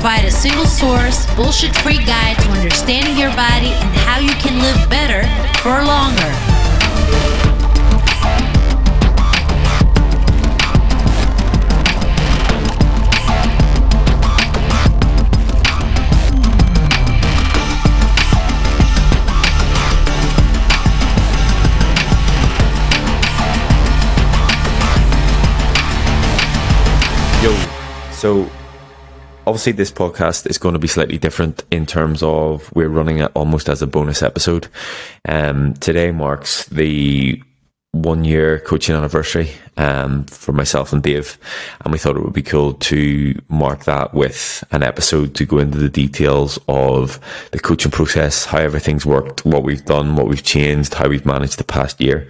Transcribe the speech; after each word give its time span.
provide 0.00 0.24
a 0.24 0.30
single 0.30 0.64
source, 0.64 1.26
bullshit 1.36 1.76
free 1.76 2.02
guide 2.06 2.34
to 2.38 2.48
understanding 2.52 3.18
your 3.18 3.28
body 3.36 3.66
and 3.66 3.94
how 3.96 4.18
you 4.18 4.30
can 4.40 4.58
live 4.62 4.88
better 4.88 5.26
for 5.60 5.84
longer. 5.84 6.24
Yo, 27.42 27.54
so 28.12 28.59
obviously 29.50 29.72
this 29.72 29.90
podcast 29.90 30.48
is 30.48 30.58
going 30.58 30.74
to 30.74 30.78
be 30.78 30.86
slightly 30.86 31.18
different 31.18 31.64
in 31.72 31.84
terms 31.84 32.22
of 32.22 32.72
we're 32.72 32.88
running 32.88 33.18
it 33.18 33.32
almost 33.34 33.68
as 33.68 33.82
a 33.82 33.86
bonus 33.88 34.22
episode. 34.22 34.68
Um, 35.28 35.74
today 35.74 36.12
marks 36.12 36.66
the 36.66 37.42
one 37.90 38.24
year 38.24 38.60
coaching 38.60 38.94
anniversary 38.94 39.50
um, 39.76 40.24
for 40.26 40.52
myself 40.52 40.92
and 40.92 41.02
Dave, 41.02 41.36
and 41.80 41.90
we 41.90 41.98
thought 41.98 42.16
it 42.16 42.22
would 42.22 42.32
be 42.32 42.42
cool 42.42 42.74
to 42.74 43.34
mark 43.48 43.86
that 43.86 44.14
with 44.14 44.62
an 44.70 44.84
episode 44.84 45.34
to 45.34 45.44
go 45.44 45.58
into 45.58 45.78
the 45.78 45.88
details 45.88 46.56
of 46.68 47.18
the 47.50 47.58
coaching 47.58 47.90
process, 47.90 48.44
how 48.44 48.58
everything's 48.58 49.04
worked, 49.04 49.44
what 49.44 49.64
we've 49.64 49.84
done, 49.84 50.14
what 50.14 50.28
we've 50.28 50.44
changed, 50.44 50.94
how 50.94 51.08
we've 51.08 51.26
managed 51.26 51.58
the 51.58 51.64
past 51.64 52.00
year. 52.00 52.28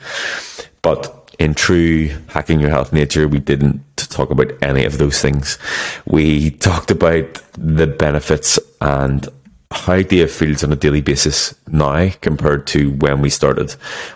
But 0.80 1.19
in 1.41 1.55
true 1.55 2.08
hacking 2.28 2.60
your 2.60 2.69
health 2.69 2.92
nature, 2.92 3.27
we 3.27 3.41
didn't 3.41 3.83
talk 3.96 4.30
about 4.30 4.52
any 4.62 4.84
of 4.84 4.98
those 4.98 5.20
things. 5.20 5.58
We 6.05 6.50
talked 6.50 6.91
about 6.91 7.42
the 7.55 7.86
benefits 7.86 8.58
and 8.82 9.27
how 9.70 10.02
Dave 10.02 10.30
feels 10.30 10.62
on 10.62 10.72
a 10.72 10.77
daily 10.77 11.00
basis 11.00 11.55
now 11.69 12.10
compared 12.20 12.66
to 12.69 12.91
when 12.97 13.22
we 13.22 13.30
started, 13.30 13.70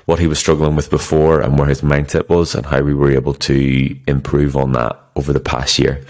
what 0.05 0.19
he 0.19 0.27
was 0.27 0.39
struggling 0.39 0.77
with 0.77 0.91
before 0.91 1.41
and 1.41 1.59
where 1.59 1.69
his 1.69 1.81
mindset 1.81 2.29
was 2.29 2.55
and 2.55 2.67
how 2.67 2.83
we 2.83 2.93
were 2.93 3.11
able 3.11 3.35
to 3.35 3.97
improve 4.07 4.55
on 4.55 4.73
that 4.73 5.01
over 5.17 5.33
the 5.33 5.41
past 5.41 5.79
year. 5.79 6.05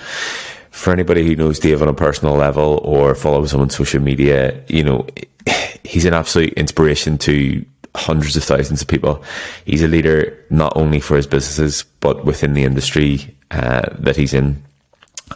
For 0.72 0.92
anybody 0.92 1.24
who 1.24 1.36
knows 1.36 1.60
Dave 1.60 1.80
on 1.80 1.88
a 1.88 1.94
personal 1.94 2.34
level 2.34 2.80
or 2.82 3.14
follows 3.14 3.54
him 3.54 3.60
on 3.60 3.70
social 3.70 4.02
media, 4.02 4.60
you 4.66 4.82
know, 4.82 5.06
he's 5.84 6.06
an 6.06 6.14
absolute 6.14 6.54
inspiration 6.54 7.18
to 7.18 7.64
hundreds 7.96 8.36
of 8.36 8.44
thousands 8.44 8.82
of 8.82 8.88
people. 8.88 9.22
He's 9.64 9.82
a 9.82 9.88
leader 9.88 10.36
not 10.50 10.72
only 10.76 11.00
for 11.00 11.16
his 11.16 11.26
businesses, 11.26 11.84
but 12.00 12.24
within 12.24 12.54
the 12.54 12.64
industry 12.64 13.36
uh, 13.50 13.88
that 13.98 14.16
he's 14.16 14.34
in. 14.34 14.62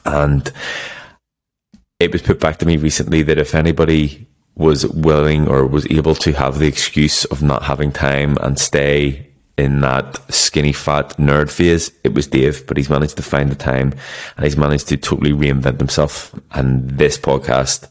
And 0.05 0.51
it 2.01 2.13
was 2.13 2.23
put 2.23 2.41
back 2.41 2.59
to 2.59 2.67
me 2.67 2.77
recently 2.77 3.23
that 3.23 3.39
if 3.39 3.55
anybody 3.55 4.27
was 4.57 4.87
willing 4.89 5.49
or 5.49 5.67
was 5.67 5.91
able 5.91 6.15
to 6.17 6.33
have 6.33 6.59
the 6.59 6.67
excuse 6.67 7.25
of 7.27 7.43
not 7.43 7.63
having 7.63 7.93
time 7.93 8.37
and 8.41 8.59
stay 8.59 9.25
in 9.57 9.81
that 9.81 10.19
skinny 10.33 10.73
fat 10.73 11.11
nerd 11.17 11.51
phase, 11.51 11.91
it 12.05 12.15
was 12.15 12.27
Dave, 12.27 12.67
but 12.67 12.77
he's 12.77 12.91
managed 12.91 13.17
to 13.17 13.23
find 13.23 13.51
the 13.51 13.57
time 13.57 13.93
and 14.37 14.45
he's 14.45 14.57
managed 14.57 14.89
to 14.89 14.97
totally 14.97 15.33
reinvent 15.33 15.79
himself. 15.79 16.35
And 16.53 16.89
this 16.91 17.17
podcast 17.19 17.89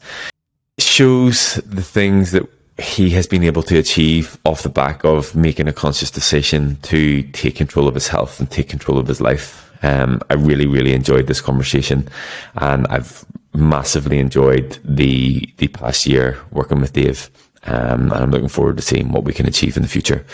shows 0.78 1.54
the 1.66 1.82
things 1.82 2.32
that 2.32 2.46
he 2.78 3.10
has 3.10 3.26
been 3.26 3.42
able 3.42 3.62
to 3.64 3.76
achieve 3.78 4.38
off 4.44 4.62
the 4.62 4.68
back 4.68 5.04
of 5.04 5.34
making 5.34 5.66
a 5.66 5.72
conscious 5.72 6.10
decision 6.10 6.76
to 6.82 7.22
take 7.32 7.56
control 7.56 7.88
of 7.88 7.94
his 7.94 8.08
health 8.08 8.38
and 8.38 8.48
take 8.50 8.68
control 8.68 8.98
of 8.98 9.08
his 9.08 9.20
life. 9.20 9.68
Um, 9.82 10.20
I 10.30 10.34
really, 10.34 10.66
really 10.66 10.92
enjoyed 10.92 11.26
this 11.26 11.40
conversation 11.40 12.08
and 12.56 12.86
I've 12.88 13.24
massively 13.52 14.18
enjoyed 14.18 14.78
the, 14.84 15.48
the 15.56 15.68
past 15.68 16.06
year 16.06 16.38
working 16.52 16.80
with 16.80 16.92
Dave. 16.92 17.30
Um, 17.64 18.12
and 18.12 18.12
I'm 18.12 18.30
looking 18.30 18.48
forward 18.48 18.76
to 18.76 18.82
seeing 18.82 19.10
what 19.10 19.24
we 19.24 19.32
can 19.32 19.46
achieve 19.46 19.76
in 19.76 19.82
the 19.82 19.88
future. 19.88 20.24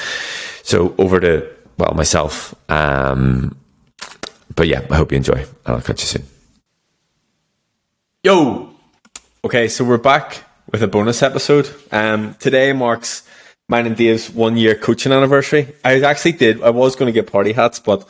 So 0.62 0.94
over 0.98 1.20
to, 1.20 1.48
well, 1.78 1.94
myself. 1.94 2.54
Um, 2.70 3.56
but 4.54 4.68
yeah, 4.68 4.86
I 4.90 4.96
hope 4.96 5.12
you 5.12 5.16
enjoy. 5.16 5.46
I'll 5.64 5.80
catch 5.80 6.02
you 6.02 6.06
soon. 6.06 6.26
Yo! 8.22 8.70
Okay, 9.44 9.68
so 9.68 9.84
we're 9.84 9.98
back 9.98 10.44
with 10.74 10.82
a 10.82 10.88
bonus 10.88 11.22
episode. 11.22 11.72
Um, 11.92 12.34
today 12.40 12.72
marks 12.72 13.22
mine 13.68 13.86
and 13.86 13.94
Dave's 13.94 14.28
one 14.28 14.56
year 14.56 14.74
coaching 14.74 15.12
anniversary. 15.12 15.72
I 15.84 16.00
actually 16.00 16.32
did, 16.32 16.60
I 16.64 16.70
was 16.70 16.96
going 16.96 17.06
to 17.06 17.12
get 17.12 17.30
party 17.30 17.52
hats, 17.52 17.78
but 17.78 18.04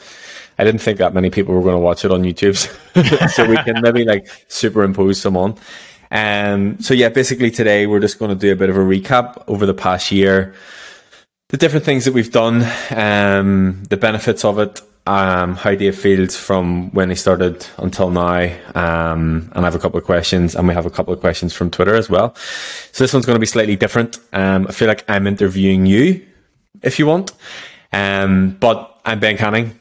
I 0.59 0.65
didn't 0.65 0.81
think 0.81 0.97
that 0.97 1.13
many 1.13 1.29
people 1.29 1.55
were 1.55 1.61
going 1.61 1.75
to 1.75 1.79
watch 1.79 2.07
it 2.07 2.11
on 2.11 2.23
YouTube. 2.23 2.57
so 3.35 3.45
we 3.45 3.59
can 3.59 3.83
maybe 3.83 4.07
like 4.07 4.29
superimpose 4.49 5.21
some 5.21 5.37
on. 5.37 5.59
Um, 6.11 6.81
so 6.81 6.95
yeah, 6.95 7.11
basically 7.11 7.51
today 7.51 7.87
we're 7.87 8.01
just 8.01 8.19
going 8.19 8.31
to 8.31 8.35
do 8.35 8.51
a 8.51 8.57
bit 8.57 8.71
of 8.71 8.79
a 8.79 8.81
recap 8.81 9.45
over 9.47 9.67
the 9.67 9.75
past 9.75 10.11
year, 10.11 10.55
the 11.51 11.59
different 11.59 11.85
things 11.85 12.07
that 12.07 12.15
we've 12.15 12.33
done, 12.33 12.67
um, 12.97 13.83
the 13.91 13.99
benefits 13.99 14.43
of 14.43 14.59
it, 14.59 14.81
um, 15.07 15.55
how 15.55 15.71
you 15.71 15.93
feel 15.93 16.29
from 16.29 16.91
when 16.93 17.11
he 17.11 17.17
started 17.17 17.67
until 17.79 18.11
now. 18.11 18.51
Um, 18.75 19.53
and 19.55 19.59
I 19.59 19.65
have 19.65 19.75
a 19.75 19.79
couple 19.79 19.99
of 19.99 20.05
questions, 20.05 20.55
and 20.55 20.67
we 20.67 20.75
have 20.75 20.87
a 20.87 20.91
couple 20.91 21.13
of 21.13 21.21
questions 21.21 21.53
from 21.53 21.71
Twitter 21.71 21.95
as 21.95 22.09
well. 22.09 22.35
So 22.93 23.05
this 23.05 23.13
one's 23.13 23.27
going 23.27 23.37
to 23.37 23.41
be 23.41 23.47
slightly 23.47 23.77
different. 23.77 24.19
Um, 24.33 24.67
I 24.69 24.73
feel 24.73 24.89
like 24.89 25.05
I'm 25.09 25.27
interviewing 25.27 25.87
you, 25.87 26.27
if 26.83 26.99
you 26.99 27.07
want. 27.07 27.33
Um, 27.93 28.57
but 28.59 28.99
I'm 29.05 29.21
Ben 29.21 29.37
Canning. 29.37 29.79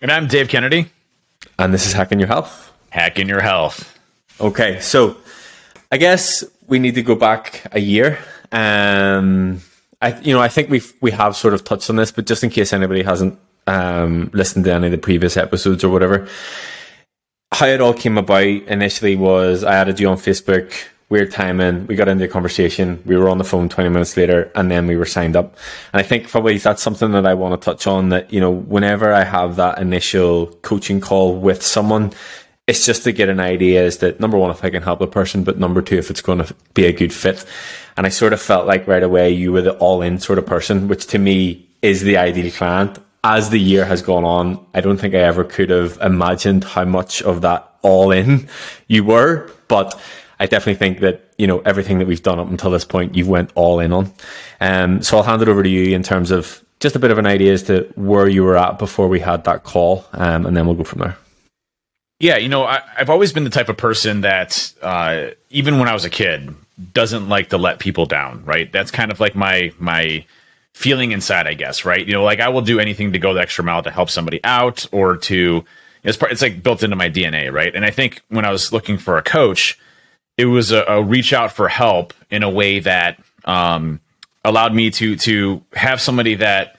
And 0.00 0.12
I'm 0.12 0.28
Dave 0.28 0.48
Kennedy. 0.48 0.90
And 1.58 1.72
this 1.74 1.86
is 1.86 1.92
Hacking 1.92 2.18
Your 2.18 2.28
Health. 2.28 2.72
Hacking 2.90 3.28
Your 3.28 3.40
Health. 3.40 3.98
Okay, 4.40 4.78
so 4.80 5.16
I 5.90 5.96
guess 5.96 6.44
we 6.68 6.78
need 6.78 6.94
to 6.94 7.02
go 7.02 7.14
back 7.14 7.66
a 7.72 7.80
year. 7.80 8.18
Um, 8.52 9.60
I, 10.00 10.18
you 10.20 10.32
know, 10.32 10.40
I 10.40 10.48
think 10.48 10.70
we've 10.70 10.92
we 11.00 11.10
have 11.10 11.34
sort 11.34 11.54
of 11.54 11.64
touched 11.64 11.90
on 11.90 11.96
this, 11.96 12.12
but 12.12 12.26
just 12.26 12.44
in 12.44 12.50
case 12.50 12.72
anybody 12.72 13.02
hasn't 13.02 13.38
um, 13.68 14.30
listened 14.32 14.64
to 14.64 14.72
any 14.72 14.86
of 14.86 14.92
the 14.92 14.98
previous 14.98 15.36
episodes 15.36 15.84
or 15.84 15.90
whatever. 15.90 16.26
How 17.52 17.66
it 17.66 17.80
all 17.80 17.94
came 17.94 18.18
about 18.18 18.42
initially 18.42 19.14
was 19.14 19.62
I 19.62 19.74
added 19.74 20.00
you 20.00 20.08
on 20.08 20.16
Facebook, 20.16 20.72
weird 21.10 21.30
timing. 21.30 21.86
We 21.86 21.94
got 21.94 22.08
into 22.08 22.24
a 22.24 22.28
conversation. 22.28 23.02
We 23.06 23.16
were 23.16 23.28
on 23.28 23.38
the 23.38 23.44
phone 23.44 23.68
20 23.68 23.90
minutes 23.90 24.16
later 24.16 24.50
and 24.54 24.70
then 24.70 24.86
we 24.86 24.96
were 24.96 25.06
signed 25.06 25.36
up. 25.36 25.56
And 25.92 26.00
I 26.00 26.02
think 26.02 26.28
probably 26.28 26.58
that's 26.58 26.82
something 26.82 27.12
that 27.12 27.26
I 27.26 27.34
want 27.34 27.60
to 27.60 27.64
touch 27.64 27.86
on 27.86 28.08
that, 28.08 28.32
you 28.32 28.40
know, 28.40 28.50
whenever 28.50 29.12
I 29.12 29.24
have 29.24 29.56
that 29.56 29.78
initial 29.78 30.46
coaching 30.62 31.00
call 31.00 31.36
with 31.36 31.62
someone, 31.62 32.12
it's 32.66 32.84
just 32.84 33.04
to 33.04 33.12
get 33.12 33.30
an 33.30 33.40
idea 33.40 33.82
is 33.82 33.98
that 33.98 34.20
number 34.20 34.36
one, 34.36 34.50
if 34.50 34.62
I 34.62 34.68
can 34.68 34.82
help 34.82 35.00
a 35.00 35.06
person, 35.06 35.42
but 35.42 35.58
number 35.58 35.80
two, 35.80 35.96
if 35.96 36.10
it's 36.10 36.20
going 36.20 36.44
to 36.44 36.54
be 36.74 36.84
a 36.84 36.92
good 36.92 37.14
fit. 37.14 37.46
And 37.96 38.06
I 38.06 38.10
sort 38.10 38.34
of 38.34 38.42
felt 38.42 38.66
like 38.66 38.86
right 38.86 39.02
away 39.02 39.30
you 39.30 39.52
were 39.52 39.62
the 39.62 39.72
all 39.78 40.02
in 40.02 40.18
sort 40.18 40.38
of 40.38 40.44
person, 40.44 40.86
which 40.86 41.06
to 41.08 41.18
me 41.18 41.66
is 41.80 42.02
the 42.02 42.18
ideal 42.18 42.50
client 42.50 42.98
as 43.24 43.50
the 43.50 43.58
year 43.58 43.84
has 43.84 44.02
gone 44.02 44.24
on, 44.24 44.64
I 44.74 44.80
don't 44.80 44.98
think 44.98 45.14
I 45.14 45.18
ever 45.18 45.44
could 45.44 45.70
have 45.70 45.98
imagined 46.00 46.64
how 46.64 46.84
much 46.84 47.22
of 47.22 47.42
that 47.42 47.70
all 47.82 48.10
in 48.10 48.48
you 48.86 49.04
were, 49.04 49.50
but 49.68 50.00
I 50.40 50.46
definitely 50.46 50.76
think 50.76 51.00
that, 51.00 51.32
you 51.36 51.46
know, 51.46 51.60
everything 51.60 51.98
that 51.98 52.06
we've 52.06 52.22
done 52.22 52.38
up 52.38 52.48
until 52.48 52.70
this 52.70 52.84
point, 52.84 53.16
you've 53.16 53.28
went 53.28 53.50
all 53.54 53.80
in 53.80 53.92
on. 53.92 54.12
Um, 54.60 55.02
so 55.02 55.16
I'll 55.16 55.24
hand 55.24 55.42
it 55.42 55.48
over 55.48 55.62
to 55.62 55.68
you 55.68 55.94
in 55.94 56.02
terms 56.02 56.30
of 56.30 56.62
just 56.80 56.94
a 56.94 56.98
bit 56.98 57.10
of 57.10 57.18
an 57.18 57.26
idea 57.26 57.52
as 57.52 57.64
to 57.64 57.92
where 57.96 58.28
you 58.28 58.44
were 58.44 58.56
at 58.56 58.78
before 58.78 59.08
we 59.08 59.20
had 59.20 59.44
that 59.44 59.64
call, 59.64 60.06
um, 60.12 60.46
and 60.46 60.56
then 60.56 60.66
we'll 60.66 60.76
go 60.76 60.84
from 60.84 61.00
there. 61.00 61.16
Yeah, 62.20 62.36
you 62.36 62.48
know, 62.48 62.64
I, 62.64 62.82
have 62.96 63.10
always 63.10 63.32
been 63.32 63.44
the 63.44 63.50
type 63.50 63.68
of 63.68 63.76
person 63.76 64.22
that, 64.22 64.72
uh, 64.82 65.28
even 65.50 65.78
when 65.78 65.88
I 65.88 65.92
was 65.94 66.04
a 66.04 66.10
kid, 66.10 66.54
doesn't 66.92 67.28
like 67.28 67.50
to 67.50 67.58
let 67.58 67.78
people 67.78 68.06
down. 68.06 68.44
Right? 68.44 68.70
That's 68.72 68.90
kind 68.90 69.10
of 69.10 69.20
like 69.20 69.34
my 69.34 69.72
my 69.78 70.24
feeling 70.78 71.10
inside, 71.10 71.48
I 71.48 71.54
guess, 71.54 71.84
right? 71.84 72.06
You 72.06 72.12
know, 72.12 72.22
like 72.22 72.38
I 72.38 72.50
will 72.50 72.62
do 72.62 72.78
anything 72.78 73.12
to 73.12 73.18
go 73.18 73.34
the 73.34 73.40
extra 73.40 73.64
mile 73.64 73.82
to 73.82 73.90
help 73.90 74.10
somebody 74.10 74.38
out 74.44 74.86
or 74.92 75.16
to 75.16 75.64
it's 76.04 76.16
part, 76.16 76.30
it's 76.30 76.40
like 76.40 76.62
built 76.62 76.84
into 76.84 76.94
my 76.94 77.10
DNA, 77.10 77.52
right? 77.52 77.74
And 77.74 77.84
I 77.84 77.90
think 77.90 78.22
when 78.28 78.44
I 78.44 78.52
was 78.52 78.72
looking 78.72 78.96
for 78.96 79.18
a 79.18 79.22
coach, 79.22 79.76
it 80.36 80.44
was 80.44 80.70
a, 80.70 80.84
a 80.84 81.02
reach 81.02 81.32
out 81.32 81.50
for 81.50 81.68
help 81.68 82.14
in 82.30 82.44
a 82.44 82.48
way 82.48 82.78
that 82.78 83.18
um, 83.44 84.00
allowed 84.44 84.72
me 84.72 84.92
to 84.92 85.16
to 85.16 85.64
have 85.72 86.00
somebody 86.00 86.36
that 86.36 86.76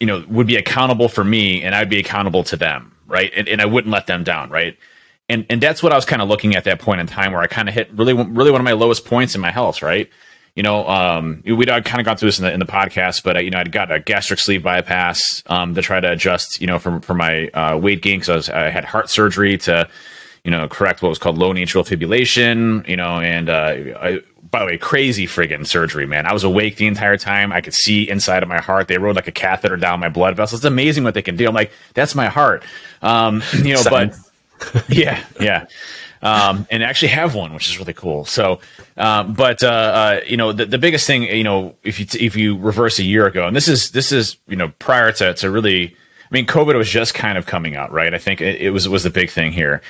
you 0.00 0.06
know 0.06 0.24
would 0.26 0.46
be 0.46 0.56
accountable 0.56 1.10
for 1.10 1.22
me 1.22 1.62
and 1.62 1.74
I'd 1.74 1.90
be 1.90 1.98
accountable 1.98 2.42
to 2.44 2.56
them, 2.56 2.96
right? 3.06 3.30
And, 3.36 3.50
and 3.50 3.60
I 3.60 3.66
wouldn't 3.66 3.92
let 3.92 4.06
them 4.06 4.24
down, 4.24 4.48
right? 4.48 4.78
And 5.28 5.44
and 5.50 5.60
that's 5.60 5.82
what 5.82 5.92
I 5.92 5.96
was 5.96 6.06
kind 6.06 6.22
of 6.22 6.28
looking 6.28 6.56
at 6.56 6.64
that 6.64 6.80
point 6.80 7.02
in 7.02 7.06
time 7.06 7.32
where 7.32 7.42
I 7.42 7.48
kind 7.48 7.68
of 7.68 7.74
hit 7.74 7.90
really 7.92 8.14
really 8.14 8.50
one 8.50 8.62
of 8.62 8.64
my 8.64 8.72
lowest 8.72 9.04
points 9.04 9.34
in 9.34 9.42
my 9.42 9.50
health, 9.50 9.82
right? 9.82 10.08
You 10.58 10.64
know, 10.64 10.88
um, 10.88 11.40
we'd 11.46 11.68
kind 11.68 12.00
of 12.00 12.04
gone 12.04 12.16
through 12.16 12.26
this 12.26 12.40
in 12.40 12.44
the, 12.44 12.52
in 12.52 12.58
the 12.58 12.66
podcast, 12.66 13.22
but 13.22 13.36
uh, 13.36 13.38
you 13.38 13.48
know, 13.48 13.58
I'd 13.58 13.70
got 13.70 13.92
a 13.92 14.00
gastric 14.00 14.40
sleeve 14.40 14.64
bypass 14.64 15.44
um, 15.46 15.72
to 15.76 15.82
try 15.82 16.00
to 16.00 16.10
adjust, 16.10 16.60
you 16.60 16.66
know, 16.66 16.80
for 16.80 17.00
for 17.00 17.14
my 17.14 17.46
uh, 17.50 17.78
weight 17.78 18.02
gain 18.02 18.18
because 18.18 18.50
I, 18.50 18.66
I, 18.66 18.70
had 18.70 18.84
heart 18.84 19.08
surgery 19.08 19.56
to, 19.58 19.88
you 20.42 20.50
know, 20.50 20.66
correct 20.66 21.00
what 21.00 21.10
was 21.10 21.18
called 21.20 21.38
low 21.38 21.52
atrial 21.52 21.86
fibrillation, 21.86 22.88
you 22.88 22.96
know, 22.96 23.20
and 23.20 23.48
uh, 23.48 23.74
I, 24.00 24.20
by 24.50 24.58
the 24.58 24.66
way, 24.66 24.78
crazy 24.78 25.28
friggin' 25.28 25.64
surgery, 25.64 26.06
man. 26.06 26.26
I 26.26 26.32
was 26.32 26.42
awake 26.42 26.74
the 26.74 26.88
entire 26.88 27.16
time. 27.16 27.52
I 27.52 27.60
could 27.60 27.74
see 27.74 28.10
inside 28.10 28.42
of 28.42 28.48
my 28.48 28.60
heart. 28.60 28.88
They 28.88 28.98
rode 28.98 29.14
like 29.14 29.28
a 29.28 29.32
catheter 29.32 29.76
down 29.76 30.00
my 30.00 30.08
blood 30.08 30.36
vessels. 30.36 30.62
It's 30.62 30.66
amazing 30.66 31.04
what 31.04 31.14
they 31.14 31.22
can 31.22 31.36
do. 31.36 31.46
I'm 31.46 31.54
like, 31.54 31.70
that's 31.94 32.16
my 32.16 32.26
heart. 32.26 32.64
Um, 33.00 33.44
you 33.62 33.74
know, 33.74 33.82
but 33.88 34.16
yeah, 34.88 35.22
yeah. 35.40 35.66
Um, 36.20 36.66
and 36.70 36.82
actually 36.82 37.08
have 37.08 37.34
one, 37.34 37.54
which 37.54 37.68
is 37.68 37.78
really 37.78 37.92
cool. 37.92 38.24
So, 38.24 38.60
um, 38.96 39.34
but 39.34 39.62
uh, 39.62 39.68
uh, 39.68 40.20
you 40.26 40.36
know, 40.36 40.52
the, 40.52 40.66
the 40.66 40.78
biggest 40.78 41.06
thing, 41.06 41.22
you 41.22 41.44
know, 41.44 41.76
if 41.84 42.00
you 42.00 42.06
if 42.18 42.34
you 42.34 42.58
reverse 42.58 42.98
a 42.98 43.04
year 43.04 43.26
ago, 43.26 43.46
and 43.46 43.54
this 43.54 43.68
is 43.68 43.92
this 43.92 44.10
is 44.10 44.36
you 44.48 44.56
know 44.56 44.70
prior 44.80 45.12
to 45.12 45.34
to 45.34 45.50
really, 45.50 45.94
I 45.94 46.28
mean, 46.32 46.46
COVID 46.46 46.76
was 46.76 46.88
just 46.88 47.14
kind 47.14 47.38
of 47.38 47.46
coming 47.46 47.76
out, 47.76 47.92
right? 47.92 48.12
I 48.12 48.18
think 48.18 48.40
it, 48.40 48.60
it 48.60 48.70
was 48.70 48.88
was 48.88 49.04
the 49.04 49.10
big 49.10 49.30
thing 49.30 49.52
here. 49.52 49.80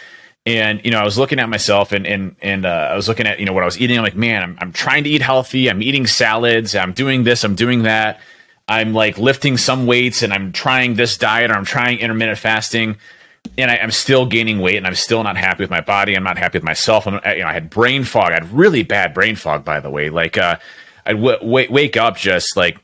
And 0.44 0.82
you 0.84 0.90
know, 0.90 0.98
I 0.98 1.04
was 1.04 1.18
looking 1.18 1.38
at 1.38 1.48
myself, 1.48 1.92
and 1.92 2.06
and 2.06 2.36
and 2.42 2.66
uh, 2.66 2.88
I 2.92 2.96
was 2.96 3.08
looking 3.08 3.26
at 3.26 3.40
you 3.40 3.46
know 3.46 3.52
what 3.52 3.62
I 3.62 3.66
was 3.66 3.80
eating. 3.80 3.96
I'm 3.96 4.04
like, 4.04 4.16
man, 4.16 4.42
I'm 4.42 4.58
I'm 4.60 4.72
trying 4.72 5.04
to 5.04 5.10
eat 5.10 5.22
healthy. 5.22 5.70
I'm 5.70 5.82
eating 5.82 6.06
salads. 6.06 6.74
I'm 6.74 6.92
doing 6.92 7.24
this. 7.24 7.44
I'm 7.44 7.54
doing 7.54 7.84
that. 7.84 8.20
I'm 8.66 8.92
like 8.92 9.16
lifting 9.16 9.56
some 9.56 9.86
weights, 9.86 10.22
and 10.22 10.32
I'm 10.32 10.52
trying 10.52 10.94
this 10.94 11.16
diet, 11.16 11.50
or 11.50 11.54
I'm 11.54 11.64
trying 11.64 11.98
intermittent 12.00 12.38
fasting 12.38 12.96
and 13.56 13.70
I, 13.70 13.76
am 13.76 13.90
still 13.90 14.26
gaining 14.26 14.58
weight, 14.58 14.76
and 14.76 14.86
I'm 14.86 14.94
still 14.94 15.22
not 15.22 15.36
happy 15.36 15.62
with 15.62 15.70
my 15.70 15.80
body. 15.80 16.14
I'm 16.14 16.24
not 16.24 16.38
happy 16.38 16.58
with 16.58 16.64
myself. 16.64 17.06
I'm, 17.06 17.14
you 17.14 17.42
know, 17.42 17.48
I 17.48 17.52
had 17.52 17.70
brain 17.70 18.04
fog. 18.04 18.30
I 18.30 18.34
had 18.34 18.52
really 18.52 18.82
bad 18.82 19.14
brain 19.14 19.36
fog, 19.36 19.64
by 19.64 19.80
the 19.80 19.90
way. 19.90 20.10
Like, 20.10 20.36
uh, 20.36 20.56
I'd 21.06 21.12
w- 21.12 21.38
w- 21.38 21.72
wake 21.72 21.96
up 21.96 22.16
just 22.16 22.56
like 22.56 22.78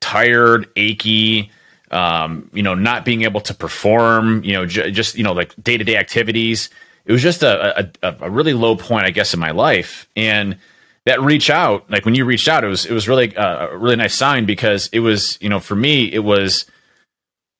tired, 0.00 0.68
achy, 0.76 1.50
um, 1.90 2.50
you 2.52 2.62
know, 2.62 2.74
not 2.74 3.04
being 3.04 3.22
able 3.22 3.40
to 3.42 3.54
perform. 3.54 4.44
You 4.44 4.54
know, 4.54 4.66
j- 4.66 4.90
just 4.90 5.16
you 5.16 5.24
know, 5.24 5.32
like 5.32 5.54
day 5.62 5.76
to 5.76 5.84
day 5.84 5.96
activities. 5.96 6.70
It 7.06 7.12
was 7.12 7.22
just 7.22 7.42
a, 7.42 7.90
a, 8.02 8.16
a 8.20 8.30
really 8.30 8.52
low 8.52 8.76
point, 8.76 9.06
I 9.06 9.10
guess, 9.10 9.34
in 9.34 9.40
my 9.40 9.50
life, 9.50 10.08
and 10.14 10.58
that 11.06 11.20
reach 11.22 11.50
out, 11.50 11.90
like 11.90 12.04
when 12.04 12.14
you 12.14 12.24
reached 12.24 12.46
out, 12.46 12.62
it 12.62 12.68
was 12.68 12.84
it 12.84 12.92
was 12.92 13.08
really 13.08 13.34
uh, 13.36 13.68
a 13.68 13.76
really 13.76 13.96
nice 13.96 14.14
sign 14.14 14.44
because 14.44 14.88
it 14.92 15.00
was, 15.00 15.38
you 15.40 15.48
know, 15.48 15.60
for 15.60 15.74
me, 15.74 16.12
it 16.12 16.20
was 16.20 16.66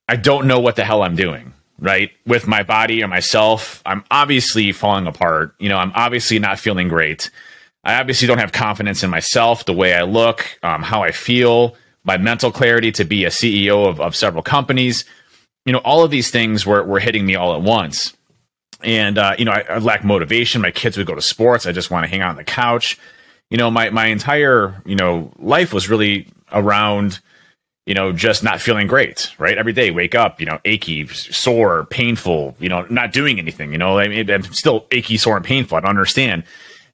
I 0.09 0.17
don't 0.17 0.47
know 0.47 0.61
what 0.61 0.77
the 0.77 0.85
hell 0.85 1.03
I'm 1.03 1.17
doing 1.17 1.55
right 1.81 2.11
with 2.27 2.47
my 2.47 2.62
body 2.62 3.03
or 3.03 3.09
myself 3.09 3.82
i'm 3.87 4.05
obviously 4.11 4.71
falling 4.71 5.06
apart. 5.06 5.55
You 5.59 5.69
know 5.69 5.79
i'm 5.79 5.93
obviously 5.94 6.38
not 6.38 6.59
feeling 6.59 6.88
great. 6.88 7.31
I 7.82 7.99
obviously 7.99 8.29
don't 8.29 8.38
have 8.38 8.53
confidence 8.53 9.03
in 9.03 9.11
myself 9.11 9.65
the 9.65 9.73
way 9.73 9.94
i 9.94 10.03
look 10.03 10.47
um, 10.62 10.82
how 10.82 11.03
i 11.03 11.11
feel 11.11 11.75
my 12.05 12.17
mental 12.17 12.50
clarity 12.50 12.93
to 12.93 13.05
be 13.05 13.25
a 13.25 13.31
ceo 13.31 13.88
of, 13.88 14.00
of 14.00 14.15
several 14.17 14.43
companies. 14.43 15.05
You 15.67 15.73
know 15.73 15.81
all 15.81 16.05
of 16.05 16.11
these 16.11 16.31
things 16.31 16.65
were, 16.65 16.82
were 16.82 17.00
hitting 17.00 17.27
me 17.27 17.35
all 17.35 17.55
at 17.55 17.62
once. 17.62 18.17
And 18.82 19.19
uh, 19.19 19.35
you 19.38 19.44
know 19.44 19.53
I, 19.53 19.65
I 19.69 19.79
lack 19.79 20.05
motivation. 20.05 20.62
My 20.62 20.71
kids 20.71 20.97
would 20.97 21.06
go 21.06 21.15
to 21.15 21.23
sports. 21.23 21.67
I 21.67 21.73
just 21.73 21.91
want 21.91 22.05
to 22.05 22.11
hang 22.11 22.21
out 22.21 22.31
on 22.31 22.37
the 22.37 22.44
couch. 22.44 22.99
You 23.50 23.59
know 23.59 23.71
my, 23.71 23.91
my 23.91 24.06
entire 24.06 24.81
you 24.87 24.97
know 24.97 25.32
life 25.38 25.73
was 25.73 25.88
really 25.88 26.29
around 26.53 27.21
you 27.91 27.95
know, 27.95 28.13
just 28.13 28.45
not 28.45 28.61
feeling 28.61 28.87
great, 28.87 29.33
right? 29.37 29.59
Every 29.59 29.73
day, 29.73 29.91
wake 29.91 30.15
up, 30.15 30.39
you 30.39 30.47
know, 30.47 30.61
achy, 30.65 31.09
sore, 31.09 31.87
painful, 31.87 32.55
you 32.61 32.69
know, 32.69 32.87
not 32.89 33.13
doing 33.13 33.41
anything, 33.41 33.73
you 33.73 33.79
know, 33.79 33.99
I 33.99 34.07
mean, 34.07 34.31
I'm 34.31 34.45
still 34.45 34.87
achy, 34.93 35.17
sore, 35.17 35.37
and 35.37 35.45
painful. 35.45 35.77
I 35.77 35.81
don't 35.81 35.91
understand. 35.91 36.45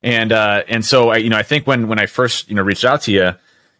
And, 0.03 0.33
uh, 0.33 0.63
and 0.69 0.83
so 0.83 1.11
I, 1.11 1.19
you 1.19 1.29
know, 1.29 1.37
I 1.37 1.43
think 1.43 1.67
when, 1.67 1.89
when 1.89 1.99
I 1.99 2.07
first, 2.07 2.49
you 2.49 2.55
know, 2.55 2.63
reached 2.63 2.87
out 2.87 3.03
to 3.03 3.13
you, 3.13 3.33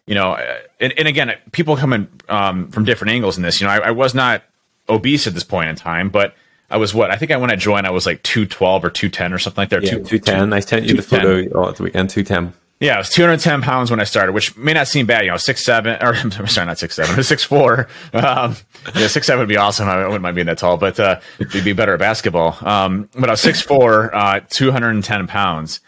you 0.05 0.15
know, 0.15 0.33
uh, 0.33 0.59
and, 0.79 0.93
and 0.99 1.09
again, 1.09 1.35
people 1.53 1.79
come 1.79 1.95
in, 1.95 2.07
um, 2.29 2.71
from 2.71 2.85
different 2.85 3.13
angles 3.13 3.39
in 3.39 3.43
this, 3.43 3.63
you 3.63 3.67
know, 3.67 3.73
I, 3.73 3.79
I 3.79 3.91
was 3.93 4.15
not 4.15 4.43
obese 4.87 5.27
at 5.27 5.33
this 5.33 5.43
point 5.43 5.71
in 5.71 5.75
time, 5.75 6.11
but 6.11 6.35
I 6.69 6.77
was 6.77 6.93
what? 6.93 7.11
I 7.11 7.17
think 7.17 7.31
I 7.31 7.39
when 7.39 7.51
I 7.51 7.57
joined, 7.57 7.87
I 7.87 7.93
was 7.93 8.05
like 8.05 8.23
212 8.25 8.85
or 8.85 8.91
210 8.91 9.33
or 9.33 9.39
something 9.39 9.63
like 9.63 9.71
that. 9.71 9.85
Yeah, 9.85 9.93
210. 9.93 10.53
I 10.53 10.61
sent 10.61 10.85
you 10.85 10.97
the 10.97 11.01
photo 11.01 11.67
at 11.67 11.77
the 11.77 11.83
weekend, 11.83 12.11
210. 12.11 12.53
Yeah, 12.79 12.97
I 12.97 12.99
was 12.99 13.09
210 13.09 13.63
pounds 13.63 13.91
when 13.91 14.01
I 14.01 14.05
started, 14.05 14.33
which 14.33 14.55
may 14.57 14.75
not 14.75 14.87
seem 14.87 15.07
bad. 15.07 15.25
You 15.25 15.31
know, 15.31 15.39
six 15.39 15.65
seven, 15.65 15.97
or 16.03 16.15
I'm 16.15 16.31
sorry, 16.31 16.67
not 16.67 16.79
six 16.79 16.95
seven, 16.95 17.23
six 17.25 17.43
four. 17.43 17.89
Um, 18.13 18.57
yeah, 18.95 19.07
six 19.07 19.27
seven 19.27 19.41
would 19.41 19.49
be 19.49 19.57
awesome. 19.57 19.89
I 19.89 20.05
wouldn't 20.05 20.21
mind 20.21 20.35
being 20.35 20.47
that 20.47 20.59
tall, 20.59 20.77
but 20.77 21.01
uh, 21.01 21.21
it'd 21.39 21.65
be 21.65 21.73
better 21.73 21.95
at 21.95 21.99
basketball. 21.99 22.57
Um, 22.61 23.09
but 23.15 23.31
I 23.31 23.33
was 23.33 23.41
six 23.41 23.63
four, 23.63 24.15
uh, 24.15 24.41
210 24.51 25.27
pounds, 25.27 25.81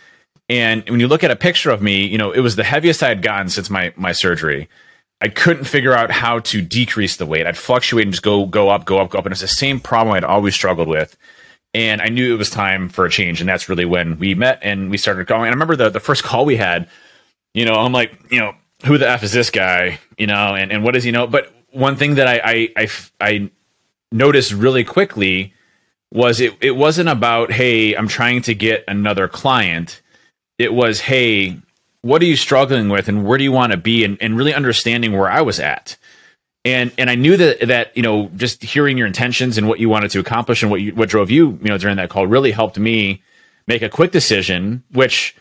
and 0.48 0.88
when 0.88 0.98
you 0.98 1.08
look 1.08 1.22
at 1.22 1.30
a 1.30 1.36
picture 1.36 1.70
of 1.70 1.82
me, 1.82 2.06
you 2.06 2.16
know, 2.16 2.32
it 2.32 2.40
was 2.40 2.56
the 2.56 2.64
heaviest 2.64 3.02
I 3.02 3.08
had 3.08 3.20
gotten 3.20 3.50
since 3.50 3.68
my 3.68 3.92
my 3.96 4.12
surgery. 4.12 4.68
I 5.20 5.28
couldn't 5.28 5.64
figure 5.64 5.92
out 5.92 6.10
how 6.10 6.38
to 6.38 6.62
decrease 6.62 7.16
the 7.16 7.26
weight. 7.26 7.46
I'd 7.46 7.56
fluctuate 7.56 8.04
and 8.04 8.12
just 8.12 8.22
go 8.22 8.46
go 8.46 8.70
up, 8.70 8.86
go 8.86 8.98
up, 8.98 9.10
go 9.10 9.18
up, 9.18 9.26
and 9.26 9.32
it's 9.32 9.42
the 9.42 9.48
same 9.48 9.78
problem 9.78 10.14
I'd 10.14 10.24
always 10.24 10.54
struggled 10.54 10.88
with 10.88 11.18
and 11.78 12.02
I 12.02 12.08
knew 12.08 12.34
it 12.34 12.38
was 12.38 12.50
time 12.50 12.88
for 12.88 13.06
a 13.06 13.10
change. 13.10 13.40
And 13.40 13.48
that's 13.48 13.68
really 13.68 13.84
when 13.84 14.18
we 14.18 14.34
met 14.34 14.58
and 14.62 14.90
we 14.90 14.98
started 14.98 15.28
going. 15.28 15.42
And 15.42 15.50
I 15.50 15.54
remember 15.54 15.76
the, 15.76 15.90
the 15.90 16.00
first 16.00 16.24
call 16.24 16.44
we 16.44 16.56
had, 16.56 16.88
you 17.54 17.64
know, 17.64 17.74
I'm 17.74 17.92
like, 17.92 18.12
you 18.32 18.40
know, 18.40 18.56
who 18.84 18.98
the 18.98 19.08
F 19.08 19.22
is 19.22 19.30
this 19.30 19.50
guy, 19.50 20.00
you 20.18 20.26
know, 20.26 20.56
and, 20.56 20.72
and 20.72 20.82
what 20.82 20.94
does 20.94 21.04
he 21.04 21.12
know? 21.12 21.28
But 21.28 21.52
one 21.70 21.94
thing 21.94 22.16
that 22.16 22.26
I, 22.26 22.40
I, 22.44 22.68
I, 22.76 22.88
I 23.20 23.50
noticed 24.10 24.52
really 24.52 24.82
quickly 24.82 25.54
was 26.12 26.40
it, 26.40 26.54
it 26.60 26.72
wasn't 26.72 27.10
about, 27.10 27.52
hey, 27.52 27.94
I'm 27.94 28.08
trying 28.08 28.42
to 28.42 28.56
get 28.56 28.82
another 28.88 29.28
client. 29.28 30.02
It 30.58 30.74
was, 30.74 31.02
hey, 31.02 31.58
what 32.02 32.22
are 32.22 32.26
you 32.26 32.34
struggling 32.36 32.88
with 32.88 33.08
and 33.08 33.24
where 33.24 33.38
do 33.38 33.44
you 33.44 33.52
want 33.52 33.70
to 33.70 33.78
be? 33.78 34.02
And, 34.02 34.18
and 34.20 34.36
really 34.36 34.54
understanding 34.54 35.12
where 35.12 35.30
I 35.30 35.42
was 35.42 35.60
at 35.60 35.96
and 36.64 36.92
and 36.98 37.08
I 37.08 37.14
knew 37.14 37.36
that 37.36 37.68
that 37.68 37.96
you 37.96 38.02
know 38.02 38.30
just 38.36 38.62
hearing 38.62 38.98
your 38.98 39.06
intentions 39.06 39.58
and 39.58 39.68
what 39.68 39.80
you 39.80 39.88
wanted 39.88 40.10
to 40.12 40.20
accomplish 40.20 40.62
and 40.62 40.70
what 40.70 40.80
you, 40.80 40.94
what 40.94 41.08
drove 41.08 41.30
you 41.30 41.58
you 41.62 41.68
know 41.68 41.78
during 41.78 41.96
that 41.96 42.10
call 42.10 42.26
really 42.26 42.50
helped 42.50 42.78
me 42.78 43.22
make 43.66 43.82
a 43.82 43.88
quick 43.88 44.10
decision, 44.10 44.82
which 44.92 45.36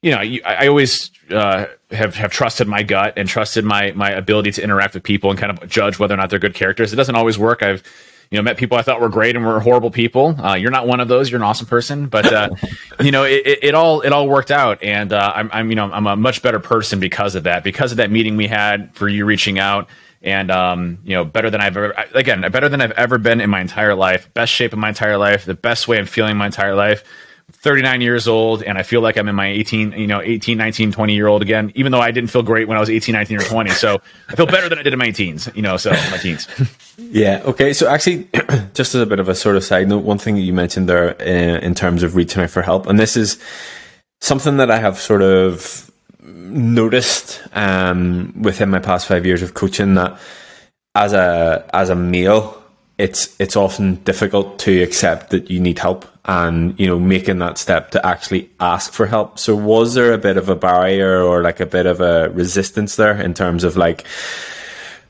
you 0.00 0.10
know 0.10 0.18
I, 0.18 0.66
always 0.68 1.10
uh, 1.30 1.66
have 1.90 2.14
have 2.14 2.30
trusted 2.30 2.68
my 2.68 2.82
gut 2.82 3.14
and 3.16 3.28
trusted 3.28 3.64
my 3.64 3.92
my 3.92 4.10
ability 4.10 4.52
to 4.52 4.62
interact 4.62 4.94
with 4.94 5.02
people 5.02 5.30
and 5.30 5.38
kind 5.38 5.56
of 5.56 5.68
judge 5.68 5.98
whether 5.98 6.14
or 6.14 6.16
not 6.16 6.30
they're 6.30 6.38
good 6.38 6.54
characters. 6.54 6.92
It 6.92 6.96
doesn't 6.96 7.14
always 7.14 7.38
work. 7.38 7.62
I've 7.62 7.82
you 8.30 8.38
know 8.38 8.42
met 8.42 8.56
people 8.56 8.78
I 8.78 8.82
thought 8.82 9.00
were 9.00 9.10
great 9.10 9.36
and 9.36 9.44
were 9.44 9.60
horrible 9.60 9.90
people. 9.90 10.40
Uh, 10.40 10.54
you're 10.54 10.70
not 10.70 10.86
one 10.86 11.00
of 11.00 11.08
those. 11.08 11.30
You're 11.30 11.40
an 11.40 11.44
awesome 11.44 11.66
person, 11.66 12.06
but 12.06 12.32
uh, 12.32 12.50
you 13.00 13.10
know 13.10 13.24
it, 13.24 13.46
it, 13.46 13.58
it, 13.64 13.74
all 13.74 14.00
it 14.00 14.12
all 14.12 14.26
worked 14.26 14.50
out, 14.50 14.82
and 14.82 15.12
uh, 15.12 15.32
I'm, 15.34 15.50
I'm 15.52 15.68
you 15.68 15.76
know 15.76 15.92
I'm 15.92 16.06
a 16.06 16.16
much 16.16 16.40
better 16.40 16.60
person 16.60 16.98
because 16.98 17.34
of 17.34 17.42
that. 17.44 17.62
Because 17.62 17.90
of 17.90 17.98
that 17.98 18.10
meeting 18.10 18.36
we 18.36 18.46
had 18.46 18.94
for 18.94 19.08
you 19.08 19.26
reaching 19.26 19.58
out 19.58 19.88
and 20.22 20.50
um, 20.50 20.98
you 21.04 21.14
know, 21.14 21.24
better 21.24 21.50
than 21.50 21.60
I've 21.60 21.76
ever 21.76 21.94
again, 22.14 22.40
better 22.50 22.68
than 22.68 22.80
I've 22.80 22.92
ever 22.92 23.18
been 23.18 23.40
in 23.40 23.50
my 23.50 23.60
entire 23.60 23.94
life. 23.94 24.32
Best 24.34 24.52
shape 24.52 24.72
of 24.72 24.78
my 24.78 24.88
entire 24.88 25.18
life. 25.18 25.44
The 25.44 25.54
best 25.54 25.88
way 25.88 25.98
I'm 25.98 26.06
feeling 26.06 26.36
my 26.36 26.46
entire 26.46 26.74
life. 26.74 27.04
39 27.50 28.00
years 28.00 28.28
old 28.28 28.62
and 28.62 28.78
I 28.78 28.82
feel 28.82 29.02
like 29.02 29.16
I'm 29.18 29.28
in 29.28 29.34
my 29.34 29.48
18, 29.48 29.92
you 29.92 30.06
know, 30.06 30.22
18, 30.22 30.56
19, 30.56 30.92
20 30.92 31.14
year 31.14 31.26
old 31.26 31.42
again, 31.42 31.70
even 31.74 31.92
though 31.92 32.00
I 32.00 32.10
didn't 32.10 32.30
feel 32.30 32.42
great 32.42 32.66
when 32.66 32.76
I 32.76 32.80
was 32.80 32.88
18, 32.88 33.12
19 33.12 33.38
or 33.38 33.42
20. 33.42 33.70
So 33.70 34.00
I 34.28 34.36
feel 34.36 34.46
better 34.46 34.68
than 34.68 34.78
I 34.78 34.82
did 34.82 34.92
in 34.92 34.98
my 34.98 35.10
teens, 35.10 35.48
you 35.54 35.62
know, 35.62 35.76
so 35.76 35.90
my 35.90 36.18
teens. 36.18 36.48
yeah. 36.96 37.42
Okay. 37.44 37.72
So 37.72 37.88
actually, 37.88 38.28
just 38.74 38.94
as 38.94 39.02
a 39.02 39.06
bit 39.06 39.20
of 39.20 39.28
a 39.28 39.34
sort 39.34 39.56
of 39.56 39.64
side 39.64 39.88
note, 39.88 40.02
one 40.02 40.18
thing 40.18 40.36
that 40.36 40.40
you 40.40 40.54
mentioned 40.54 40.88
there 40.88 41.20
uh, 41.20 41.58
in 41.60 41.74
terms 41.74 42.02
of 42.02 42.16
reaching 42.16 42.42
out 42.42 42.50
for 42.50 42.62
help, 42.62 42.86
and 42.86 42.98
this 42.98 43.16
is 43.16 43.38
something 44.20 44.56
that 44.56 44.70
I 44.70 44.78
have 44.78 44.98
sort 44.98 45.22
of 45.22 45.91
noticed 46.22 47.42
um, 47.52 48.32
within 48.40 48.70
my 48.70 48.78
past 48.78 49.06
five 49.06 49.26
years 49.26 49.42
of 49.42 49.54
coaching 49.54 49.94
that 49.94 50.18
as 50.94 51.12
a 51.12 51.68
as 51.72 51.90
a 51.90 51.94
male, 51.94 52.62
it's 52.98 53.34
it's 53.40 53.56
often 53.56 53.96
difficult 53.96 54.58
to 54.60 54.82
accept 54.82 55.30
that 55.30 55.50
you 55.50 55.58
need 55.58 55.78
help 55.78 56.06
and 56.26 56.78
you 56.78 56.86
know 56.86 56.98
making 56.98 57.38
that 57.38 57.58
step 57.58 57.90
to 57.92 58.06
actually 58.06 58.50
ask 58.60 58.92
for 58.92 59.06
help. 59.06 59.38
So 59.38 59.56
was 59.56 59.94
there 59.94 60.12
a 60.12 60.18
bit 60.18 60.36
of 60.36 60.48
a 60.48 60.54
barrier 60.54 61.22
or 61.22 61.42
like 61.42 61.60
a 61.60 61.66
bit 61.66 61.86
of 61.86 62.00
a 62.00 62.30
resistance 62.30 62.96
there 62.96 63.20
in 63.20 63.34
terms 63.34 63.64
of 63.64 63.76
like 63.76 64.04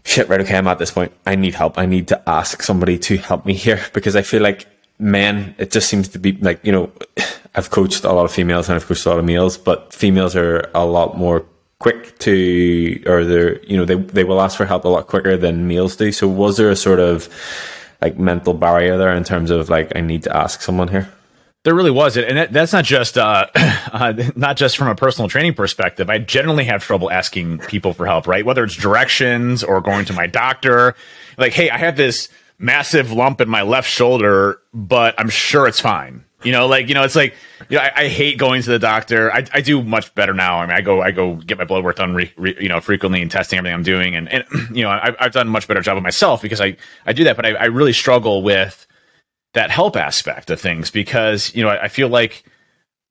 shit 0.04 0.28
right 0.28 0.40
okay 0.40 0.57
I'm 0.57 0.66
at 0.69 0.78
this 0.78 0.90
point. 0.90 1.12
I 1.26 1.35
need 1.35 1.54
help. 1.54 1.78
I 1.78 1.87
need 1.87 2.09
to 2.09 2.28
ask 2.28 2.62
somebody 2.62 2.99
to 3.00 3.16
help 3.19 3.45
me 3.45 3.54
here. 3.54 3.81
Because 3.92 4.16
I 4.16 4.23
feel 4.23 4.42
like 4.42 4.66
men 4.99 5.55
it 5.59 5.71
just 5.71 5.89
seems 5.89 6.09
to 6.09 6.19
be 6.19 6.33
like 6.33 6.65
you 6.65 6.73
know 6.73 6.91
I've 7.55 7.71
coached 7.71 8.05
a 8.05 8.13
lot 8.13 8.25
of 8.25 8.33
females 8.33 8.69
and 8.69 8.77
I've 8.77 8.87
coached 8.87 9.05
a 9.05 9.11
lot 9.11 9.19
of 9.19 9.25
males, 9.25 9.59
but 9.59 9.93
females 9.93 10.35
are 10.35 10.71
a 10.75 10.87
lot 10.87 11.19
more 11.19 11.45
quick 11.81 12.19
to, 12.21 13.03
or 13.07 13.25
they're, 13.25 13.63
you 13.65 13.77
know, 13.77 13.85
they, 13.85 13.97
they 13.97 14.25
will 14.25 14.41
ask 14.41 14.57
for 14.57 14.65
help 14.65 14.85
a 14.85 14.89
lot 14.89 15.07
quicker 15.07 15.37
than 15.37 15.69
males 15.69 15.97
do. 15.97 16.13
So 16.13 16.29
was 16.29 16.57
there 16.57 16.71
a 16.71 16.77
sort 16.77 17.01
of 17.01 17.29
like 18.01 18.19
mental 18.19 18.55
barrier 18.55 18.97
there 18.97 19.13
in 19.15 19.25
terms 19.25 19.51
of 19.51 19.69
like, 19.69 19.95
I 19.95 20.01
need 20.01 20.23
to 20.23 20.35
ask 20.35 20.63
someone 20.63 20.89
here? 20.89 21.13
There 21.65 21.75
really 21.75 21.91
was, 21.91 22.17
it, 22.17 22.27
and 22.27 22.39
that, 22.39 22.53
that's 22.53 22.73
not 22.73 22.85
just 22.85 23.19
uh, 23.19 23.47
uh, 23.55 24.15
not 24.35 24.57
just 24.57 24.77
from 24.77 24.89
a 24.89 24.95
personal 24.95 25.29
training 25.29 25.55
perspective. 25.55 26.09
I 26.09 26.19
generally 26.19 26.65
have 26.65 26.83
trouble 26.83 27.11
asking 27.11 27.59
people 27.59 27.93
for 27.93 28.07
help, 28.07 28.27
right? 28.27 28.45
Whether 28.45 28.65
it's 28.65 28.77
directions 28.77 29.63
or 29.63 29.81
going 29.81 30.07
to 30.07 30.13
my 30.13 30.27
doctor, 30.27 30.97
like, 31.37 31.53
hey, 31.53 31.69
I 31.71 31.79
have 31.79 31.97
this 31.97 32.29
massive 32.62 33.12
lump 33.12 33.40
in 33.40 33.49
my 33.49 33.62
left 33.62 33.90
shoulder, 33.90 34.59
but 34.73 35.14
I'm 35.19 35.28
sure 35.28 35.66
it's 35.66 35.81
fine. 35.81 36.25
You 36.42 36.52
know, 36.52 36.66
like 36.66 36.88
you 36.88 36.95
know, 36.95 37.04
it's 37.04 37.14
like 37.14 37.35
you 37.69 37.76
know, 37.76 37.83
I, 37.83 37.92
I 38.02 38.09
hate 38.09 38.38
going 38.38 38.62
to 38.62 38.71
the 38.71 38.78
doctor. 38.78 39.33
I, 39.33 39.45
I 39.52 39.61
do 39.61 39.83
much 39.83 40.14
better 40.14 40.35
now. 40.35 40.59
I 40.59 40.66
mean, 40.66 40.76
I 40.76 40.81
go 40.81 41.00
I 41.00 41.11
go 41.11 41.37
get 41.37 41.59
my 41.59 41.64
blood 41.64 41.85
work 41.85 41.97
done, 41.97 42.14
re, 42.14 42.33
re, 42.37 42.57
you 42.61 42.69
know, 42.69 42.81
frequently 42.81 43.23
and 43.23 43.31
testing 43.31 43.59
everything 43.59 43.75
I'm 43.75 43.83
doing, 43.83 44.16
and 44.16 44.28
and 44.28 44.45
you 44.76 44.83
know, 44.83 44.90
I've, 44.90 45.14
I've 45.21 45.33
done 45.33 45.47
a 45.47 45.50
much 45.50 45.69
better 45.69 45.81
job 45.81 45.97
of 45.97 46.02
myself 46.02 46.42
because 46.42 46.61
I 46.61 46.76
I 47.07 47.12
do 47.12 47.25
that. 47.25 47.37
But 47.37 47.47
I, 47.47 47.50
I 47.52 47.64
really 47.66 47.92
struggle 47.92 48.42
with 48.42 48.87
that 49.54 49.71
help 49.71 49.97
aspect 49.97 50.50
of 50.50 50.61
things 50.61 50.90
because 50.90 51.54
you 51.54 51.62
know 51.62 51.69
I, 51.69 51.85
I 51.85 51.88
feel 51.88 52.09
like 52.09 52.45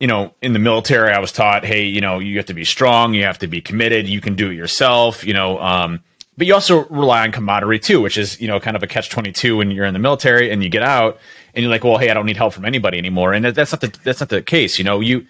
you 0.02 0.08
know, 0.08 0.34
in 0.42 0.54
the 0.54 0.60
military, 0.60 1.12
I 1.12 1.20
was 1.20 1.32
taught, 1.32 1.64
hey, 1.64 1.86
you 1.86 2.02
know, 2.02 2.18
you 2.18 2.38
have 2.38 2.48
to 2.48 2.56
be 2.56 2.66
strong, 2.66 3.14
you 3.14 3.24
have 3.24 3.38
to 3.38 3.48
be 3.48 3.62
committed, 3.62 4.08
you 4.08 4.20
can 4.20 4.34
do 4.34 4.50
it 4.50 4.56
yourself, 4.56 5.24
you 5.24 5.32
know, 5.32 5.60
um, 5.60 6.04
but 6.38 6.48
you 6.48 6.54
also 6.54 6.86
rely 6.86 7.24
on 7.24 7.32
camaraderie 7.32 7.80
too, 7.80 8.02
which 8.02 8.18
is, 8.18 8.40
you 8.40 8.48
know, 8.48 8.60
kind 8.60 8.76
of 8.76 8.84
a 8.84 8.88
catch 8.88 9.10
22 9.10 9.58
when 9.58 9.72
you're 9.72 9.86
in 9.86 9.94
the 9.94 10.00
military 10.00 10.50
and 10.52 10.64
you 10.64 10.70
get 10.70 10.84
out 10.84 11.20
and 11.54 11.64
you're 11.64 11.72
like, 11.72 11.84
well, 11.84 11.98
hey, 11.98 12.10
I 12.10 12.14
don't 12.14 12.26
need 12.26 12.38
help 12.38 12.54
from 12.54 12.66
anybody 12.66 12.98
anymore. 12.98 13.34
And 13.34 13.46
that's 13.46 13.72
not 13.72 13.82
the, 13.82 13.94
that's 14.04 14.22
not 14.22 14.30
the 14.30 14.42
case. 14.42 14.78
You 14.78 14.86
know, 14.86 15.02
you, 15.02 15.28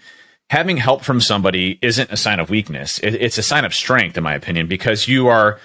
having 0.48 0.76
help 0.76 1.02
from 1.02 1.20
somebody 1.20 1.78
isn't 1.82 2.10
a 2.12 2.16
sign 2.16 2.38
of 2.38 2.50
weakness. 2.50 2.98
It, 2.98 3.14
it's 3.14 3.38
a 3.38 3.42
sign 3.42 3.64
of 3.64 3.74
strength, 3.74 4.16
in 4.16 4.22
my 4.22 4.34
opinion, 4.34 4.68
because 4.68 5.08
you 5.08 5.28
are, 5.28 5.58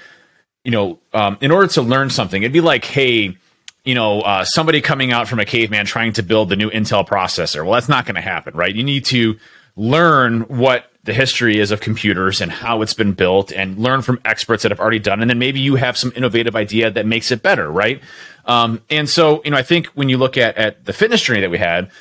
you 0.64 0.72
know, 0.72 1.00
um, 1.14 1.38
in 1.40 1.52
order 1.52 1.68
to 1.74 1.82
learn 1.82 2.10
something, 2.10 2.42
it'd 2.42 2.52
be 2.52 2.62
like, 2.62 2.84
hey, 2.84 3.38
you 3.86 3.96
know, 3.96 4.22
uh, 4.22 4.44
somebody 4.44 4.82
coming 4.82 5.12
out 5.12 5.28
from 5.28 5.40
a 5.40 5.46
caveman 5.46 5.86
trying 5.86 6.14
to 6.14 6.24
build 6.24 6.50
the 6.50 6.56
new 6.56 6.70
Intel 6.70 7.08
processor. 7.08 7.64
Well, 7.64 7.74
that's 7.74 7.88
not 7.88 8.06
going 8.06 8.16
to 8.16 8.22
happen, 8.22 8.54
right? 8.56 8.74
You 8.74 8.84
need 8.84 9.06
to 9.06 9.38
learn 9.78 10.42
what 10.42 10.92
the 11.08 11.14
history 11.14 11.58
is 11.58 11.72
of 11.72 11.80
computers 11.80 12.42
and 12.42 12.52
how 12.52 12.82
it's 12.82 12.94
been 12.94 13.14
built 13.14 13.54
and 13.54 13.80
learn 13.80 14.02
from 14.02 14.20
experts 14.26 14.64
that 14.64 14.74
have 14.74 14.80
already 14.82 15.00
done. 15.00 15.22
And 15.22 15.30
then 15.30 15.40
maybe 15.40 15.62
you 15.62 15.76
have 15.76 15.98
some 15.98 16.12
innovative 16.18 16.54
idea 16.54 16.92
that 16.92 17.06
makes 17.06 17.32
it 17.32 17.42
better, 17.42 17.72
right? 17.72 18.02
Um, 18.44 18.82
and 18.90 19.10
so, 19.10 19.42
you 19.46 19.52
know, 19.52 19.58
I 19.58 19.64
think 19.64 19.88
when 19.88 20.10
you 20.10 20.18
look 20.18 20.36
at, 20.36 20.58
at 20.58 20.84
the 20.84 20.92
fitness 20.92 21.22
journey 21.22 21.40
that 21.40 21.50
we 21.50 21.60
had, 21.60 21.92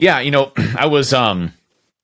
yeah, 0.00 0.18
you 0.18 0.32
know, 0.32 0.52
I 0.76 0.86
was, 0.86 1.12
um, 1.14 1.52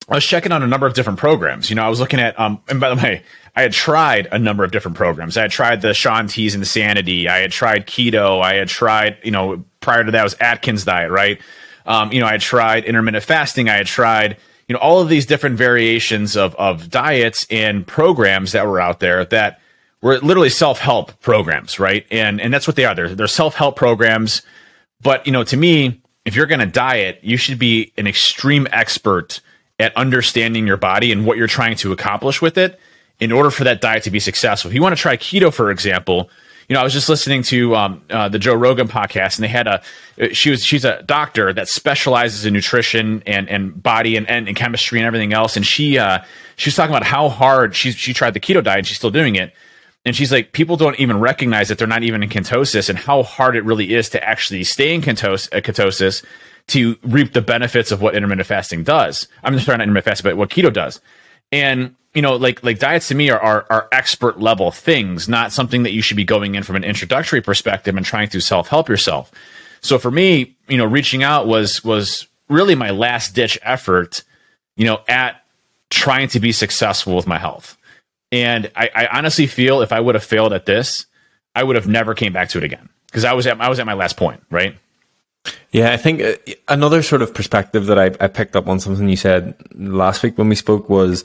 I 0.08 0.14
was 0.14 0.25
checking 0.25 0.52
on 0.52 0.62
a 0.62 0.66
number 0.68 0.87
of 0.87 0.94
different 0.94 1.18
programs. 1.18 1.70
You 1.70 1.76
know, 1.76 1.82
I 1.82 1.88
was 1.88 1.99
looking 1.99 2.20
at, 2.20 2.38
um, 2.38 2.62
and 2.68 2.78
by 2.78 2.94
the 2.94 3.02
way, 3.02 3.25
I 3.56 3.62
had 3.62 3.73
tried 3.73 4.28
a 4.30 4.38
number 4.38 4.62
of 4.62 4.70
different 4.70 4.96
programs. 4.96 5.37
I 5.37 5.42
had 5.42 5.50
tried 5.50 5.82
the 5.82 5.92
Shaun 5.92 6.28
T's 6.28 6.54
Insanity. 6.54 7.28
I 7.28 7.38
had 7.38 7.50
tried 7.50 7.88
keto. 7.88 8.40
I 8.40 8.54
had 8.54 8.68
tried, 8.68 9.18
you 9.25 9.32
know, 9.32 9.64
prior 9.80 10.04
to 10.04 10.12
that 10.12 10.23
was 10.23 10.37
Atkins 10.38 10.84
diet, 10.84 11.11
right? 11.11 11.40
Um, 11.84 12.12
you 12.12 12.20
know, 12.20 12.26
I 12.26 12.32
had 12.32 12.40
tried 12.40 12.84
intermittent 12.84 13.25
fasting. 13.25 13.68
I 13.68 13.75
had 13.75 13.87
tried, 13.87 14.37
you 14.68 14.73
know, 14.73 14.78
all 14.78 15.00
of 15.00 15.09
these 15.09 15.26
different 15.26 15.56
variations 15.56 16.37
of, 16.37 16.54
of 16.56 16.90
diets 16.90 17.47
and 17.50 17.87
programs 17.87 18.52
that 18.52 18.66
were 18.66 18.80
out 18.80 19.00
there 19.00 19.25
that 19.26 19.61
were 20.00 20.18
literally 20.18 20.49
self-help 20.49 21.21
programs, 21.21 21.78
right? 21.78 22.06
And, 22.11 22.40
and 22.40 22.52
that's 22.52 22.66
what 22.66 22.76
they 22.76 22.85
are. 22.85 22.94
They're, 22.94 23.14
they're 23.14 23.26
self-help 23.26 23.76
programs. 23.76 24.42
But, 25.00 25.26
you 25.26 25.33
know, 25.33 25.44
to 25.44 25.56
me, 25.56 26.02
if 26.25 26.35
you're 26.35 26.47
going 26.47 26.61
to 26.61 26.66
diet, 26.66 27.21
you 27.23 27.37
should 27.37 27.59
be 27.59 27.92
an 27.97 28.06
extreme 28.06 28.66
expert 28.73 29.40
at 29.78 29.97
understanding 29.97 30.66
your 30.66 30.76
body 30.76 31.12
and 31.12 31.26
what 31.26 31.37
you're 31.37 31.47
trying 31.47 31.76
to 31.76 31.92
accomplish 31.92 32.40
with 32.40 32.56
it 32.56 32.78
in 33.21 33.33
order 33.33 33.50
for 33.50 33.64
that 33.64 33.80
diet 33.80 34.02
to 34.04 34.11
be 34.11 34.21
successful. 34.21 34.71
If 34.71 34.75
you 34.75 34.83
want 34.83 34.97
to 34.97 35.00
try 35.00 35.16
keto, 35.16 35.52
for 35.52 35.71
example, 35.71 36.30
you 36.68 36.75
know, 36.75 36.80
I 36.80 36.85
was 36.85 36.92
just 36.92 37.09
listening 37.09 37.42
to 37.44 37.76
um, 37.76 38.02
uh, 38.11 38.28
the 38.28 38.38
Joe 38.38 38.54
Rogan 38.54 38.88
podcast, 38.88 39.37
and 39.37 39.44
they 39.44 39.49
had 39.49 39.66
a 39.66 39.83
she 40.33 40.50
was 40.50 40.64
she's 40.64 40.85
a 40.85 41.02
doctor 41.02 41.52
that 41.52 41.68
specializes 41.68 42.47
in 42.47 42.54
nutrition 42.54 43.23
and 43.26 43.49
and 43.49 43.83
body 43.83 44.16
and, 44.16 44.28
and, 44.28 44.49
and 44.49 44.56
chemistry 44.56 44.99
and 45.00 45.06
everything 45.06 45.33
else, 45.33 45.56
and 45.56 45.66
she 45.66 45.99
uh, 45.99 46.21
she 46.56 46.68
was 46.68 46.76
talking 46.76 46.94
about 46.94 47.06
how 47.06 47.28
hard 47.28 47.75
she 47.75 47.92
she 47.92 48.14
tried 48.14 48.35
the 48.35 48.40
keto 48.40 48.62
diet, 48.62 48.78
and 48.78 48.87
she's 48.87 48.97
still 48.97 49.11
doing 49.11 49.37
it. 49.37 49.52
And 50.06 50.14
she's 50.14 50.30
like, 50.30 50.52
people 50.52 50.76
don't 50.76 50.99
even 51.00 51.18
recognize 51.18 51.68
that 51.68 51.78
they're 51.78 51.87
not 51.88 52.02
even 52.02 52.23
in 52.23 52.28
ketosis 52.28 52.90
and 52.90 52.99
how 52.99 53.23
hard 53.23 53.56
it 53.56 53.64
really 53.64 53.94
is 53.94 54.11
to 54.11 54.23
actually 54.23 54.62
stay 54.64 54.94
in 54.94 55.00
uh, 55.00 55.04
ketosis 55.04 56.23
to 56.66 56.97
reap 57.02 57.33
the 57.33 57.40
benefits 57.40 57.90
of 57.90 58.02
what 58.02 58.14
intermittent 58.14 58.47
fasting 58.47 58.85
does. 58.85 59.28
I'm 59.42 59.54
just 59.54 59.64
sorry, 59.64 59.78
not 59.78 59.85
intermittent 59.85 60.04
fasting, 60.04 60.30
but 60.30 60.37
what 60.37 60.50
keto 60.50 60.71
does. 60.71 61.00
And 61.52 61.94
you 62.14 62.23
know, 62.23 62.37
like 62.37 62.62
like 62.62 62.78
diets 62.78 63.09
to 63.09 63.14
me 63.14 63.30
are, 63.30 63.40
are, 63.40 63.66
are 63.68 63.88
expert 63.92 64.40
level 64.40 64.71
things, 64.71 65.28
not 65.28 65.52
something 65.52 65.83
that 65.83 65.92
you 65.92 66.00
should 66.00 66.16
be 66.16 66.25
going 66.25 66.54
in 66.54 66.62
from 66.62 66.76
an 66.76 66.85
introductory 66.85 67.40
perspective 67.40 67.97
and 67.97 68.06
trying 68.06 68.28
to 68.28 68.40
self 68.40 68.68
help 68.68 68.88
yourself. 68.88 69.33
So 69.80 69.99
for 69.99 70.11
me, 70.11 70.56
you 70.68 70.78
know, 70.78 70.87
reaching 70.87 71.23
out 71.23 71.47
was 71.47 71.83
was 71.85 72.26
really 72.49 72.75
my 72.75 72.90
last 72.90 73.35
ditch 73.35 73.59
effort, 73.62 74.23
you 74.76 74.87
know, 74.87 75.00
at 75.09 75.44
trying 75.90 76.28
to 76.28 76.40
be 76.40 76.52
successful 76.52 77.16
with 77.16 77.26
my 77.26 77.38
health. 77.38 77.76
And 78.30 78.71
I, 78.75 78.90
I 78.94 79.06
honestly 79.06 79.47
feel 79.47 79.83
if 79.83 79.92
I 79.92 80.00
would 80.00 80.14
have 80.14 80.25
failed 80.25 80.52
at 80.52 80.66
this, 80.66 81.06
I 81.54 81.62
would 81.62 81.76
have 81.76 81.87
never 81.87 82.14
came 82.14 82.33
back 82.33 82.49
to 82.50 82.59
it 82.59 82.64
again 82.64 82.88
because 83.06 83.25
I 83.25 83.33
was 83.33 83.47
at 83.47 83.61
I 83.61 83.68
was 83.68 83.80
at 83.80 83.87
my 83.87 83.94
last 83.94 84.16
point, 84.16 84.42
right? 84.50 84.76
Yeah, 85.72 85.92
I 85.92 85.96
think 85.96 86.22
uh, 86.22 86.36
another 86.68 87.02
sort 87.02 87.20
of 87.20 87.34
perspective 87.34 87.86
that 87.86 87.98
I, 87.98 88.06
I, 88.24 88.28
picked 88.28 88.54
up 88.54 88.68
on 88.68 88.78
something 88.78 89.08
you 89.08 89.16
said 89.16 89.54
last 89.74 90.22
week 90.22 90.38
when 90.38 90.48
we 90.48 90.54
spoke 90.54 90.88
was, 90.88 91.24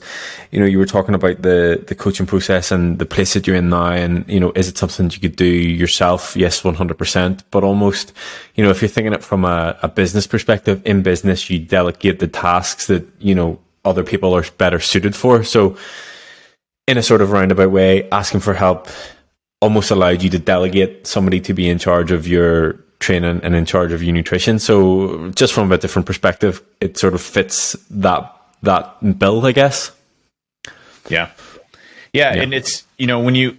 you 0.50 0.58
know, 0.58 0.66
you 0.66 0.78
were 0.78 0.86
talking 0.86 1.14
about 1.14 1.42
the, 1.42 1.82
the 1.86 1.94
coaching 1.94 2.26
process 2.26 2.72
and 2.72 2.98
the 2.98 3.06
place 3.06 3.32
that 3.34 3.46
you're 3.46 3.54
in 3.56 3.70
now. 3.70 3.92
And, 3.92 4.28
you 4.28 4.40
know, 4.40 4.50
is 4.56 4.68
it 4.68 4.76
something 4.76 5.08
you 5.10 5.20
could 5.20 5.36
do 5.36 5.46
yourself? 5.46 6.36
Yes, 6.36 6.62
100%. 6.62 7.44
But 7.50 7.64
almost, 7.64 8.12
you 8.56 8.64
know, 8.64 8.70
if 8.70 8.82
you're 8.82 8.88
thinking 8.88 9.12
it 9.12 9.22
from 9.22 9.44
a, 9.44 9.78
a 9.82 9.88
business 9.88 10.26
perspective, 10.26 10.82
in 10.84 11.02
business, 11.02 11.48
you 11.48 11.60
delegate 11.60 12.18
the 12.18 12.28
tasks 12.28 12.88
that, 12.88 13.06
you 13.20 13.34
know, 13.34 13.58
other 13.84 14.02
people 14.02 14.34
are 14.34 14.44
better 14.58 14.80
suited 14.80 15.14
for. 15.14 15.44
So 15.44 15.78
in 16.88 16.98
a 16.98 17.02
sort 17.02 17.22
of 17.22 17.30
roundabout 17.30 17.70
way, 17.70 18.10
asking 18.10 18.40
for 18.40 18.52
help 18.52 18.88
almost 19.60 19.90
allowed 19.90 20.22
you 20.22 20.30
to 20.30 20.38
delegate 20.38 21.06
somebody 21.06 21.38
to 21.40 21.54
be 21.54 21.68
in 21.68 21.78
charge 21.78 22.10
of 22.10 22.26
your 22.26 22.84
training 23.00 23.40
and 23.42 23.54
in 23.54 23.64
charge 23.64 23.92
of 23.92 24.02
your 24.02 24.14
nutrition. 24.14 24.58
So 24.58 25.30
just 25.30 25.52
from 25.52 25.72
a 25.72 25.78
different 25.78 26.06
perspective, 26.06 26.62
it 26.80 26.96
sort 26.96 27.14
of 27.14 27.20
fits 27.20 27.72
that 27.90 28.36
that 28.62 29.18
bill, 29.18 29.44
I 29.44 29.52
guess. 29.52 29.90
Yeah. 31.08 31.30
yeah. 32.12 32.32
Yeah, 32.32 32.42
and 32.42 32.52
it's 32.52 32.84
you 32.98 33.06
know 33.06 33.20
when 33.20 33.34
you 33.34 33.56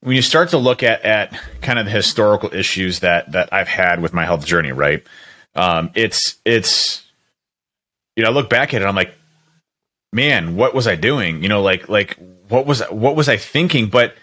when 0.00 0.16
you 0.16 0.22
start 0.22 0.50
to 0.50 0.58
look 0.58 0.82
at 0.82 1.02
at 1.02 1.38
kind 1.60 1.78
of 1.78 1.84
the 1.84 1.90
historical 1.90 2.52
issues 2.54 3.00
that 3.00 3.32
that 3.32 3.52
I've 3.52 3.68
had 3.68 4.00
with 4.00 4.14
my 4.14 4.24
health 4.24 4.46
journey, 4.46 4.72
right? 4.72 5.06
Um, 5.54 5.90
it's 5.94 6.36
it's 6.44 7.04
you 8.16 8.24
know 8.24 8.30
I 8.30 8.32
look 8.32 8.48
back 8.48 8.72
at 8.72 8.80
it, 8.80 8.86
I'm 8.86 8.96
like, 8.96 9.14
man, 10.12 10.56
what 10.56 10.74
was 10.74 10.86
I 10.86 10.94
doing? 10.96 11.42
You 11.42 11.48
know, 11.48 11.62
like 11.62 11.88
like 11.88 12.16
what 12.48 12.64
was 12.64 12.80
what 12.90 13.16
was 13.16 13.28
I 13.28 13.36
thinking? 13.36 13.88
But 13.88 14.14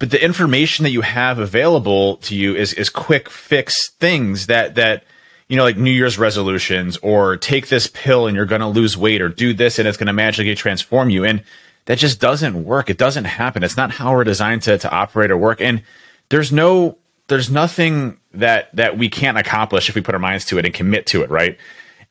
but 0.00 0.10
the 0.10 0.24
information 0.24 0.82
that 0.82 0.90
you 0.90 1.02
have 1.02 1.38
available 1.38 2.16
to 2.16 2.34
you 2.34 2.56
is 2.56 2.72
is 2.72 2.90
quick 2.90 3.30
fix 3.30 3.90
things 3.90 4.46
that 4.48 4.74
that 4.74 5.04
you 5.46 5.56
know 5.56 5.62
like 5.62 5.76
New 5.76 5.92
Year's 5.92 6.18
resolutions 6.18 6.96
or 7.02 7.36
take 7.36 7.68
this 7.68 7.86
pill 7.86 8.26
and 8.26 8.34
you're 8.34 8.46
going 8.46 8.62
to 8.62 8.66
lose 8.66 8.96
weight 8.96 9.20
or 9.20 9.28
do 9.28 9.54
this 9.54 9.78
and 9.78 9.86
it's 9.86 9.96
going 9.96 10.08
to 10.08 10.12
magically 10.12 10.56
transform 10.56 11.10
you 11.10 11.24
and 11.24 11.44
that 11.84 11.98
just 11.98 12.20
doesn't 12.20 12.64
work. 12.64 12.90
It 12.90 12.98
doesn't 12.98 13.24
happen. 13.24 13.62
It's 13.62 13.76
not 13.76 13.90
how 13.90 14.12
we're 14.12 14.24
designed 14.24 14.62
to 14.62 14.78
to 14.78 14.90
operate 14.90 15.30
or 15.30 15.36
work. 15.36 15.60
And 15.60 15.82
there's 16.30 16.50
no 16.50 16.96
there's 17.28 17.50
nothing 17.50 18.18
that 18.32 18.74
that 18.74 18.96
we 18.96 19.10
can't 19.10 19.38
accomplish 19.38 19.88
if 19.88 19.94
we 19.94 20.00
put 20.00 20.14
our 20.14 20.20
minds 20.20 20.46
to 20.46 20.58
it 20.58 20.64
and 20.64 20.72
commit 20.72 21.06
to 21.06 21.22
it, 21.22 21.30
right? 21.30 21.58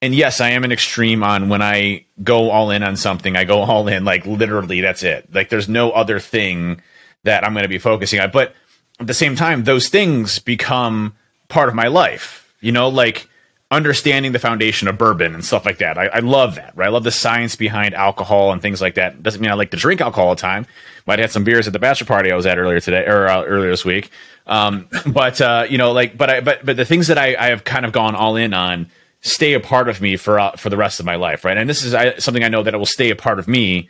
And 0.01 0.13
yes, 0.13 0.39
I 0.39 0.51
am 0.51 0.63
an 0.63 0.72
extreme 0.72 1.24
on 1.24 1.50
when 1.50 1.62
I 1.62 2.05
go 2.24 2.51
all 2.51 2.69
in 2.69 2.84
on 2.84 2.96
something, 2.96 3.36
I 3.36 3.46
go 3.46 3.62
all 3.62 3.88
in 3.88 4.05
like 4.05 4.27
literally 4.27 4.81
that's 4.81 5.01
it. 5.01 5.34
Like 5.34 5.50
there's 5.50 5.67
no 5.67 5.91
other 5.91 6.19
thing 6.19 6.81
that 7.23 7.43
I'm 7.43 7.53
going 7.53 7.63
to 7.63 7.69
be 7.69 7.77
focusing 7.77 8.19
on. 8.19 8.31
But 8.31 8.53
at 8.99 9.07
the 9.07 9.13
same 9.13 9.35
time, 9.35 9.63
those 9.63 9.89
things 9.89 10.39
become 10.39 11.15
part 11.47 11.69
of 11.69 11.75
my 11.75 11.88
life, 11.88 12.53
you 12.61 12.71
know, 12.71 12.89
like 12.89 13.27
understanding 13.71 14.31
the 14.31 14.39
foundation 14.39 14.88
of 14.88 14.97
bourbon 14.97 15.35
and 15.35 15.45
stuff 15.45 15.65
like 15.65 15.77
that. 15.77 15.97
I, 15.97 16.07
I, 16.07 16.19
love 16.19 16.55
that, 16.55 16.75
right? 16.75 16.88
I 16.88 16.89
love 16.89 17.03
the 17.03 17.11
science 17.11 17.55
behind 17.55 17.93
alcohol 17.93 18.51
and 18.51 18.61
things 18.61 18.81
like 18.81 18.95
that. 18.95 19.21
Doesn't 19.21 19.39
mean 19.39 19.51
I 19.51 19.53
like 19.53 19.71
to 19.71 19.77
drink 19.77 20.01
alcohol 20.01 20.29
all 20.29 20.35
the 20.35 20.41
time. 20.41 20.65
Might 21.05 21.19
have 21.19 21.29
had 21.29 21.31
some 21.31 21.43
beers 21.43 21.67
at 21.67 21.73
the 21.73 21.79
bachelor 21.79 22.07
party 22.07 22.31
I 22.31 22.35
was 22.35 22.47
at 22.47 22.57
earlier 22.57 22.79
today 22.79 23.05
or 23.05 23.27
uh, 23.27 23.43
earlier 23.43 23.69
this 23.69 23.85
week. 23.85 24.09
Um, 24.47 24.88
but, 25.07 25.39
uh, 25.39 25.67
you 25.69 25.77
know, 25.77 25.91
like, 25.91 26.17
but 26.17 26.29
I, 26.29 26.41
but, 26.41 26.65
but 26.65 26.77
the 26.77 26.85
things 26.85 27.07
that 27.07 27.19
I, 27.19 27.35
I 27.35 27.47
have 27.47 27.63
kind 27.63 27.85
of 27.85 27.91
gone 27.91 28.15
all 28.15 28.35
in 28.35 28.55
on 28.55 28.89
stay 29.21 29.53
a 29.53 29.59
part 29.59 29.88
of 29.88 30.01
me 30.01 30.17
for, 30.17 30.39
uh, 30.39 30.51
for 30.55 30.69
the 30.69 30.77
rest 30.77 30.99
of 30.99 31.05
my 31.05 31.15
life, 31.15 31.45
right? 31.45 31.57
And 31.57 31.69
this 31.69 31.83
is 31.83 31.93
I, 31.93 32.17
something 32.17 32.43
I 32.43 32.47
know 32.47 32.63
that 32.63 32.73
it 32.73 32.77
will 32.77 32.88
stay 32.88 33.11
a 33.11 33.15
part 33.15 33.38
of 33.38 33.47
me 33.47 33.89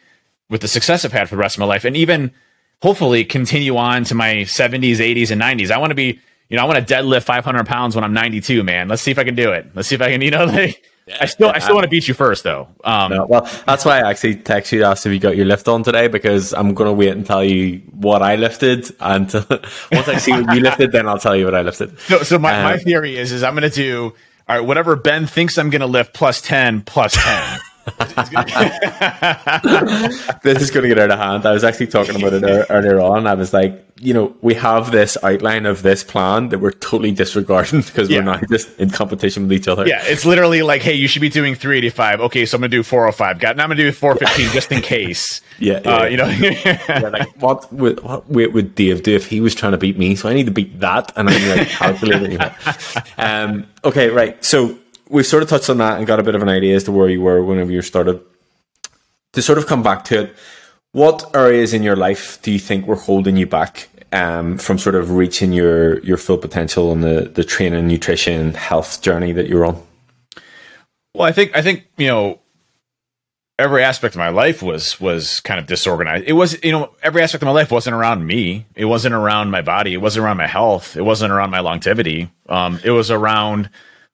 with 0.50 0.59
the 0.59 0.67
success 0.67 1.05
I've 1.05 1.13
had 1.13 1.29
for 1.29 1.36
the 1.36 1.41
rest 1.41 1.55
of 1.55 1.59
my 1.59 1.67
life. 1.67 1.86
And 1.86 1.95
even, 1.95 2.33
hopefully 2.81 3.25
continue 3.25 3.77
on 3.77 4.03
to 4.05 4.15
my 4.15 4.36
70s, 4.38 4.98
80s, 4.98 5.31
and 5.31 5.41
90s. 5.41 5.71
I 5.71 5.77
want 5.77 5.91
to 5.91 5.95
be, 5.95 6.19
you 6.50 6.57
know, 6.57 6.63
I 6.63 6.65
want 6.65 6.86
to 6.86 6.93
deadlift 6.93 7.24
500 7.24 7.65
pounds 7.65 7.95
when 7.95 8.03
I'm 8.03 8.13
92, 8.13 8.63
man. 8.63 8.88
Let's 8.88 9.01
see 9.01 9.12
if 9.12 9.19
I 9.19 9.24
can 9.24 9.36
do 9.36 9.51
it. 9.51 9.69
Let's 9.75 9.88
see 9.88 9.95
if 9.95 10.01
I 10.01 10.12
can, 10.12 10.21
you 10.21 10.31
know, 10.31 10.45
like, 10.45 10.83
I 11.19 11.25
still, 11.25 11.50
I 11.50 11.57
still 11.57 11.74
want 11.74 11.86
to 11.86 11.89
beat 11.89 12.07
you 12.07 12.13
first, 12.13 12.43
though. 12.43 12.67
Um, 12.83 13.12
no, 13.12 13.25
well, 13.25 13.50
that's 13.65 13.83
why 13.83 14.00
I 14.00 14.12
actually 14.12 14.36
text 14.36 14.71
you 14.71 14.83
asked 14.83 15.07
if 15.07 15.12
you 15.12 15.19
got 15.19 15.36
your 15.36 15.48
lift 15.48 15.67
on 15.67 15.81
today 15.81 16.07
because 16.07 16.53
I'm 16.53 16.75
going 16.75 16.88
to 16.88 16.93
wait 16.93 17.09
and 17.09 17.25
tell 17.25 17.43
you 17.43 17.79
what 17.91 18.21
I 18.21 18.36
lifted, 18.36 18.91
and 19.00 19.33
once 19.91 20.07
I 20.07 20.17
see 20.17 20.33
what 20.33 20.53
you 20.53 20.62
lifted, 20.62 20.91
then 20.91 21.07
I'll 21.07 21.17
tell 21.17 21.36
you 21.36 21.45
what 21.45 21.55
I 21.55 21.62
lifted. 21.62 22.00
So, 22.01 22.19
so 22.19 22.38
my, 22.38 22.55
um, 22.55 22.63
my 22.63 22.77
theory 22.77 23.17
is, 23.17 23.31
is 23.31 23.41
I'm 23.41 23.55
going 23.55 23.67
to 23.67 23.75
do 23.75 24.13
all 24.50 24.57
right. 24.57 24.65
Whatever 24.65 24.95
Ben 24.95 25.27
thinks 25.27 25.57
I'm 25.57 25.69
going 25.69 25.81
to 25.81 25.88
lift 25.88 26.13
plus 26.13 26.41
ten, 26.41 26.81
plus 26.81 27.13
ten. 27.13 27.59
this 30.43 30.62
is 30.62 30.72
going 30.72 30.84
to 30.84 30.89
get 30.89 31.00
out 31.00 31.12
of 31.12 31.19
hand. 31.19 31.46
I 31.46 31.51
was 31.51 31.63
actually 31.63 31.88
talking 31.88 32.15
about 32.15 32.34
it 32.34 32.67
earlier 32.69 33.00
on. 33.00 33.27
I 33.27 33.34
was 33.34 33.53
like, 33.53 33.86
you 34.01 34.13
know, 34.13 34.36
we 34.41 34.53
have 34.53 34.91
this 34.91 35.17
outline 35.24 35.65
of 35.65 35.84
this 35.84 36.03
plan 36.03 36.50
that 36.50 36.60
we're 36.60 36.72
totally 36.72 37.12
disregarding 37.12 37.81
because 37.81 38.10
yeah. 38.10 38.19
we're 38.19 38.24
not 38.24 38.48
just 38.50 38.79
in 38.79 38.89
competition 38.89 39.43
with 39.43 39.53
each 39.53 39.67
other. 39.67 39.88
Yeah, 39.88 40.01
it's 40.03 40.25
literally 40.25 40.62
like, 40.62 40.81
hey, 40.81 40.93
you 40.93 41.08
should 41.08 41.22
be 41.22 41.29
doing 41.29 41.55
385. 41.55 42.22
Okay, 42.22 42.46
so 42.46 42.55
I'm 42.55 42.62
going 42.62 42.72
to 42.72 42.77
do 42.77 42.84
405. 42.84 43.39
Got, 43.39 43.58
now 43.58 43.63
I'm 43.63 43.69
going 43.69 43.77
to 43.77 43.84
do 43.84 43.91
415 43.91 44.53
just 44.53 44.72
in 44.72 44.81
case. 44.81 45.41
Yeah, 45.60 45.81
yeah. 45.84 45.98
Uh, 45.98 46.05
you 46.05 46.17
know, 46.17 46.27
yeah, 46.27 47.10
like 47.12 47.41
what 47.41 47.72
would, 47.74 48.01
what 48.01 48.29
weight 48.29 48.53
would 48.53 48.75
Dave 48.75 49.03
do 49.03 49.15
if 49.15 49.27
he 49.27 49.41
was 49.41 49.53
trying 49.53 49.74
to 49.74 49.77
beat 49.77 49.98
me? 49.98 50.15
So 50.15 50.29
I 50.29 50.34
need 50.34 50.46
to 50.46 50.51
beat 50.51 50.79
that, 50.79 51.12
and 51.15 51.29
I'm 51.29 51.58
like 51.58 51.67
calculating. 51.67 52.39
um, 53.17 53.67
okay, 53.84 54.10
right. 54.10 54.43
So 54.43 54.77
we've 55.10 55.25
sort 55.25 55.44
of 55.44 55.50
touched 55.50 55.70
on 55.70 55.78
that 55.78 55.98
and 55.98 56.08
got 56.08 56.20
a 56.20 56.24
bit 56.24 56.36
of 56.36 56.42
an 56.42 56.50
idea 56.50 56.75
as 56.75 56.84
to 56.86 56.92
where 56.92 57.10
you 57.10 57.22
were 57.22 57.44
whenever 57.44 57.72
you 57.72 57.82
started. 57.82 58.22
To 59.34 59.42
sort 59.42 59.58
of 59.58 59.68
come 59.68 59.84
back 59.84 60.06
to 60.06 60.24
it, 60.24 60.36
what 60.92 61.30
areas 61.36 61.74
in 61.74 61.84
your 61.84 61.96
life 61.96 62.42
do 62.42 62.51
you 62.51 62.58
think 62.58 62.88
were 62.88 62.96
holding 62.96 63.38
you 63.38 63.46
back 63.46 63.89
um, 64.12 64.58
from 64.58 64.80
sort 64.80 64.96
of 64.96 65.12
reaching 65.12 65.54
your 65.54 66.00
your 66.00 66.18
full 66.18 66.38
potential 66.38 66.89
on 66.89 67.01
the 67.01 67.32
the 67.34 67.44
training, 67.44 67.88
nutrition, 67.88 68.54
health 68.54 69.01
journey 69.01 69.32
that 69.34 69.48
you're 69.48 69.66
on? 69.66 69.84
Well, 71.13 71.28
I 71.28 71.32
think 71.32 71.56
I 71.56 71.62
think 71.62 71.86
you 71.98 72.08
know 72.08 72.39
every 73.60 73.84
aspect 73.84 74.16
of 74.16 74.20
my 74.20 74.30
life 74.30 74.63
was 74.63 75.00
was 75.00 75.39
kind 75.42 75.60
of 75.60 75.68
disorganized. 75.68 76.25
It 76.28 76.34
was 76.34 76.63
you 76.63 76.72
know 76.72 76.96
every 77.04 77.22
aspect 77.22 77.44
of 77.44 77.48
my 77.48 77.51
life 77.51 77.72
wasn't 77.72 77.96
around 77.96 78.25
me. 78.25 78.66
It 78.75 78.86
wasn't 78.86 79.13
around 79.13 79.51
my 79.51 79.62
body. 79.62 79.94
It 79.94 80.01
wasn't 80.01 80.25
around 80.25 80.38
my 80.38 80.48
health. 80.48 80.98
It 80.98 81.04
wasn't 81.04 81.32
around 81.32 81.51
my 81.51 81.60
longevity. 81.60 82.32
Um, 82.48 82.80
it 82.84 82.92
was 82.92 83.12
around 83.12 83.70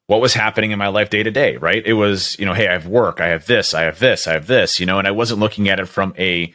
what 0.08 0.22
was 0.22 0.34
happening 0.34 0.72
in 0.72 0.80
my 0.80 0.88
life 0.88 1.10
day 1.10 1.24
to 1.24 1.32
day. 1.32 1.58
Right. 1.58 1.86
It 1.86 1.94
was 1.94 2.38
you 2.40 2.46
know 2.46 2.54
hey 2.54 2.68
I 2.68 2.74
have 2.74 2.88
work. 2.88 3.22
I 3.22 3.28
have 3.28 3.46
this. 3.46 3.74
I 3.74 3.84
have 3.84 4.00
this. 4.00 4.28
I 4.28 4.34
have 4.34 4.48
this. 4.48 4.80
You 4.80 4.86
know, 4.86 5.00
and 5.00 5.08
I 5.08 5.12
wasn't 5.12 5.40
looking 5.40 5.70
at 5.70 5.80
it 5.80 5.88
from 5.88 6.14
a 6.18 6.54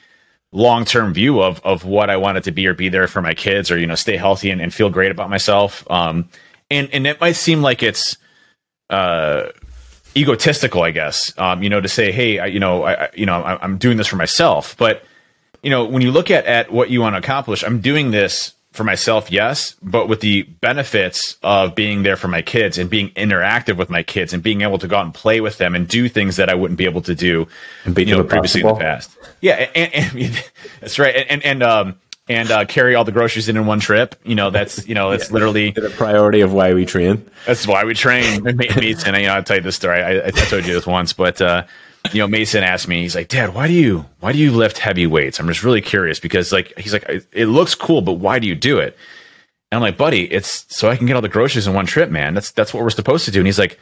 long 0.52 0.84
term 0.84 1.12
view 1.12 1.40
of 1.40 1.60
of 1.64 1.84
what 1.84 2.10
I 2.10 2.16
wanted 2.16 2.44
to 2.44 2.52
be 2.52 2.66
or 2.66 2.74
be 2.74 2.88
there 2.88 3.08
for 3.08 3.22
my 3.22 3.34
kids 3.34 3.70
or 3.70 3.78
you 3.78 3.86
know 3.86 3.94
stay 3.94 4.16
healthy 4.16 4.50
and, 4.50 4.60
and 4.60 4.72
feel 4.72 4.90
great 4.90 5.10
about 5.10 5.30
myself. 5.30 5.88
Um, 5.90 6.28
and 6.70 6.88
and 6.92 7.06
it 7.06 7.20
might 7.20 7.36
seem 7.36 7.62
like 7.62 7.82
it's 7.82 8.16
uh 8.88 9.48
egotistical, 10.16 10.82
I 10.82 10.90
guess. 10.90 11.32
Um, 11.38 11.62
you 11.62 11.68
know, 11.68 11.80
to 11.80 11.88
say, 11.88 12.12
hey, 12.12 12.38
I, 12.38 12.46
you 12.46 12.60
know, 12.60 12.84
I, 12.84 13.10
you 13.14 13.26
know, 13.26 13.42
I, 13.42 13.62
I'm 13.62 13.78
doing 13.78 13.96
this 13.96 14.06
for 14.06 14.16
myself. 14.16 14.76
But 14.76 15.04
you 15.62 15.70
know, 15.70 15.84
when 15.84 16.02
you 16.02 16.10
look 16.10 16.30
at 16.30 16.46
at 16.46 16.72
what 16.72 16.90
you 16.90 17.00
want 17.00 17.14
to 17.14 17.18
accomplish, 17.18 17.62
I'm 17.62 17.80
doing 17.80 18.10
this 18.10 18.54
for 18.72 18.84
myself, 18.84 19.30
yes, 19.32 19.74
but 19.82 20.08
with 20.08 20.20
the 20.20 20.42
benefits 20.42 21.36
of 21.42 21.74
being 21.74 22.04
there 22.04 22.16
for 22.16 22.28
my 22.28 22.40
kids 22.40 22.78
and 22.78 22.88
being 22.88 23.10
interactive 23.10 23.76
with 23.76 23.90
my 23.90 24.02
kids 24.02 24.32
and 24.32 24.42
being 24.42 24.60
able 24.60 24.78
to 24.78 24.86
go 24.86 24.96
out 24.96 25.04
and 25.04 25.14
play 25.14 25.40
with 25.40 25.58
them 25.58 25.74
and 25.74 25.88
do 25.88 26.08
things 26.08 26.36
that 26.36 26.48
I 26.48 26.54
wouldn't 26.54 26.78
be 26.78 26.84
able 26.84 27.02
to 27.02 27.14
do, 27.14 27.48
and 27.84 27.98
you 27.98 28.06
know, 28.06 28.22
previously 28.22 28.62
basketball. 28.62 28.76
in 28.76 28.78
the 28.78 28.84
past. 28.84 29.18
Yeah, 29.40 29.70
and, 29.74 30.14
and 30.14 30.44
that's 30.80 30.98
right. 30.98 31.14
And 31.16 31.30
and, 31.30 31.44
and 31.44 31.62
um, 31.62 31.96
and 32.30 32.50
uh, 32.52 32.64
carry 32.64 32.94
all 32.94 33.04
the 33.04 33.12
groceries 33.12 33.48
in 33.48 33.56
in 33.56 33.66
one 33.66 33.80
trip. 33.80 34.14
You 34.24 34.36
know, 34.36 34.50
that's 34.50 34.86
you 34.86 34.94
know, 34.94 35.10
that's 35.10 35.28
yeah. 35.28 35.34
literally 35.34 35.70
the 35.72 35.90
priority 35.90 36.40
of 36.40 36.52
why 36.52 36.72
we 36.72 36.86
train. 36.86 37.28
That's 37.46 37.66
why 37.66 37.84
we 37.84 37.94
train. 37.94 38.46
and 38.46 38.62
you 38.62 38.94
know, 38.94 39.34
I'll 39.34 39.42
tell 39.42 39.56
you 39.56 39.62
this 39.62 39.76
story. 39.76 40.00
I, 40.00 40.28
I 40.28 40.30
told 40.30 40.64
you 40.64 40.72
this 40.72 40.86
once, 40.86 41.12
but 41.12 41.42
uh, 41.42 41.64
you 42.12 42.18
know, 42.18 42.26
Mason 42.26 42.62
asked 42.64 42.88
me, 42.88 43.02
he's 43.02 43.14
like, 43.14 43.28
Dad, 43.28 43.54
why 43.54 43.66
do 43.66 43.72
you 43.72 44.06
why 44.20 44.32
do 44.32 44.38
you 44.38 44.50
lift 44.50 44.78
heavy 44.78 45.06
weights? 45.06 45.38
I'm 45.38 45.46
just 45.48 45.62
really 45.62 45.80
curious 45.80 46.18
because 46.18 46.52
like 46.52 46.76
he's 46.78 46.92
like, 46.92 47.04
it 47.32 47.46
looks 47.46 47.74
cool, 47.74 48.00
but 48.00 48.14
why 48.14 48.38
do 48.38 48.46
you 48.46 48.54
do 48.54 48.78
it? 48.78 48.96
And 49.70 49.76
I'm 49.76 49.82
like, 49.82 49.96
buddy, 49.96 50.24
it's 50.32 50.66
so 50.74 50.90
I 50.90 50.96
can 50.96 51.06
get 51.06 51.14
all 51.14 51.22
the 51.22 51.28
groceries 51.28 51.66
in 51.66 51.74
one 51.74 51.86
trip, 51.86 52.10
man. 52.10 52.34
That's 52.34 52.50
that's 52.50 52.74
what 52.74 52.82
we're 52.82 52.90
supposed 52.90 53.24
to 53.26 53.30
do. 53.30 53.38
And 53.38 53.46
he's 53.46 53.58
like, 53.58 53.78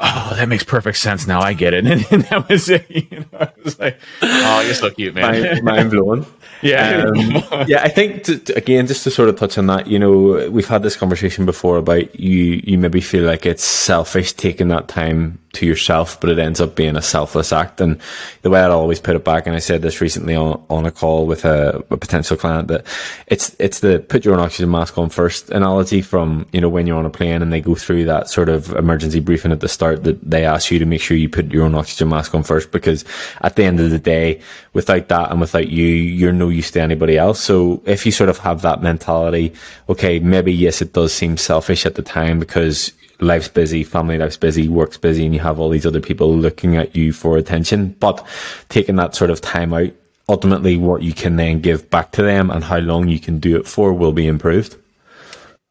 oh, 0.00 0.32
that 0.36 0.48
makes 0.48 0.64
perfect 0.64 0.98
sense 0.98 1.26
now. 1.26 1.40
I 1.40 1.52
get 1.52 1.74
it. 1.74 1.78
And, 1.88 2.06
and 2.10 2.22
that 2.24 2.48
was 2.48 2.68
it. 2.68 2.86
You 2.90 3.20
know, 3.20 3.26
I 3.40 3.50
was 3.64 3.78
like, 3.78 3.98
oh, 4.20 4.60
you're 4.60 4.74
so 4.74 4.90
cute, 4.90 5.14
man. 5.14 5.42
Mind, 5.42 5.64
mind 5.64 5.90
blowing. 5.90 6.26
Yeah. 6.60 7.04
Um, 7.06 7.66
yeah, 7.66 7.82
I 7.82 7.88
think, 7.88 8.24
to, 8.24 8.38
to, 8.38 8.56
again, 8.56 8.86
just 8.86 9.04
to 9.04 9.10
sort 9.10 9.28
of 9.28 9.36
touch 9.36 9.56
on 9.58 9.66
that, 9.68 9.86
you 9.86 9.98
know, 9.98 10.50
we've 10.50 10.68
had 10.68 10.82
this 10.82 10.96
conversation 10.96 11.46
before 11.46 11.76
about 11.76 12.18
you, 12.18 12.60
you 12.64 12.78
maybe 12.78 13.00
feel 13.00 13.24
like 13.24 13.46
it's 13.46 13.64
selfish 13.64 14.32
taking 14.32 14.68
that 14.68 14.88
time 14.88 15.38
to 15.58 15.66
yourself, 15.66 16.20
but 16.20 16.30
it 16.30 16.38
ends 16.38 16.60
up 16.60 16.74
being 16.74 16.96
a 16.96 17.02
selfless 17.02 17.52
act. 17.52 17.80
And 17.80 18.00
the 18.42 18.50
way 18.50 18.60
I 18.60 18.68
always 18.68 19.00
put 19.00 19.16
it 19.16 19.24
back, 19.24 19.46
and 19.46 19.56
I 19.56 19.60
said 19.60 19.82
this 19.82 20.00
recently 20.00 20.36
on, 20.36 20.62
on 20.68 20.86
a 20.86 20.90
call 20.90 21.26
with 21.26 21.44
a, 21.44 21.82
a, 21.90 21.96
potential 21.96 22.36
client, 22.36 22.68
that 22.68 22.86
it's 23.26 23.56
it's 23.58 23.80
the 23.80 23.98
put 23.98 24.24
your 24.24 24.34
own 24.34 24.40
oxygen 24.40 24.70
mask 24.70 24.98
on 24.98 25.08
first 25.08 25.50
analogy 25.50 26.02
from 26.02 26.46
you 26.52 26.60
know 26.60 26.68
when 26.68 26.86
you're 26.86 26.98
on 26.98 27.06
a 27.06 27.10
plane 27.10 27.42
and 27.42 27.52
they 27.52 27.60
go 27.60 27.74
through 27.74 28.04
that 28.04 28.28
sort 28.28 28.48
of 28.48 28.72
emergency 28.72 29.20
briefing 29.20 29.52
at 29.52 29.60
the 29.60 29.68
start 29.68 29.87
that 29.96 30.28
they 30.28 30.44
ask 30.44 30.70
you 30.70 30.78
to 30.78 30.86
make 30.86 31.00
sure 31.00 31.16
you 31.16 31.28
put 31.28 31.52
your 31.52 31.64
own 31.64 31.74
oxygen 31.74 32.08
mask 32.08 32.34
on 32.34 32.42
first 32.42 32.70
because 32.70 33.04
at 33.40 33.56
the 33.56 33.64
end 33.64 33.80
of 33.80 33.90
the 33.90 33.98
day, 33.98 34.40
without 34.72 35.08
that 35.08 35.30
and 35.30 35.40
without 35.40 35.68
you, 35.68 35.86
you're 35.86 36.32
no 36.32 36.48
use 36.48 36.70
to 36.72 36.80
anybody 36.80 37.16
else. 37.16 37.40
So 37.40 37.82
if 37.86 38.04
you 38.06 38.12
sort 38.12 38.30
of 38.30 38.38
have 38.38 38.62
that 38.62 38.82
mentality, 38.82 39.52
okay, 39.88 40.18
maybe 40.18 40.52
yes, 40.52 40.82
it 40.82 40.92
does 40.92 41.12
seem 41.12 41.36
selfish 41.36 41.86
at 41.86 41.94
the 41.94 42.02
time 42.02 42.38
because 42.38 42.92
life's 43.20 43.48
busy, 43.48 43.84
family 43.84 44.18
life's 44.18 44.36
busy, 44.36 44.68
work's 44.68 44.96
busy, 44.96 45.24
and 45.24 45.34
you 45.34 45.40
have 45.40 45.58
all 45.58 45.68
these 45.68 45.86
other 45.86 46.00
people 46.00 46.34
looking 46.34 46.76
at 46.76 46.94
you 46.94 47.12
for 47.12 47.36
attention. 47.36 47.96
But 48.00 48.24
taking 48.68 48.96
that 48.96 49.14
sort 49.14 49.30
of 49.30 49.40
time 49.40 49.72
out, 49.74 49.90
ultimately 50.28 50.76
what 50.76 51.02
you 51.02 51.12
can 51.12 51.36
then 51.36 51.60
give 51.60 51.88
back 51.90 52.12
to 52.12 52.22
them 52.22 52.50
and 52.50 52.62
how 52.62 52.78
long 52.78 53.08
you 53.08 53.18
can 53.18 53.38
do 53.38 53.56
it 53.56 53.66
for 53.66 53.92
will 53.92 54.12
be 54.12 54.26
improved. 54.26 54.76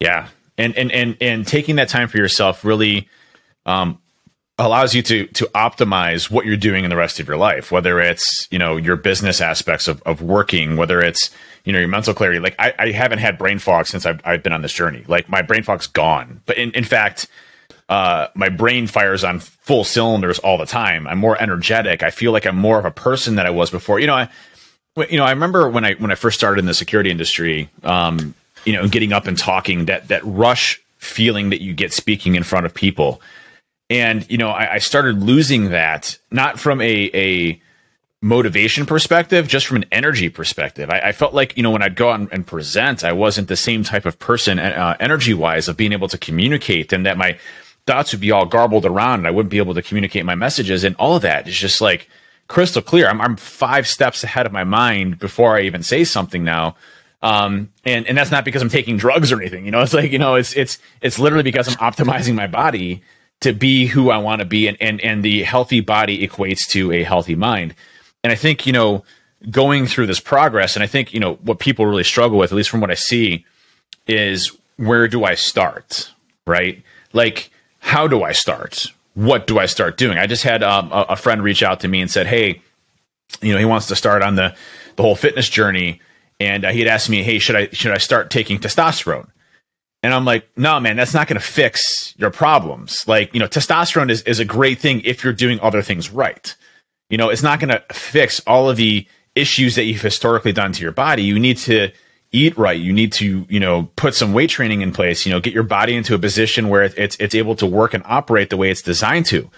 Yeah. 0.00 0.28
And 0.56 0.76
and 0.76 0.90
and 0.90 1.16
and 1.20 1.46
taking 1.46 1.76
that 1.76 1.88
time 1.88 2.08
for 2.08 2.16
yourself 2.16 2.64
really 2.64 3.08
um 3.66 4.00
allows 4.58 4.94
you 4.94 5.02
to 5.02 5.26
to 5.26 5.44
optimize 5.54 6.30
what 6.30 6.44
you're 6.46 6.56
doing 6.56 6.84
in 6.84 6.90
the 6.90 6.96
rest 6.96 7.20
of 7.20 7.28
your 7.28 7.36
life, 7.36 7.70
whether 7.70 8.00
it's, 8.00 8.48
you 8.50 8.58
know, 8.58 8.76
your 8.76 8.96
business 8.96 9.40
aspects 9.40 9.88
of, 9.88 10.02
of 10.02 10.20
working, 10.22 10.76
whether 10.76 11.00
it's 11.00 11.30
you 11.64 11.72
know 11.72 11.78
your 11.78 11.88
mental 11.88 12.14
clarity. 12.14 12.38
Like 12.40 12.54
i, 12.58 12.72
I 12.78 12.90
haven't 12.92 13.18
had 13.18 13.38
brain 13.38 13.58
fog 13.58 13.86
since 13.86 14.06
I've, 14.06 14.20
I've 14.24 14.42
been 14.42 14.52
on 14.52 14.62
this 14.62 14.72
journey. 14.72 15.04
Like 15.06 15.28
my 15.28 15.42
brain 15.42 15.62
fog's 15.62 15.86
gone. 15.86 16.40
But 16.46 16.56
in, 16.56 16.70
in 16.72 16.84
fact 16.84 17.26
uh, 17.88 18.28
my 18.34 18.50
brain 18.50 18.86
fires 18.86 19.24
on 19.24 19.40
full 19.40 19.82
cylinders 19.82 20.38
all 20.40 20.58
the 20.58 20.66
time. 20.66 21.06
I'm 21.06 21.18
more 21.18 21.40
energetic. 21.40 22.02
I 22.02 22.10
feel 22.10 22.32
like 22.32 22.46
i'm 22.46 22.56
more 22.56 22.78
of 22.78 22.84
a 22.84 22.90
person 22.90 23.34
than 23.36 23.46
i 23.46 23.50
was 23.50 23.70
before. 23.70 24.00
You 24.00 24.06
know 24.06 24.14
i 24.14 24.28
you 25.08 25.16
know 25.16 25.24
i 25.24 25.30
remember 25.30 25.68
when 25.68 25.84
i 25.84 25.94
when 25.94 26.10
i 26.10 26.14
first 26.16 26.36
started 26.36 26.58
in 26.58 26.66
the 26.66 26.74
security 26.74 27.10
industry 27.10 27.70
um, 27.84 28.34
you 28.64 28.72
know 28.72 28.88
getting 28.88 29.12
up 29.12 29.26
and 29.26 29.38
talking 29.38 29.84
that 29.84 30.08
that 30.08 30.24
rush 30.24 30.80
feeling 30.96 31.50
that 31.50 31.60
you 31.62 31.72
get 31.72 31.92
speaking 31.92 32.34
in 32.34 32.42
front 32.42 32.66
of 32.66 32.74
people 32.74 33.20
and 33.90 34.28
you 34.30 34.38
know 34.38 34.50
I, 34.50 34.74
I 34.74 34.78
started 34.78 35.22
losing 35.22 35.70
that 35.70 36.18
not 36.30 36.58
from 36.58 36.80
a 36.80 37.10
a 37.14 37.60
motivation 38.20 38.84
perspective, 38.84 39.46
just 39.46 39.66
from 39.66 39.76
an 39.76 39.84
energy 39.92 40.28
perspective. 40.28 40.90
I, 40.90 41.00
I, 41.00 41.12
felt 41.12 41.34
like, 41.34 41.56
you 41.56 41.62
know, 41.62 41.70
when 41.70 41.82
I'd 41.82 41.94
go 41.94 42.10
out 42.10 42.32
and, 42.32 42.46
present, 42.46 43.04
I 43.04 43.12
wasn't 43.12 43.48
the 43.48 43.56
same 43.56 43.84
type 43.84 44.06
of 44.06 44.18
person, 44.18 44.58
uh, 44.58 44.96
energy 44.98 45.34
wise, 45.34 45.68
of 45.68 45.76
being 45.76 45.92
able 45.92 46.08
to 46.08 46.18
communicate 46.18 46.92
and 46.92 47.06
that 47.06 47.16
my 47.16 47.38
thoughts 47.86 48.12
would 48.12 48.20
be 48.20 48.32
all 48.32 48.44
garbled 48.44 48.84
around 48.84 49.20
and 49.20 49.26
I 49.28 49.30
wouldn't 49.30 49.50
be 49.50 49.58
able 49.58 49.74
to 49.74 49.82
communicate 49.82 50.24
my 50.24 50.34
messages. 50.34 50.82
And 50.82 50.96
all 50.96 51.16
of 51.16 51.22
that 51.22 51.46
is 51.46 51.56
just 51.56 51.80
like 51.80 52.08
crystal 52.48 52.82
clear. 52.82 53.08
I'm, 53.08 53.20
I'm 53.20 53.36
five 53.36 53.86
steps 53.86 54.24
ahead 54.24 54.46
of 54.46 54.52
my 54.52 54.64
mind 54.64 55.18
before 55.18 55.56
I 55.56 55.62
even 55.62 55.82
say 55.82 56.02
something 56.02 56.42
now. 56.42 56.76
Um, 57.22 57.72
and, 57.84 58.06
and 58.06 58.18
that's 58.18 58.30
not 58.30 58.44
because 58.44 58.62
I'm 58.62 58.68
taking 58.68 58.96
drugs 58.96 59.30
or 59.32 59.40
anything, 59.40 59.64
you 59.64 59.70
know, 59.70 59.80
it's 59.80 59.94
like, 59.94 60.12
you 60.12 60.18
know, 60.18 60.34
it's, 60.34 60.54
it's, 60.54 60.78
it's 61.00 61.18
literally 61.18 61.42
because 61.42 61.68
I'm 61.68 61.92
optimizing 61.92 62.34
my 62.34 62.46
body 62.46 63.02
to 63.40 63.52
be 63.52 63.86
who 63.86 64.10
I 64.10 64.18
want 64.18 64.40
to 64.40 64.44
be. 64.44 64.66
And, 64.66 64.76
and, 64.80 65.00
and 65.00 65.24
the 65.24 65.42
healthy 65.42 65.80
body 65.80 66.26
equates 66.26 66.66
to 66.68 66.92
a 66.92 67.02
healthy 67.02 67.34
mind. 67.34 67.74
And 68.24 68.32
I 68.32 68.36
think, 68.36 68.66
you 68.66 68.72
know, 68.72 69.04
going 69.50 69.86
through 69.86 70.06
this 70.06 70.20
progress, 70.20 70.74
and 70.74 70.82
I 70.82 70.86
think, 70.86 71.14
you 71.14 71.20
know, 71.20 71.34
what 71.36 71.58
people 71.58 71.86
really 71.86 72.04
struggle 72.04 72.38
with, 72.38 72.52
at 72.52 72.56
least 72.56 72.70
from 72.70 72.80
what 72.80 72.90
I 72.90 72.94
see, 72.94 73.44
is 74.06 74.56
where 74.76 75.06
do 75.08 75.24
I 75.24 75.34
start? 75.34 76.12
Right? 76.46 76.82
Like, 77.12 77.50
how 77.78 78.08
do 78.08 78.22
I 78.22 78.32
start? 78.32 78.86
What 79.14 79.46
do 79.46 79.58
I 79.58 79.66
start 79.66 79.96
doing? 79.96 80.18
I 80.18 80.26
just 80.26 80.42
had 80.42 80.62
um, 80.62 80.90
a, 80.92 81.06
a 81.10 81.16
friend 81.16 81.42
reach 81.42 81.62
out 81.62 81.80
to 81.80 81.88
me 81.88 82.00
and 82.00 82.10
said, 82.10 82.26
Hey, 82.26 82.62
you 83.40 83.52
know, 83.52 83.58
he 83.58 83.64
wants 83.64 83.86
to 83.88 83.96
start 83.96 84.22
on 84.22 84.34
the, 84.34 84.54
the 84.96 85.02
whole 85.02 85.16
fitness 85.16 85.48
journey. 85.48 86.00
And 86.40 86.64
uh, 86.64 86.70
he 86.70 86.80
had 86.80 86.88
asked 86.88 87.10
me, 87.10 87.22
Hey, 87.22 87.38
should 87.38 87.56
I, 87.56 87.68
should 87.68 87.92
I 87.92 87.98
start 87.98 88.30
taking 88.30 88.58
testosterone? 88.58 89.28
And 90.02 90.14
I'm 90.14 90.24
like, 90.24 90.48
no, 90.56 90.78
man, 90.78 90.96
that's 90.96 91.14
not 91.14 91.26
going 91.26 91.40
to 91.40 91.46
fix 91.46 92.14
your 92.16 92.30
problems. 92.30 93.04
Like, 93.06 93.34
you 93.34 93.40
know, 93.40 93.48
testosterone 93.48 94.10
is, 94.10 94.22
is 94.22 94.38
a 94.38 94.44
great 94.44 94.78
thing 94.78 95.00
if 95.00 95.24
you're 95.24 95.32
doing 95.32 95.58
other 95.60 95.82
things 95.82 96.10
right. 96.10 96.54
You 97.10 97.18
know, 97.18 97.30
it's 97.30 97.42
not 97.42 97.58
going 97.58 97.70
to 97.70 97.82
fix 97.92 98.40
all 98.46 98.70
of 98.70 98.76
the 98.76 99.06
issues 99.34 99.74
that 99.74 99.84
you've 99.84 100.02
historically 100.02 100.52
done 100.52 100.72
to 100.72 100.82
your 100.82 100.92
body. 100.92 101.22
You 101.22 101.38
need 101.38 101.56
to 101.58 101.90
eat 102.30 102.56
right. 102.56 102.78
You 102.78 102.92
need 102.92 103.12
to, 103.14 103.46
you 103.48 103.60
know, 103.60 103.90
put 103.96 104.14
some 104.14 104.32
weight 104.32 104.50
training 104.50 104.82
in 104.82 104.92
place, 104.92 105.24
you 105.24 105.32
know, 105.32 105.40
get 105.40 105.54
your 105.54 105.62
body 105.62 105.96
into 105.96 106.14
a 106.14 106.18
position 106.18 106.68
where 106.68 106.82
it's 106.82 107.16
it's 107.16 107.34
able 107.34 107.56
to 107.56 107.66
work 107.66 107.94
and 107.94 108.02
operate 108.06 108.50
the 108.50 108.56
way 108.56 108.70
it's 108.70 108.82
designed 108.82 109.26
to. 109.26 109.50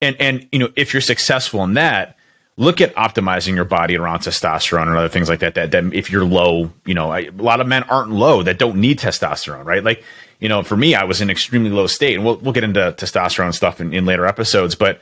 And 0.00 0.16
and 0.20 0.48
you 0.52 0.58
know, 0.58 0.70
if 0.76 0.92
you're 0.92 1.00
successful 1.00 1.62
in 1.64 1.74
that, 1.74 2.17
look 2.58 2.82
at 2.82 2.94
optimizing 2.96 3.54
your 3.54 3.64
body 3.64 3.96
around 3.96 4.18
testosterone 4.18 4.88
and 4.88 4.96
other 4.96 5.08
things 5.08 5.30
like 5.30 5.38
that. 5.40 5.54
That, 5.54 5.70
that 5.70 5.94
if 5.94 6.10
you're 6.10 6.24
low, 6.26 6.70
you 6.84 6.92
know, 6.92 7.10
I, 7.10 7.20
a 7.20 7.30
lot 7.30 7.60
of 7.60 7.66
men 7.66 7.84
aren't 7.84 8.10
low 8.10 8.42
that 8.42 8.58
don't 8.58 8.76
need 8.76 8.98
testosterone, 8.98 9.64
right? 9.64 9.82
Like, 9.82 10.04
you 10.40 10.48
know, 10.48 10.62
for 10.62 10.76
me, 10.76 10.94
I 10.94 11.04
was 11.04 11.20
in 11.20 11.30
extremely 11.30 11.70
low 11.70 11.86
state, 11.86 12.16
and 12.16 12.24
we'll 12.24 12.36
we'll 12.36 12.52
get 12.52 12.64
into 12.64 12.80
testosterone 12.98 13.54
stuff 13.54 13.80
in, 13.80 13.94
in 13.94 14.04
later 14.04 14.26
episodes, 14.26 14.74
but 14.74 15.00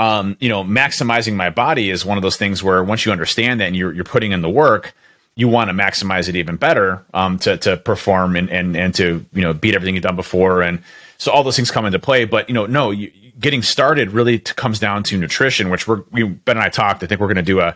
um, 0.00 0.38
you 0.40 0.48
know, 0.48 0.64
maximizing 0.64 1.34
my 1.34 1.50
body 1.50 1.90
is 1.90 2.06
one 2.06 2.16
of 2.16 2.22
those 2.22 2.38
things 2.38 2.62
where 2.62 2.82
once 2.82 3.04
you 3.04 3.12
understand 3.12 3.60
that 3.60 3.66
and 3.66 3.76
you're, 3.76 3.92
you're 3.92 4.02
putting 4.02 4.32
in 4.32 4.40
the 4.40 4.48
work, 4.48 4.94
you 5.36 5.46
want 5.46 5.68
to 5.68 5.74
maximize 5.74 6.26
it 6.26 6.36
even 6.36 6.56
better 6.56 7.04
um, 7.12 7.38
to, 7.40 7.58
to 7.58 7.76
perform 7.76 8.34
and, 8.34 8.48
and, 8.48 8.76
and 8.76 8.94
to, 8.94 9.24
you 9.34 9.42
know, 9.42 9.52
beat 9.52 9.74
everything 9.74 9.94
you've 9.94 10.02
done 10.02 10.16
before. 10.16 10.62
And 10.62 10.82
so 11.18 11.30
all 11.30 11.42
those 11.42 11.56
things 11.56 11.70
come 11.70 11.84
into 11.84 11.98
play. 11.98 12.24
But, 12.24 12.48
you 12.48 12.54
know, 12.54 12.64
no, 12.64 12.90
you, 12.90 13.12
getting 13.40 13.62
started 13.62 14.10
really 14.12 14.38
t- 14.38 14.52
comes 14.54 14.78
down 14.78 15.02
to 15.04 15.16
nutrition, 15.16 15.70
which 15.70 15.88
we're, 15.88 16.02
we, 16.12 16.24
Ben 16.24 16.56
and 16.56 16.64
I 16.64 16.68
talked. 16.68 17.02
I 17.02 17.06
think 17.06 17.20
we're 17.20 17.26
going 17.26 17.36
to 17.36 17.42
do 17.42 17.60
a 17.60 17.74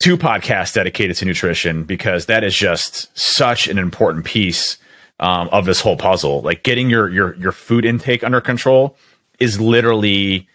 two 0.00 0.16
podcasts 0.16 0.74
dedicated 0.74 1.16
to 1.16 1.24
nutrition 1.26 1.84
because 1.84 2.26
that 2.26 2.42
is 2.42 2.54
just 2.56 3.16
such 3.16 3.68
an 3.68 3.78
important 3.78 4.24
piece 4.24 4.78
um, 5.20 5.48
of 5.52 5.66
this 5.66 5.80
whole 5.80 5.96
puzzle. 5.96 6.40
Like 6.40 6.62
getting 6.62 6.88
your, 6.88 7.08
your, 7.08 7.34
your 7.36 7.52
food 7.52 7.84
intake 7.84 8.24
under 8.24 8.40
control 8.40 8.96
is 9.38 9.60
literally 9.60 10.48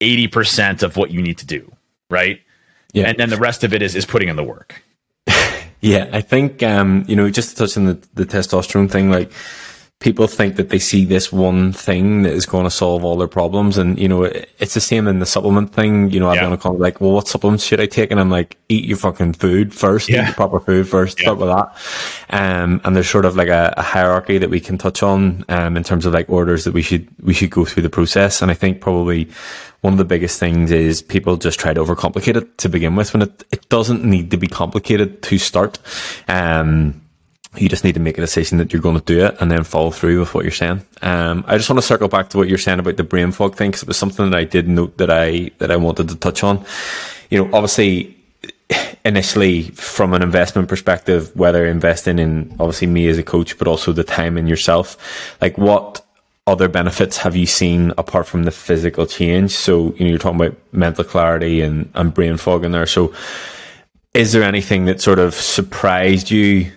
80% 0.00 0.82
of 0.82 0.96
what 0.96 1.10
you 1.10 1.20
need 1.20 1.38
to 1.38 1.46
do, 1.46 1.70
right? 2.08 2.40
Yeah. 2.92 3.08
And 3.08 3.18
then 3.18 3.30
the 3.30 3.36
rest 3.36 3.64
of 3.64 3.74
it 3.74 3.82
is 3.82 3.94
is 3.94 4.06
putting 4.06 4.28
in 4.28 4.36
the 4.36 4.44
work. 4.44 4.82
yeah, 5.80 6.08
I 6.12 6.20
think 6.20 6.62
um, 6.62 7.04
you 7.06 7.16
know, 7.16 7.28
just 7.30 7.50
to 7.50 7.56
touch 7.56 7.76
on 7.76 7.84
the, 7.84 7.94
the 8.14 8.24
testosterone 8.24 8.90
thing, 8.90 9.10
like 9.10 9.30
people 10.00 10.28
think 10.28 10.54
that 10.54 10.68
they 10.68 10.78
see 10.78 11.04
this 11.04 11.32
one 11.32 11.72
thing 11.72 12.22
that 12.22 12.32
is 12.32 12.46
going 12.46 12.62
to 12.62 12.70
solve 12.70 13.04
all 13.04 13.16
their 13.16 13.26
problems. 13.26 13.76
And, 13.76 13.98
you 13.98 14.06
know, 14.06 14.22
it's 14.22 14.74
the 14.74 14.80
same 14.80 15.08
in 15.08 15.18
the 15.18 15.26
supplement 15.26 15.72
thing. 15.72 16.10
You 16.10 16.20
know, 16.20 16.28
I've 16.28 16.36
yeah. 16.36 16.42
been 16.42 16.52
on 16.52 16.52
a 16.52 16.56
call 16.56 16.78
like, 16.78 17.00
well, 17.00 17.10
what 17.10 17.26
supplements 17.26 17.64
should 17.64 17.80
I 17.80 17.86
take? 17.86 18.12
And 18.12 18.20
I'm 18.20 18.30
like, 18.30 18.56
eat 18.68 18.84
your 18.84 18.96
fucking 18.96 19.32
food 19.32 19.74
first, 19.74 20.08
yeah. 20.08 20.30
eat 20.30 20.36
proper 20.36 20.60
food 20.60 20.86
first, 20.86 21.18
yeah. 21.18 21.24
start 21.24 21.38
with 21.38 21.48
that. 21.48 21.76
Um, 22.30 22.80
and 22.84 22.94
there's 22.94 23.10
sort 23.10 23.24
of 23.24 23.34
like 23.34 23.48
a, 23.48 23.74
a 23.76 23.82
hierarchy 23.82 24.38
that 24.38 24.50
we 24.50 24.60
can 24.60 24.78
touch 24.78 25.02
on, 25.02 25.44
um, 25.48 25.76
in 25.76 25.82
terms 25.82 26.06
of 26.06 26.12
like 26.12 26.30
orders 26.30 26.62
that 26.62 26.74
we 26.74 26.82
should, 26.82 27.08
we 27.24 27.34
should 27.34 27.50
go 27.50 27.64
through 27.64 27.82
the 27.82 27.90
process. 27.90 28.40
And 28.40 28.52
I 28.52 28.54
think 28.54 28.80
probably 28.80 29.28
one 29.80 29.94
of 29.94 29.98
the 29.98 30.04
biggest 30.04 30.38
things 30.38 30.70
is 30.70 31.02
people 31.02 31.36
just 31.36 31.58
try 31.58 31.74
to 31.74 31.82
overcomplicate 31.82 32.36
it 32.36 32.58
to 32.58 32.68
begin 32.68 32.94
with 32.94 33.12
when 33.14 33.22
it, 33.22 33.44
it 33.50 33.68
doesn't 33.68 34.04
need 34.04 34.30
to 34.30 34.36
be 34.36 34.46
complicated 34.46 35.22
to 35.24 35.38
start. 35.38 35.80
Um, 36.28 37.00
you 37.56 37.68
just 37.68 37.84
need 37.84 37.94
to 37.94 38.00
make 38.00 38.18
a 38.18 38.20
decision 38.20 38.58
that 38.58 38.72
you're 38.72 38.82
going 38.82 38.98
to 38.98 39.04
do 39.04 39.24
it 39.24 39.36
and 39.40 39.50
then 39.50 39.64
follow 39.64 39.90
through 39.90 40.20
with 40.20 40.34
what 40.34 40.44
you're 40.44 40.50
saying. 40.50 40.84
Um, 41.02 41.44
I 41.46 41.56
just 41.56 41.68
want 41.70 41.78
to 41.78 41.86
circle 41.86 42.08
back 42.08 42.28
to 42.30 42.36
what 42.38 42.48
you're 42.48 42.58
saying 42.58 42.78
about 42.78 42.96
the 42.96 43.04
brain 43.04 43.32
fog 43.32 43.56
thing 43.56 43.70
because 43.70 43.82
it 43.82 43.88
was 43.88 43.96
something 43.96 44.30
that 44.30 44.36
I 44.36 44.44
did 44.44 44.68
note 44.68 44.98
that 44.98 45.10
I 45.10 45.50
that 45.58 45.70
I 45.70 45.76
wanted 45.76 46.08
to 46.10 46.16
touch 46.16 46.44
on. 46.44 46.64
You 47.30 47.42
know, 47.44 47.50
obviously, 47.54 48.16
initially 49.04 49.62
from 49.62 50.12
an 50.12 50.22
investment 50.22 50.68
perspective, 50.68 51.34
whether 51.34 51.66
investing 51.66 52.18
in 52.18 52.54
obviously 52.60 52.86
me 52.86 53.08
as 53.08 53.18
a 53.18 53.22
coach, 53.22 53.56
but 53.58 53.66
also 53.66 53.92
the 53.92 54.04
time 54.04 54.36
in 54.36 54.46
yourself, 54.46 55.36
like 55.40 55.56
what 55.56 56.04
other 56.46 56.68
benefits 56.68 57.18
have 57.18 57.36
you 57.36 57.46
seen 57.46 57.92
apart 57.98 58.26
from 58.26 58.44
the 58.44 58.50
physical 58.50 59.06
change? 59.06 59.52
So 59.52 59.94
you 59.94 60.04
know, 60.04 60.10
you're 60.10 60.18
talking 60.18 60.40
about 60.40 60.58
mental 60.72 61.04
clarity 61.04 61.62
and 61.62 61.90
and 61.94 62.12
brain 62.12 62.36
fog 62.36 62.64
in 62.64 62.72
there. 62.72 62.86
So 62.86 63.14
is 64.12 64.32
there 64.32 64.42
anything 64.42 64.84
that 64.84 65.00
sort 65.00 65.18
of 65.18 65.34
surprised 65.34 66.30
you 66.30 66.72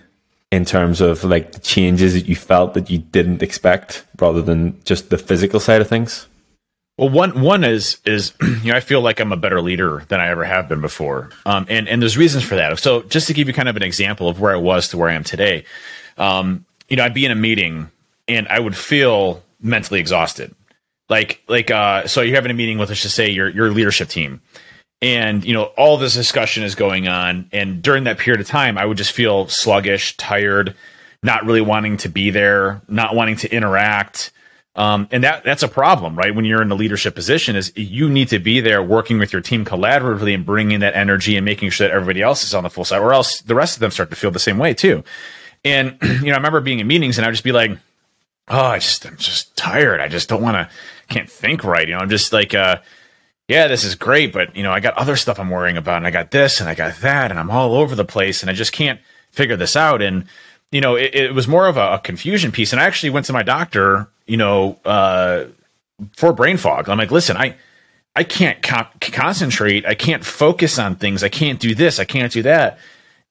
in 0.52 0.66
terms 0.66 1.00
of 1.00 1.24
like 1.24 1.52
the 1.52 1.58
changes 1.58 2.12
that 2.12 2.28
you 2.28 2.36
felt 2.36 2.74
that 2.74 2.90
you 2.90 2.98
didn't 2.98 3.42
expect 3.42 4.04
rather 4.20 4.42
than 4.42 4.78
just 4.84 5.08
the 5.08 5.16
physical 5.16 5.58
side 5.58 5.80
of 5.80 5.88
things? 5.88 6.28
Well, 6.98 7.08
one 7.08 7.40
one 7.40 7.64
is 7.64 7.98
is 8.04 8.34
you 8.42 8.70
know 8.70 8.76
I 8.76 8.80
feel 8.80 9.00
like 9.00 9.18
I'm 9.18 9.32
a 9.32 9.36
better 9.36 9.62
leader 9.62 10.04
than 10.08 10.20
I 10.20 10.28
ever 10.28 10.44
have 10.44 10.68
been 10.68 10.82
before, 10.82 11.30
um, 11.46 11.66
and 11.68 11.88
and 11.88 12.02
there's 12.02 12.18
reasons 12.18 12.44
for 12.44 12.54
that. 12.54 12.78
So 12.78 13.02
just 13.04 13.26
to 13.28 13.32
give 13.32 13.48
you 13.48 13.54
kind 13.54 13.68
of 13.68 13.76
an 13.76 13.82
example 13.82 14.28
of 14.28 14.40
where 14.40 14.52
I 14.52 14.58
was 14.58 14.88
to 14.88 14.98
where 14.98 15.08
I 15.08 15.14
am 15.14 15.24
today, 15.24 15.64
um, 16.18 16.66
you 16.88 16.96
know 16.96 17.04
I'd 17.04 17.14
be 17.14 17.24
in 17.24 17.32
a 17.32 17.36
meeting 17.36 17.90
and 18.28 18.46
I 18.48 18.60
would 18.60 18.76
feel 18.76 19.42
mentally 19.58 20.00
exhausted, 20.00 20.54
like 21.08 21.40
like 21.48 21.70
uh, 21.70 22.06
so 22.06 22.20
you're 22.20 22.36
having 22.36 22.50
a 22.50 22.54
meeting 22.54 22.76
with 22.76 22.90
let's 22.90 23.00
just 23.00 23.16
say 23.16 23.30
your 23.30 23.48
your 23.48 23.70
leadership 23.70 24.10
team, 24.10 24.42
and 25.02 25.44
you 25.44 25.52
know 25.52 25.64
all 25.76 25.98
this 25.98 26.14
discussion 26.14 26.62
is 26.62 26.74
going 26.74 27.08
on. 27.08 27.48
And 27.52 27.82
during 27.82 28.04
that 28.04 28.18
period 28.18 28.40
of 28.40 28.46
time 28.46 28.78
i 28.78 28.86
would 28.86 28.96
just 28.96 29.12
feel 29.12 29.48
sluggish 29.48 30.16
tired 30.16 30.74
not 31.22 31.44
really 31.44 31.60
wanting 31.60 31.96
to 31.98 32.08
be 32.08 32.30
there 32.30 32.80
not 32.88 33.14
wanting 33.14 33.36
to 33.36 33.54
interact. 33.54 34.30
Um, 34.74 35.06
and 35.10 35.22
that 35.24 35.44
that's 35.44 35.62
a 35.62 35.68
problem 35.68 36.16
right? 36.16 36.34
When 36.34 36.46
you're 36.46 36.62
in 36.62 36.70
a 36.70 36.74
leadership 36.74 37.14
position 37.14 37.56
is 37.56 37.72
you 37.76 38.08
need 38.08 38.28
to 38.28 38.38
be 38.38 38.60
there 38.60 38.82
working 38.82 39.18
with 39.18 39.32
your 39.32 39.42
team 39.42 39.66
collaboratively 39.66 40.34
and 40.34 40.46
bringing 40.46 40.80
that 40.80 40.94
energy 40.94 41.36
and 41.36 41.44
making 41.44 41.68
sure 41.70 41.88
that 41.88 41.94
everybody 41.94 42.22
else 42.22 42.44
is 42.44 42.54
on 42.54 42.62
the 42.62 42.70
full 42.70 42.84
side 42.84 43.00
or 43.02 43.12
else 43.12 43.42
the 43.42 43.54
rest 43.54 43.76
of 43.76 43.80
them 43.80 43.90
start 43.90 44.08
to 44.10 44.16
feel 44.16 44.30
the 44.30 44.38
same 44.38 44.56
way 44.56 44.72
too. 44.72 45.04
And 45.64 45.98
you 46.02 46.26
know 46.26 46.32
i 46.32 46.36
remember 46.36 46.60
being 46.60 46.78
in 46.78 46.86
meetings 46.86 47.18
and 47.18 47.26
i'd 47.26 47.32
just 47.32 47.44
be 47.44 47.52
like 47.52 47.72
oh 48.48 48.64
i 48.66 48.78
just 48.78 49.04
i'm 49.04 49.16
just 49.16 49.54
tired. 49.56 50.00
I 50.00 50.08
just 50.08 50.28
don't 50.28 50.42
want 50.42 50.54
to 50.54 50.70
can't 51.08 51.28
think 51.28 51.64
right. 51.64 51.86
You 51.86 51.94
know 51.94 52.00
i'm 52.00 52.08
just 52.08 52.32
like 52.32 52.54
uh 52.54 52.76
yeah, 53.52 53.68
this 53.68 53.84
is 53.84 53.94
great, 53.94 54.32
but 54.32 54.56
you 54.56 54.62
know, 54.62 54.72
I 54.72 54.80
got 54.80 54.94
other 54.94 55.14
stuff 55.14 55.38
I'm 55.38 55.50
worrying 55.50 55.76
about, 55.76 55.98
and 55.98 56.06
I 56.06 56.10
got 56.10 56.30
this, 56.30 56.58
and 56.58 56.70
I 56.70 56.74
got 56.74 56.96
that, 57.00 57.30
and 57.30 57.38
I'm 57.38 57.50
all 57.50 57.74
over 57.74 57.94
the 57.94 58.04
place, 58.04 58.42
and 58.42 58.48
I 58.48 58.54
just 58.54 58.72
can't 58.72 58.98
figure 59.30 59.56
this 59.56 59.76
out. 59.76 60.00
And 60.00 60.24
you 60.70 60.80
know, 60.80 60.96
it, 60.96 61.14
it 61.14 61.34
was 61.34 61.46
more 61.46 61.66
of 61.66 61.76
a, 61.76 61.94
a, 61.94 61.98
confusion 61.98 62.50
piece. 62.50 62.72
And 62.72 62.80
I 62.80 62.84
actually 62.84 63.10
went 63.10 63.26
to 63.26 63.34
my 63.34 63.42
doctor, 63.42 64.08
you 64.26 64.38
know, 64.38 64.78
uh, 64.86 65.44
for 66.16 66.32
brain 66.32 66.56
fog. 66.56 66.88
I'm 66.88 66.96
like, 66.96 67.10
listen, 67.10 67.36
I 67.36 67.56
I 68.16 68.24
can't 68.24 68.62
co- 68.62 68.88
concentrate, 69.00 69.86
I 69.86 69.94
can't 69.94 70.24
focus 70.24 70.78
on 70.78 70.96
things, 70.96 71.22
I 71.22 71.28
can't 71.28 71.60
do 71.60 71.74
this, 71.74 71.98
I 71.98 72.04
can't 72.04 72.32
do 72.32 72.42
that. 72.42 72.78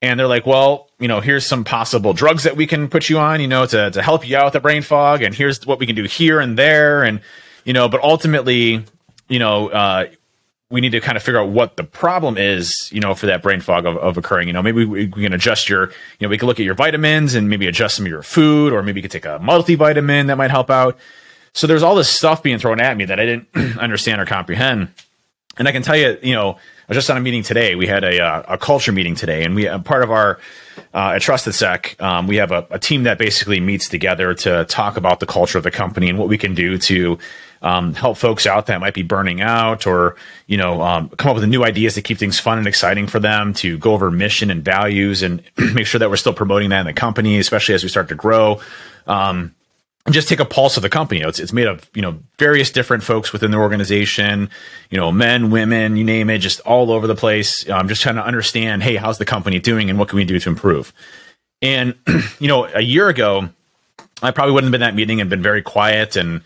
And 0.03 0.19
they're 0.19 0.27
like, 0.27 0.45
well, 0.45 0.89
you 0.99 1.07
know, 1.07 1.19
here's 1.19 1.45
some 1.45 1.63
possible 1.63 2.13
drugs 2.13 2.43
that 2.43 2.55
we 2.55 2.65
can 2.67 2.89
put 2.89 3.09
you 3.09 3.17
on, 3.17 3.41
you 3.41 3.47
know, 3.47 3.65
to 3.65 3.89
to 3.89 4.01
help 4.03 4.27
you 4.27 4.37
out 4.37 4.45
with 4.45 4.53
the 4.53 4.59
brain 4.59 4.83
fog, 4.83 5.23
and 5.23 5.33
here's 5.33 5.65
what 5.65 5.79
we 5.79 5.87
can 5.87 5.95
do 5.95 6.03
here 6.03 6.39
and 6.39 6.59
there, 6.59 7.03
and 7.03 7.21
you 7.65 7.73
know, 7.73 7.89
but 7.89 8.03
ultimately 8.03 8.85
you 9.31 9.39
know, 9.39 9.69
uh, 9.69 10.07
we 10.69 10.81
need 10.81 10.91
to 10.91 10.99
kind 10.99 11.17
of 11.17 11.23
figure 11.23 11.39
out 11.39 11.49
what 11.49 11.77
the 11.77 11.83
problem 11.83 12.37
is, 12.37 12.89
you 12.91 12.99
know, 12.99 13.15
for 13.15 13.27
that 13.27 13.41
brain 13.41 13.61
fog 13.61 13.85
of, 13.85 13.97
of 13.97 14.17
occurring. 14.17 14.47
You 14.47 14.53
know, 14.53 14.61
maybe 14.61 14.85
we, 14.85 15.07
we, 15.07 15.23
can 15.23 15.33
adjust 15.33 15.69
your, 15.69 15.87
you 15.87 16.27
know, 16.27 16.29
we 16.29 16.37
can 16.37 16.47
look 16.47 16.59
at 16.59 16.65
your 16.65 16.75
vitamins 16.75 17.33
and 17.33 17.49
maybe 17.49 17.65
adjust 17.67 17.95
some 17.95 18.05
of 18.05 18.11
your 18.11 18.23
food, 18.23 18.73
or 18.73 18.83
maybe 18.83 18.99
you 18.99 19.01
could 19.01 19.11
take 19.11 19.25
a 19.25 19.39
multivitamin 19.39 20.27
that 20.27 20.37
might 20.37 20.51
help 20.51 20.69
out. 20.69 20.97
So 21.53 21.65
there's 21.65 21.81
all 21.83 21.95
this 21.95 22.09
stuff 22.09 22.43
being 22.43 22.57
thrown 22.57 22.81
at 22.81 22.95
me 22.95 23.05
that 23.05 23.19
I 23.19 23.25
didn't 23.25 23.47
understand 23.79 24.21
or 24.21 24.25
comprehend. 24.25 24.89
And 25.57 25.67
I 25.67 25.71
can 25.71 25.81
tell 25.81 25.97
you, 25.97 26.17
you 26.21 26.33
know, 26.33 26.51
I 26.51 26.57
was 26.89 26.97
just 26.97 27.09
on 27.09 27.17
a 27.17 27.21
meeting 27.21 27.43
today. 27.43 27.75
We 27.75 27.87
had 27.87 28.03
a, 28.03 28.21
uh, 28.21 28.43
a 28.49 28.57
culture 28.57 28.91
meeting 28.91 29.15
today, 29.15 29.43
and 29.43 29.55
we 29.55 29.67
uh, 29.67 29.79
part 29.79 30.03
of 30.03 30.11
our 30.11 30.39
uh, 30.93 31.11
at 31.15 31.21
TrustedSec, 31.21 32.01
um, 32.01 32.27
we 32.27 32.37
have 32.37 32.51
a, 32.51 32.67
a 32.69 32.79
team 32.79 33.03
that 33.03 33.17
basically 33.17 33.59
meets 33.59 33.87
together 33.87 34.33
to 34.33 34.65
talk 34.65 34.97
about 34.97 35.19
the 35.19 35.25
culture 35.25 35.57
of 35.57 35.63
the 35.63 35.71
company 35.71 36.09
and 36.09 36.17
what 36.17 36.27
we 36.27 36.37
can 36.37 36.53
do 36.53 36.77
to 36.77 37.17
um, 37.61 37.93
help 37.93 38.17
folks 38.17 38.45
out 38.45 38.65
that 38.67 38.79
might 38.79 38.93
be 38.93 39.03
burning 39.03 39.41
out 39.41 39.85
or 39.85 40.15
you 40.47 40.57
know 40.57 40.81
um, 40.81 41.09
come 41.09 41.29
up 41.29 41.35
with 41.35 41.47
new 41.47 41.63
ideas 41.63 41.93
to 41.95 42.01
keep 42.01 42.17
things 42.17 42.39
fun 42.39 42.57
and 42.57 42.67
exciting 42.67 43.07
for 43.07 43.19
them 43.19 43.53
to 43.53 43.77
go 43.77 43.93
over 43.93 44.09
mission 44.09 44.49
and 44.49 44.63
values 44.63 45.21
and 45.23 45.43
make 45.73 45.85
sure 45.85 45.99
that 45.99 46.09
we're 46.09 46.17
still 46.17 46.33
promoting 46.33 46.69
that 46.69 46.81
in 46.81 46.85
the 46.85 46.93
company 46.93 47.37
especially 47.37 47.75
as 47.75 47.83
we 47.83 47.89
start 47.89 48.09
to 48.09 48.15
grow 48.15 48.59
um, 49.07 49.53
and 50.05 50.15
just 50.15 50.27
take 50.27 50.39
a 50.39 50.45
pulse 50.45 50.77
of 50.77 50.83
the 50.83 50.89
company. 50.89 51.19
You 51.19 51.23
know, 51.23 51.29
it's, 51.29 51.39
it's 51.39 51.53
made 51.53 51.67
of, 51.67 51.87
you 51.93 52.01
know, 52.01 52.17
various 52.39 52.71
different 52.71 53.03
folks 53.03 53.31
within 53.31 53.51
the 53.51 53.57
organization, 53.57 54.49
you 54.89 54.97
know, 54.97 55.11
men, 55.11 55.51
women, 55.51 55.95
you 55.95 56.03
name 56.03 56.29
it, 56.29 56.39
just 56.39 56.59
all 56.61 56.91
over 56.91 57.05
the 57.05 57.15
place. 57.15 57.69
I'm 57.69 57.81
um, 57.81 57.87
just 57.87 58.01
trying 58.01 58.15
to 58.15 58.25
understand, 58.25 58.81
hey, 58.81 58.95
how's 58.95 59.19
the 59.19 59.25
company 59.25 59.59
doing 59.59 59.89
and 59.89 59.99
what 59.99 60.09
can 60.09 60.17
we 60.17 60.25
do 60.25 60.39
to 60.39 60.49
improve? 60.49 60.91
And, 61.61 61.95
you 62.39 62.47
know, 62.47 62.65
a 62.65 62.81
year 62.81 63.09
ago, 63.09 63.49
I 64.23 64.31
probably 64.31 64.53
wouldn't 64.53 64.69
have 64.69 64.79
been 64.79 64.87
that 64.87 64.95
meeting 64.95 65.21
and 65.21 65.29
been 65.29 65.43
very 65.43 65.61
quiet 65.61 66.15
and, 66.15 66.41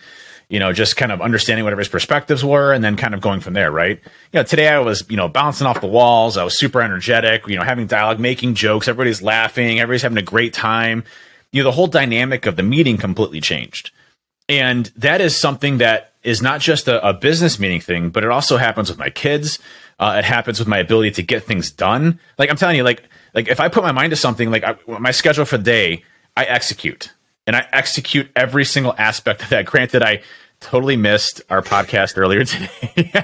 you 0.49 0.59
know, 0.59 0.73
just 0.73 0.95
kind 0.95 1.11
of 1.11 1.21
understanding 1.21 1.63
whatever 1.63 1.79
his 1.79 1.89
perspectives 1.89 2.43
were 2.43 2.71
and 2.71 2.83
then 2.83 2.95
kind 2.95 3.13
of 3.13 3.21
going 3.21 3.39
from 3.39 3.53
there, 3.53 3.71
right? 3.71 3.99
You 4.31 4.39
know, 4.39 4.43
today 4.43 4.67
I 4.67 4.79
was, 4.79 5.03
you 5.09 5.17
know, 5.17 5.27
bouncing 5.27 5.65
off 5.65 5.81
the 5.81 5.87
walls. 5.87 6.37
I 6.37 6.43
was 6.43 6.57
super 6.57 6.81
energetic, 6.81 7.47
you 7.47 7.55
know, 7.55 7.63
having 7.63 7.87
dialogue, 7.87 8.19
making 8.19 8.55
jokes. 8.55 8.87
Everybody's 8.87 9.21
laughing. 9.21 9.79
Everybody's 9.79 10.03
having 10.03 10.17
a 10.17 10.23
great 10.23 10.53
time. 10.53 11.03
You 11.51 11.63
know, 11.63 11.69
the 11.69 11.75
whole 11.75 11.87
dynamic 11.87 12.45
of 12.45 12.55
the 12.55 12.63
meeting 12.63 12.97
completely 12.97 13.41
changed. 13.41 13.91
And 14.47 14.85
that 14.97 15.21
is 15.21 15.35
something 15.39 15.79
that 15.79 16.13
is 16.21 16.41
not 16.41 16.61
just 16.61 16.87
a, 16.87 17.07
a 17.07 17.13
business 17.13 17.59
meeting 17.59 17.81
thing, 17.81 18.09
but 18.09 18.23
it 18.23 18.29
also 18.29 18.57
happens 18.57 18.89
with 18.89 18.99
my 18.99 19.09
kids. 19.09 19.57
Uh, 19.97 20.15
it 20.19 20.25
happens 20.25 20.59
with 20.59 20.67
my 20.67 20.77
ability 20.77 21.11
to 21.11 21.23
get 21.23 21.43
things 21.43 21.71
done. 21.71 22.19
Like 22.37 22.51
I'm 22.51 22.57
telling 22.57 22.75
you, 22.75 22.83
like, 22.83 23.03
like 23.33 23.47
if 23.47 23.59
I 23.59 23.69
put 23.69 23.83
my 23.83 23.91
mind 23.91 24.11
to 24.11 24.15
something, 24.15 24.51
like 24.51 24.63
I, 24.63 24.75
my 24.87 25.11
schedule 25.11 25.45
for 25.45 25.57
the 25.57 25.63
day, 25.63 26.03
I 26.37 26.43
execute 26.43 27.11
and 27.47 27.55
I 27.55 27.67
execute 27.71 28.29
every 28.35 28.65
single 28.65 28.95
aspect 28.97 29.43
of 29.43 29.49
that. 29.49 29.65
Granted, 29.65 30.01
I 30.03 30.21
totally 30.59 30.97
missed 30.97 31.41
our 31.49 31.61
podcast 31.61 32.17
earlier 32.17 32.43
today. 32.43 33.11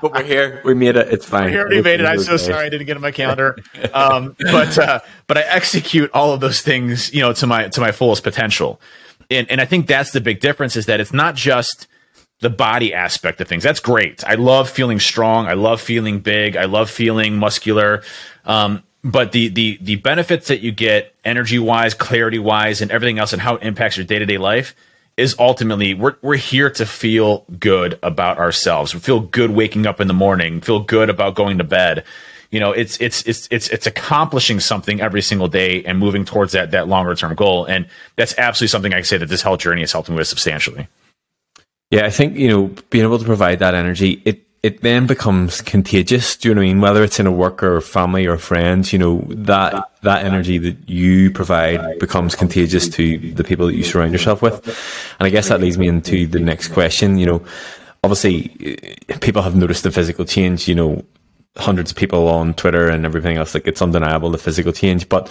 but 0.00 0.02
we're 0.02 0.24
here. 0.24 0.62
We 0.64 0.74
made 0.74 0.96
it. 0.96 1.12
It's 1.12 1.26
fine. 1.26 1.50
We 1.50 1.58
already 1.58 1.82
made 1.82 2.00
it. 2.00 2.06
I'm 2.06 2.20
so 2.20 2.36
sorry 2.36 2.66
I 2.66 2.68
didn't 2.68 2.86
get 2.86 2.96
in 2.96 3.02
my 3.02 3.12
calendar. 3.12 3.56
Um, 3.92 4.36
but 4.40 4.78
uh, 4.78 5.00
but 5.26 5.38
I 5.38 5.42
execute 5.42 6.10
all 6.12 6.32
of 6.32 6.40
those 6.40 6.60
things, 6.60 7.12
you 7.12 7.20
know, 7.20 7.32
to 7.34 7.46
my 7.46 7.68
to 7.68 7.80
my 7.80 7.92
fullest 7.92 8.22
potential. 8.24 8.80
And 9.30 9.50
and 9.50 9.60
I 9.60 9.64
think 9.64 9.86
that's 9.86 10.12
the 10.12 10.20
big 10.20 10.40
difference 10.40 10.76
is 10.76 10.86
that 10.86 11.00
it's 11.00 11.12
not 11.12 11.34
just 11.34 11.86
the 12.40 12.50
body 12.50 12.92
aspect 12.92 13.40
of 13.40 13.48
things. 13.48 13.62
That's 13.62 13.80
great. 13.80 14.24
I 14.24 14.34
love 14.34 14.68
feeling 14.68 15.00
strong. 15.00 15.46
I 15.46 15.54
love 15.54 15.80
feeling 15.80 16.20
big. 16.20 16.56
I 16.56 16.64
love 16.64 16.90
feeling 16.90 17.38
muscular. 17.38 18.02
Um, 18.44 18.82
but 19.06 19.32
the 19.32 19.48
the 19.48 19.78
the 19.80 19.96
benefits 19.96 20.48
that 20.48 20.60
you 20.60 20.72
get 20.72 21.14
energy 21.24 21.58
wise, 21.58 21.94
clarity 21.94 22.38
wise, 22.38 22.82
and 22.82 22.90
everything 22.90 23.18
else, 23.18 23.32
and 23.32 23.40
how 23.40 23.56
it 23.56 23.62
impacts 23.62 23.96
your 23.96 24.04
day 24.04 24.18
to 24.18 24.26
day 24.26 24.38
life 24.38 24.74
is 25.16 25.36
ultimately 25.38 25.94
we're 25.94 26.16
we're 26.22 26.36
here 26.36 26.70
to 26.70 26.84
feel 26.84 27.44
good 27.58 27.98
about 28.02 28.38
ourselves. 28.38 28.92
We 28.92 29.00
feel 29.00 29.20
good 29.20 29.50
waking 29.50 29.86
up 29.86 30.00
in 30.00 30.08
the 30.08 30.14
morning. 30.14 30.60
Feel 30.60 30.80
good 30.80 31.08
about 31.08 31.36
going 31.36 31.58
to 31.58 31.64
bed. 31.64 32.04
You 32.50 32.58
know, 32.58 32.72
it's 32.72 33.00
it's 33.00 33.22
it's 33.26 33.46
it's 33.50 33.68
it's 33.68 33.86
accomplishing 33.86 34.58
something 34.58 35.00
every 35.00 35.22
single 35.22 35.48
day 35.48 35.84
and 35.84 35.98
moving 35.98 36.24
towards 36.24 36.52
that 36.52 36.72
that 36.72 36.88
longer 36.88 37.14
term 37.14 37.34
goal. 37.36 37.64
And 37.64 37.86
that's 38.16 38.36
absolutely 38.38 38.70
something 38.70 38.92
I 38.92 38.96
can 38.96 39.04
say 39.04 39.18
that 39.18 39.28
this 39.28 39.42
health 39.42 39.60
journey 39.60 39.82
has 39.82 39.92
helped 39.92 40.08
me 40.08 40.16
with 40.16 40.28
substantially. 40.28 40.88
Yeah, 41.90 42.06
I 42.06 42.10
think 42.10 42.36
you 42.36 42.48
know 42.48 42.74
being 42.90 43.04
able 43.04 43.18
to 43.18 43.24
provide 43.24 43.60
that 43.60 43.74
energy 43.74 44.20
it 44.24 44.45
it 44.66 44.80
then 44.80 45.06
becomes 45.06 45.62
contagious. 45.62 46.34
Do 46.36 46.48
you 46.48 46.54
know 46.54 46.60
what 46.60 46.64
I 46.64 46.68
mean? 46.70 46.80
Whether 46.80 47.04
it's 47.04 47.20
in 47.20 47.26
a 47.28 47.30
work 47.30 47.62
or 47.62 47.80
family 47.80 48.26
or 48.26 48.36
friends, 48.36 48.92
you 48.92 48.98
know, 48.98 49.24
that, 49.28 49.92
that 50.02 50.24
energy 50.24 50.58
that 50.58 50.90
you 50.90 51.30
provide 51.30 52.00
becomes 52.00 52.34
contagious 52.34 52.88
to 52.88 53.16
the 53.32 53.44
people 53.44 53.68
that 53.68 53.76
you 53.76 53.84
surround 53.84 54.10
yourself 54.10 54.42
with. 54.42 54.66
And 55.20 55.26
I 55.28 55.30
guess 55.30 55.50
that 55.50 55.60
leads 55.60 55.78
me 55.78 55.86
into 55.86 56.26
the 56.26 56.40
next 56.40 56.68
question. 56.72 57.16
You 57.16 57.26
know, 57.26 57.46
obviously 58.02 58.96
eh, 59.08 59.16
people 59.18 59.40
have 59.40 59.54
noticed 59.54 59.84
the 59.84 59.92
physical 59.92 60.24
change, 60.24 60.66
you 60.66 60.74
know, 60.74 61.04
hundreds 61.56 61.92
of 61.92 61.96
people 61.96 62.26
on 62.26 62.52
Twitter 62.54 62.88
and 62.88 63.06
everything 63.06 63.36
else. 63.36 63.54
Like 63.54 63.68
it's 63.68 63.80
undeniable 63.80 64.30
the 64.30 64.38
physical 64.38 64.72
change, 64.72 65.08
but 65.08 65.30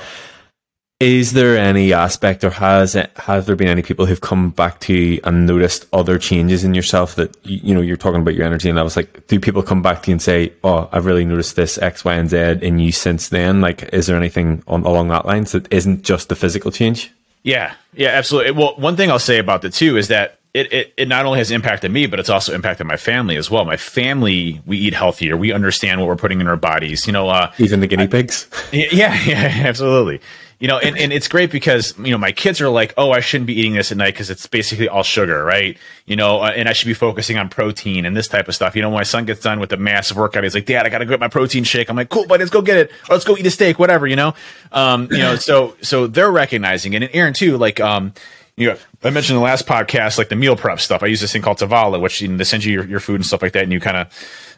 is 0.99 1.33
there 1.33 1.57
any 1.57 1.91
aspect 1.91 2.43
or 2.43 2.49
has 2.49 2.95
it, 2.95 3.11
has 3.17 3.45
there 3.45 3.55
been 3.55 3.67
any 3.67 3.81
people 3.81 4.05
who've 4.05 4.21
come 4.21 4.49
back 4.49 4.79
to 4.79 4.93
you 4.93 5.19
and 5.25 5.45
noticed 5.45 5.85
other 5.91 6.17
changes 6.17 6.63
in 6.63 6.73
yourself 6.73 7.15
that 7.15 7.35
you 7.43 7.73
know 7.73 7.81
you're 7.81 7.97
talking 7.97 8.21
about 8.21 8.33
your 8.33 8.45
energy 8.45 8.69
and 8.69 8.77
levels 8.77 8.95
like 8.95 9.27
do 9.27 9.37
people 9.37 9.61
come 9.61 9.81
back 9.81 10.03
to 10.03 10.11
you 10.11 10.13
and 10.13 10.21
say 10.21 10.53
oh 10.63 10.87
i've 10.93 11.05
really 11.05 11.25
noticed 11.25 11.57
this 11.57 11.77
x 11.79 12.05
y 12.05 12.13
and 12.13 12.29
z 12.29 12.37
in 12.61 12.79
you 12.79 12.93
since 12.93 13.27
then 13.29 13.59
like 13.59 13.83
is 13.93 14.07
there 14.07 14.15
anything 14.15 14.63
on, 14.67 14.83
along 14.83 15.09
that 15.09 15.25
lines 15.25 15.51
that 15.51 15.71
isn't 15.71 16.03
just 16.03 16.29
the 16.29 16.35
physical 16.35 16.71
change 16.71 17.11
yeah 17.43 17.73
yeah 17.93 18.09
absolutely 18.09 18.51
well 18.51 18.73
one 18.77 18.95
thing 18.95 19.11
i'll 19.11 19.19
say 19.19 19.37
about 19.37 19.61
the 19.61 19.69
two 19.69 19.97
is 19.97 20.07
that 20.07 20.39
it, 20.53 20.71
it, 20.71 20.93
it 20.95 21.07
not 21.09 21.25
only 21.25 21.39
has 21.39 21.51
impacted 21.51 21.91
me, 21.91 22.05
but 22.05 22.17
it's 22.17 22.29
also 22.29 22.53
impacted 22.53 22.87
my 22.87 22.95
family 22.95 23.35
as 23.35 23.51
well. 23.51 23.65
My 23.65 23.75
family, 23.75 24.61
we 24.65 24.77
eat 24.77 24.93
healthier. 24.93 25.35
We 25.35 25.51
understand 25.51 25.99
what 25.99 26.07
we're 26.07 26.15
putting 26.15 26.39
in 26.39 26.47
our 26.47 26.55
bodies. 26.55 27.05
You 27.05 27.11
know, 27.11 27.27
uh, 27.27 27.51
even 27.57 27.81
the 27.81 27.87
guinea 27.87 28.07
pigs. 28.07 28.47
I, 28.71 28.87
yeah, 28.93 29.21
yeah, 29.25 29.67
absolutely 29.67 30.21
you 30.59 30.67
know, 30.67 30.79
and, 30.79 30.97
and 30.97 31.11
it's 31.11 31.27
great 31.27 31.51
because, 31.51 31.97
you 31.97 32.11
know, 32.11 32.17
my 32.17 32.31
kids 32.31 32.61
are 32.61 32.69
like, 32.69 32.93
oh, 32.97 33.11
I 33.11 33.19
shouldn't 33.19 33.47
be 33.47 33.59
eating 33.59 33.73
this 33.73 33.91
at 33.91 33.97
night 33.97 34.13
because 34.13 34.29
it's 34.29 34.47
basically 34.47 34.87
all 34.87 35.03
sugar, 35.03 35.43
right? 35.43 35.77
You 36.05 36.15
know, 36.15 36.39
uh, 36.41 36.53
and 36.55 36.69
I 36.69 36.73
should 36.73 36.87
be 36.87 36.93
focusing 36.93 37.37
on 37.37 37.49
protein 37.49 38.05
and 38.05 38.15
this 38.15 38.27
type 38.29 38.47
of 38.47 38.55
stuff. 38.55 38.75
You 38.75 38.81
know, 38.81 38.89
my 38.89 39.03
son 39.03 39.25
gets 39.25 39.41
done 39.41 39.59
with 39.59 39.73
a 39.73 39.77
massive 39.77 40.15
workout. 40.15 40.43
He's 40.43 40.55
like, 40.55 40.65
Dad, 40.65 40.85
I 40.85 40.89
got 40.89 40.99
to 40.99 41.05
get 41.05 41.19
my 41.19 41.27
protein 41.27 41.65
shake. 41.65 41.89
I'm 41.89 41.97
like, 41.97 42.09
cool, 42.09 42.25
but 42.25 42.39
let's 42.39 42.51
go 42.51 42.61
get 42.61 42.77
it. 42.77 42.91
Let's 43.09 43.25
go 43.25 43.35
eat 43.35 43.45
a 43.45 43.51
steak, 43.51 43.79
whatever, 43.79 44.07
you 44.07 44.15
know? 44.15 44.33
Um, 44.71 45.09
you 45.11 45.17
know, 45.17 45.35
so, 45.35 45.75
so 45.81 46.07
they're 46.07 46.31
recognizing 46.31 46.93
it. 46.93 47.03
And 47.03 47.11
Aaron, 47.13 47.33
too, 47.33 47.57
like, 47.57 47.81
um, 47.81 48.13
you 48.55 48.69
know, 48.69 48.77
I 49.03 49.09
mentioned 49.09 49.35
in 49.35 49.41
the 49.41 49.45
last 49.45 49.67
podcast, 49.67 50.17
like 50.17 50.29
the 50.29 50.37
meal 50.37 50.55
prep 50.55 50.79
stuff. 50.79 51.03
I 51.03 51.07
use 51.07 51.19
this 51.19 51.33
thing 51.33 51.41
called 51.41 51.57
Tovala, 51.57 51.99
which 51.99 52.21
you 52.21 52.29
know, 52.29 52.37
they 52.37 52.45
send 52.45 52.63
you 52.63 52.71
your, 52.71 52.85
your 52.85 52.99
food 53.01 53.15
and 53.15 53.25
stuff 53.25 53.41
like 53.41 53.51
that, 53.51 53.63
and 53.63 53.73
you 53.73 53.81
kind 53.81 53.97
of, 53.97 54.07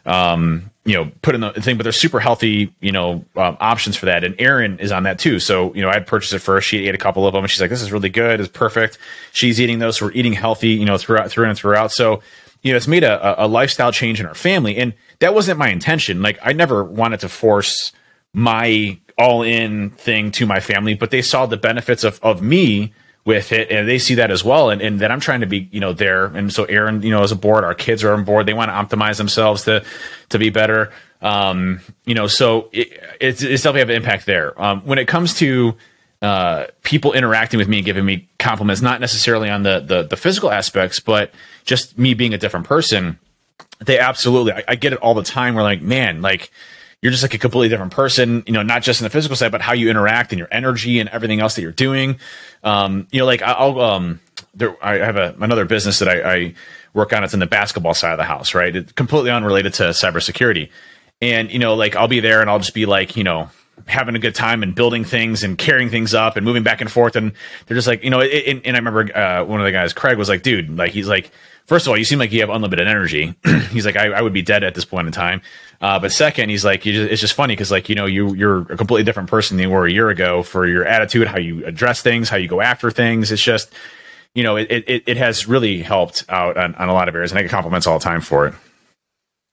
um, 0.08 0.70
you 0.84 0.94
know, 0.94 1.10
put 1.22 1.34
in 1.34 1.42
the 1.42 1.52
thing. 1.52 1.76
But 1.76 1.82
they're 1.82 1.92
super 1.92 2.18
healthy, 2.18 2.72
you 2.80 2.92
know, 2.92 3.24
um, 3.36 3.56
options 3.60 3.96
for 3.96 4.06
that. 4.06 4.24
And 4.24 4.34
Erin 4.40 4.78
is 4.78 4.90
on 4.90 5.02
that 5.04 5.18
too. 5.18 5.38
So 5.38 5.72
you 5.74 5.82
know, 5.82 5.90
I 5.90 5.94
had 5.94 6.06
purchased 6.06 6.32
it 6.32 6.40
first. 6.40 6.66
She 6.66 6.88
ate 6.88 6.94
a 6.94 6.98
couple 6.98 7.26
of 7.26 7.34
them, 7.34 7.44
and 7.44 7.50
she's 7.50 7.60
like, 7.60 7.70
"This 7.70 7.82
is 7.82 7.92
really 7.92 8.08
good. 8.08 8.40
It's 8.40 8.48
perfect." 8.48 8.98
She's 9.32 9.60
eating 9.60 9.78
those. 9.78 9.98
So 9.98 10.06
we're 10.06 10.12
eating 10.12 10.32
healthy, 10.32 10.70
you 10.70 10.84
know, 10.84 10.98
throughout, 10.98 11.30
through 11.30 11.48
and 11.48 11.56
throughout. 11.56 11.92
So 11.92 12.22
you 12.62 12.72
know, 12.72 12.76
it's 12.76 12.88
made 12.88 13.04
a, 13.04 13.44
a 13.44 13.46
lifestyle 13.46 13.92
change 13.92 14.20
in 14.20 14.26
our 14.26 14.34
family, 14.34 14.76
and 14.76 14.94
that 15.20 15.34
wasn't 15.34 15.58
my 15.58 15.68
intention. 15.68 16.22
Like, 16.22 16.38
I 16.42 16.52
never 16.52 16.82
wanted 16.84 17.20
to 17.20 17.28
force 17.28 17.92
my 18.32 18.98
all 19.16 19.42
in 19.42 19.90
thing 19.90 20.30
to 20.32 20.46
my 20.46 20.60
family, 20.60 20.94
but 20.94 21.10
they 21.10 21.22
saw 21.22 21.46
the 21.46 21.56
benefits 21.56 22.04
of 22.04 22.18
of 22.22 22.42
me 22.42 22.92
with 23.28 23.52
it 23.52 23.70
and 23.70 23.86
they 23.86 23.98
see 23.98 24.14
that 24.14 24.30
as 24.30 24.42
well 24.42 24.70
and, 24.70 24.80
and 24.80 25.00
that 25.00 25.10
i'm 25.10 25.20
trying 25.20 25.42
to 25.42 25.46
be 25.46 25.68
you 25.70 25.80
know 25.80 25.92
there. 25.92 26.24
And 26.24 26.50
so 26.50 26.64
aaron 26.64 27.02
you 27.02 27.10
know 27.10 27.22
as 27.22 27.30
a 27.30 27.36
board 27.36 27.62
our 27.62 27.74
kids 27.74 28.02
are 28.02 28.14
on 28.14 28.24
board. 28.24 28.46
They 28.46 28.54
want 28.54 28.70
to 28.70 28.96
optimize 28.96 29.18
themselves 29.18 29.64
to 29.64 29.84
to 30.30 30.38
be 30.38 30.48
better. 30.48 30.90
Um, 31.20 31.80
you 32.06 32.14
know 32.14 32.26
so 32.26 32.70
it, 32.72 32.88
it's, 33.20 33.42
it's 33.42 33.62
definitely 33.62 33.80
have 33.80 33.90
an 33.90 33.96
impact 33.96 34.24
there. 34.24 34.60
Um, 34.60 34.80
when 34.80 34.98
it 34.98 35.06
comes 35.06 35.34
to 35.34 35.76
uh, 36.22 36.68
people 36.82 37.12
interacting 37.12 37.58
with 37.58 37.68
me 37.68 37.78
and 37.78 37.84
giving 37.84 38.06
me 38.06 38.28
compliments 38.38 38.80
not 38.80 38.98
necessarily 38.98 39.50
on 39.50 39.62
the, 39.62 39.80
the 39.80 40.02
the 40.04 40.16
physical 40.16 40.50
aspects 40.50 40.98
but 40.98 41.30
just 41.64 41.98
me 41.98 42.14
being 42.14 42.32
a 42.32 42.38
different 42.38 42.66
person 42.66 43.18
they 43.84 43.98
absolutely 43.98 44.52
I, 44.52 44.64
I 44.68 44.74
get 44.76 44.94
it 44.94 45.00
all 45.00 45.14
the 45.14 45.22
time. 45.22 45.54
We're 45.54 45.62
like 45.62 45.82
man 45.82 46.22
like 46.22 46.50
you're 47.00 47.12
just 47.12 47.22
like 47.22 47.34
a 47.34 47.38
completely 47.38 47.68
different 47.68 47.92
person, 47.92 48.42
you 48.46 48.52
know, 48.52 48.62
not 48.62 48.82
just 48.82 49.00
in 49.00 49.04
the 49.04 49.10
physical 49.10 49.36
side, 49.36 49.52
but 49.52 49.60
how 49.60 49.72
you 49.72 49.88
interact 49.88 50.32
and 50.32 50.38
your 50.38 50.48
energy 50.50 50.98
and 50.98 51.08
everything 51.10 51.40
else 51.40 51.54
that 51.54 51.62
you're 51.62 51.70
doing. 51.70 52.18
Um, 52.64 53.06
you 53.12 53.20
know, 53.20 53.26
like 53.26 53.42
I'll, 53.42 53.80
um, 53.80 54.20
there, 54.54 54.76
I 54.84 54.94
have 54.96 55.16
a, 55.16 55.34
another 55.40 55.64
business 55.64 56.00
that 56.00 56.08
I, 56.08 56.34
I 56.34 56.54
work 56.94 57.12
on. 57.12 57.22
It's 57.22 57.34
in 57.34 57.40
the 57.40 57.46
basketball 57.46 57.94
side 57.94 58.12
of 58.12 58.18
the 58.18 58.24
house, 58.24 58.54
right? 58.54 58.74
It's 58.74 58.92
completely 58.92 59.30
unrelated 59.30 59.74
to 59.74 59.84
cybersecurity. 59.84 60.70
And, 61.20 61.50
you 61.52 61.58
know, 61.58 61.74
like 61.74 61.94
I'll 61.94 62.08
be 62.08 62.20
there 62.20 62.40
and 62.40 62.50
I'll 62.50 62.58
just 62.58 62.74
be 62.74 62.86
like, 62.86 63.16
you 63.16 63.24
know, 63.24 63.50
having 63.86 64.14
a 64.14 64.18
good 64.18 64.34
time 64.34 64.62
and 64.62 64.74
building 64.74 65.04
things 65.04 65.42
and 65.42 65.56
carrying 65.56 65.90
things 65.90 66.14
up 66.14 66.36
and 66.36 66.44
moving 66.44 66.62
back 66.62 66.80
and 66.80 66.90
forth. 66.90 67.16
And 67.16 67.32
they're 67.66 67.76
just 67.76 67.88
like, 67.88 68.02
you 68.02 68.10
know, 68.10 68.20
and, 68.20 68.60
and 68.64 68.76
I 68.76 68.78
remember 68.78 69.16
uh, 69.16 69.44
one 69.44 69.60
of 69.60 69.64
the 69.64 69.72
guys, 69.72 69.92
Craig, 69.92 70.18
was 70.18 70.28
like, 70.28 70.42
dude, 70.42 70.76
like, 70.76 70.92
he's 70.92 71.08
like, 71.08 71.30
first 71.68 71.86
of 71.86 71.90
all, 71.90 71.96
you 71.96 72.04
seem 72.04 72.18
like 72.18 72.32
you 72.32 72.40
have 72.40 72.50
unlimited 72.50 72.88
energy. 72.88 73.34
he's 73.70 73.86
like, 73.86 73.96
I, 73.96 74.06
I, 74.06 74.22
would 74.22 74.32
be 74.32 74.42
dead 74.42 74.64
at 74.64 74.74
this 74.74 74.84
point 74.84 75.06
in 75.06 75.12
time. 75.12 75.42
Uh, 75.80 75.98
but 76.00 76.10
second, 76.10 76.48
he's 76.48 76.64
like, 76.64 76.82
just, 76.82 77.12
it's 77.12 77.20
just 77.20 77.34
funny 77.34 77.54
because 77.54 77.70
like 77.70 77.88
you 77.88 77.94
know 77.94 78.06
you 78.06 78.34
you're 78.34 78.62
a 78.72 78.76
completely 78.76 79.04
different 79.04 79.30
person 79.30 79.56
than 79.56 79.68
you 79.68 79.70
were 79.70 79.86
a 79.86 79.92
year 79.92 80.08
ago 80.08 80.42
for 80.42 80.66
your 80.66 80.84
attitude, 80.84 81.28
how 81.28 81.38
you 81.38 81.64
address 81.64 82.02
things, 82.02 82.28
how 82.28 82.36
you 82.36 82.48
go 82.48 82.60
after 82.60 82.90
things. 82.90 83.30
It's 83.30 83.42
just 83.42 83.72
you 84.34 84.42
know 84.42 84.56
it 84.56 84.68
it, 84.70 85.02
it 85.06 85.16
has 85.18 85.46
really 85.46 85.80
helped 85.80 86.24
out 86.28 86.56
on, 86.56 86.74
on 86.74 86.88
a 86.88 86.92
lot 86.92 87.08
of 87.08 87.14
areas, 87.14 87.30
and 87.30 87.38
I 87.38 87.42
get 87.42 87.50
compliments 87.52 87.86
all 87.86 87.98
the 87.98 88.04
time 88.04 88.22
for 88.22 88.48
it. 88.48 88.54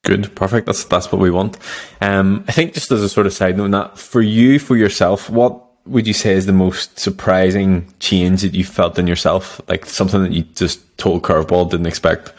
Good, 0.06 0.34
perfect. 0.36 0.68
That's 0.68 0.86
that's 0.86 1.12
what 1.12 1.20
we 1.20 1.32
want. 1.32 1.58
Um, 2.00 2.46
I 2.48 2.52
think 2.52 2.76
just 2.76 2.92
as 2.92 3.02
a 3.02 3.10
sort 3.10 3.26
of 3.26 3.34
side 3.34 3.58
note, 3.58 3.72
that 3.72 3.98
for 3.98 4.22
you, 4.22 4.60
for 4.60 4.78
yourself, 4.78 5.32
what 5.32 5.64
would 5.88 6.06
you 6.06 6.14
say 6.14 6.34
is 6.34 6.46
the 6.46 6.54
most 6.54 7.00
surprising 7.00 7.92
change 8.00 8.44
that 8.44 8.54
you 8.54 8.64
felt 8.64 9.00
in 9.00 9.08
yourself? 9.08 9.60
Like 9.68 9.88
something 9.88 10.22
that 10.22 10.32
you 10.32 10.44
just 10.44 10.96
total 11.00 11.20
curveball 11.20 11.72
didn't 11.72 11.88
expect. 11.88 12.34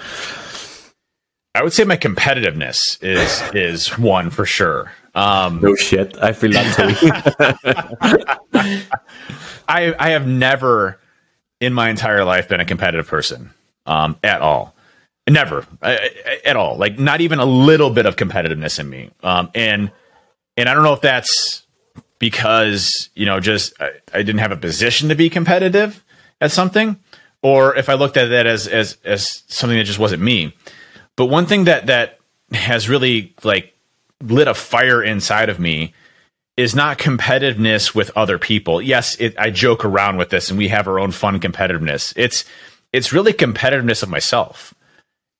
I 1.57 1.65
would 1.65 1.73
say 1.73 1.83
my 1.83 1.97
competitiveness 1.97 3.03
is 3.03 3.43
is 3.55 3.99
one 3.99 4.31
for 4.31 4.47
sure. 4.47 4.93
Um, 5.17 5.61
no 5.61 5.75
shit, 5.75 6.17
I 6.23 6.35
feel 6.35 6.53
that 6.53 6.77
too. 8.53 8.87
I 9.69 9.93
I 9.99 10.11
have 10.11 10.29
never 10.29 11.01
in 11.61 11.73
my 11.73 11.91
entire 11.91 12.25
life 12.25 12.49
been 12.49 12.61
a 12.61 12.65
competitive 12.65 13.09
person 13.09 13.51
um, 13.87 14.17
at 14.23 14.41
all. 14.41 14.76
Never 15.29 15.67
at 15.83 16.57
all. 16.57 16.77
Like 16.77 16.99
not 16.99 17.21
even 17.21 17.41
a 17.41 17.45
little 17.45 17.91
bit 17.91 18.07
of 18.07 18.17
competitiveness 18.17 18.79
in 18.79 18.89
me. 18.89 19.11
Um, 19.23 19.51
and 19.55 19.91
and 20.57 20.69
I 20.69 20.75
don't 20.75 20.85
know 20.85 20.93
if 20.93 21.01
that's 21.01 21.67
because 22.19 23.11
you 23.15 23.27
know 23.27 23.41
just 23.41 23.73
I, 23.81 23.91
I 24.15 24.19
didn't 24.19 24.39
have 24.39 24.53
a 24.53 24.57
position 24.57 25.09
to 25.09 25.15
be 25.15 25.29
competitive 25.29 26.05
at 26.41 26.53
something, 26.53 26.99
or 27.43 27.77
if 27.77 27.89
I 27.89 27.95
looked 27.95 28.17
at 28.17 28.27
that 28.27 28.47
as 28.47 28.69
as 28.69 28.99
as 29.05 29.43
something 29.49 29.77
that 29.77 29.85
just 29.85 29.99
wasn't 29.99 30.23
me. 30.23 30.55
But 31.17 31.27
one 31.27 31.47
thing 31.47 31.65
that 31.65 31.87
that 31.87 32.21
has 32.53 32.89
really 32.89 33.35
like 33.43 33.75
lit 34.23 34.49
a 34.49 34.55
fire 34.55 35.03
inside 35.03 35.49
of 35.49 35.59
me 35.59 35.93
is 36.57 36.75
not 36.75 36.99
competitiveness 36.99 37.95
with 37.95 38.11
other 38.17 38.39
people. 38.39 38.81
Yes, 38.81 39.17
it, 39.17 39.39
I 39.39 39.51
joke 39.51 39.85
around 39.85 40.17
with 40.17 40.31
this, 40.31 40.51
and 40.51 40.59
we 40.59 40.69
have 40.69 40.89
our 40.89 40.99
own 40.99 41.11
fun 41.11 41.41
competitiveness. 41.41 42.13
It's 42.17 42.45
it's 42.93 43.13
really 43.13 43.33
competitiveness 43.33 44.03
of 44.03 44.09
myself, 44.09 44.75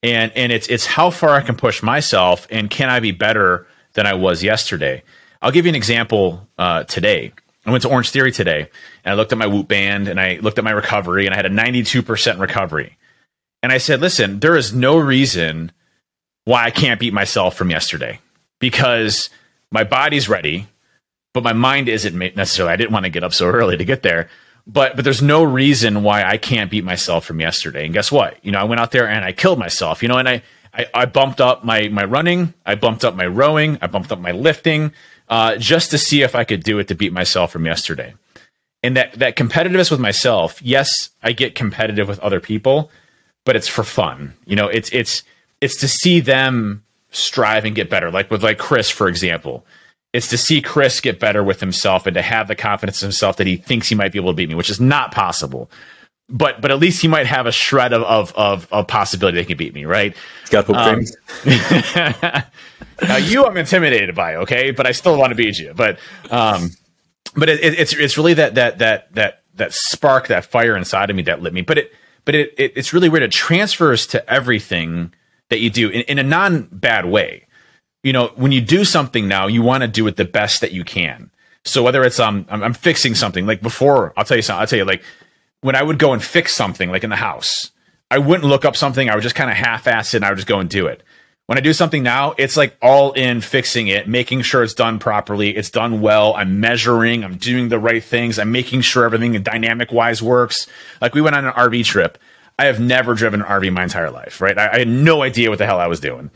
and 0.07 0.33
and 0.37 0.53
it's 0.53 0.69
it's 0.69 0.87
how 0.87 1.11
far 1.11 1.31
I 1.31 1.41
can 1.41 1.57
push 1.57 1.83
myself, 1.83 2.47
and 2.51 2.71
can 2.71 2.89
I 2.89 3.01
be 3.01 3.11
better 3.11 3.67
than 3.95 4.07
I 4.07 4.15
was 4.15 4.43
yesterday? 4.43 5.03
I'll 5.43 5.51
give 5.51 5.67
you 5.67 5.71
an 5.71 5.75
example 5.75 6.47
uh, 6.57 6.85
today. 6.85 7.33
I 7.67 7.71
went 7.73 7.83
to 7.83 7.89
Orange 7.89 8.11
Theory 8.11 8.31
today, 8.31 8.71
and 9.05 9.13
I 9.13 9.15
looked 9.15 9.33
at 9.33 9.39
my 9.39 9.49
Whoop 9.49 9.67
band, 9.67 10.07
and 10.07 10.21
I 10.21 10.37
looked 10.37 10.59
at 10.59 10.65
my 10.65 10.71
recovery, 10.71 11.27
and 11.27 11.35
I 11.35 11.37
had 11.37 11.47
a 11.47 11.51
92% 11.51 12.39
recovery. 12.39 12.97
And 13.63 13.73
I 13.73 13.79
said, 13.79 14.01
listen, 14.01 14.39
there 14.39 14.57
is 14.57 14.73
no 14.73 14.97
reason 14.97 15.73
why 16.45 16.65
I 16.65 16.71
can't 16.71 17.01
beat 17.01 17.13
myself 17.13 17.57
from 17.57 17.71
yesterday 17.71 18.21
because 18.61 19.29
my 19.73 19.83
body's 19.83 20.29
ready, 20.29 20.69
but 21.35 21.43
my 21.43 21.53
mind 21.53 21.89
isn't 21.89 22.17
necessarily. 22.37 22.73
I 22.73 22.77
didn't 22.77 22.93
want 22.93 23.05
to 23.05 23.11
get 23.11 23.25
up 23.25 23.35
so 23.35 23.47
early 23.47 23.77
to 23.77 23.85
get 23.85 24.03
there. 24.03 24.29
But 24.67 24.97
but 24.97 25.05
there's 25.05 25.23
no 25.23 25.45
reason 25.45 26.03
why 26.03 26.25
I 26.25 26.39
can't 26.39 26.71
beat 26.71 26.85
myself 26.85 27.25
from 27.25 27.41
yesterday. 27.41 27.85
And 27.85 27.95
guess 27.95 28.11
what? 28.11 28.39
You 28.45 28.53
know, 28.53 28.59
I 28.59 28.65
went 28.65 28.81
out 28.81 28.91
there 28.91 29.09
and 29.09 29.25
I 29.25 29.33
killed 29.33 29.59
myself. 29.59 30.03
You 30.03 30.09
know, 30.09 30.19
and 30.19 30.29
I 30.29 30.43
I, 30.75 30.87
I 30.93 31.07
bumped 31.07 31.41
up 31.41 31.65
my 31.65 31.89
my 31.89 32.05
running, 32.05 32.55
I 32.65 32.75
bumped 32.75 33.05
up 33.05 33.15
my 33.15 33.27
rowing, 33.27 33.79
I 33.81 33.87
bumped 33.87 34.13
up 34.13 34.21
my 34.21 34.33
lifting, 34.33 34.93
uh, 35.29 35.57
just 35.57 35.91
to 35.93 35.99
see 35.99 36.23
if 36.23 36.35
I 36.35 36.45
could 36.45 36.63
do 36.63 36.79
it 36.79 36.89
to 36.89 36.95
beat 36.95 37.13
myself 37.13 37.53
from 37.53 37.65
yesterday. 37.65 38.15
And 38.83 38.97
that 38.97 39.15
that 39.15 39.37
competitiveness 39.37 39.91
with 39.91 40.01
myself, 40.01 40.61
yes, 40.63 41.11
I 41.23 41.33
get 41.33 41.55
competitive 41.55 42.09
with 42.09 42.19
other 42.21 42.41
people, 42.41 42.91
but 43.45 43.57
it's 43.57 43.69
for 43.69 43.85
fun. 43.85 44.35
You 44.45 44.57
know, 44.57 44.69
it's 44.69 44.91
it's 44.93 45.23
it's 45.61 45.77
to 45.77 45.89
see 45.89 46.21
them 46.21 46.85
strive 47.11 47.65
and 47.65 47.75
get 47.75 47.89
better. 47.89 48.11
Like 48.11 48.31
with 48.31 48.45
like 48.45 48.59
Chris, 48.59 48.91
for 48.91 49.09
example, 49.09 49.65
it's 50.17 50.29
to 50.29 50.39
see 50.39 50.63
Chris 50.63 51.01
get 51.01 51.21
better 51.21 51.45
with 51.45 51.61
himself 51.61 52.07
and 52.07 52.15
to 52.15 52.23
have 52.23 52.49
the 52.49 52.55
confidence 52.55 53.03
in 53.03 53.07
himself 53.07 53.37
that 53.37 53.47
he 53.47 53.57
thinks 53.57 53.89
he 53.89 53.95
might 53.95 54.13
be 54.13 54.19
able 54.19 54.33
to 54.33 54.37
beat 54.37 54.49
me, 54.49 54.55
which 54.55 54.71
is 54.71 54.81
not 54.81 55.13
possible. 55.13 55.71
But 56.29 56.61
but 56.61 56.71
at 56.71 56.79
least 56.79 57.03
he 57.03 57.09
might 57.09 57.27
have 57.27 57.47
a 57.47 57.53
shred 57.53 57.93
of 57.93 58.03
of 58.03 58.33
of, 58.35 58.73
of 58.73 58.89
possibility 58.89 59.37
that 59.37 59.43
he 59.43 59.47
can 59.47 59.57
beat 59.57 59.75
me, 59.75 59.85
right? 59.85 60.17
He's 60.41 60.51
got 60.51 60.65
hope 60.65 60.77
um, 60.77 61.05
now 63.07 63.17
you, 63.17 63.45
I'm 63.45 63.57
intimidated 63.57 64.15
by, 64.15 64.37
okay, 64.37 64.73
but 64.73 64.87
I 64.87 64.93
still 64.93 65.17
want 65.17 65.31
to 65.31 65.37
beat 65.37 65.59
you. 65.59 65.73
But 65.75 65.99
um, 66.31 66.71
but 67.37 67.49
it, 67.49 67.63
it, 67.63 67.79
it's 67.79 67.93
it's 67.93 68.17
really 68.17 68.35
that 68.35 68.57
that 68.57 68.79
that 68.79 69.15
that 69.15 69.43
that 69.55 69.73
spark, 69.73 70.29
that 70.29 70.47
fire 70.47 70.77
inside 70.77 71.11
of 71.11 71.17
me 71.17 71.23
that 71.25 71.43
lit 71.43 71.53
me. 71.53 71.61
But 71.61 71.79
it 71.79 71.93
but 72.25 72.35
it, 72.35 72.55
it 72.59 72.73
it's 72.75 72.93
really 72.93 73.09
weird. 73.09 73.23
It 73.23 73.31
transfers 73.33 74.07
to 74.09 74.29
everything 74.31 75.15
that 75.49 75.61
you 75.61 75.71
do 75.71 75.89
in, 75.91 76.03
in 76.03 76.19
a 76.19 76.25
non 76.25 76.69
bad 76.73 77.05
way. 77.05 77.46
You 78.07 78.13
know, 78.13 78.29
when 78.37 78.53
you 78.53 78.61
do 78.61 78.85
something 78.85 79.27
now, 79.27 79.49
you 79.49 79.63
want 79.63 79.83
to 79.83 79.89
do 79.89 80.07
it 80.07 80.15
the 80.15 80.25
best 80.25 80.61
that 80.61 80.71
you 80.71 80.85
can. 80.85 81.29
So 81.65 81.83
whether 81.83 82.05
it's 82.05 82.21
um, 82.21 82.47
I'm, 82.49 82.63
I'm 82.63 82.73
fixing 82.73 83.17
something 83.17 83.47
like 83.47 83.61
before, 83.61 84.13
I'll 84.17 84.25
tell 84.25 84.37
you 84.37 84.45
something. 84.45 84.61
I'll 84.61 84.67
tell 84.69 84.79
you 84.79 84.85
like 84.85 85.03
when 85.61 85.75
I 85.75 85.83
would 85.83 85.99
go 85.99 86.13
and 86.13 86.23
fix 86.23 86.55
something 86.55 86.89
like 86.89 87.03
in 87.03 87.11
the 87.11 87.17
house, 87.17 87.73
I 88.09 88.19
wouldn't 88.19 88.49
look 88.49 88.65
up 88.65 88.77
something. 88.77 89.11
I 89.11 89.17
would 89.17 89.25
just 89.25 89.35
kind 89.35 89.51
of 89.51 89.57
half-ass 89.57 90.15
it 90.15 90.19
and 90.19 90.25
I 90.25 90.31
would 90.31 90.37
just 90.37 90.47
go 90.47 90.61
and 90.61 90.71
do 90.71 90.87
it. 90.87 91.03
When 91.47 91.59
I 91.59 91.61
do 91.61 91.73
something 91.73 92.05
now, 92.05 92.35
it's 92.39 92.57
like 92.57 92.77
all 92.81 93.11
in 93.15 93.41
fixing 93.41 93.89
it, 93.89 94.07
making 94.07 94.43
sure 94.43 94.63
it's 94.63 94.73
done 94.73 95.01
properly, 95.01 95.57
it's 95.57 95.71
done 95.71 96.01
well. 96.01 96.35
I'm 96.35 96.61
measuring, 96.61 97.25
I'm 97.25 97.39
doing 97.39 97.71
the 97.71 97.79
right 97.81 98.05
things, 98.05 98.39
I'm 98.39 98.53
making 98.53 98.83
sure 98.83 99.05
everything 99.05 99.33
dynamic 99.43 99.91
wise 99.91 100.23
works. 100.23 100.69
Like 101.01 101.17
we 101.17 101.23
went 101.23 101.35
on 101.35 101.45
an 101.45 101.53
RV 101.55 101.85
trip. 101.85 102.19
I 102.57 102.67
have 102.67 102.79
never 102.79 103.15
driven 103.15 103.43
an 103.43 103.49
RV 103.49 103.73
my 103.73 103.83
entire 103.83 104.13
life, 104.13 104.41
right? 104.41 104.57
I, 104.57 104.75
I 104.75 104.79
had 104.79 104.89
no 104.89 105.23
idea 105.23 105.51
what 105.51 105.59
the 105.59 105.67
hell 105.67 105.81
I 105.81 105.89
was 105.89 105.99
doing. 105.99 106.31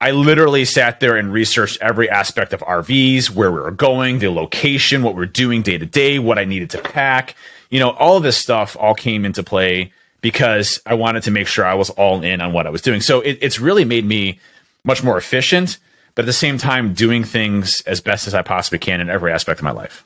I 0.00 0.10
literally 0.10 0.64
sat 0.66 1.00
there 1.00 1.16
and 1.16 1.32
researched 1.32 1.78
every 1.80 2.10
aspect 2.10 2.52
of 2.52 2.60
RVs, 2.60 3.30
where 3.30 3.50
we 3.50 3.60
were 3.60 3.70
going, 3.70 4.18
the 4.18 4.30
location, 4.30 5.02
what 5.02 5.14
we 5.14 5.20
we're 5.20 5.26
doing 5.26 5.62
day 5.62 5.78
to 5.78 5.86
day, 5.86 6.18
what 6.18 6.38
I 6.38 6.44
needed 6.44 6.70
to 6.70 6.82
pack. 6.82 7.34
You 7.70 7.80
know, 7.80 7.90
all 7.92 8.16
of 8.16 8.22
this 8.22 8.36
stuff 8.36 8.76
all 8.78 8.94
came 8.94 9.24
into 9.24 9.42
play 9.42 9.92
because 10.20 10.80
I 10.84 10.94
wanted 10.94 11.22
to 11.24 11.30
make 11.30 11.46
sure 11.46 11.64
I 11.64 11.74
was 11.74 11.88
all 11.90 12.22
in 12.22 12.40
on 12.40 12.52
what 12.52 12.66
I 12.66 12.70
was 12.70 12.82
doing. 12.82 13.00
So 13.00 13.20
it, 13.20 13.38
it's 13.40 13.58
really 13.58 13.84
made 13.84 14.04
me 14.04 14.38
much 14.84 15.02
more 15.02 15.16
efficient, 15.16 15.78
but 16.14 16.24
at 16.24 16.26
the 16.26 16.32
same 16.32 16.58
time, 16.58 16.92
doing 16.92 17.24
things 17.24 17.80
as 17.82 18.00
best 18.00 18.26
as 18.26 18.34
I 18.34 18.42
possibly 18.42 18.78
can 18.78 19.00
in 19.00 19.08
every 19.08 19.32
aspect 19.32 19.60
of 19.60 19.64
my 19.64 19.70
life. 19.70 20.04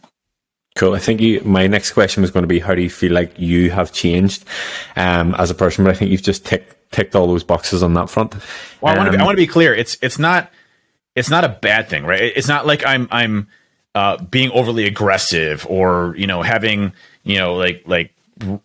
Cool. 0.76 0.94
I 0.94 0.98
think 0.98 1.20
you, 1.20 1.40
my 1.42 1.66
next 1.66 1.92
question 1.92 2.22
was 2.22 2.30
going 2.30 2.44
to 2.44 2.48
be 2.48 2.60
how 2.60 2.74
do 2.74 2.82
you 2.82 2.90
feel 2.90 3.12
like 3.12 3.38
you 3.38 3.70
have 3.70 3.92
changed 3.92 4.44
um, 4.96 5.34
as 5.34 5.50
a 5.50 5.54
person? 5.54 5.84
But 5.84 5.90
I 5.90 5.94
think 5.94 6.10
you've 6.10 6.22
just 6.22 6.46
ticked 6.46 6.76
ticked 6.92 7.14
all 7.14 7.26
those 7.26 7.44
boxes 7.44 7.82
on 7.82 7.94
that 7.94 8.10
front. 8.10 8.34
Well, 8.80 8.92
um, 8.92 8.98
I 8.98 8.98
want 8.98 9.12
to 9.12 9.18
be, 9.18 9.22
I 9.22 9.24
want 9.24 9.36
to 9.36 9.42
be 9.42 9.46
clear. 9.46 9.74
It's 9.74 9.98
it's 10.00 10.18
not 10.18 10.50
it's 11.14 11.30
not 11.30 11.44
a 11.44 11.48
bad 11.48 11.88
thing, 11.88 12.04
right? 12.04 12.32
It's 12.34 12.48
not 12.48 12.66
like 12.66 12.86
I'm 12.86 13.08
I'm 13.10 13.48
uh, 13.94 14.22
being 14.22 14.50
overly 14.52 14.84
aggressive 14.86 15.66
or 15.68 16.14
you 16.16 16.26
know 16.26 16.42
having 16.42 16.92
you 17.24 17.38
know 17.38 17.54
like 17.54 17.82
like 17.86 18.14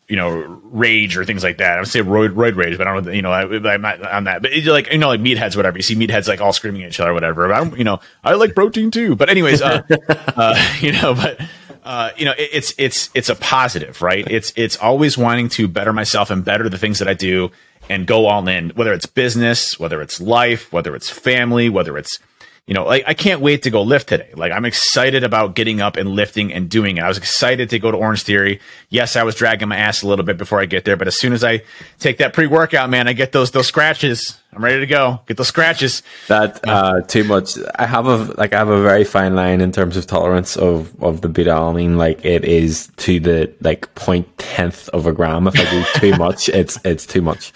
you 0.07 0.15
know 0.15 0.61
rage 0.63 1.17
or 1.17 1.25
things 1.25 1.43
like 1.43 1.57
that. 1.57 1.77
I 1.77 1.79
would 1.79 1.89
say 1.89 2.01
roid 2.01 2.29
roid 2.29 2.55
rage, 2.55 2.77
but 2.77 2.87
I 2.87 2.93
don't 2.93 3.13
you 3.13 3.21
know 3.21 3.31
I, 3.31 3.73
am 3.73 3.81
not 3.81 4.01
on 4.03 4.25
that. 4.25 4.41
But 4.41 4.51
like 4.65 4.91
you 4.91 4.97
know, 4.97 5.07
like 5.07 5.21
meatheads, 5.21 5.55
whatever. 5.55 5.77
You 5.77 5.83
see 5.83 5.95
meatheads 5.95 6.27
like 6.27 6.41
all 6.41 6.53
screaming 6.53 6.83
at 6.83 6.89
each 6.89 6.99
other, 6.99 7.13
whatever. 7.13 7.47
But 7.47 7.55
I'm, 7.55 7.75
you 7.75 7.83
know, 7.83 7.99
I 8.23 8.33
like 8.35 8.55
protein 8.55 8.91
too. 8.91 9.15
But 9.15 9.29
anyways, 9.29 9.61
uh, 9.61 9.81
uh, 10.09 10.75
you 10.79 10.91
know, 10.91 11.13
but. 11.13 11.39
Uh, 11.86 12.10
you 12.17 12.26
know, 12.26 12.34
it, 12.34 12.50
it's 12.52 12.74
it's 12.78 13.10
it's 13.13 13.30
a 13.30 13.36
positive, 13.36 14.02
right? 14.02 14.28
It's 14.30 14.52
it's 14.56 14.76
always 14.76 15.17
wanting 15.17 15.50
to 15.50 15.67
better 15.67 15.93
myself 15.93 16.32
and 16.32 16.43
better 16.43 16.67
the 16.67 16.80
things 16.80 16.98
that 17.00 17.08
I 17.08 17.13
do, 17.13 17.52
and 17.88 18.08
go 18.08 18.26
all 18.26 18.48
in, 18.48 18.71
whether 18.71 18.91
it's 18.91 19.06
business, 19.06 19.80
whether 19.80 20.02
it's 20.02 20.19
life, 20.19 20.74
whether 20.74 20.95
it's 20.95 21.10
family, 21.10 21.69
whether 21.69 21.95
it's 21.98 22.19
you 22.67 22.73
know, 22.73 22.84
like 22.84 23.04
I 23.06 23.13
can't 23.13 23.41
wait 23.41 23.63
to 23.63 23.69
go 23.69 23.84
lift 23.84 24.10
today. 24.10 24.32
Like 24.36 24.51
I'm 24.51 24.65
excited 24.65 25.23
about 25.23 25.54
getting 25.54 25.82
up 25.82 25.97
and 25.97 26.10
lifting 26.10 26.51
and 26.51 26.67
doing 26.67 26.97
it. 26.97 27.04
I 27.04 27.08
was 27.08 27.17
excited 27.17 27.69
to 27.69 27.80
go 27.80 27.91
to 27.91 27.97
Orangetheory. 27.97 28.60
Yes, 28.89 29.15
I 29.15 29.21
was 29.21 29.36
dragging 29.36 29.67
my 29.67 29.78
ass 29.78 30.01
a 30.01 30.08
little 30.08 30.25
bit 30.25 30.38
before 30.38 30.60
I 30.60 30.65
get 30.65 30.84
there, 30.84 30.97
but 30.97 31.08
as 31.08 31.19
soon 31.19 31.34
as 31.34 31.43
I 31.43 31.62
take 31.99 32.17
that 32.17 32.34
pre-workout, 32.34 32.89
man, 32.89 33.08
I 33.08 33.13
get 33.13 33.34
those 33.34 33.51
those 33.51 33.67
scratches. 33.67 34.39
I'm 34.51 34.63
ready 34.63 34.80
to 34.80 34.88
go. 34.88 35.19
Get 35.28 35.38
those 35.38 35.49
scratches. 35.49 36.01
That 36.28 36.67
uh, 36.67 37.01
too 37.01 37.23
much. 37.23 37.56
I 37.75 37.86
have 37.86 38.08
a 38.08 38.17
like 38.36 38.54
I 38.54 38.58
have 38.58 38.69
a 38.69 38.82
very 38.82 39.04
fine 39.04 39.36
line 39.36 39.62
in 39.62 39.71
terms 39.71 39.95
of 39.95 40.08
tolerance 40.08 40.58
of 40.58 40.91
of 41.04 41.21
the 41.21 41.30
beta 41.30 41.51
alanine. 41.51 41.97
Like 41.97 42.25
it 42.25 42.45
is 42.45 42.89
to 42.97 43.19
the 43.19 43.54
like 43.62 43.93
point 43.93 44.36
tenth 44.39 44.89
of 44.89 45.06
a 45.06 45.12
gram. 45.12 45.45
If 45.45 45.60
I 45.60 45.69
do 45.69 45.99
too 45.99 46.17
much, 46.17 46.49
it's 46.49 46.80
it's 46.84 47.06
too 47.06 47.21
much. 47.21 47.54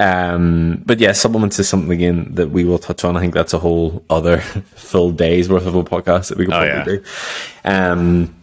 Um, 0.00 0.82
but 0.86 0.98
yeah, 0.98 1.12
supplements 1.12 1.58
is 1.58 1.68
something 1.68 1.92
again 1.92 2.34
that 2.34 2.50
we 2.50 2.64
will 2.64 2.78
touch 2.78 3.04
on. 3.04 3.18
I 3.18 3.20
think 3.20 3.34
that's 3.34 3.52
a 3.52 3.58
whole 3.58 4.02
other 4.08 4.40
full 4.74 5.12
day's 5.12 5.50
worth 5.50 5.66
of 5.66 5.74
a 5.74 5.84
podcast 5.84 6.30
that 6.30 6.38
we 6.38 6.46
could 6.46 6.54
oh, 6.54 6.66
probably 6.66 6.94
yeah. 6.94 6.98
do. 6.98 7.04
Um, 7.64 8.36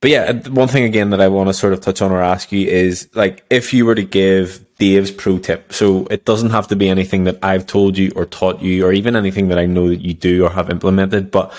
but 0.00 0.10
yeah, 0.10 0.32
one 0.50 0.68
thing 0.68 0.84
again 0.84 1.10
that 1.10 1.20
I 1.20 1.26
want 1.26 1.48
to 1.48 1.54
sort 1.54 1.72
of 1.72 1.80
touch 1.80 2.00
on 2.02 2.12
or 2.12 2.22
ask 2.22 2.52
you 2.52 2.68
is 2.68 3.08
like 3.14 3.44
if 3.50 3.74
you 3.74 3.84
were 3.84 3.96
to 3.96 4.04
give 4.04 4.64
Dave's 4.78 5.10
pro 5.10 5.38
tip, 5.38 5.72
so 5.72 6.06
it 6.06 6.24
doesn't 6.24 6.50
have 6.50 6.68
to 6.68 6.76
be 6.76 6.88
anything 6.88 7.24
that 7.24 7.38
I've 7.42 7.66
told 7.66 7.98
you 7.98 8.12
or 8.14 8.24
taught 8.24 8.62
you 8.62 8.86
or 8.86 8.92
even 8.92 9.16
anything 9.16 9.48
that 9.48 9.58
I 9.58 9.66
know 9.66 9.88
that 9.88 10.02
you 10.02 10.14
do 10.14 10.44
or 10.44 10.50
have 10.50 10.70
implemented, 10.70 11.32
but 11.32 11.52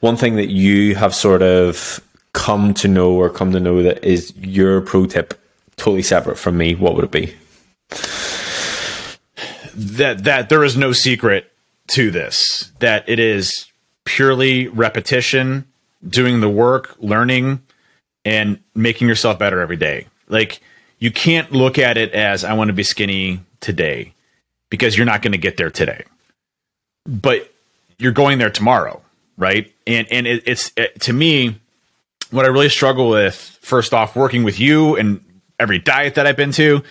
one 0.00 0.16
thing 0.16 0.36
that 0.36 0.48
you 0.48 0.96
have 0.96 1.14
sort 1.14 1.42
of 1.42 2.00
come 2.32 2.74
to 2.74 2.88
know 2.88 3.12
or 3.12 3.30
come 3.30 3.52
to 3.52 3.60
know 3.60 3.82
that 3.82 4.02
is 4.02 4.34
your 4.38 4.80
pro 4.80 5.06
tip 5.06 5.40
totally 5.76 6.02
separate 6.02 6.38
from 6.38 6.56
me, 6.56 6.74
what 6.74 6.96
would 6.96 7.04
it 7.04 7.10
be? 7.12 7.34
That 9.74 10.24
that 10.24 10.48
there 10.48 10.64
is 10.64 10.76
no 10.76 10.92
secret 10.92 11.52
to 11.88 12.10
this. 12.10 12.70
That 12.78 13.08
it 13.08 13.18
is 13.18 13.66
purely 14.04 14.68
repetition, 14.68 15.66
doing 16.06 16.40
the 16.40 16.48
work, 16.48 16.96
learning, 16.98 17.62
and 18.24 18.60
making 18.74 19.08
yourself 19.08 19.38
better 19.38 19.60
every 19.60 19.76
day. 19.76 20.06
Like 20.28 20.60
you 20.98 21.10
can't 21.10 21.50
look 21.52 21.78
at 21.78 21.96
it 21.96 22.12
as 22.12 22.44
I 22.44 22.54
want 22.54 22.68
to 22.68 22.74
be 22.74 22.82
skinny 22.82 23.40
today 23.60 24.14
because 24.68 24.96
you're 24.96 25.06
not 25.06 25.22
going 25.22 25.32
to 25.32 25.38
get 25.38 25.56
there 25.56 25.70
today. 25.70 26.04
But 27.06 27.52
you're 27.98 28.12
going 28.12 28.38
there 28.38 28.50
tomorrow, 28.50 29.02
right? 29.36 29.72
And 29.86 30.06
and 30.10 30.26
it, 30.26 30.44
it's 30.46 30.72
it, 30.76 31.00
to 31.02 31.12
me 31.12 31.56
what 32.30 32.44
I 32.44 32.48
really 32.48 32.68
struggle 32.68 33.08
with 33.08 33.34
first 33.60 33.92
off 33.92 34.14
working 34.14 34.44
with 34.44 34.60
you 34.60 34.96
and 34.96 35.24
every 35.58 35.78
diet 35.78 36.14
that 36.14 36.26
I've 36.26 36.36
been 36.36 36.52
to 36.52 36.82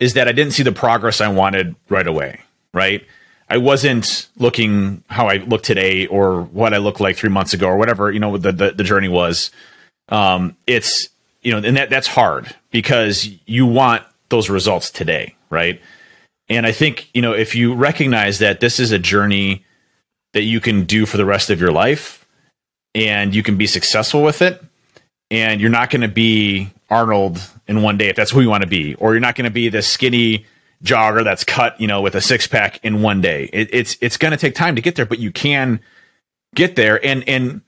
is 0.00 0.14
that 0.14 0.26
I 0.26 0.32
didn't 0.32 0.54
see 0.54 0.62
the 0.62 0.72
progress 0.72 1.20
I 1.20 1.28
wanted 1.28 1.76
right 1.88 2.06
away, 2.06 2.40
right? 2.74 3.06
I 3.48 3.58
wasn't 3.58 4.28
looking 4.38 5.04
how 5.08 5.28
I 5.28 5.36
look 5.36 5.62
today 5.62 6.06
or 6.06 6.42
what 6.42 6.72
I 6.72 6.78
looked 6.78 7.00
like 7.00 7.16
three 7.16 7.30
months 7.30 7.52
ago 7.52 7.68
or 7.68 7.76
whatever, 7.76 8.10
you 8.10 8.18
know, 8.18 8.36
the, 8.38 8.52
the, 8.52 8.70
the 8.70 8.84
journey 8.84 9.08
was. 9.08 9.50
Um, 10.08 10.56
it's, 10.66 11.08
you 11.42 11.52
know, 11.52 11.58
and 11.66 11.76
that, 11.76 11.90
that's 11.90 12.06
hard 12.06 12.54
because 12.70 13.28
you 13.46 13.66
want 13.66 14.02
those 14.30 14.48
results 14.48 14.90
today, 14.90 15.34
right? 15.50 15.80
And 16.48 16.66
I 16.66 16.72
think, 16.72 17.10
you 17.12 17.22
know, 17.22 17.32
if 17.32 17.54
you 17.54 17.74
recognize 17.74 18.38
that 18.38 18.60
this 18.60 18.80
is 18.80 18.92
a 18.92 18.98
journey 18.98 19.64
that 20.32 20.42
you 20.42 20.60
can 20.60 20.84
do 20.84 21.06
for 21.06 21.16
the 21.16 21.24
rest 21.24 21.50
of 21.50 21.60
your 21.60 21.72
life 21.72 22.26
and 22.94 23.34
you 23.34 23.42
can 23.42 23.56
be 23.56 23.66
successful 23.66 24.22
with 24.22 24.42
it 24.42 24.62
and 25.30 25.60
you're 25.60 25.70
not 25.70 25.90
going 25.90 26.02
to 26.02 26.08
be 26.08 26.70
Arnold 26.88 27.40
in 27.70 27.82
one 27.82 27.96
day 27.96 28.08
if 28.08 28.16
that's 28.16 28.32
who 28.32 28.40
you 28.40 28.50
want 28.50 28.64
to 28.64 28.68
be, 28.68 28.96
or 28.96 29.12
you're 29.12 29.20
not 29.20 29.36
going 29.36 29.44
to 29.44 29.50
be 29.50 29.68
the 29.68 29.80
skinny 29.80 30.44
jogger 30.82 31.22
that's 31.22 31.44
cut, 31.44 31.80
you 31.80 31.86
know, 31.86 32.02
with 32.02 32.16
a 32.16 32.20
six 32.20 32.48
pack 32.48 32.84
in 32.84 33.00
one 33.00 33.20
day. 33.20 33.48
It, 33.52 33.68
it's 33.72 33.96
it's 34.00 34.16
going 34.16 34.32
to 34.32 34.36
take 34.36 34.56
time 34.56 34.74
to 34.74 34.82
get 34.82 34.96
there, 34.96 35.06
but 35.06 35.20
you 35.20 35.30
can 35.30 35.80
get 36.54 36.74
there. 36.74 37.02
And 37.04 37.26
and 37.28 37.62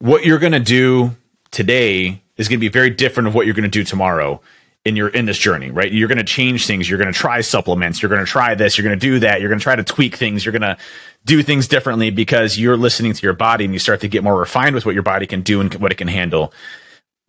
what 0.00 0.26
you're 0.26 0.40
going 0.40 0.52
to 0.52 0.60
do 0.60 1.16
today 1.52 2.20
is 2.36 2.48
going 2.48 2.58
to 2.58 2.60
be 2.60 2.68
very 2.68 2.90
different 2.90 3.28
of 3.28 3.34
what 3.34 3.46
you're 3.46 3.54
going 3.54 3.62
to 3.62 3.68
do 3.68 3.84
tomorrow 3.84 4.40
in 4.84 4.96
your 4.96 5.08
in 5.08 5.26
this 5.26 5.38
journey, 5.38 5.70
right? 5.70 5.92
You're 5.92 6.08
going 6.08 6.18
to 6.18 6.24
change 6.24 6.66
things. 6.66 6.90
You're 6.90 6.98
going 6.98 7.12
to 7.12 7.18
try 7.18 7.40
supplements. 7.40 8.02
You're 8.02 8.10
going 8.10 8.24
to 8.24 8.30
try 8.30 8.56
this. 8.56 8.76
You're 8.76 8.84
going 8.84 8.98
to 8.98 9.06
do 9.06 9.20
that. 9.20 9.40
You're 9.40 9.48
going 9.48 9.60
to 9.60 9.62
try 9.62 9.76
to 9.76 9.84
tweak 9.84 10.16
things. 10.16 10.44
You're 10.44 10.52
going 10.52 10.62
to 10.62 10.76
do 11.24 11.44
things 11.44 11.68
differently 11.68 12.10
because 12.10 12.58
you're 12.58 12.76
listening 12.76 13.12
to 13.12 13.22
your 13.22 13.32
body 13.32 13.64
and 13.64 13.72
you 13.72 13.78
start 13.78 14.00
to 14.00 14.08
get 14.08 14.24
more 14.24 14.36
refined 14.36 14.74
with 14.74 14.84
what 14.86 14.94
your 14.94 15.04
body 15.04 15.26
can 15.26 15.42
do 15.42 15.60
and 15.60 15.72
what 15.76 15.92
it 15.92 15.98
can 15.98 16.08
handle 16.08 16.52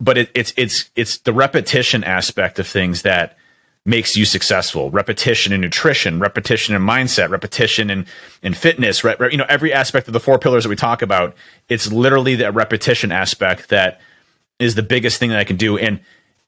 but 0.00 0.18
it, 0.18 0.30
it's 0.34 0.52
it's 0.56 0.90
it's 0.94 1.18
the 1.18 1.32
repetition 1.32 2.04
aspect 2.04 2.58
of 2.58 2.66
things 2.66 3.02
that 3.02 3.36
makes 3.84 4.16
you 4.16 4.24
successful. 4.24 4.90
Repetition 4.90 5.52
in 5.52 5.60
nutrition, 5.60 6.20
repetition 6.20 6.74
in 6.74 6.82
mindset, 6.82 7.30
repetition 7.30 7.90
in 7.90 8.06
in 8.42 8.54
fitness. 8.54 9.02
Re, 9.02 9.16
re, 9.18 9.30
you 9.30 9.38
know, 9.38 9.46
every 9.48 9.72
aspect 9.72 10.06
of 10.06 10.12
the 10.12 10.20
four 10.20 10.38
pillars 10.38 10.64
that 10.64 10.68
we 10.68 10.76
talk 10.76 11.02
about. 11.02 11.34
It's 11.68 11.90
literally 11.90 12.36
that 12.36 12.54
repetition 12.54 13.10
aspect 13.10 13.70
that 13.70 14.00
is 14.58 14.74
the 14.74 14.82
biggest 14.82 15.18
thing 15.18 15.30
that 15.30 15.38
I 15.38 15.44
can 15.44 15.56
do. 15.56 15.78
And 15.78 16.00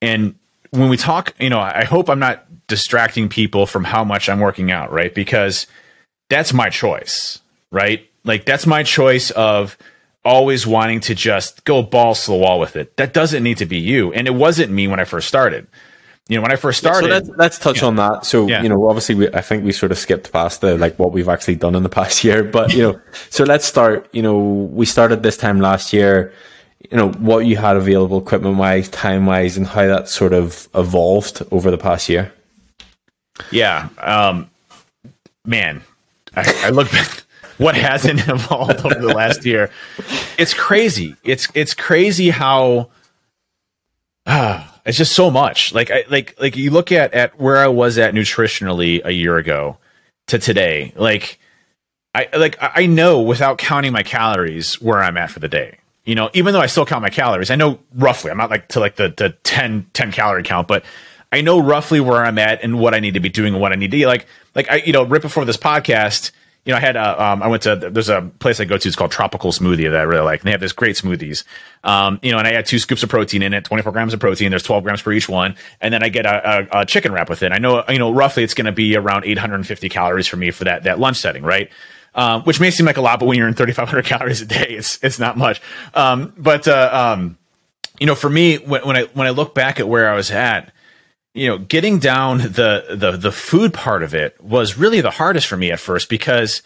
and 0.02 0.34
when 0.70 0.88
we 0.88 0.96
talk, 0.96 1.34
you 1.40 1.50
know, 1.50 1.60
I 1.60 1.84
hope 1.84 2.08
I'm 2.08 2.18
not 2.18 2.46
distracting 2.68 3.28
people 3.28 3.66
from 3.66 3.84
how 3.84 4.04
much 4.04 4.28
I'm 4.28 4.38
working 4.38 4.70
out, 4.70 4.92
right? 4.92 5.12
Because 5.12 5.66
that's 6.28 6.52
my 6.52 6.70
choice, 6.70 7.40
right? 7.72 8.08
Like 8.24 8.44
that's 8.44 8.66
my 8.66 8.82
choice 8.84 9.30
of 9.32 9.76
always 10.24 10.66
wanting 10.66 11.00
to 11.00 11.14
just 11.14 11.64
go 11.64 11.82
balls 11.82 12.24
to 12.24 12.32
the 12.32 12.36
wall 12.36 12.60
with 12.60 12.76
it. 12.76 12.96
That 12.96 13.14
doesn't 13.14 13.42
need 13.42 13.58
to 13.58 13.66
be 13.66 13.78
you. 13.78 14.12
And 14.12 14.26
it 14.26 14.34
wasn't 14.34 14.72
me 14.72 14.86
when 14.88 15.00
I 15.00 15.04
first 15.04 15.28
started. 15.28 15.66
You 16.28 16.36
know, 16.36 16.42
when 16.42 16.52
I 16.52 16.56
first 16.56 16.78
started. 16.78 17.06
So 17.06 17.10
let's, 17.10 17.28
let's 17.30 17.58
touch 17.58 17.82
on 17.82 17.96
that. 17.96 18.24
So, 18.24 18.46
yeah. 18.46 18.62
you 18.62 18.68
know, 18.68 18.88
obviously, 18.88 19.16
we, 19.16 19.28
I 19.34 19.40
think 19.40 19.64
we 19.64 19.72
sort 19.72 19.90
of 19.90 19.98
skipped 19.98 20.32
past 20.32 20.60
the 20.60 20.78
like 20.78 20.96
what 20.96 21.10
we've 21.12 21.28
actually 21.28 21.56
done 21.56 21.74
in 21.74 21.82
the 21.82 21.88
past 22.00 22.22
year. 22.22 22.44
But, 22.44 22.72
you 22.72 22.82
know, 22.82 23.00
so 23.30 23.44
let's 23.44 23.64
start. 23.64 24.08
You 24.12 24.22
know, 24.22 24.38
we 24.38 24.86
started 24.86 25.22
this 25.22 25.36
time 25.36 25.60
last 25.60 25.92
year. 25.92 26.32
You 26.90 26.96
know, 26.96 27.10
what 27.10 27.40
you 27.46 27.56
had 27.56 27.76
available 27.76 28.18
equipment 28.18 28.56
wise, 28.56 28.88
time 28.88 29.26
wise, 29.26 29.56
and 29.56 29.66
how 29.66 29.86
that 29.86 30.08
sort 30.08 30.32
of 30.32 30.68
evolved 30.74 31.42
over 31.50 31.70
the 31.70 31.78
past 31.78 32.08
year. 32.08 32.32
Yeah. 33.50 33.88
Um, 33.98 34.50
man, 35.44 35.82
I, 36.36 36.66
I 36.66 36.70
look 36.70 36.90
back 36.92 37.24
what 37.60 37.74
hasn't 37.74 38.20
evolved 38.28 38.84
over 38.84 38.94
the 38.94 39.14
last 39.14 39.44
year. 39.44 39.70
It's 40.38 40.54
crazy. 40.54 41.14
It's 41.22 41.48
it's 41.54 41.74
crazy 41.74 42.30
how 42.30 42.90
uh, 44.26 44.66
it's 44.86 44.96
just 44.96 45.12
so 45.12 45.30
much. 45.30 45.74
Like 45.74 45.90
I 45.90 46.04
like 46.08 46.40
like 46.40 46.56
you 46.56 46.70
look 46.70 46.90
at 46.90 47.12
at 47.12 47.38
where 47.38 47.58
I 47.58 47.68
was 47.68 47.98
at 47.98 48.14
nutritionally 48.14 49.04
a 49.04 49.12
year 49.12 49.36
ago 49.36 49.76
to 50.28 50.38
today, 50.38 50.92
like 50.96 51.38
I 52.14 52.28
like 52.34 52.56
I 52.60 52.86
know 52.86 53.20
without 53.20 53.58
counting 53.58 53.92
my 53.92 54.02
calories 54.02 54.80
where 54.80 55.02
I'm 55.02 55.18
at 55.18 55.30
for 55.30 55.40
the 55.40 55.48
day. 55.48 55.78
You 56.04 56.14
know, 56.14 56.30
even 56.32 56.54
though 56.54 56.60
I 56.60 56.66
still 56.66 56.86
count 56.86 57.02
my 57.02 57.10
calories, 57.10 57.50
I 57.50 57.56
know 57.56 57.78
roughly. 57.94 58.30
I'm 58.30 58.38
not 58.38 58.50
like 58.50 58.68
to 58.68 58.80
like 58.80 58.96
the 58.96 59.12
the 59.14 59.30
10, 59.44 59.90
10 59.92 60.12
calorie 60.12 60.42
count, 60.42 60.66
but 60.66 60.82
I 61.30 61.42
know 61.42 61.60
roughly 61.60 62.00
where 62.00 62.24
I'm 62.24 62.38
at 62.38 62.64
and 62.64 62.80
what 62.80 62.94
I 62.94 63.00
need 63.00 63.14
to 63.14 63.20
be 63.20 63.28
doing 63.28 63.52
and 63.52 63.60
what 63.60 63.70
I 63.72 63.76
need 63.76 63.90
to 63.90 63.98
eat. 63.98 64.06
Like 64.06 64.26
like 64.54 64.70
I 64.70 64.76
you 64.76 64.94
know 64.94 65.04
right 65.04 65.20
before 65.20 65.44
this 65.44 65.58
podcast, 65.58 66.30
you 66.64 66.72
know, 66.72 66.76
I 66.76 66.80
had 66.80 66.96
a, 66.96 67.24
um, 67.24 67.42
I 67.42 67.48
went 67.48 67.62
to, 67.62 67.74
there's 67.74 68.10
a 68.10 68.20
place 68.38 68.60
I 68.60 68.66
go 68.66 68.76
to, 68.76 68.86
it's 68.88 68.96
called 68.96 69.10
Tropical 69.10 69.50
Smoothie 69.50 69.90
that 69.90 69.98
I 69.98 70.02
really 70.02 70.24
like. 70.24 70.40
And 70.40 70.46
they 70.46 70.50
have 70.50 70.60
this 70.60 70.72
great 70.72 70.96
smoothies. 70.96 71.44
Um, 71.84 72.20
you 72.22 72.32
know, 72.32 72.38
and 72.38 72.46
I 72.46 72.52
had 72.52 72.66
two 72.66 72.78
scoops 72.78 73.02
of 73.02 73.08
protein 73.08 73.42
in 73.42 73.54
it, 73.54 73.64
24 73.64 73.92
grams 73.92 74.12
of 74.12 74.20
protein. 74.20 74.50
There's 74.50 74.62
12 74.62 74.84
grams 74.84 75.00
per 75.00 75.12
each 75.12 75.28
one. 75.28 75.56
And 75.80 75.94
then 75.94 76.02
I 76.02 76.10
get 76.10 76.26
a, 76.26 76.68
a, 76.76 76.80
a 76.80 76.86
chicken 76.86 77.12
wrap 77.12 77.30
with 77.30 77.42
it. 77.42 77.52
I 77.52 77.58
know, 77.58 77.82
you 77.88 77.98
know, 77.98 78.12
roughly 78.12 78.44
it's 78.44 78.52
going 78.52 78.66
to 78.66 78.72
be 78.72 78.94
around 78.94 79.24
850 79.24 79.88
calories 79.88 80.26
for 80.26 80.36
me 80.36 80.50
for 80.50 80.64
that, 80.64 80.82
that 80.82 80.98
lunch 80.98 81.16
setting, 81.16 81.42
right? 81.42 81.70
Um, 82.14 82.42
which 82.42 82.60
may 82.60 82.70
seem 82.70 82.84
like 82.84 82.98
a 82.98 83.02
lot, 83.02 83.20
but 83.20 83.26
when 83.26 83.38
you're 83.38 83.48
in 83.48 83.54
3,500 83.54 84.04
calories 84.04 84.42
a 84.42 84.46
day, 84.46 84.66
it's, 84.68 85.02
it's 85.02 85.18
not 85.18 85.38
much. 85.38 85.62
Um, 85.94 86.34
but, 86.36 86.68
uh, 86.68 87.14
um, 87.16 87.38
you 87.98 88.06
know, 88.06 88.14
for 88.14 88.28
me, 88.28 88.56
when, 88.56 88.86
when 88.86 88.96
I, 88.96 89.04
when 89.14 89.26
I 89.26 89.30
look 89.30 89.54
back 89.54 89.80
at 89.80 89.88
where 89.88 90.10
I 90.10 90.14
was 90.14 90.30
at, 90.30 90.72
you 91.40 91.48
know, 91.48 91.56
getting 91.56 91.98
down 91.98 92.36
the 92.36 92.84
the 92.90 93.12
the 93.12 93.32
food 93.32 93.72
part 93.72 94.02
of 94.02 94.12
it 94.12 94.38
was 94.44 94.76
really 94.76 95.00
the 95.00 95.10
hardest 95.10 95.46
for 95.46 95.56
me 95.56 95.72
at 95.72 95.80
first 95.80 96.10
because 96.10 96.62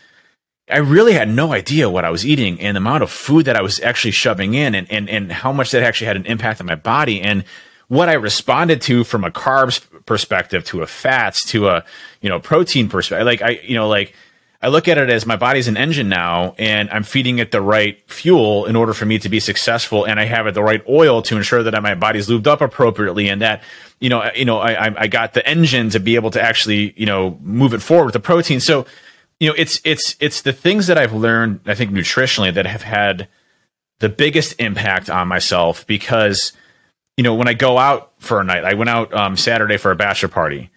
I 0.68 0.78
really 0.78 1.12
had 1.12 1.28
no 1.28 1.52
idea 1.52 1.88
what 1.88 2.04
I 2.04 2.10
was 2.10 2.26
eating 2.26 2.60
and 2.60 2.74
the 2.74 2.80
amount 2.80 3.04
of 3.04 3.10
food 3.12 3.44
that 3.44 3.54
I 3.54 3.62
was 3.62 3.78
actually 3.78 4.10
shoving 4.10 4.54
in 4.54 4.74
and, 4.74 4.90
and, 4.90 5.08
and 5.08 5.30
how 5.30 5.52
much 5.52 5.70
that 5.70 5.84
actually 5.84 6.08
had 6.08 6.16
an 6.16 6.26
impact 6.26 6.60
on 6.60 6.66
my 6.66 6.74
body 6.74 7.20
and 7.20 7.44
what 7.86 8.08
I 8.08 8.14
responded 8.14 8.82
to 8.82 9.04
from 9.04 9.22
a 9.22 9.30
carbs 9.30 9.86
perspective 10.06 10.64
to 10.64 10.82
a 10.82 10.88
fats 10.88 11.44
to 11.50 11.68
a, 11.68 11.84
you 12.20 12.28
know, 12.28 12.40
protein 12.40 12.88
perspective. 12.88 13.26
Like 13.26 13.42
I, 13.42 13.60
you 13.62 13.76
know, 13.76 13.86
like 13.86 14.12
I 14.64 14.68
look 14.68 14.88
at 14.88 14.96
it 14.96 15.10
as 15.10 15.26
my 15.26 15.36
body's 15.36 15.68
an 15.68 15.76
engine 15.76 16.08
now 16.08 16.54
and 16.58 16.88
I'm 16.88 17.02
feeding 17.02 17.38
it 17.38 17.52
the 17.52 17.60
right 17.60 18.02
fuel 18.10 18.64
in 18.64 18.76
order 18.76 18.94
for 18.94 19.04
me 19.04 19.18
to 19.18 19.28
be 19.28 19.38
successful. 19.38 20.06
And 20.06 20.18
I 20.18 20.24
have 20.24 20.46
it 20.46 20.52
the 20.52 20.62
right 20.62 20.82
oil 20.88 21.20
to 21.20 21.36
ensure 21.36 21.62
that 21.62 21.82
my 21.82 21.94
body's 21.94 22.28
lubed 22.28 22.46
up 22.46 22.62
appropriately 22.62 23.28
and 23.28 23.42
that, 23.42 23.62
you 24.00 24.08
know, 24.08 24.30
you 24.34 24.46
know, 24.46 24.60
I, 24.60 25.02
I 25.02 25.06
got 25.06 25.34
the 25.34 25.46
engine 25.46 25.90
to 25.90 26.00
be 26.00 26.14
able 26.14 26.30
to 26.30 26.40
actually, 26.40 26.94
you 26.96 27.04
know, 27.04 27.38
move 27.42 27.74
it 27.74 27.82
forward 27.82 28.06
with 28.06 28.14
the 28.14 28.20
protein. 28.20 28.58
So, 28.58 28.86
you 29.38 29.50
know, 29.50 29.54
it's, 29.58 29.82
it's, 29.84 30.16
it's 30.18 30.40
the 30.40 30.54
things 30.54 30.86
that 30.86 30.96
I've 30.96 31.12
learned, 31.12 31.60
I 31.66 31.74
think 31.74 31.90
nutritionally 31.90 32.54
that 32.54 32.64
have 32.64 32.84
had 32.84 33.28
the 33.98 34.08
biggest 34.08 34.58
impact 34.58 35.10
on 35.10 35.28
myself 35.28 35.86
because, 35.86 36.54
you 37.18 37.22
know, 37.22 37.34
when 37.34 37.48
I 37.48 37.52
go 37.52 37.76
out 37.76 38.12
for 38.18 38.40
a 38.40 38.44
night, 38.44 38.64
I 38.64 38.72
went 38.72 38.88
out 38.88 39.12
um, 39.12 39.36
Saturday 39.36 39.76
for 39.76 39.90
a 39.90 39.96
bachelor 39.96 40.30
party 40.30 40.70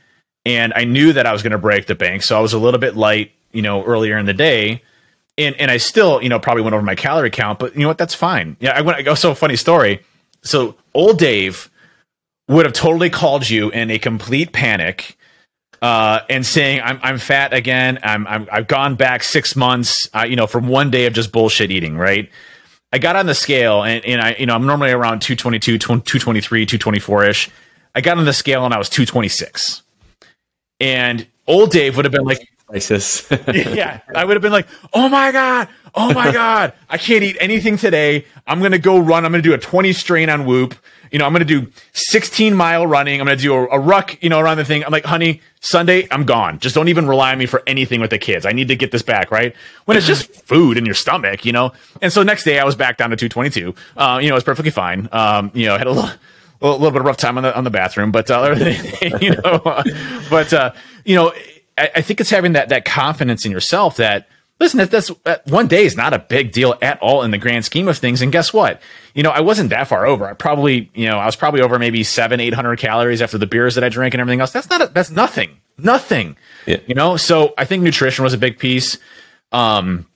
and 0.45 0.73
I 0.75 0.83
knew 0.83 1.13
that 1.13 1.25
I 1.25 1.31
was 1.31 1.41
going 1.41 1.51
to 1.51 1.57
break 1.57 1.85
the 1.85 1.95
bank. 1.95 2.23
So 2.23 2.37
I 2.37 2.41
was 2.41 2.51
a 2.51 2.59
little 2.59 2.81
bit 2.81 2.97
light 2.97 3.31
you 3.57 3.63
know, 3.63 3.83
earlier 3.83 4.19
in 4.19 4.27
the 4.27 4.35
day. 4.35 4.83
And, 5.39 5.55
and 5.55 5.71
I 5.71 5.77
still, 5.77 6.21
you 6.21 6.29
know, 6.29 6.39
probably 6.39 6.61
went 6.61 6.75
over 6.75 6.83
my 6.83 6.93
calorie 6.93 7.31
count, 7.31 7.57
but 7.57 7.73
you 7.73 7.81
know 7.81 7.87
what? 7.87 7.97
That's 7.97 8.13
fine. 8.13 8.55
Yeah. 8.59 8.77
I 8.77 8.81
went, 8.81 8.99
I 8.99 9.01
go, 9.01 9.15
so 9.15 9.33
funny 9.33 9.55
story. 9.55 9.99
So 10.43 10.75
old 10.93 11.17
Dave 11.17 11.71
would 12.47 12.67
have 12.67 12.73
totally 12.73 13.09
called 13.09 13.49
you 13.49 13.71
in 13.71 13.89
a 13.89 13.97
complete 13.97 14.53
panic 14.53 15.17
uh, 15.81 16.19
and 16.29 16.45
saying 16.45 16.81
I'm 16.83 16.99
I'm 17.01 17.17
fat 17.17 17.51
again. 17.51 17.97
I'm, 18.03 18.27
I'm 18.27 18.47
I've 18.51 18.67
gone 18.67 18.95
back 18.95 19.23
six 19.23 19.55
months. 19.55 20.07
Uh, 20.13 20.23
you 20.23 20.35
know, 20.35 20.47
from 20.47 20.67
one 20.67 20.91
day 20.91 21.07
of 21.07 21.13
just 21.13 21.31
bullshit 21.31 21.71
eating. 21.71 21.97
Right. 21.97 22.29
I 22.93 22.99
got 22.99 23.15
on 23.15 23.25
the 23.25 23.35
scale 23.35 23.83
and, 23.83 24.05
and 24.05 24.21
I 24.21 24.35
you 24.39 24.45
know 24.45 24.55
I'm 24.55 24.65
normally 24.65 24.91
around 24.91 25.21
222, 25.21 25.79
223, 25.79 26.65
224 26.65 27.23
ish. 27.25 27.49
I 27.95 28.01
got 28.01 28.19
on 28.19 28.25
the 28.25 28.33
scale 28.33 28.63
and 28.63 28.73
I 28.73 28.77
was 28.77 28.89
226. 28.89 29.81
And 30.79 31.25
old 31.47 31.71
Dave 31.71 31.95
would 31.95 32.05
have 32.05 32.11
been 32.11 32.25
like, 32.25 32.47
ISIS. 32.73 33.25
yeah, 33.53 34.01
I 34.13 34.25
would 34.25 34.35
have 34.35 34.41
been 34.41 34.51
like, 34.51 34.67
"Oh 34.93 35.07
my 35.07 35.31
god, 35.31 35.69
oh 35.95 36.13
my 36.13 36.31
god, 36.31 36.73
I 36.89 36.97
can't 36.97 37.23
eat 37.23 37.37
anything 37.39 37.77
today. 37.77 38.25
I'm 38.45 38.61
gonna 38.61 38.77
go 38.77 38.97
run. 38.99 39.25
I'm 39.25 39.31
gonna 39.31 39.41
do 39.41 39.53
a 39.53 39.57
20 39.57 39.93
strain 39.93 40.29
on 40.29 40.45
Whoop. 40.45 40.75
You 41.11 41.19
know, 41.19 41.25
I'm 41.25 41.31
gonna 41.31 41.45
do 41.45 41.71
16 41.93 42.53
mile 42.53 42.85
running. 42.85 43.21
I'm 43.21 43.27
gonna 43.27 43.37
do 43.37 43.53
a, 43.53 43.67
a 43.67 43.79
ruck. 43.79 44.21
You 44.21 44.29
know, 44.29 44.39
around 44.39 44.57
the 44.57 44.65
thing. 44.65 44.83
I'm 44.83 44.91
like, 44.91 45.05
honey, 45.05 45.41
Sunday, 45.61 46.07
I'm 46.11 46.25
gone. 46.25 46.59
Just 46.59 46.75
don't 46.75 46.89
even 46.89 47.07
rely 47.07 47.31
on 47.31 47.37
me 47.37 47.45
for 47.45 47.63
anything 47.67 48.01
with 48.01 48.09
the 48.09 48.19
kids. 48.19 48.45
I 48.45 48.51
need 48.51 48.67
to 48.67 48.75
get 48.75 48.91
this 48.91 49.01
back 49.01 49.31
right. 49.31 49.55
When 49.85 49.95
it's 49.95 50.07
just 50.07 50.29
food 50.45 50.77
in 50.77 50.85
your 50.85 50.95
stomach, 50.95 51.45
you 51.45 51.53
know. 51.53 51.71
And 52.01 52.11
so 52.11 52.21
next 52.21 52.43
day, 52.43 52.59
I 52.59 52.65
was 52.65 52.75
back 52.75 52.97
down 52.97 53.11
to 53.11 53.15
222. 53.15 53.73
Uh, 53.95 54.19
you 54.21 54.29
know, 54.29 54.35
it's 54.35 54.43
perfectly 54.43 54.71
fine. 54.71 55.07
Um, 55.13 55.51
you 55.53 55.67
know, 55.67 55.77
had 55.77 55.87
a 55.87 55.91
little. 55.91 56.11
A 56.59 56.65
little 56.65 56.89
bit 56.89 57.01
of 57.01 57.05
rough 57.05 57.17
time 57.17 57.37
on 57.37 57.43
the 57.43 57.55
on 57.55 57.65
the 57.65 57.69
bathroom, 57.69 58.11
but 58.11 58.31
uh, 58.31 58.55
you 59.21 59.29
know, 59.29 59.61
but 60.27 60.51
uh, 60.51 60.73
you 61.05 61.13
know, 61.13 61.31
I, 61.77 61.91
I 61.95 62.01
think 62.01 62.19
it's 62.19 62.29
having 62.29 62.53
that 62.53 62.69
that 62.69 62.85
confidence 62.85 63.45
in 63.45 63.51
yourself 63.51 63.97
that 63.97 64.27
listen, 64.59 64.79
that, 64.79 64.91
that's 64.91 65.11
that 65.23 65.45
one 65.47 65.67
day 65.67 65.85
is 65.85 65.95
not 65.95 66.13
a 66.13 66.19
big 66.19 66.51
deal 66.51 66.75
at 66.81 66.99
all 66.99 67.23
in 67.23 67.31
the 67.31 67.37
grand 67.37 67.65
scheme 67.65 67.87
of 67.87 67.97
things. 67.97 68.21
And 68.21 68.31
guess 68.31 68.53
what? 68.53 68.81
You 69.13 69.23
know, 69.23 69.29
I 69.29 69.41
wasn't 69.41 69.69
that 69.69 69.87
far 69.87 70.05
over. 70.05 70.27
I 70.27 70.33
probably, 70.33 70.89
you 70.93 71.07
know, 71.07 71.17
I 71.17 71.25
was 71.25 71.35
probably 71.35 71.61
over 71.61 71.79
maybe 71.79 72.03
seven, 72.03 72.39
eight 72.39 72.53
hundred 72.53 72.79
calories 72.79 73.21
after 73.21 73.37
the 73.37 73.47
beers 73.47 73.75
that 73.75 73.83
I 73.83 73.89
drank 73.89 74.13
and 74.13 74.21
everything 74.21 74.41
else. 74.41 74.51
That's 74.51 74.69
not, 74.69 74.81
a, 74.81 74.87
that's 74.87 75.11
nothing, 75.11 75.57
nothing. 75.77 76.37
Yeah. 76.65 76.77
You 76.87 76.95
know, 76.95 77.17
so 77.17 77.53
I 77.57 77.65
think 77.65 77.83
nutrition 77.83 78.23
was 78.23 78.33
a 78.33 78.37
big 78.37 78.59
piece. 78.59 78.97
Um, 79.51 80.07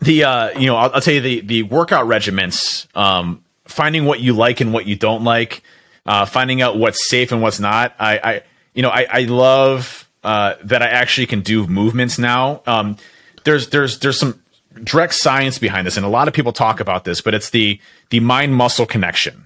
the, 0.00 0.24
uh, 0.24 0.58
you 0.58 0.66
know, 0.66 0.76
I'll, 0.76 0.92
I'll 0.94 1.00
tell 1.00 1.14
you 1.14 1.20
the 1.20 1.40
the 1.40 1.62
workout 1.64 2.06
regiments. 2.06 2.86
Um, 2.94 3.44
finding 3.64 4.06
what 4.06 4.20
you 4.20 4.32
like 4.32 4.60
and 4.60 4.72
what 4.72 4.86
you 4.86 4.96
don't 4.96 5.24
like. 5.24 5.62
Uh, 6.06 6.24
finding 6.24 6.62
out 6.62 6.78
what's 6.78 7.10
safe 7.10 7.32
and 7.32 7.42
what's 7.42 7.60
not. 7.60 7.94
I, 7.98 8.18
I 8.18 8.42
you 8.72 8.82
know, 8.82 8.88
I, 8.88 9.06
I 9.10 9.20
love 9.22 10.07
uh, 10.24 10.54
that 10.64 10.82
I 10.82 10.88
actually 10.88 11.26
can 11.26 11.40
do 11.40 11.66
movements 11.66 12.18
now. 12.18 12.62
Um, 12.66 12.96
there's 13.44 13.68
there's 13.70 13.98
there's 14.00 14.18
some 14.18 14.42
direct 14.84 15.14
science 15.14 15.58
behind 15.58 15.86
this, 15.86 15.96
and 15.96 16.04
a 16.04 16.08
lot 16.08 16.28
of 16.28 16.34
people 16.34 16.52
talk 16.52 16.80
about 16.80 17.04
this, 17.04 17.20
but 17.20 17.34
it's 17.34 17.50
the 17.50 17.80
the 18.10 18.20
mind 18.20 18.54
muscle 18.54 18.86
connection. 18.86 19.44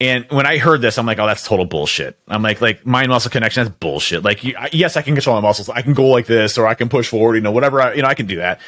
And 0.00 0.24
when 0.30 0.46
I 0.46 0.56
heard 0.56 0.80
this, 0.80 0.96
I'm 0.96 1.04
like, 1.04 1.18
oh, 1.18 1.26
that's 1.26 1.46
total 1.46 1.66
bullshit. 1.66 2.18
I'm 2.26 2.42
like, 2.42 2.62
like 2.62 2.86
mind 2.86 3.10
muscle 3.10 3.30
connection, 3.30 3.64
that's 3.64 3.76
bullshit. 3.76 4.24
Like, 4.24 4.42
yes, 4.72 4.96
I 4.96 5.02
can 5.02 5.14
control 5.14 5.36
my 5.36 5.42
muscles. 5.46 5.68
I 5.68 5.82
can 5.82 5.92
go 5.92 6.06
like 6.06 6.26
this, 6.26 6.56
or 6.56 6.66
I 6.66 6.74
can 6.74 6.88
push 6.88 7.08
forward. 7.08 7.34
You 7.34 7.42
know, 7.42 7.52
whatever. 7.52 7.82
I, 7.82 7.94
you 7.94 8.02
know, 8.02 8.08
I 8.08 8.14
can 8.14 8.26
do 8.26 8.36
that. 8.36 8.60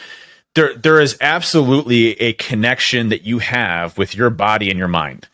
There, 0.54 0.74
there 0.74 1.00
is 1.00 1.16
absolutely 1.22 2.20
a 2.20 2.34
connection 2.34 3.08
that 3.08 3.22
you 3.22 3.38
have 3.38 3.96
with 3.96 4.14
your 4.14 4.28
body 4.28 4.68
and 4.68 4.78
your 4.78 4.88
mind. 4.88 5.26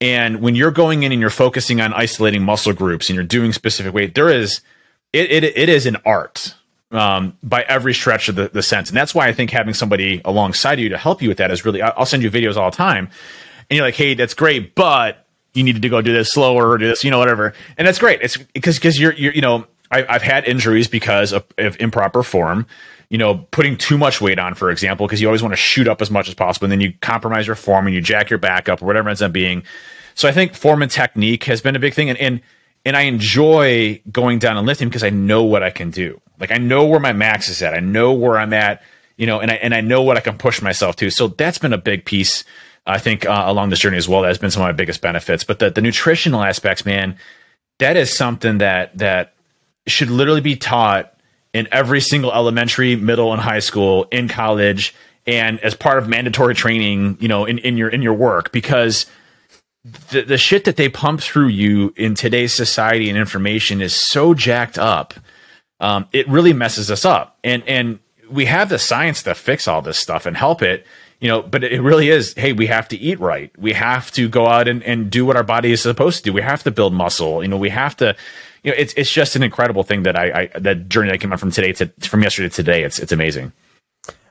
And 0.00 0.40
when 0.40 0.54
you're 0.54 0.70
going 0.70 1.02
in 1.02 1.10
and 1.10 1.20
you're 1.20 1.30
focusing 1.30 1.80
on 1.80 1.92
isolating 1.92 2.42
muscle 2.42 2.72
groups 2.72 3.08
and 3.08 3.16
you're 3.16 3.24
doing 3.24 3.52
specific 3.52 3.92
weight, 3.92 4.14
there 4.14 4.28
is 4.28 4.60
it, 5.12 5.30
it, 5.30 5.44
it 5.44 5.68
is 5.68 5.86
an 5.86 5.96
art 6.04 6.54
um, 6.90 7.36
by 7.42 7.62
every 7.62 7.94
stretch 7.94 8.28
of 8.28 8.34
the, 8.34 8.48
the 8.48 8.62
sense. 8.62 8.88
And 8.90 8.96
that's 8.96 9.14
why 9.14 9.26
I 9.26 9.32
think 9.32 9.50
having 9.50 9.74
somebody 9.74 10.20
alongside 10.24 10.78
you 10.78 10.88
to 10.90 10.98
help 10.98 11.22
you 11.22 11.28
with 11.28 11.38
that 11.38 11.50
is 11.50 11.64
really, 11.64 11.82
I'll 11.82 12.06
send 12.06 12.22
you 12.22 12.30
videos 12.30 12.56
all 12.56 12.70
the 12.70 12.76
time. 12.76 13.08
And 13.70 13.76
you're 13.76 13.86
like, 13.86 13.94
hey, 13.94 14.14
that's 14.14 14.34
great, 14.34 14.74
but 14.74 15.26
you 15.54 15.62
needed 15.62 15.82
to 15.82 15.88
go 15.88 16.02
do 16.02 16.12
this 16.12 16.30
slower 16.30 16.70
or 16.70 16.78
do 16.78 16.88
this, 16.88 17.04
you 17.04 17.10
know, 17.10 17.18
whatever. 17.18 17.54
And 17.78 17.86
that's 17.86 17.98
great. 17.98 18.20
It's 18.22 18.36
because, 18.36 18.76
because 18.76 19.00
you're, 19.00 19.14
you're, 19.14 19.32
you 19.32 19.40
know, 19.40 19.66
I, 19.90 20.04
have 20.12 20.22
had 20.22 20.44
injuries 20.46 20.88
because 20.88 21.32
of, 21.32 21.44
of, 21.58 21.78
improper 21.80 22.22
form. 22.22 22.66
You 23.10 23.18
know, 23.18 23.46
putting 23.50 23.76
too 23.76 23.98
much 23.98 24.22
weight 24.22 24.38
on, 24.38 24.54
for 24.54 24.70
example, 24.70 25.06
because 25.06 25.20
you 25.20 25.28
always 25.28 25.42
want 25.42 25.52
to 25.52 25.56
shoot 25.56 25.86
up 25.86 26.00
as 26.00 26.10
much 26.10 26.28
as 26.28 26.34
possible, 26.34 26.64
and 26.64 26.72
then 26.72 26.80
you 26.80 26.94
compromise 27.02 27.46
your 27.46 27.56
form 27.56 27.86
and 27.86 27.94
you 27.94 28.00
jack 28.00 28.30
your 28.30 28.38
back 28.38 28.70
up 28.70 28.80
or 28.80 28.86
whatever 28.86 29.10
ends 29.10 29.20
up 29.20 29.32
being. 29.32 29.64
So 30.14 30.28
I 30.28 30.32
think 30.32 30.54
form 30.54 30.80
and 30.80 30.90
technique 30.90 31.44
has 31.44 31.60
been 31.60 31.76
a 31.76 31.78
big 31.78 31.92
thing, 31.92 32.08
and, 32.08 32.18
and 32.18 32.40
and 32.84 32.96
I 32.96 33.02
enjoy 33.02 34.00
going 34.10 34.38
down 34.38 34.56
and 34.56 34.66
lifting 34.66 34.88
because 34.88 35.04
I 35.04 35.10
know 35.10 35.44
what 35.44 35.62
I 35.62 35.70
can 35.70 35.90
do. 35.90 36.20
Like 36.38 36.50
I 36.50 36.58
know 36.58 36.84
where 36.86 37.00
my 37.00 37.12
max 37.12 37.48
is 37.48 37.62
at. 37.62 37.74
I 37.74 37.80
know 37.80 38.12
where 38.12 38.38
I'm 38.38 38.52
at, 38.52 38.82
you 39.16 39.26
know, 39.26 39.40
and 39.40 39.50
I 39.50 39.54
and 39.54 39.74
I 39.74 39.80
know 39.80 40.02
what 40.02 40.16
I 40.16 40.20
can 40.20 40.38
push 40.38 40.60
myself 40.60 40.96
to. 40.96 41.10
So 41.10 41.28
that's 41.28 41.58
been 41.58 41.72
a 41.72 41.78
big 41.78 42.04
piece, 42.04 42.44
I 42.86 42.98
think, 42.98 43.24
uh, 43.26 43.44
along 43.46 43.70
this 43.70 43.78
journey 43.78 43.96
as 43.96 44.08
well. 44.08 44.22
That's 44.22 44.38
been 44.38 44.50
some 44.50 44.62
of 44.62 44.66
my 44.66 44.72
biggest 44.72 45.00
benefits. 45.00 45.44
But 45.44 45.60
the 45.60 45.70
the 45.70 45.80
nutritional 45.80 46.42
aspects, 46.42 46.84
man, 46.84 47.16
that 47.78 47.96
is 47.96 48.14
something 48.14 48.58
that 48.58 48.98
that 48.98 49.34
should 49.86 50.10
literally 50.10 50.40
be 50.40 50.56
taught 50.56 51.14
in 51.52 51.68
every 51.70 52.00
single 52.00 52.32
elementary, 52.32 52.96
middle, 52.96 53.32
and 53.32 53.40
high 53.40 53.58
school, 53.58 54.06
in 54.10 54.26
college, 54.26 54.94
and 55.26 55.60
as 55.60 55.74
part 55.74 55.98
of 55.98 56.08
mandatory 56.08 56.54
training, 56.54 57.18
you 57.20 57.28
know, 57.28 57.44
in, 57.44 57.58
in 57.58 57.76
your 57.76 57.88
in 57.88 58.02
your 58.02 58.14
work 58.14 58.52
because 58.52 59.06
the, 59.84 60.22
the 60.22 60.38
shit 60.38 60.64
that 60.64 60.76
they 60.76 60.88
pump 60.88 61.20
through 61.20 61.48
you 61.48 61.92
in 61.96 62.14
today's 62.14 62.54
society 62.54 63.08
and 63.08 63.18
information 63.18 63.80
is 63.80 63.94
so 63.94 64.34
jacked 64.34 64.78
up. 64.78 65.14
Um, 65.80 66.06
it 66.12 66.28
really 66.28 66.52
messes 66.52 66.90
us 66.90 67.04
up. 67.04 67.38
And 67.42 67.62
and 67.66 67.98
we 68.30 68.46
have 68.46 68.68
the 68.68 68.78
science 68.78 69.22
to 69.24 69.34
fix 69.34 69.66
all 69.66 69.82
this 69.82 69.98
stuff 69.98 70.24
and 70.26 70.36
help 70.36 70.62
it, 70.62 70.86
you 71.20 71.28
know, 71.28 71.42
but 71.42 71.64
it 71.64 71.82
really 71.82 72.08
is, 72.08 72.34
hey, 72.34 72.52
we 72.52 72.66
have 72.66 72.88
to 72.88 72.96
eat 72.96 73.20
right. 73.20 73.50
We 73.58 73.72
have 73.72 74.10
to 74.12 74.28
go 74.28 74.46
out 74.46 74.68
and, 74.68 74.82
and 74.84 75.10
do 75.10 75.26
what 75.26 75.36
our 75.36 75.42
body 75.42 75.72
is 75.72 75.82
supposed 75.82 76.18
to 76.18 76.30
do. 76.30 76.32
We 76.32 76.40
have 76.42 76.62
to 76.62 76.70
build 76.70 76.94
muscle. 76.94 77.42
You 77.42 77.48
know, 77.48 77.56
we 77.56 77.70
have 77.70 77.96
to, 77.98 78.16
you 78.62 78.70
know, 78.70 78.76
it's 78.78 78.94
it's 78.94 79.12
just 79.12 79.34
an 79.34 79.42
incredible 79.42 79.82
thing 79.82 80.04
that 80.04 80.16
I, 80.16 80.50
I 80.54 80.58
that 80.60 80.88
journey 80.88 81.10
that 81.10 81.20
came 81.20 81.32
out 81.32 81.40
from 81.40 81.50
today 81.50 81.72
to 81.72 81.88
from 82.00 82.22
yesterday 82.22 82.48
to 82.48 82.54
today. 82.54 82.84
It's 82.84 83.00
it's 83.00 83.12
amazing. 83.12 83.52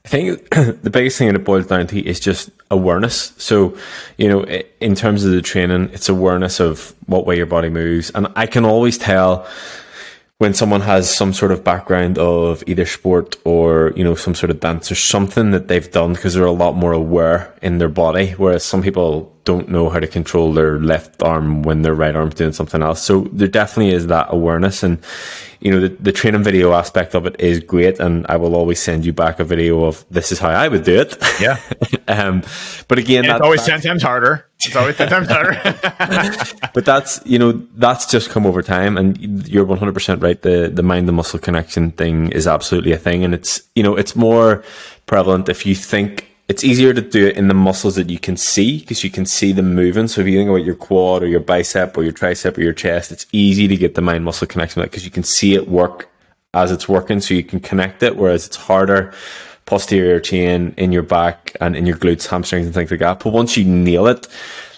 I 0.06 0.08
think 0.08 0.50
the 0.82 0.90
biggest 0.90 1.18
thing 1.18 1.28
that 1.28 1.36
it 1.36 1.44
boils 1.44 1.68
down 1.68 1.88
to 1.88 2.00
is 2.00 2.20
just 2.20 2.50
awareness. 2.70 3.34
So, 3.38 3.78
you 4.18 4.28
know, 4.28 4.44
in 4.80 4.96
terms 4.96 5.24
of 5.24 5.32
the 5.32 5.42
training, 5.42 5.90
it's 5.94 6.10
awareness 6.10 6.60
of 6.60 6.96
what 7.06 7.26
way 7.26 7.38
your 7.38 7.46
body 7.46 7.70
moves. 7.70 8.10
And 8.12 8.28
I 8.36 8.48
can 8.48 8.66
always 8.66 8.98
tell 8.98 9.48
when 10.42 10.56
someone 10.56 10.82
has 10.82 11.08
some 11.08 11.34
sort 11.34 11.52
of 11.52 11.64
background 11.64 12.18
of 12.18 12.64
either 12.66 12.84
sport 12.84 13.36
or 13.46 13.94
you 13.96 14.04
know 14.04 14.16
some 14.16 14.34
sort 14.34 14.50
of 14.50 14.60
dance 14.60 14.92
or 14.92 14.96
something 14.96 15.52
that 15.52 15.68
they've 15.68 15.92
done 15.92 16.14
because 16.14 16.34
they're 16.34 16.46
a 16.46 16.52
lot 16.52 16.76
more 16.76 16.94
aware 16.94 17.54
in 17.62 17.78
their 17.78 17.88
body 17.88 18.32
whereas 18.32 18.64
some 18.64 18.82
people 18.82 19.32
don't 19.44 19.70
know 19.70 19.90
how 19.90 20.00
to 20.00 20.08
control 20.08 20.54
their 20.54 20.80
left 20.80 21.22
arm 21.24 21.64
when 21.64 21.82
their 21.82 21.96
right 21.96 22.16
arm's 22.16 22.36
doing 22.36 22.52
something 22.52 22.82
else 22.82 23.02
so 23.02 23.22
there 23.32 23.48
definitely 23.48 23.94
is 23.94 24.08
that 24.08 24.28
awareness 24.30 24.84
and 24.84 25.00
you 25.62 25.70
know, 25.70 25.80
the, 25.80 25.90
the 25.90 26.12
training 26.12 26.44
video 26.44 26.74
aspect 26.74 27.14
of 27.14 27.28
it 27.28 27.40
is 27.40 27.60
great. 27.60 28.00
And 28.00 28.26
I 28.28 28.36
will 28.38 28.56
always 28.56 28.82
send 28.82 29.06
you 29.06 29.14
back 29.14 29.40
a 29.40 29.44
video 29.44 29.86
of 29.86 30.04
this 30.10 30.32
is 30.32 30.40
how 30.40 30.50
I 30.50 30.68
would 30.68 30.84
do 30.84 31.00
it. 31.00 31.16
Yeah. 31.40 31.60
um, 32.08 32.42
but 32.88 32.98
again, 32.98 33.26
that, 33.28 33.38
it's 33.38 33.44
always 33.44 33.64
10 33.64 33.82
times 33.82 34.02
harder. 34.02 34.48
It's 34.60 34.76
always 34.76 34.98
10 34.98 35.10
times 35.10 35.28
harder. 35.30 35.62
but 36.74 36.84
that's, 36.84 37.22
you 37.26 37.38
know, 37.38 37.52
that's 37.76 38.08
just 38.08 38.32
come 38.32 38.48
over 38.48 38.64
time. 38.64 38.98
And 38.98 39.48
you're 39.48 39.66
100% 39.66 40.24
right. 40.24 40.42
The, 40.42 40.72
the 40.74 40.84
mind 40.84 41.08
the 41.08 41.14
muscle 41.14 41.40
connection 41.40 41.92
thing 41.92 42.32
is 42.32 42.48
absolutely 42.48 42.92
a 42.92 42.98
thing. 42.98 43.24
And 43.24 43.36
it's, 43.36 43.62
you 43.76 43.84
know, 43.84 43.96
it's 43.96 44.16
more 44.16 44.64
prevalent 45.06 45.48
if 45.48 45.68
you 45.68 45.76
think 45.76 46.31
it's 46.48 46.64
easier 46.64 46.94
to 46.94 47.02
do 47.02 47.28
it 47.28 47.38
in 47.38 47.48
the 47.48 47.54
muscles 47.54 47.96
that 47.96 48.10
you 48.10 48.20
can 48.20 48.36
see 48.36 48.80
because 48.80 49.04
you 49.04 49.10
can 49.10 49.26
see 49.26 49.52
them 49.52 49.74
moving. 49.74 50.08
So 50.08 50.22
if 50.22 50.28
you 50.28 50.38
think 50.38 50.50
about 50.50 50.66
your 50.66 50.76
quad 50.76 51.24
or 51.24 51.28
your 51.28 51.40
bicep 51.40 51.98
or 51.98 52.04
your 52.04 52.12
tricep 52.12 52.58
or 52.58 52.62
your 52.62 52.74
chest, 52.74 53.12
it's 53.12 53.26
easy 53.32 53.68
to 53.68 53.78
get 53.78 53.96
the 53.96 54.02
mind 54.02 54.26
muscle 54.26 54.48
connection 54.48 54.82
because 54.82 55.06
you 55.06 55.12
can 55.12 55.24
see 55.24 55.54
it 55.54 55.70
work 55.70 56.10
as 56.54 56.72
it's 56.72 56.90
working. 56.90 57.22
So 57.22 57.34
you 57.34 57.44
can 57.44 57.60
connect 57.60 58.04
it. 58.04 58.18
Whereas 58.18 58.46
it's 58.46 58.58
harder 58.58 59.14
posterior 59.66 60.20
chain 60.20 60.74
in 60.78 60.92
your 60.92 61.04
back 61.04 61.56
and 61.62 61.76
in 61.78 61.86
your 61.86 61.96
glutes, 61.96 62.28
hamstrings 62.28 62.66
and 62.66 62.76
things 62.76 62.92
like 62.92 63.00
that. 63.00 63.20
But 63.24 63.32
once 63.32 63.56
you 63.56 63.64
nail 63.64 64.08
it, 64.08 64.28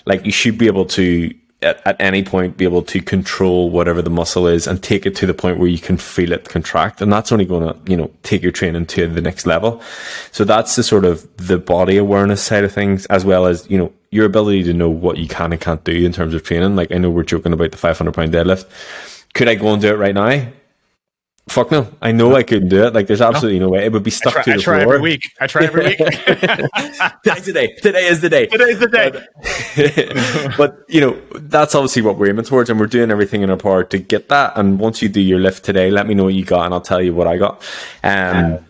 like 0.05 0.25
you 0.25 0.31
should 0.31 0.57
be 0.57 0.67
able 0.67 0.85
to 0.85 1.33
at, 1.63 1.85
at 1.85 1.95
any 1.99 2.23
point 2.23 2.57
be 2.57 2.65
able 2.65 2.83
to 2.83 3.01
control 3.01 3.69
whatever 3.69 4.01
the 4.01 4.09
muscle 4.09 4.47
is 4.47 4.67
and 4.67 4.81
take 4.83 5.05
it 5.05 5.15
to 5.15 5.25
the 5.25 5.33
point 5.33 5.57
where 5.57 5.69
you 5.69 5.79
can 5.79 5.97
feel 5.97 6.31
it 6.31 6.49
contract. 6.49 7.01
And 7.01 7.11
that's 7.11 7.31
only 7.31 7.45
going 7.45 7.67
to, 7.67 7.91
you 7.91 7.97
know, 7.97 8.11
take 8.23 8.41
your 8.41 8.51
training 8.51 8.85
to 8.87 9.07
the 9.07 9.21
next 9.21 9.45
level. 9.45 9.81
So 10.31 10.43
that's 10.43 10.75
the 10.75 10.83
sort 10.83 11.05
of 11.05 11.27
the 11.37 11.57
body 11.57 11.97
awareness 11.97 12.43
side 12.43 12.63
of 12.63 12.71
things, 12.71 13.05
as 13.07 13.25
well 13.25 13.45
as, 13.45 13.69
you 13.69 13.77
know, 13.77 13.91
your 14.11 14.25
ability 14.25 14.63
to 14.63 14.73
know 14.73 14.89
what 14.89 15.17
you 15.17 15.27
can 15.27 15.51
and 15.51 15.59
can't 15.59 15.83
do 15.83 16.05
in 16.05 16.13
terms 16.13 16.33
of 16.33 16.43
training. 16.43 16.75
Like 16.75 16.91
I 16.91 16.97
know 16.97 17.09
we're 17.09 17.23
joking 17.23 17.53
about 17.53 17.71
the 17.71 17.77
500 17.77 18.13
pound 18.13 18.33
deadlift. 18.33 18.65
Could 19.33 19.47
I 19.47 19.55
go 19.55 19.73
and 19.73 19.81
do 19.81 19.89
it 19.89 19.97
right 19.97 20.13
now? 20.13 20.47
Fuck 21.49 21.71
no. 21.71 21.87
I 22.01 22.13
know 22.13 22.35
I 22.35 22.43
couldn't 22.43 22.69
do 22.69 22.85
it. 22.85 22.93
Like, 22.93 23.07
there's 23.07 23.21
absolutely 23.21 23.59
no, 23.59 23.65
no 23.65 23.71
way. 23.71 23.85
It 23.85 23.91
would 23.91 24.03
be 24.03 24.11
stuck 24.11 24.33
try, 24.33 24.43
to 24.43 24.49
the 24.51 24.55
I 24.55 24.61
try 24.61 24.83
floor. 24.83 24.95
every 24.95 25.01
week. 25.01 25.29
I 25.41 25.47
try 25.47 25.65
every 25.65 25.85
week. 25.87 25.97
Today's 27.23 27.45
the 27.45 27.51
day. 27.53 27.75
Today 27.75 28.07
is 28.07 28.21
the 28.21 28.29
day. 28.29 28.47
Today's 28.47 28.79
the 28.79 28.87
day. 28.87 29.11
But, 29.11 30.57
but, 30.57 30.85
you 30.87 31.01
know, 31.01 31.21
that's 31.35 31.75
obviously 31.75 32.01
what 32.01 32.17
we're 32.17 32.29
aiming 32.29 32.45
towards, 32.45 32.69
and 32.69 32.79
we're 32.79 32.87
doing 32.87 33.11
everything 33.11 33.41
in 33.41 33.49
our 33.49 33.57
power 33.57 33.83
to 33.83 33.97
get 33.97 34.29
that. 34.29 34.53
And 34.57 34.79
once 34.79 35.01
you 35.01 35.09
do 35.09 35.19
your 35.19 35.39
lift 35.39 35.65
today, 35.65 35.91
let 35.91 36.07
me 36.07 36.13
know 36.13 36.23
what 36.23 36.33
you 36.33 36.45
got, 36.45 36.65
and 36.65 36.73
I'll 36.73 36.81
tell 36.81 37.01
you 37.01 37.13
what 37.13 37.27
I 37.27 37.37
got. 37.37 37.61
Um, 38.03 38.65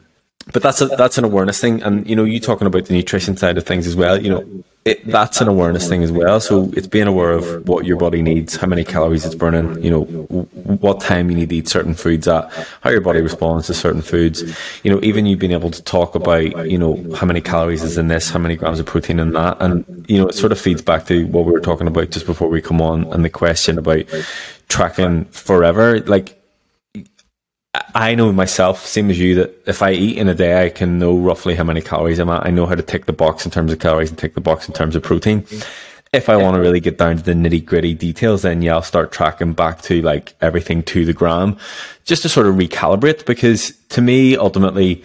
but 0.51 0.61
that's 0.61 0.81
a, 0.81 0.87
that's 0.87 1.17
an 1.17 1.23
awareness 1.23 1.61
thing, 1.61 1.81
and 1.83 2.07
you 2.07 2.15
know, 2.15 2.23
you 2.23 2.39
talking 2.39 2.67
about 2.67 2.85
the 2.85 2.93
nutrition 2.93 3.37
side 3.37 3.57
of 3.57 3.65
things 3.65 3.87
as 3.87 3.95
well. 3.95 4.21
You 4.21 4.29
know, 4.29 4.63
it, 4.83 5.05
that's 5.07 5.39
an 5.39 5.47
awareness 5.47 5.87
thing 5.87 6.03
as 6.03 6.11
well. 6.11 6.41
So 6.41 6.69
it's 6.73 6.87
being 6.87 7.07
aware 7.07 7.31
of 7.31 7.67
what 7.67 7.85
your 7.85 7.95
body 7.95 8.21
needs, 8.21 8.57
how 8.57 8.67
many 8.67 8.83
calories 8.83 9.25
it's 9.25 9.35
burning, 9.35 9.81
you 9.81 9.89
know, 9.89 10.03
what 10.03 10.99
time 10.99 11.29
you 11.29 11.37
need 11.37 11.49
to 11.49 11.55
eat 11.55 11.69
certain 11.69 11.93
foods 11.93 12.27
at, 12.27 12.51
how 12.81 12.89
your 12.89 12.99
body 12.99 13.21
responds 13.21 13.67
to 13.67 13.73
certain 13.73 14.01
foods. 14.01 14.43
You 14.83 14.91
know, 14.91 14.99
even 15.01 15.25
you 15.25 15.37
being 15.37 15.53
able 15.53 15.71
to 15.71 15.81
talk 15.81 16.15
about, 16.15 16.69
you 16.69 16.77
know, 16.77 17.01
how 17.15 17.25
many 17.25 17.39
calories 17.39 17.81
is 17.81 17.97
in 17.97 18.09
this, 18.09 18.29
how 18.29 18.39
many 18.39 18.57
grams 18.57 18.81
of 18.81 18.85
protein 18.85 19.19
in 19.19 19.31
that, 19.31 19.57
and 19.61 20.05
you 20.09 20.17
know, 20.17 20.27
it 20.27 20.35
sort 20.35 20.51
of 20.51 20.59
feeds 20.59 20.81
back 20.81 21.05
to 21.05 21.25
what 21.27 21.45
we 21.45 21.53
were 21.53 21.61
talking 21.61 21.87
about 21.87 22.09
just 22.09 22.25
before 22.25 22.49
we 22.49 22.61
come 22.61 22.81
on, 22.81 23.05
and 23.13 23.23
the 23.23 23.29
question 23.29 23.77
about 23.77 24.03
tracking 24.67 25.23
forever, 25.25 26.01
like 26.01 26.42
I 27.95 28.13
know 28.13 28.32
myself, 28.32 28.86
same 28.86 29.09
as 29.09 29.19
you, 29.19 29.36
that 29.36 29.55
if 29.65 29.82
I 29.82 29.91
eat 29.93 30.17
in 30.17 30.30
a 30.30 30.36
day, 30.36 30.65
I 30.65 30.69
can 30.69 30.99
know 30.99 31.17
roughly 31.17 31.55
how 31.55 31.63
many 31.63 31.82
calories 31.82 32.19
I'm 32.19 32.30
at. 32.30 32.45
I 32.45 32.51
know 32.51 32.67
how 32.67 32.76
to 32.76 32.84
tick 32.84 33.05
the 33.05 33.13
box 33.13 33.45
in 33.45 33.51
terms 33.51 33.71
of 33.71 33.80
calories 33.80 34.09
and 34.09 34.17
tick 34.17 34.36
the 34.36 34.41
box 34.41 34.67
in 34.67 34.76
terms 34.76 34.95
of 34.95 35.01
protein. 35.01 35.45
If 36.11 36.30
I 36.30 36.38
want 36.38 36.53
to 36.53 36.61
really 36.61 36.80
get 36.80 36.99
down 36.99 37.17
to 37.17 37.24
the 37.24 37.34
nitty 37.34 37.65
gritty 37.65 37.95
details, 37.95 38.43
then 38.43 38.61
yeah, 38.61 38.76
I'll 38.76 38.84
start 38.84 39.11
tracking 39.11 39.53
back 39.53 39.82
to 39.84 40.03
like 40.03 40.36
everything 40.41 40.84
to 40.84 41.05
the 41.05 41.13
gram 41.13 41.57
just 42.05 42.21
to 42.21 42.30
sort 42.30 42.45
of 42.45 42.53
recalibrate. 42.53 43.26
Because 43.26 43.76
to 43.89 44.01
me, 44.01 44.38
ultimately, 44.38 45.03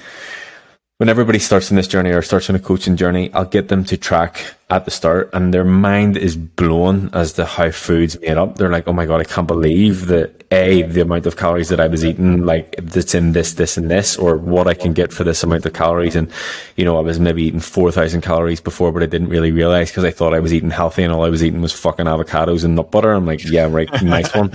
when 0.99 1.09
everybody 1.09 1.39
starts 1.39 1.71
in 1.71 1.77
this 1.77 1.87
journey 1.87 2.11
or 2.11 2.23
starts 2.23 2.51
on 2.51 2.57
a 2.57 2.59
coaching 2.59 2.97
journey, 2.97 3.33
I'll 3.33 3.45
get 3.45 3.69
them 3.69 3.85
to 3.85 3.97
track 3.97 4.57
at 4.69 4.85
the 4.85 4.91
start 4.91 5.31
and 5.33 5.55
their 5.55 5.65
mind 5.65 6.17
is 6.17 6.37
blown 6.37 7.11
as 7.13 7.35
to 7.35 7.45
how 7.45 7.71
food's 7.71 8.21
made 8.21 8.37
up. 8.37 8.57
They're 8.57 8.69
like, 8.69 8.89
Oh 8.89 8.93
my 8.93 9.07
God, 9.07 9.21
I 9.21 9.25
can't 9.25 9.47
believe 9.47 10.09
that 10.09 10.43
A, 10.51 10.83
the 10.83 11.03
amount 11.03 11.27
of 11.27 11.37
calories 11.37 11.69
that 11.69 11.79
I 11.79 11.87
was 11.87 12.05
eating, 12.05 12.45
like 12.45 12.75
that's 12.83 13.15
in 13.15 13.31
this, 13.31 13.53
this 13.53 13.77
and 13.77 13.89
this, 13.89 14.17
or 14.17 14.37
what 14.37 14.67
I 14.67 14.75
can 14.75 14.93
get 14.93 15.13
for 15.13 15.23
this 15.23 15.45
amount 15.45 15.67
of 15.67 15.73
calories. 15.73 16.17
And, 16.17 16.33
you 16.75 16.85
know, 16.85 16.99
I 16.99 17.01
was 17.01 17.21
maybe 17.21 17.45
eating 17.45 17.61
4,000 17.61 18.21
calories 18.21 18.61
before, 18.61 18.91
but 18.91 19.05
I 19.05 19.07
didn't 19.07 19.29
really 19.29 19.53
realize 19.53 19.91
because 19.91 20.05
I 20.05 20.11
thought 20.11 20.35
I 20.35 20.41
was 20.41 20.53
eating 20.53 20.71
healthy 20.71 21.05
and 21.05 21.13
all 21.13 21.25
I 21.25 21.31
was 21.31 21.45
eating 21.45 21.63
was 21.63 21.73
fucking 21.73 22.07
avocados 22.07 22.65
and 22.65 22.75
nut 22.75 22.91
butter. 22.91 23.13
I'm 23.13 23.25
like, 23.25 23.45
yeah, 23.45 23.69
right. 23.71 23.89
nice 24.03 24.35
one. 24.35 24.51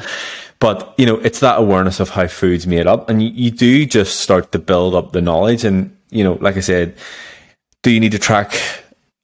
But, 0.59 0.93
you 0.97 1.05
know, 1.05 1.15
it's 1.15 1.39
that 1.39 1.59
awareness 1.59 2.01
of 2.01 2.09
how 2.09 2.27
food's 2.27 2.67
made 2.67 2.85
up 2.85 3.09
and 3.09 3.23
you, 3.23 3.29
you 3.29 3.49
do 3.49 3.85
just 3.85 4.19
start 4.19 4.51
to 4.51 4.59
build 4.59 4.93
up 4.93 5.13
the 5.13 5.21
knowledge 5.21 5.63
and, 5.63 5.95
you 6.13 6.23
know, 6.23 6.37
like 6.41 6.57
I 6.57 6.61
said, 6.61 6.95
do 7.81 7.91
you 7.91 7.99
need 7.99 8.11
to 8.13 8.19
track 8.19 8.59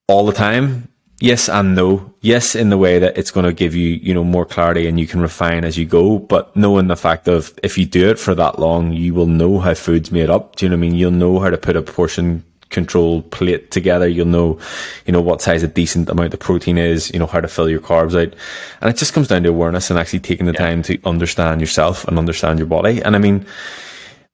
all 0.07 0.25
the 0.25 0.33
time? 0.33 0.89
Yes 1.21 1.49
and 1.49 1.75
no. 1.75 2.13
Yes, 2.21 2.55
in 2.55 2.69
the 2.69 2.77
way 2.77 2.97
that 2.99 3.17
it's 3.17 3.31
going 3.31 3.45
to 3.45 3.53
give 3.53 3.75
you, 3.75 3.89
you 3.89 4.13
know, 4.13 4.23
more 4.23 4.45
clarity 4.45 4.87
and 4.87 4.99
you 4.99 5.05
can 5.05 5.21
refine 5.21 5.65
as 5.65 5.77
you 5.77 5.85
go. 5.85 6.17
But 6.17 6.55
knowing 6.55 6.87
the 6.87 6.95
fact 6.95 7.27
of 7.27 7.57
if 7.61 7.77
you 7.77 7.85
do 7.85 8.09
it 8.09 8.19
for 8.19 8.33
that 8.35 8.57
long, 8.57 8.93
you 8.93 9.13
will 9.13 9.27
know 9.27 9.59
how 9.59 9.73
food's 9.73 10.11
made 10.11 10.29
up. 10.29 10.55
Do 10.55 10.65
you 10.65 10.69
know 10.69 10.77
what 10.77 10.79
I 10.79 10.81
mean? 10.81 10.95
You'll 10.95 11.11
know 11.11 11.39
how 11.39 11.49
to 11.49 11.57
put 11.57 11.75
a 11.75 11.81
portion 11.81 12.45
control 12.69 13.23
plate 13.23 13.71
together. 13.71 14.07
You'll 14.07 14.27
know, 14.27 14.59
you 15.05 15.11
know, 15.11 15.21
what 15.21 15.41
size 15.41 15.63
a 15.63 15.67
decent 15.67 16.09
amount 16.09 16.33
of 16.33 16.39
protein 16.39 16.77
is, 16.77 17.11
you 17.11 17.19
know, 17.19 17.25
how 17.25 17.41
to 17.41 17.47
fill 17.47 17.69
your 17.69 17.79
carbs 17.79 18.13
out. 18.13 18.33
And 18.81 18.89
it 18.89 18.97
just 18.97 19.13
comes 19.13 19.27
down 19.27 19.43
to 19.43 19.49
awareness 19.49 19.89
and 19.89 19.99
actually 19.99 20.19
taking 20.19 20.45
the 20.45 20.53
yeah. 20.53 20.59
time 20.59 20.83
to 20.83 20.99
understand 21.03 21.61
yourself 21.61 22.07
and 22.07 22.17
understand 22.17 22.59
your 22.59 22.67
body. 22.67 23.01
And 23.01 23.15
I 23.15 23.19
mean, 23.19 23.45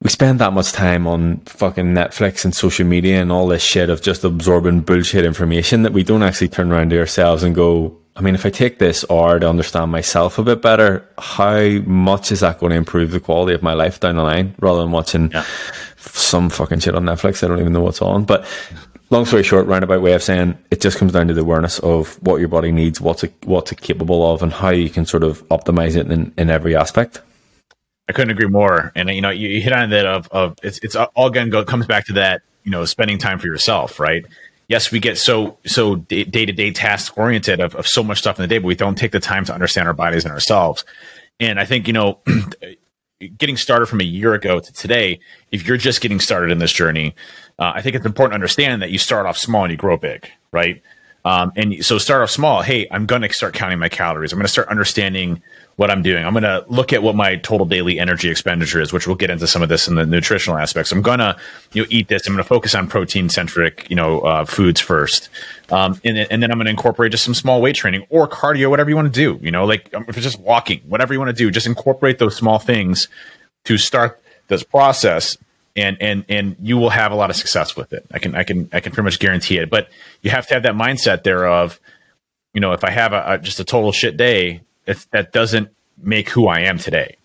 we 0.01 0.09
spend 0.09 0.39
that 0.39 0.53
much 0.53 0.71
time 0.71 1.07
on 1.07 1.37
fucking 1.45 1.93
Netflix 1.93 2.43
and 2.43 2.53
social 2.53 2.85
media 2.85 3.21
and 3.21 3.31
all 3.31 3.47
this 3.47 3.63
shit 3.63 3.89
of 3.89 4.01
just 4.01 4.23
absorbing 4.23 4.81
bullshit 4.81 5.25
information 5.25 5.83
that 5.83 5.93
we 5.93 6.03
don't 6.03 6.23
actually 6.23 6.49
turn 6.49 6.71
around 6.71 6.89
to 6.89 6.99
ourselves 6.99 7.43
and 7.43 7.55
go, 7.55 7.97
I 8.15 8.21
mean, 8.21 8.35
if 8.35 8.45
I 8.45 8.49
take 8.49 8.79
this 8.79 9.05
hour 9.09 9.39
to 9.39 9.49
understand 9.49 9.91
myself 9.91 10.37
a 10.37 10.43
bit 10.43 10.61
better, 10.61 11.07
how 11.17 11.59
much 11.85 12.31
is 12.31 12.41
that 12.41 12.59
going 12.59 12.71
to 12.71 12.77
improve 12.77 13.11
the 13.11 13.19
quality 13.19 13.53
of 13.53 13.63
my 13.63 13.73
life 13.73 13.99
down 13.99 14.17
the 14.17 14.23
line 14.23 14.55
rather 14.59 14.81
than 14.81 14.91
watching 14.91 15.31
yeah. 15.31 15.45
some 15.97 16.49
fucking 16.49 16.79
shit 16.79 16.95
on 16.95 17.05
Netflix? 17.05 17.43
I 17.43 17.47
don't 17.47 17.59
even 17.59 17.73
know 17.73 17.81
what's 17.81 18.01
on. 18.01 18.25
But 18.25 18.45
long 19.09 19.25
story 19.25 19.43
short, 19.43 19.65
roundabout 19.65 20.01
way 20.01 20.13
of 20.13 20.23
saying 20.23 20.57
it 20.71 20.81
just 20.81 20.97
comes 20.97 21.13
down 21.13 21.27
to 21.29 21.33
the 21.33 21.41
awareness 21.41 21.79
of 21.79 22.21
what 22.21 22.37
your 22.37 22.49
body 22.49 22.71
needs, 22.71 22.99
what's 23.01 23.23
it, 23.23 23.33
what's 23.45 23.71
it 23.71 23.81
capable 23.81 24.33
of, 24.33 24.43
and 24.43 24.51
how 24.51 24.69
you 24.69 24.89
can 24.89 25.05
sort 25.05 25.23
of 25.23 25.47
optimize 25.47 25.95
it 25.95 26.11
in, 26.11 26.33
in 26.37 26.49
every 26.49 26.75
aspect. 26.75 27.21
I 28.07 28.13
couldn't 28.13 28.31
agree 28.31 28.47
more. 28.47 28.91
And 28.95 29.09
you 29.09 29.21
know, 29.21 29.29
you, 29.29 29.47
you 29.47 29.61
hit 29.61 29.73
on 29.73 29.89
that 29.89 30.05
of, 30.05 30.27
of 30.31 30.55
it's 30.63 30.79
it's 30.79 30.95
all 30.95 31.27
again 31.27 31.49
go 31.49 31.63
comes 31.63 31.87
back 31.87 32.05
to 32.05 32.13
that 32.13 32.41
you 32.63 32.71
know 32.71 32.85
spending 32.85 33.17
time 33.17 33.39
for 33.39 33.47
yourself, 33.47 33.99
right? 33.99 34.25
Yes, 34.67 34.91
we 34.91 34.99
get 34.99 35.17
so 35.17 35.57
so 35.65 35.95
day 35.95 36.23
to 36.23 36.51
day 36.51 36.71
task 36.71 37.17
oriented 37.17 37.59
of, 37.59 37.75
of 37.75 37.87
so 37.87 38.03
much 38.03 38.19
stuff 38.19 38.39
in 38.39 38.43
the 38.43 38.47
day, 38.47 38.57
but 38.59 38.67
we 38.67 38.75
don't 38.75 38.97
take 38.97 39.11
the 39.11 39.19
time 39.19 39.45
to 39.45 39.53
understand 39.53 39.87
our 39.87 39.93
bodies 39.93 40.23
and 40.23 40.31
ourselves. 40.31 40.83
And 41.39 41.59
I 41.59 41.65
think 41.65 41.87
you 41.87 41.93
know, 41.93 42.19
getting 43.37 43.57
started 43.57 43.87
from 43.87 44.01
a 44.01 44.05
year 44.05 44.33
ago 44.33 44.59
to 44.59 44.73
today, 44.73 45.19
if 45.51 45.67
you're 45.67 45.77
just 45.77 46.01
getting 46.01 46.19
started 46.19 46.51
in 46.51 46.59
this 46.59 46.71
journey, 46.71 47.15
uh, 47.59 47.73
I 47.75 47.81
think 47.81 47.95
it's 47.95 48.05
important 48.05 48.31
to 48.31 48.35
understand 48.35 48.81
that 48.81 48.91
you 48.91 48.97
start 48.97 49.25
off 49.25 49.37
small 49.37 49.63
and 49.63 49.71
you 49.71 49.77
grow 49.77 49.97
big, 49.97 50.29
right? 50.51 50.81
Um, 51.23 51.51
and 51.55 51.83
so 51.83 51.97
start 51.97 52.21
off 52.21 52.29
small. 52.29 52.61
Hey, 52.61 52.87
I'm 52.91 53.07
going 53.07 53.23
to 53.23 53.33
start 53.33 53.55
counting 53.55 53.79
my 53.79 53.89
calories. 53.89 54.31
I'm 54.31 54.37
going 54.37 54.45
to 54.45 54.51
start 54.51 54.67
understanding 54.67 55.41
what 55.77 55.91
I'm 55.91 56.01
doing. 56.01 56.23
I'm 56.23 56.31
going 56.31 56.43
to 56.43 56.63
look 56.69 56.93
at 56.93 57.03
what 57.03 57.15
my 57.15 57.35
total 57.35 57.65
daily 57.65 57.99
energy 57.99 58.29
expenditure 58.29 58.79
is, 58.79 58.93
which 58.93 59.07
we'll 59.07 59.17
get 59.17 59.29
into 59.29 59.45
some 59.45 59.61
of 59.61 59.67
this 59.67 59.87
in 59.87 59.95
the 59.95 60.05
nutritional 60.05 60.57
aspects. 60.57 60.91
I'm 60.91 61.01
going 61.01 61.19
to 61.19 61.35
you 61.73 61.81
know 61.81 61.87
eat 61.89 62.07
this. 62.07 62.25
I'm 62.25 62.33
going 62.33 62.43
to 62.43 62.47
focus 62.47 62.73
on 62.73 62.87
protein 62.87 63.29
centric 63.29 63.89
you 63.89 63.95
know 63.95 64.21
uh, 64.21 64.45
foods 64.45 64.79
first, 64.79 65.29
um, 65.69 65.99
and, 66.05 66.17
and 66.17 66.41
then 66.41 66.51
I'm 66.51 66.57
going 66.57 66.65
to 66.65 66.71
incorporate 66.71 67.11
just 67.11 67.25
some 67.25 67.33
small 67.33 67.61
weight 67.61 67.75
training 67.75 68.05
or 68.09 68.27
cardio, 68.27 68.69
whatever 68.69 68.89
you 68.89 68.95
want 68.95 69.13
to 69.13 69.19
do. 69.19 69.37
You 69.43 69.51
know, 69.51 69.65
like 69.65 69.93
um, 69.93 70.05
if 70.07 70.15
it's 70.15 70.25
just 70.25 70.39
walking, 70.39 70.79
whatever 70.87 71.13
you 71.13 71.19
want 71.19 71.29
to 71.29 71.35
do, 71.35 71.51
just 71.51 71.67
incorporate 71.67 72.19
those 72.19 72.35
small 72.35 72.59
things 72.59 73.09
to 73.65 73.77
start 73.77 74.21
this 74.47 74.63
process. 74.63 75.37
And, 75.77 75.97
and 75.99 76.23
and 76.29 76.55
you 76.61 76.77
will 76.77 76.89
have 76.89 77.11
a 77.11 77.15
lot 77.15 77.29
of 77.29 77.35
success 77.35 77.75
with 77.75 77.91
it. 77.91 78.05
I 78.09 78.19
can 78.19 78.33
I 78.33 78.45
can 78.45 78.69
I 78.71 78.79
can 78.79 78.93
pretty 78.93 79.03
much 79.03 79.19
guarantee 79.19 79.57
it. 79.57 79.69
But 79.69 79.89
you 80.21 80.31
have 80.31 80.47
to 80.47 80.53
have 80.53 80.63
that 80.63 80.73
mindset 80.73 81.23
there 81.23 81.45
of, 81.45 81.81
you 82.53 82.61
know, 82.61 82.71
if 82.71 82.85
I 82.85 82.91
have 82.91 83.11
a, 83.11 83.23
a 83.33 83.37
just 83.39 83.59
a 83.59 83.65
total 83.65 83.91
shit 83.91 84.15
day, 84.15 84.61
that 84.85 85.31
doesn't 85.31 85.69
make 85.97 86.29
who 86.29 86.47
I 86.47 86.61
am 86.61 86.77
today. 86.77 87.17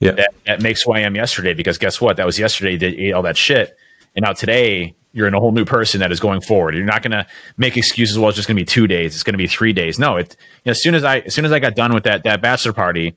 Yeah. 0.00 0.12
That, 0.12 0.34
that 0.46 0.62
makes 0.62 0.82
who 0.82 0.92
I 0.92 1.00
am 1.00 1.16
yesterday 1.16 1.54
because 1.54 1.78
guess 1.78 2.00
what? 2.00 2.16
That 2.16 2.26
was 2.26 2.38
yesterday 2.38 2.76
that 2.76 3.00
ate 3.00 3.12
all 3.12 3.22
that 3.22 3.36
shit. 3.36 3.76
And 4.14 4.24
now 4.24 4.32
today 4.32 4.94
you're 5.12 5.26
in 5.26 5.34
a 5.34 5.40
whole 5.40 5.52
new 5.52 5.64
person 5.64 6.00
that 6.00 6.12
is 6.12 6.20
going 6.20 6.40
forward. 6.40 6.76
You're 6.76 6.84
not 6.84 7.02
going 7.02 7.12
to 7.12 7.26
make 7.56 7.76
excuses. 7.76 8.18
Well, 8.18 8.28
it's 8.28 8.36
just 8.36 8.46
going 8.46 8.56
to 8.56 8.60
be 8.60 8.66
two 8.66 8.86
days. 8.86 9.14
It's 9.14 9.24
going 9.24 9.34
to 9.34 9.38
be 9.38 9.48
three 9.48 9.72
days. 9.72 9.98
No, 9.98 10.16
it, 10.16 10.36
you 10.64 10.68
know, 10.68 10.70
as 10.70 10.82
soon 10.82 10.94
as 10.94 11.02
I, 11.02 11.20
as 11.20 11.34
soon 11.34 11.44
as 11.44 11.52
I 11.52 11.58
got 11.58 11.74
done 11.74 11.92
with 11.92 12.04
that, 12.04 12.22
that 12.24 12.40
bachelor 12.40 12.72
party, 12.72 13.16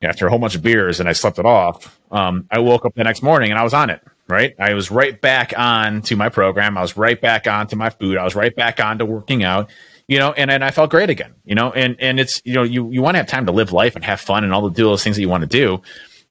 after 0.00 0.26
a 0.26 0.30
whole 0.30 0.38
bunch 0.38 0.54
of 0.54 0.62
beers 0.62 0.98
and 0.98 1.08
I 1.08 1.12
slept 1.12 1.38
it 1.38 1.46
off, 1.46 2.00
um, 2.10 2.46
I 2.50 2.58
woke 2.60 2.84
up 2.84 2.94
the 2.94 3.04
next 3.04 3.22
morning 3.22 3.50
and 3.50 3.58
I 3.60 3.62
was 3.62 3.74
on 3.74 3.90
it. 3.90 4.00
Right, 4.28 4.54
I 4.58 4.72
was 4.72 4.90
right 4.90 5.20
back 5.20 5.52
on 5.58 6.00
to 6.02 6.16
my 6.16 6.30
program. 6.30 6.78
I 6.78 6.80
was 6.80 6.96
right 6.96 7.20
back 7.20 7.46
on 7.46 7.66
to 7.66 7.76
my 7.76 7.90
food. 7.90 8.16
I 8.16 8.24
was 8.24 8.34
right 8.34 8.54
back 8.54 8.80
on 8.80 8.98
to 8.98 9.04
working 9.04 9.42
out. 9.42 9.68
You 10.08 10.18
know, 10.18 10.32
and 10.32 10.50
and 10.50 10.64
I 10.64 10.70
felt 10.70 10.90
great 10.90 11.10
again. 11.10 11.34
You 11.44 11.54
know, 11.54 11.72
and 11.72 11.96
and 12.00 12.20
it's 12.20 12.42
you 12.44 12.54
know 12.54 12.62
you 12.62 12.90
you 12.90 13.02
want 13.02 13.14
to 13.14 13.18
have 13.18 13.26
time 13.26 13.46
to 13.46 13.52
live 13.52 13.72
life 13.72 13.96
and 13.96 14.04
have 14.04 14.20
fun 14.20 14.44
and 14.44 14.52
all 14.52 14.62
the 14.62 14.70
do 14.70 14.84
those 14.84 15.02
things 15.04 15.16
that 15.16 15.22
you 15.22 15.28
want 15.28 15.42
to 15.42 15.48
do. 15.48 15.80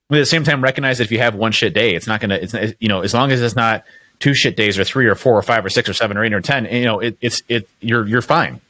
But 0.09 0.17
at 0.17 0.21
the 0.21 0.25
same 0.25 0.43
time, 0.43 0.61
recognize 0.61 0.97
that 0.97 1.05
if 1.05 1.11
you 1.11 1.19
have 1.19 1.35
one 1.35 1.53
shit 1.53 1.73
day, 1.73 1.95
it's 1.95 2.07
not 2.07 2.19
gonna. 2.19 2.35
It's 2.35 2.53
you 2.79 2.89
know 2.89 3.01
as 3.01 3.13
long 3.13 3.31
as 3.31 3.41
it's 3.41 3.55
not 3.55 3.85
two 4.19 4.33
shit 4.33 4.55
days 4.55 4.77
or 4.77 4.83
three 4.83 5.07
or 5.07 5.15
four 5.15 5.33
or 5.33 5.41
five 5.41 5.65
or 5.65 5.69
six 5.69 5.89
or 5.89 5.93
seven 5.93 6.15
or 6.15 6.23
eight 6.23 6.33
or 6.33 6.41
ten, 6.41 6.65
you 6.65 6.85
know, 6.85 6.99
it, 6.99 7.17
it's 7.21 7.41
it 7.49 7.67
you're 7.79 8.05
you're 8.07 8.21
fine. 8.21 8.61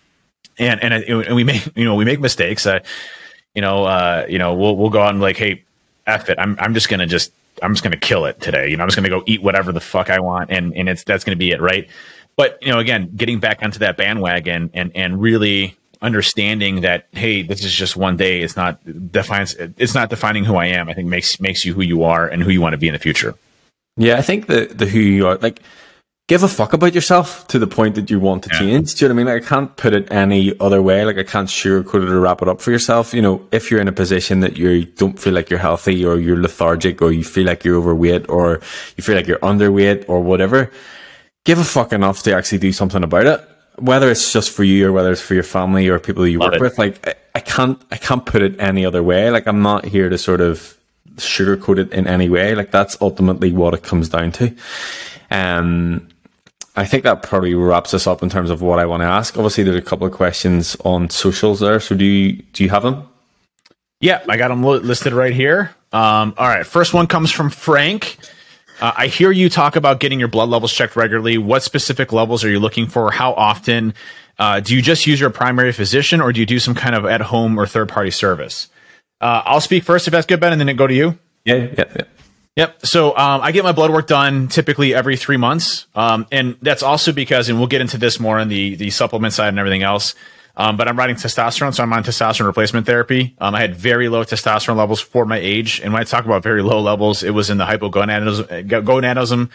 And 0.57 0.81
and 0.81 0.93
and 0.93 1.35
we 1.35 1.43
make 1.43 1.67
you 1.75 1.83
know 1.83 1.95
we 1.95 2.05
make 2.05 2.19
mistakes. 2.19 2.65
Uh, 2.65 2.79
you 3.55 3.61
know, 3.61 3.83
uh, 3.83 4.25
you 4.29 4.39
know, 4.39 4.53
we'll 4.53 4.75
we'll 4.75 4.89
go 4.89 5.01
out 5.01 5.09
and 5.09 5.21
like, 5.21 5.37
hey, 5.37 5.63
f 6.07 6.29
it. 6.29 6.39
I'm 6.39 6.55
I'm 6.59 6.73
just 6.73 6.89
gonna 6.89 7.07
just 7.07 7.31
I'm 7.61 7.73
just 7.73 7.83
gonna 7.83 7.97
kill 7.97 8.25
it 8.25 8.39
today. 8.39 8.69
You 8.69 8.77
know, 8.77 8.83
I'm 8.83 8.89
just 8.89 8.95
gonna 8.95 9.09
go 9.09 9.23
eat 9.25 9.41
whatever 9.41 9.71
the 9.71 9.81
fuck 9.81 10.09
I 10.09 10.19
want, 10.19 10.51
and 10.51 10.75
and 10.75 10.87
it's 10.87 11.03
that's 11.03 11.23
gonna 11.23 11.35
be 11.35 11.51
it, 11.51 11.61
right? 11.61 11.87
But 12.35 12.57
you 12.61 12.71
know, 12.71 12.79
again, 12.79 13.11
getting 13.15 13.39
back 13.39 13.61
onto 13.61 13.79
that 13.79 13.97
bandwagon 13.97 14.69
and 14.73 14.91
and 14.95 15.21
really 15.21 15.77
understanding 16.01 16.81
that 16.81 17.07
hey, 17.11 17.43
this 17.43 17.63
is 17.63 17.73
just 17.73 17.95
one 17.95 18.17
day. 18.17 18.41
It's 18.41 18.55
not 18.55 18.79
defines. 19.11 19.55
It's 19.55 19.93
not 19.93 20.09
defining 20.09 20.43
who 20.43 20.55
I 20.55 20.67
am. 20.67 20.89
I 20.89 20.93
think 20.93 21.07
makes 21.07 21.39
makes 21.39 21.65
you 21.65 21.73
who 21.73 21.81
you 21.81 22.03
are 22.03 22.27
and 22.27 22.41
who 22.41 22.49
you 22.49 22.61
want 22.61 22.73
to 22.73 22.77
be 22.77 22.87
in 22.87 22.93
the 22.93 22.99
future. 22.99 23.35
Yeah, 23.97 24.17
I 24.17 24.21
think 24.21 24.47
the 24.47 24.65
the 24.65 24.85
who 24.85 24.99
you 24.99 25.27
are 25.27 25.37
like 25.37 25.61
give 26.31 26.43
a 26.43 26.47
fuck 26.47 26.71
about 26.71 26.95
yourself 26.95 27.45
to 27.47 27.59
the 27.59 27.67
point 27.67 27.93
that 27.95 28.09
you 28.09 28.17
want 28.17 28.41
to 28.41 28.49
yeah. 28.53 28.59
change. 28.59 28.95
Do 28.95 29.03
you 29.03 29.09
know 29.09 29.15
what 29.15 29.21
I 29.21 29.23
mean? 29.25 29.33
Like, 29.33 29.43
I 29.43 29.45
can't 29.45 29.75
put 29.75 29.93
it 29.93 30.09
any 30.09 30.57
other 30.61 30.81
way. 30.81 31.03
Like 31.03 31.17
I 31.17 31.23
can't 31.23 31.49
sugarcoat 31.49 32.03
it 32.03 32.09
or 32.09 32.21
wrap 32.21 32.41
it 32.41 32.47
up 32.47 32.61
for 32.61 32.71
yourself. 32.71 33.13
You 33.13 33.21
know, 33.21 33.45
if 33.51 33.69
you're 33.69 33.81
in 33.81 33.89
a 33.89 33.91
position 33.91 34.39
that 34.39 34.55
you 34.55 34.85
don't 34.85 35.19
feel 35.19 35.33
like 35.33 35.49
you're 35.49 35.59
healthy 35.59 36.05
or 36.05 36.17
you're 36.17 36.41
lethargic 36.41 37.01
or 37.01 37.11
you 37.11 37.25
feel 37.25 37.45
like 37.45 37.65
you're 37.65 37.75
overweight 37.75 38.29
or 38.29 38.61
you 38.95 39.03
feel 39.03 39.15
like 39.15 39.27
you're 39.27 39.39
underweight 39.39 40.05
or 40.07 40.21
whatever, 40.21 40.71
give 41.45 41.59
a 41.59 41.63
fuck 41.63 41.93
enough 41.93 42.23
to 42.23 42.35
actually 42.35 42.59
do 42.59 42.71
something 42.71 43.03
about 43.03 43.25
it. 43.25 43.47
Whether 43.77 44.11
it's 44.11 44.31
just 44.33 44.51
for 44.51 44.63
you 44.63 44.87
or 44.87 44.91
whether 44.91 45.11
it's 45.11 45.21
for 45.21 45.33
your 45.33 45.43
family 45.43 45.87
or 45.87 45.99
people 45.99 46.27
you 46.27 46.39
Love 46.39 46.51
work 46.51 46.55
it. 46.55 46.61
with, 46.61 46.77
like 46.77 47.07
I, 47.07 47.15
I 47.35 47.39
can't, 47.39 47.81
I 47.91 47.97
can't 47.97 48.25
put 48.25 48.41
it 48.41 48.59
any 48.59 48.85
other 48.85 49.01
way. 49.01 49.31
Like 49.31 49.47
I'm 49.47 49.61
not 49.61 49.85
here 49.85 50.09
to 50.09 50.17
sort 50.17 50.41
of 50.41 50.77
sugarcoat 51.15 51.79
it 51.79 51.91
in 51.91 52.07
any 52.07 52.29
way. 52.29 52.53
Like 52.55 52.71
that's 52.71 52.97
ultimately 53.01 53.51
what 53.51 53.73
it 53.73 53.83
comes 53.83 54.09
down 54.09 54.31
to. 54.33 54.55
Um, 55.31 56.09
I 56.75 56.85
think 56.85 57.03
that 57.03 57.23
probably 57.23 57.53
wraps 57.53 57.93
us 57.93 58.07
up 58.07 58.23
in 58.23 58.29
terms 58.29 58.49
of 58.49 58.61
what 58.61 58.79
I 58.79 58.85
want 58.85 59.01
to 59.01 59.07
ask. 59.07 59.37
Obviously, 59.37 59.63
there's 59.63 59.77
a 59.77 59.81
couple 59.81 60.07
of 60.07 60.13
questions 60.13 60.77
on 60.85 61.09
socials 61.09 61.59
there. 61.59 61.79
So 61.79 61.95
do 61.95 62.05
you 62.05 62.41
do 62.53 62.63
you 62.63 62.69
have 62.69 62.83
them? 62.83 63.07
Yeah, 63.99 64.23
I 64.27 64.37
got 64.37 64.47
them 64.47 64.63
listed 64.63 65.13
right 65.13 65.33
here. 65.33 65.75
Um, 65.91 66.33
all 66.37 66.47
right, 66.47 66.65
first 66.65 66.93
one 66.93 67.07
comes 67.07 67.31
from 67.31 67.49
Frank. 67.49 68.17
Uh, 68.81 68.91
I 68.97 69.07
hear 69.07 69.31
you 69.31 69.47
talk 69.47 69.75
about 69.75 69.99
getting 69.99 70.19
your 70.19 70.27
blood 70.27 70.49
levels 70.49 70.73
checked 70.73 70.95
regularly. 70.95 71.37
What 71.37 71.61
specific 71.61 72.11
levels 72.11 72.43
are 72.43 72.49
you 72.49 72.59
looking 72.59 72.87
for? 72.87 73.11
How 73.11 73.33
often? 73.33 73.93
Uh, 74.39 74.59
do 74.59 74.75
you 74.75 74.81
just 74.81 75.05
use 75.05 75.19
your 75.19 75.29
primary 75.29 75.71
physician, 75.71 76.19
or 76.19 76.33
do 76.33 76.39
you 76.39 76.47
do 76.47 76.57
some 76.57 76.73
kind 76.73 76.95
of 76.95 77.05
at 77.05 77.21
home 77.21 77.59
or 77.59 77.67
third 77.67 77.89
party 77.89 78.09
service? 78.09 78.69
Uh, 79.21 79.43
I'll 79.45 79.61
speak 79.61 79.83
first 79.83 80.07
if 80.07 80.11
that's 80.11 80.25
good, 80.25 80.39
Ben, 80.39 80.51
and 80.51 80.59
then 80.59 80.67
it 80.67 80.73
go 80.73 80.87
to 80.87 80.93
you. 80.93 81.19
Yeah, 81.45 81.55
yeah, 81.55 81.83
yeah. 81.95 82.03
Yep. 82.55 82.85
So 82.85 83.15
um, 83.15 83.41
I 83.41 83.51
get 83.51 83.63
my 83.63 83.71
blood 83.71 83.91
work 83.91 84.07
done 84.07 84.47
typically 84.47 84.95
every 84.95 85.15
three 85.15 85.37
months, 85.37 85.85
um, 85.95 86.25
and 86.31 86.57
that's 86.61 86.81
also 86.83 87.13
because, 87.13 87.49
and 87.49 87.59
we'll 87.59 87.67
get 87.67 87.81
into 87.81 87.97
this 87.97 88.19
more 88.19 88.39
on 88.39 88.49
the 88.49 88.75
the 88.75 88.89
supplement 88.89 89.33
side 89.33 89.49
and 89.49 89.59
everything 89.59 89.83
else. 89.83 90.15
Um, 90.61 90.77
but 90.77 90.87
I'm 90.87 90.95
riding 90.95 91.15
testosterone, 91.15 91.73
so 91.73 91.81
I'm 91.81 91.91
on 91.91 92.03
testosterone 92.03 92.45
replacement 92.45 92.85
therapy. 92.85 93.33
Um, 93.39 93.55
I 93.55 93.61
had 93.61 93.75
very 93.75 94.09
low 94.09 94.23
testosterone 94.23 94.77
levels 94.77 95.01
for 95.01 95.25
my 95.25 95.39
age, 95.39 95.79
and 95.79 95.91
when 95.91 95.99
I 95.99 96.05
talk 96.05 96.23
about 96.25 96.43
very 96.43 96.61
low 96.61 96.79
levels, 96.79 97.23
it 97.23 97.31
was 97.31 97.49
in 97.49 97.57
the 97.57 97.65
hypogonadism, 97.65 98.69
gonadism, 98.69 99.49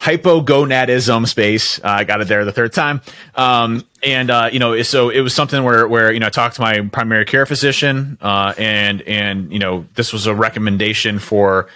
hypogonadism 0.00 1.28
space. 1.28 1.78
Uh, 1.78 1.98
I 2.00 2.02
got 2.02 2.20
it 2.20 2.26
there 2.26 2.44
the 2.44 2.50
third 2.50 2.72
time. 2.72 3.00
Um, 3.36 3.86
and, 4.02 4.28
uh, 4.28 4.50
you 4.52 4.58
know, 4.58 4.82
so 4.82 5.10
it 5.10 5.20
was 5.20 5.36
something 5.36 5.62
where, 5.62 5.86
where, 5.86 6.10
you 6.10 6.18
know, 6.18 6.26
I 6.26 6.30
talked 6.30 6.56
to 6.56 6.62
my 6.62 6.80
primary 6.80 7.26
care 7.26 7.46
physician, 7.46 8.18
uh, 8.20 8.52
and, 8.58 9.02
and, 9.02 9.52
you 9.52 9.60
know, 9.60 9.86
this 9.94 10.12
was 10.12 10.26
a 10.26 10.34
recommendation 10.34 11.20
for, 11.20 11.68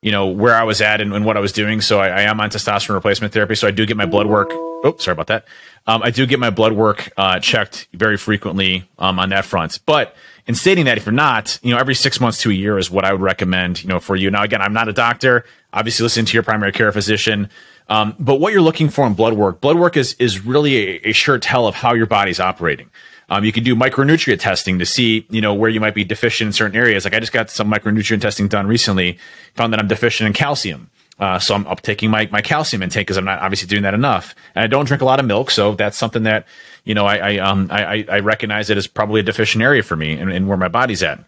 you 0.00 0.10
know, 0.10 0.28
where 0.28 0.54
I 0.54 0.62
was 0.62 0.80
at 0.80 1.02
and, 1.02 1.12
and 1.12 1.26
what 1.26 1.36
I 1.36 1.40
was 1.40 1.52
doing. 1.52 1.82
So 1.82 2.00
I, 2.00 2.08
I, 2.08 2.22
am 2.22 2.40
on 2.40 2.48
testosterone 2.48 2.94
replacement 2.94 3.34
therapy. 3.34 3.56
So 3.56 3.68
I 3.68 3.72
do 3.72 3.84
get 3.84 3.96
my 3.98 4.06
blood 4.06 4.26
work. 4.26 4.48
Oh, 4.84 4.96
sorry 4.98 5.12
about 5.12 5.28
that. 5.28 5.44
Um, 5.86 6.02
I 6.02 6.10
do 6.10 6.26
get 6.26 6.38
my 6.38 6.50
blood 6.50 6.72
work, 6.72 7.10
uh, 7.16 7.40
checked 7.40 7.88
very 7.92 8.16
frequently, 8.16 8.88
um, 8.98 9.18
on 9.18 9.30
that 9.30 9.44
front. 9.44 9.80
But, 9.84 10.14
in 10.46 10.54
stating 10.54 10.86
that 10.86 10.98
if 10.98 11.06
you're 11.06 11.12
not, 11.12 11.58
you 11.62 11.72
know, 11.72 11.78
every 11.78 11.94
six 11.94 12.20
months 12.20 12.38
to 12.42 12.50
a 12.50 12.52
year 12.52 12.78
is 12.78 12.90
what 12.90 13.04
I 13.04 13.12
would 13.12 13.20
recommend, 13.20 13.82
you 13.82 13.88
know, 13.88 14.00
for 14.00 14.16
you. 14.16 14.30
Now, 14.30 14.42
again, 14.42 14.60
I'm 14.60 14.72
not 14.72 14.88
a 14.88 14.92
doctor. 14.92 15.44
Obviously, 15.72 16.02
listen 16.02 16.24
to 16.24 16.34
your 16.34 16.42
primary 16.42 16.72
care 16.72 16.90
physician. 16.90 17.48
Um, 17.88 18.14
but 18.18 18.36
what 18.36 18.52
you're 18.52 18.62
looking 18.62 18.88
for 18.88 19.06
in 19.06 19.14
blood 19.14 19.34
work, 19.34 19.60
blood 19.60 19.76
work 19.76 19.96
is 19.96 20.14
is 20.14 20.44
really 20.44 20.76
a, 20.76 21.10
a 21.10 21.12
sure 21.12 21.38
tell 21.38 21.66
of 21.66 21.74
how 21.74 21.94
your 21.94 22.06
body's 22.06 22.40
operating. 22.40 22.90
Um, 23.28 23.44
you 23.44 23.52
can 23.52 23.64
do 23.64 23.74
micronutrient 23.74 24.40
testing 24.40 24.78
to 24.78 24.86
see, 24.86 25.26
you 25.30 25.40
know, 25.40 25.54
where 25.54 25.70
you 25.70 25.80
might 25.80 25.94
be 25.94 26.04
deficient 26.04 26.48
in 26.48 26.52
certain 26.52 26.76
areas. 26.76 27.04
Like 27.04 27.14
I 27.14 27.20
just 27.20 27.32
got 27.32 27.50
some 27.50 27.70
micronutrient 27.70 28.20
testing 28.20 28.48
done 28.48 28.66
recently, 28.66 29.18
found 29.54 29.72
that 29.72 29.80
I'm 29.80 29.88
deficient 29.88 30.26
in 30.26 30.32
calcium. 30.32 30.90
Uh, 31.18 31.38
so 31.38 31.54
I'm 31.54 31.64
uptaking 31.66 32.10
my, 32.10 32.28
my 32.32 32.40
calcium 32.40 32.82
intake 32.82 33.06
because 33.06 33.16
I'm 33.16 33.24
not 33.24 33.40
obviously 33.40 33.68
doing 33.68 33.82
that 33.82 33.94
enough. 33.94 34.34
And 34.54 34.64
I 34.64 34.66
don't 34.66 34.86
drink 34.86 35.02
a 35.02 35.04
lot 35.04 35.20
of 35.20 35.26
milk. 35.26 35.50
So 35.50 35.74
that's 35.74 35.96
something 35.96 36.24
that, 36.24 36.46
you 36.84 36.94
know, 36.94 37.06
I, 37.06 37.34
I, 37.34 37.38
um, 37.38 37.68
I, 37.70 38.04
I 38.08 38.20
recognize 38.20 38.70
it 38.70 38.76
as 38.76 38.86
probably 38.86 39.20
a 39.20 39.22
deficient 39.22 39.62
area 39.62 39.82
for 39.82 39.94
me 39.94 40.14
and, 40.14 40.32
and 40.32 40.48
where 40.48 40.56
my 40.56 40.68
body's 40.68 41.02
at. 41.02 41.22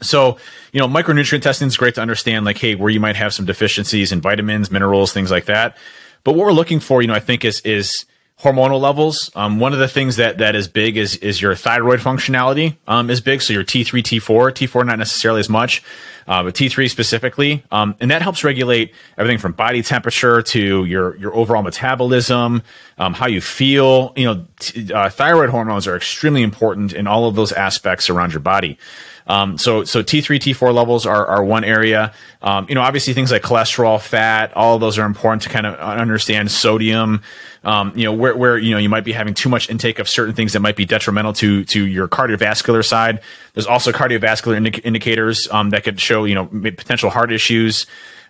So, 0.00 0.38
you 0.72 0.80
know, 0.80 0.88
micronutrient 0.88 1.42
testing 1.42 1.68
is 1.68 1.76
great 1.76 1.94
to 1.96 2.02
understand, 2.02 2.44
like, 2.44 2.58
hey, 2.58 2.74
where 2.74 2.90
you 2.90 3.00
might 3.00 3.16
have 3.16 3.32
some 3.32 3.46
deficiencies 3.46 4.12
in 4.12 4.20
vitamins, 4.20 4.70
minerals, 4.70 5.12
things 5.12 5.30
like 5.30 5.46
that. 5.46 5.76
But 6.22 6.34
what 6.34 6.46
we're 6.46 6.52
looking 6.52 6.80
for, 6.80 7.00
you 7.00 7.08
know, 7.08 7.14
I 7.14 7.20
think 7.20 7.44
is 7.44 7.60
is 7.60 8.04
hormonal 8.42 8.80
levels. 8.80 9.30
Um, 9.34 9.58
one 9.58 9.72
of 9.72 9.78
the 9.78 9.88
things 9.88 10.16
that 10.16 10.38
that 10.38 10.54
is 10.54 10.68
big 10.68 10.96
is 10.96 11.16
is 11.16 11.40
your 11.40 11.54
thyroid 11.54 12.00
functionality 12.00 12.76
um, 12.86 13.08
is 13.08 13.20
big. 13.20 13.40
So 13.40 13.52
your 13.52 13.64
T 13.64 13.82
three, 13.82 14.02
T 14.02 14.18
four, 14.18 14.50
T 14.50 14.66
four 14.66 14.84
not 14.84 14.98
necessarily 14.98 15.40
as 15.40 15.48
much, 15.48 15.82
uh, 16.26 16.42
but 16.42 16.54
T 16.54 16.68
three 16.68 16.88
specifically, 16.88 17.64
um, 17.70 17.94
and 17.98 18.10
that 18.10 18.20
helps 18.20 18.44
regulate 18.44 18.92
everything 19.16 19.38
from 19.38 19.52
body 19.52 19.82
temperature 19.82 20.42
to 20.42 20.84
your 20.84 21.16
your 21.16 21.34
overall 21.34 21.62
metabolism, 21.62 22.62
um, 22.98 23.14
how 23.14 23.26
you 23.26 23.40
feel. 23.40 24.12
You 24.16 24.24
know, 24.26 24.46
t- 24.58 24.92
uh, 24.92 25.08
thyroid 25.08 25.48
hormones 25.48 25.86
are 25.86 25.96
extremely 25.96 26.42
important 26.42 26.92
in 26.92 27.06
all 27.06 27.26
of 27.26 27.36
those 27.36 27.52
aspects 27.52 28.10
around 28.10 28.32
your 28.32 28.40
body. 28.40 28.78
Um, 29.26 29.58
so 29.58 29.84
so 29.84 30.02
T3, 30.02 30.38
T4 30.38 30.72
levels 30.72 31.04
are, 31.04 31.26
are 31.26 31.44
one 31.44 31.64
area. 31.64 32.12
Um, 32.42 32.66
you 32.68 32.74
know, 32.74 32.80
obviously 32.80 33.12
things 33.12 33.32
like 33.32 33.42
cholesterol, 33.42 34.00
fat, 34.00 34.52
all 34.54 34.76
of 34.76 34.80
those 34.80 34.98
are 34.98 35.04
important 35.04 35.42
to 35.42 35.48
kind 35.48 35.66
of 35.66 35.74
understand 35.74 36.50
sodium. 36.50 37.22
Um, 37.64 37.92
you 37.96 38.04
know, 38.04 38.12
where, 38.12 38.36
where, 38.36 38.56
you 38.56 38.70
know, 38.70 38.78
you 38.78 38.88
might 38.88 39.04
be 39.04 39.10
having 39.12 39.34
too 39.34 39.48
much 39.48 39.68
intake 39.68 39.98
of 39.98 40.08
certain 40.08 40.34
things 40.34 40.52
that 40.52 40.60
might 40.60 40.76
be 40.76 40.84
detrimental 40.84 41.32
to, 41.34 41.64
to 41.64 41.84
your 41.84 42.06
cardiovascular 42.06 42.84
side. 42.84 43.20
There's 43.54 43.66
also 43.66 43.90
cardiovascular 43.90 44.56
indi- 44.56 44.80
indicators, 44.84 45.48
um, 45.50 45.70
that 45.70 45.82
could 45.82 46.00
show, 46.00 46.24
you 46.24 46.36
know, 46.36 46.46
potential 46.46 47.10
heart 47.10 47.32
issues. 47.32 47.86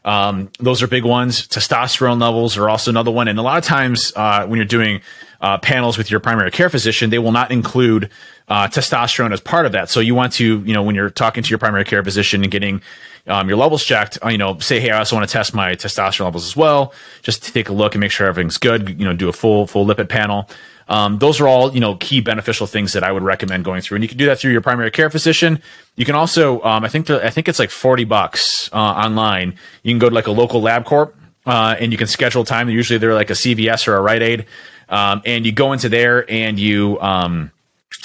Um, 0.07 0.51
those 0.61 0.83
are 0.83 0.87
big 0.87 1.05
ones. 1.05 1.47
Testosterone 1.49 2.21
levels 2.21 2.57
are 2.57 2.71
also 2.71 2.91
another 2.91 3.11
one. 3.11 3.27
And 3.29 3.39
a 3.39 3.43
lot 3.43 3.59
of 3.59 3.65
times, 3.65 4.13
uh, 4.17 4.47
when 4.47 4.57
you're 4.57 4.65
doing, 4.65 5.03
uh, 5.41 5.59
panels 5.59 5.99
with 5.99 6.11
your 6.11 6.21
primary 6.21 6.51
care 6.51 6.71
physician, 6.71 7.11
they 7.11 7.19
will 7.19 7.33
not 7.33 7.51
include, 7.51 8.09
uh, 8.49 8.69
testosterone 8.69 9.33
as 9.33 9.41
part 9.41 9.67
of 9.67 9.73
that. 9.73 9.91
So 9.91 10.01
you 10.01 10.15
want 10.15 10.33
to, 10.35 10.63
you 10.65 10.73
know, 10.73 10.85
when 10.85 10.95
you're 10.95 11.11
talking 11.11 11.43
to 11.43 11.51
your 11.51 11.59
primary 11.59 11.85
care 11.85 12.03
physician 12.05 12.43
and 12.43 12.51
getting 12.51 12.81
um, 13.27 13.49
your 13.49 13.59
levels 13.59 13.85
checked, 13.85 14.19
uh, 14.25 14.29
you 14.29 14.39
know, 14.39 14.59
say, 14.61 14.79
hey, 14.79 14.91
I 14.91 14.99
also 14.99 15.17
want 15.17 15.29
to 15.29 15.33
test 15.33 15.53
my 15.53 15.75
testosterone 15.75 16.27
levels 16.27 16.47
as 16.47 16.57
well, 16.57 16.95
just 17.23 17.43
to 17.45 17.53
take 17.53 17.69
a 17.69 17.73
look 17.73 17.95
and 17.95 18.01
make 18.01 18.13
sure 18.13 18.29
everything's 18.29 18.59
good. 18.59 18.89
You 18.89 19.05
know, 19.05 19.13
do 19.13 19.29
a 19.29 19.33
full 19.33 19.67
full 19.67 19.85
lipid 19.85 20.09
panel. 20.09 20.49
Um, 20.89 21.19
those 21.19 21.41
are 21.41 21.49
all 21.49 21.75
you 21.75 21.81
know 21.81 21.97
key 21.97 22.21
beneficial 22.21 22.67
things 22.67 22.93
that 22.93 23.03
I 23.03 23.11
would 23.11 23.23
recommend 23.23 23.65
going 23.65 23.81
through, 23.81 23.97
and 23.97 24.05
you 24.05 24.09
can 24.09 24.19
do 24.19 24.27
that 24.27 24.39
through 24.39 24.53
your 24.53 24.61
primary 24.61 24.91
care 24.91 25.11
physician. 25.11 25.61
You 25.97 26.05
can 26.05 26.15
also, 26.15 26.63
um, 26.63 26.85
I 26.85 26.89
think, 26.89 27.11
I 27.11 27.31
think 27.31 27.49
it's 27.49 27.59
like 27.59 27.71
forty 27.71 28.05
bucks 28.05 28.71
uh, 28.73 28.77
online. 28.77 29.57
You 29.83 29.93
can 29.93 29.99
go 29.99 30.09
to 30.09 30.15
like 30.15 30.29
a 30.29 30.33
local 30.33 30.63
LabCorp, 30.63 31.13
uh, 31.45 31.77
and 31.81 31.91
you 31.91 31.99
can 31.99 32.07
schedule 32.07 32.45
time. 32.45 32.69
Usually 32.69 32.99
they're 32.99 33.15
like 33.15 33.31
a 33.31 33.35
CVS 33.35 33.89
or 33.89 33.97
a 33.97 34.01
Rite 34.01 34.23
Aid, 34.23 34.47
um, 34.89 35.23
and 35.25 35.45
you 35.45 35.53
go 35.53 35.73
into 35.73 35.89
there 35.89 36.31
and 36.31 36.59
you. 36.59 37.01
Um, 37.01 37.51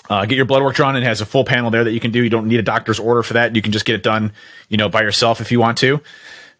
uh, 0.09 0.25
get 0.25 0.35
your 0.35 0.45
blood 0.45 0.61
work 0.61 0.75
drawn. 0.75 0.97
It 0.97 1.03
has 1.03 1.21
a 1.21 1.25
full 1.25 1.45
panel 1.45 1.71
there 1.71 1.85
that 1.85 1.91
you 1.93 2.01
can 2.01 2.11
do. 2.11 2.21
You 2.21 2.29
don't 2.29 2.47
need 2.47 2.59
a 2.59 2.63
doctor's 2.63 2.99
order 2.99 3.23
for 3.23 3.33
that. 3.33 3.55
You 3.55 3.61
can 3.61 3.71
just 3.71 3.85
get 3.85 3.95
it 3.95 4.03
done, 4.03 4.33
you 4.67 4.75
know, 4.75 4.89
by 4.89 5.03
yourself 5.03 5.39
if 5.39 5.53
you 5.53 5.59
want 5.61 5.77
to. 5.77 6.01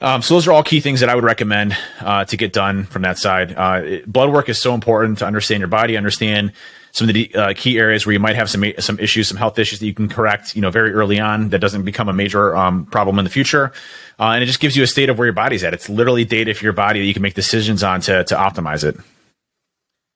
Um, 0.02 0.24
so 0.24 0.34
those 0.34 0.48
are 0.48 0.52
all 0.52 0.64
key 0.64 0.80
things 0.80 1.00
that 1.02 1.10
I 1.10 1.16
would 1.16 1.24
recommend 1.24 1.78
uh, 2.00 2.26
to 2.26 2.36
get 2.36 2.54
done 2.54 2.86
from 2.86 3.04
that 3.04 3.20
side. 3.20 3.54
Uh, 3.54 3.82
it, 3.84 4.12
blood 4.12 4.32
work 4.32 4.50
is 4.50 4.58
so 4.58 4.74
important 4.74 5.20
to 5.20 5.28
understand 5.28 5.62
your 5.62 5.68
body, 5.68 5.96
understand 5.96 6.54
some 6.92 7.08
of 7.08 7.14
the 7.14 7.34
uh, 7.36 7.54
key 7.56 7.78
areas 7.78 8.06
where 8.06 8.14
you 8.14 8.20
might 8.20 8.36
have 8.36 8.50
some 8.50 8.66
some 8.80 9.00
issues, 9.00 9.28
some 9.28 9.38
health 9.38 9.60
issues 9.60 9.80
that 9.80 9.86
you 9.86 9.94
can 9.94 10.10
correct, 10.10 10.56
you 10.56 10.62
know, 10.62 10.72
very 10.72 10.92
early 10.92 11.20
on 11.20 11.50
that 11.50 11.60
doesn't 11.60 11.86
become 11.86 12.10
a 12.10 12.14
major 12.14 12.56
um, 12.58 12.86
problem 12.88 13.20
in 13.20 13.26
the 13.26 13.32
future. 13.32 13.72
Uh, 14.20 14.32
and 14.32 14.44
it 14.44 14.48
just 14.48 14.60
gives 14.60 14.76
you 14.76 14.84
a 14.84 14.88
state 14.88 15.10
of 15.10 15.18
where 15.18 15.28
your 15.28 15.34
body's 15.34 15.64
at. 15.64 15.74
It's 15.74 15.88
literally 15.88 16.26
data 16.26 16.54
for 16.54 16.64
your 16.64 16.74
body 16.74 17.00
that 17.00 17.06
you 17.06 17.14
can 17.14 17.22
make 17.22 17.36
decisions 17.36 17.84
on 17.84 18.02
to 18.02 18.24
to 18.24 18.36
optimize 18.36 18.84
it. 18.84 18.98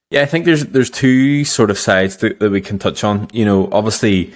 Yeah, 0.10 0.24
I 0.24 0.26
think 0.26 0.46
there's 0.46 0.66
there's 0.66 0.90
two 0.90 1.46
sort 1.46 1.70
of 1.70 1.78
sides 1.78 2.18
that, 2.18 2.40
that 2.40 2.50
we 2.50 2.60
can 2.60 2.80
touch 2.80 3.04
on. 3.04 3.28
You 3.34 3.46
know, 3.46 3.70
obviously 3.72 4.34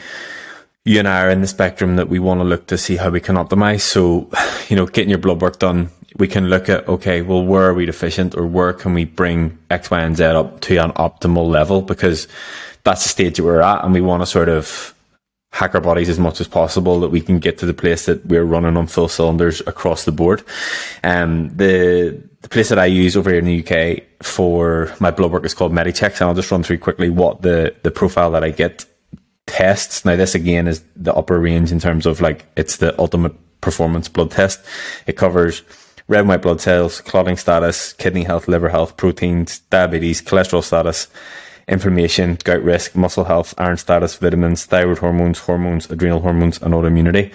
you 0.86 1.00
and 1.00 1.08
I 1.08 1.24
are 1.24 1.30
in 1.30 1.42
the 1.42 1.48
spectrum 1.48 1.98
that 1.98 2.10
we 2.10 2.20
want 2.20 2.40
to 2.40 2.46
look 2.46 2.68
to 2.68 2.78
see 2.78 2.96
how 2.96 3.10
we 3.10 3.20
can 3.20 3.36
optimize. 3.36 3.82
So, 3.82 4.30
you 4.70 4.76
know, 4.76 4.86
getting 4.86 5.10
your 5.10 5.20
blood 5.20 5.42
work 5.42 5.60
done, 5.60 5.90
we 6.18 6.28
can 6.28 6.50
look 6.50 6.70
at, 6.70 6.88
okay, 6.88 7.22
well, 7.22 7.44
where 7.44 7.68
are 7.68 7.74
we 7.74 7.86
deficient 7.86 8.36
or 8.36 8.48
where 8.48 8.74
can 8.74 8.94
we 8.94 9.06
bring 9.06 9.58
X, 9.70 9.92
Y, 9.92 10.02
and 10.02 10.18
Z 10.18 10.24
up 10.24 10.62
to 10.62 10.78
an 10.78 10.92
optimal 10.94 11.48
level? 11.50 11.82
Because 11.82 12.28
that's 12.84 13.04
the 13.04 13.10
stage 13.10 13.38
that 13.38 13.44
we're 13.44 13.62
at 13.62 13.84
and 13.84 13.94
we 13.94 14.02
want 14.02 14.22
to 14.22 14.26
sort 14.26 14.50
of 14.50 14.96
hack 15.52 15.74
our 15.74 15.82
bodies 15.82 16.10
as 16.10 16.20
much 16.20 16.40
as 16.40 16.48
possible 16.48 17.00
that 17.00 17.10
we 17.10 17.22
can 17.22 17.40
get 17.40 17.58
to 17.58 17.66
the 17.66 17.74
place 17.74 18.06
that 18.06 18.26
we're 18.26 18.44
running 18.44 18.78
on 18.78 18.88
full 18.88 19.08
cylinders 19.08 19.62
across 19.62 20.06
the 20.06 20.12
board. 20.12 20.44
Um, 21.04 21.50
the, 21.50 22.22
the 22.42 22.50
place 22.50 22.70
that 22.70 22.80
I 22.80 22.86
use 22.86 23.18
over 23.18 23.30
here 23.32 23.40
in 23.40 23.46
the 23.46 23.66
UK 23.66 24.04
for 24.24 24.94
my 25.00 25.12
blood 25.12 25.32
work 25.32 25.46
is 25.46 25.54
called 25.54 25.74
Medichecks. 25.74 26.22
And 26.22 26.30
I'll 26.30 26.36
just 26.36 26.52
run 26.52 26.64
through 26.64 26.78
quickly 26.78 27.10
what 27.10 27.42
the, 27.42 27.76
the 27.84 27.92
profile 27.92 28.32
that 28.32 28.44
I 28.44 28.52
get 28.52 28.86
tests. 29.50 30.06
Now, 30.06 30.16
this 30.16 30.36
again 30.36 30.68
is 30.68 30.84
the 30.96 31.14
upper 31.14 31.40
range 31.40 31.72
in 31.72 31.80
terms 31.80 32.06
of 32.06 32.22
like, 32.22 32.46
it's 32.56 32.78
the 32.78 32.98
ultimate 33.00 33.34
performance 33.62 34.08
blood 34.08 34.32
test. 34.32 34.62
It 35.08 35.18
covers 35.18 35.64
red 36.08 36.22
and 36.22 36.30
white 36.30 36.42
blood 36.42 36.62
cells, 36.62 37.02
clotting 37.02 37.38
status, 37.38 37.94
kidney 37.94 38.24
health, 38.24 38.48
liver 38.48 38.70
health, 38.70 38.96
proteins, 38.96 39.60
diabetes, 39.70 40.22
cholesterol 40.22 40.64
status, 40.64 41.08
inflammation, 41.68 42.38
gout 42.44 42.64
risk, 42.64 42.96
muscle 42.96 43.26
health, 43.26 43.54
iron 43.58 43.78
status, 43.78 44.16
vitamins, 44.16 44.66
thyroid 44.66 45.00
hormones, 45.00 45.40
hormones, 45.40 45.90
adrenal 45.92 46.22
hormones, 46.22 46.62
and 46.62 46.74
autoimmunity. 46.74 47.34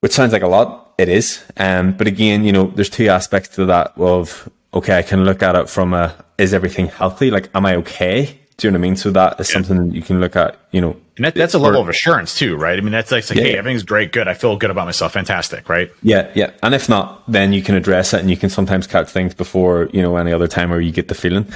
Which 0.00 0.12
sounds 0.12 0.32
like 0.32 0.42
a 0.42 0.48
lot. 0.48 0.94
It 0.96 1.08
is. 1.08 1.42
Um, 1.56 1.92
but 1.92 2.06
again, 2.06 2.44
you 2.44 2.52
know, 2.52 2.72
there's 2.74 2.90
two 2.90 3.08
aspects 3.08 3.48
to 3.56 3.66
that 3.66 3.92
of, 3.96 4.48
okay, 4.72 4.98
I 4.98 5.02
can 5.02 5.24
look 5.24 5.42
at 5.42 5.56
it 5.56 5.68
from 5.68 5.94
a, 5.94 6.14
is 6.38 6.54
everything 6.54 6.88
healthy? 6.88 7.30
Like, 7.30 7.50
am 7.54 7.66
I 7.66 7.76
okay? 7.76 8.39
Do 8.60 8.66
you 8.66 8.72
know 8.72 8.78
what 8.78 8.80
I 8.80 8.88
mean? 8.88 8.96
So 8.96 9.10
that 9.12 9.40
is 9.40 9.48
yeah. 9.48 9.54
something 9.54 9.92
you 9.92 10.02
can 10.02 10.20
look 10.20 10.36
at, 10.36 10.58
you 10.70 10.80
know. 10.80 10.96
And 11.16 11.24
that, 11.24 11.34
that's 11.34 11.54
a 11.54 11.58
level 11.58 11.80
of 11.80 11.88
assurance 11.88 12.34
too, 12.38 12.56
right? 12.56 12.78
I 12.78 12.82
mean, 12.82 12.92
that's 12.92 13.10
like, 13.10 13.28
like 13.30 13.38
yeah. 13.38 13.44
hey, 13.44 13.58
everything's 13.58 13.82
great, 13.82 14.12
good. 14.12 14.28
I 14.28 14.34
feel 14.34 14.56
good 14.56 14.70
about 14.70 14.84
myself. 14.84 15.12
Fantastic, 15.12 15.68
right? 15.68 15.90
Yeah, 16.02 16.30
yeah. 16.34 16.50
And 16.62 16.74
if 16.74 16.88
not, 16.88 17.22
then 17.30 17.52
you 17.52 17.62
can 17.62 17.74
address 17.74 18.12
it 18.12 18.20
and 18.20 18.30
you 18.30 18.36
can 18.36 18.50
sometimes 18.50 18.86
catch 18.86 19.08
things 19.08 19.34
before, 19.34 19.88
you 19.92 20.02
know, 20.02 20.16
any 20.16 20.32
other 20.32 20.46
time 20.46 20.70
where 20.70 20.80
you 20.80 20.92
get 20.92 21.08
the 21.08 21.14
feeling. 21.14 21.46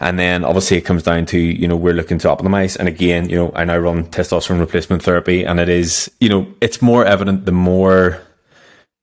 And 0.00 0.18
then 0.18 0.44
obviously 0.44 0.76
it 0.76 0.82
comes 0.82 1.02
down 1.02 1.24
to, 1.26 1.38
you 1.38 1.66
know, 1.66 1.76
we're 1.76 1.94
looking 1.94 2.18
to 2.18 2.28
optimize. 2.28 2.76
And 2.76 2.88
again, 2.88 3.30
you 3.30 3.36
know, 3.36 3.52
I 3.54 3.64
now 3.64 3.78
run 3.78 4.04
testosterone 4.04 4.60
replacement 4.60 5.02
therapy 5.02 5.44
and 5.44 5.58
it 5.58 5.68
is, 5.68 6.10
you 6.20 6.28
know, 6.28 6.46
it's 6.60 6.82
more 6.82 7.06
evident 7.06 7.46
the 7.46 7.52
more 7.52 8.20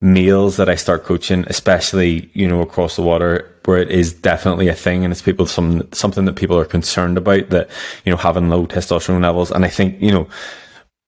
meals 0.02 0.58
that 0.58 0.68
I 0.68 0.76
start 0.76 1.04
coaching, 1.04 1.46
especially, 1.48 2.30
you 2.34 2.48
know, 2.48 2.62
across 2.62 2.96
the 2.96 3.04
water, 3.04 3.48
where 3.66 3.78
it 3.78 3.92
is 3.92 4.14
definitely 4.14 4.68
a 4.68 4.74
thing 4.74 5.04
and 5.04 5.12
it's 5.12 5.22
people 5.22 5.46
some 5.46 5.88
something 5.92 6.26
that 6.26 6.36
people 6.36 6.58
are 6.58 6.66
concerned 6.66 7.18
about 7.18 7.50
that, 7.50 7.70
you 8.04 8.12
know, 8.12 8.18
having 8.18 8.50
low 8.50 8.66
testosterone 8.66 9.22
levels. 9.22 9.52
And 9.52 9.64
I 9.64 9.68
think, 9.68 10.02
you 10.02 10.12
know, 10.12 10.28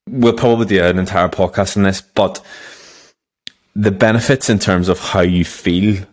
we'll 0.08 0.34
probably 0.34 0.68
do 0.68 0.84
an 0.84 1.00
entire 1.00 1.30
podcast 1.30 1.76
on 1.76 1.84
this, 1.84 2.02
but 2.02 2.44
the 3.76 3.92
benefits 3.92 4.50
in 4.50 4.60
terms 4.60 4.88
of 4.88 5.00
how 5.00 5.22
you 5.22 5.44
feel 5.44 6.06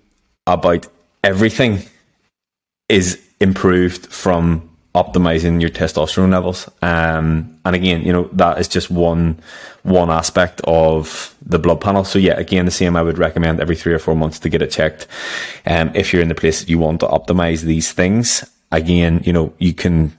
about 0.46 0.86
everything 1.22 1.80
is 2.88 3.20
improved 3.40 4.06
from 4.06 4.69
optimizing 4.94 5.60
your 5.60 5.70
testosterone 5.70 6.32
levels. 6.32 6.68
Um, 6.82 7.58
and 7.64 7.76
again, 7.76 8.02
you 8.02 8.12
know, 8.12 8.28
that 8.32 8.58
is 8.58 8.68
just 8.68 8.90
one 8.90 9.38
one 9.82 10.10
aspect 10.10 10.60
of 10.64 11.34
the 11.44 11.58
blood 11.58 11.80
panel. 11.80 12.04
So 12.04 12.18
yeah, 12.18 12.34
again, 12.34 12.64
the 12.64 12.70
same 12.70 12.96
I 12.96 13.02
would 13.02 13.18
recommend 13.18 13.60
every 13.60 13.76
three 13.76 13.94
or 13.94 13.98
four 13.98 14.14
months 14.14 14.38
to 14.40 14.48
get 14.48 14.62
it 14.62 14.70
checked. 14.70 15.06
Um, 15.64 15.90
if 15.94 16.12
you're 16.12 16.22
in 16.22 16.28
the 16.28 16.34
place 16.34 16.60
that 16.60 16.68
you 16.68 16.78
want 16.78 17.00
to 17.00 17.06
optimize 17.06 17.62
these 17.62 17.92
things, 17.92 18.44
again, 18.72 19.22
you 19.24 19.32
know, 19.32 19.54
you 19.58 19.72
can 19.72 20.16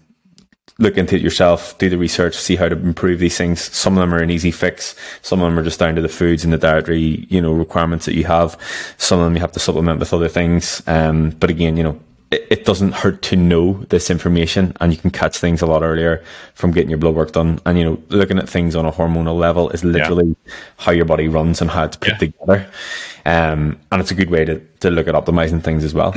look 0.79 0.97
into 0.97 1.15
it 1.15 1.21
yourself, 1.21 1.77
do 1.77 1.89
the 1.89 1.97
research, 1.97 2.35
see 2.35 2.55
how 2.55 2.67
to 2.67 2.75
improve 2.75 3.19
these 3.19 3.37
things. 3.37 3.61
Some 3.61 3.97
of 3.97 4.01
them 4.01 4.13
are 4.13 4.23
an 4.23 4.31
easy 4.31 4.51
fix. 4.51 4.95
Some 5.21 5.41
of 5.41 5.45
them 5.45 5.59
are 5.59 5.63
just 5.63 5.79
down 5.79 5.95
to 5.95 6.01
the 6.01 6.09
foods 6.09 6.43
and 6.43 6.51
the 6.51 6.57
dietary, 6.57 7.27
you 7.29 7.39
know, 7.39 7.51
requirements 7.51 8.05
that 8.05 8.15
you 8.15 8.23
have. 8.23 8.57
Some 8.97 9.19
of 9.19 9.25
them 9.25 9.35
you 9.35 9.41
have 9.41 9.51
to 9.51 9.59
supplement 9.59 9.99
with 9.99 10.13
other 10.13 10.29
things. 10.29 10.81
Um, 10.87 11.31
but 11.31 11.49
again, 11.49 11.77
you 11.77 11.83
know, 11.83 11.99
it, 12.31 12.65
doesn't 12.65 12.93
hurt 12.93 13.21
to 13.23 13.35
know 13.35 13.73
this 13.89 14.09
information 14.09 14.73
and 14.79 14.93
you 14.93 14.97
can 14.97 15.11
catch 15.11 15.37
things 15.37 15.61
a 15.61 15.65
lot 15.65 15.83
earlier 15.83 16.23
from 16.53 16.71
getting 16.71 16.89
your 16.89 16.97
blood 16.97 17.15
work 17.15 17.33
done. 17.33 17.59
And, 17.65 17.77
you 17.77 17.83
know, 17.83 18.01
looking 18.09 18.39
at 18.39 18.47
things 18.47 18.75
on 18.75 18.85
a 18.85 18.91
hormonal 18.91 19.37
level 19.37 19.69
is 19.71 19.83
literally 19.83 20.35
yeah. 20.45 20.53
how 20.77 20.91
your 20.93 21.05
body 21.05 21.27
runs 21.27 21.61
and 21.61 21.69
how 21.69 21.83
it's 21.83 21.97
put 21.97 22.13
yeah. 22.13 22.17
together. 22.17 22.71
Um, 23.25 23.79
and 23.91 24.01
it's 24.01 24.11
a 24.11 24.15
good 24.15 24.29
way 24.29 24.45
to, 24.45 24.59
to 24.79 24.89
look 24.89 25.07
at 25.07 25.15
optimizing 25.15 25.61
things 25.63 25.83
as 25.83 25.93
well. 25.93 26.13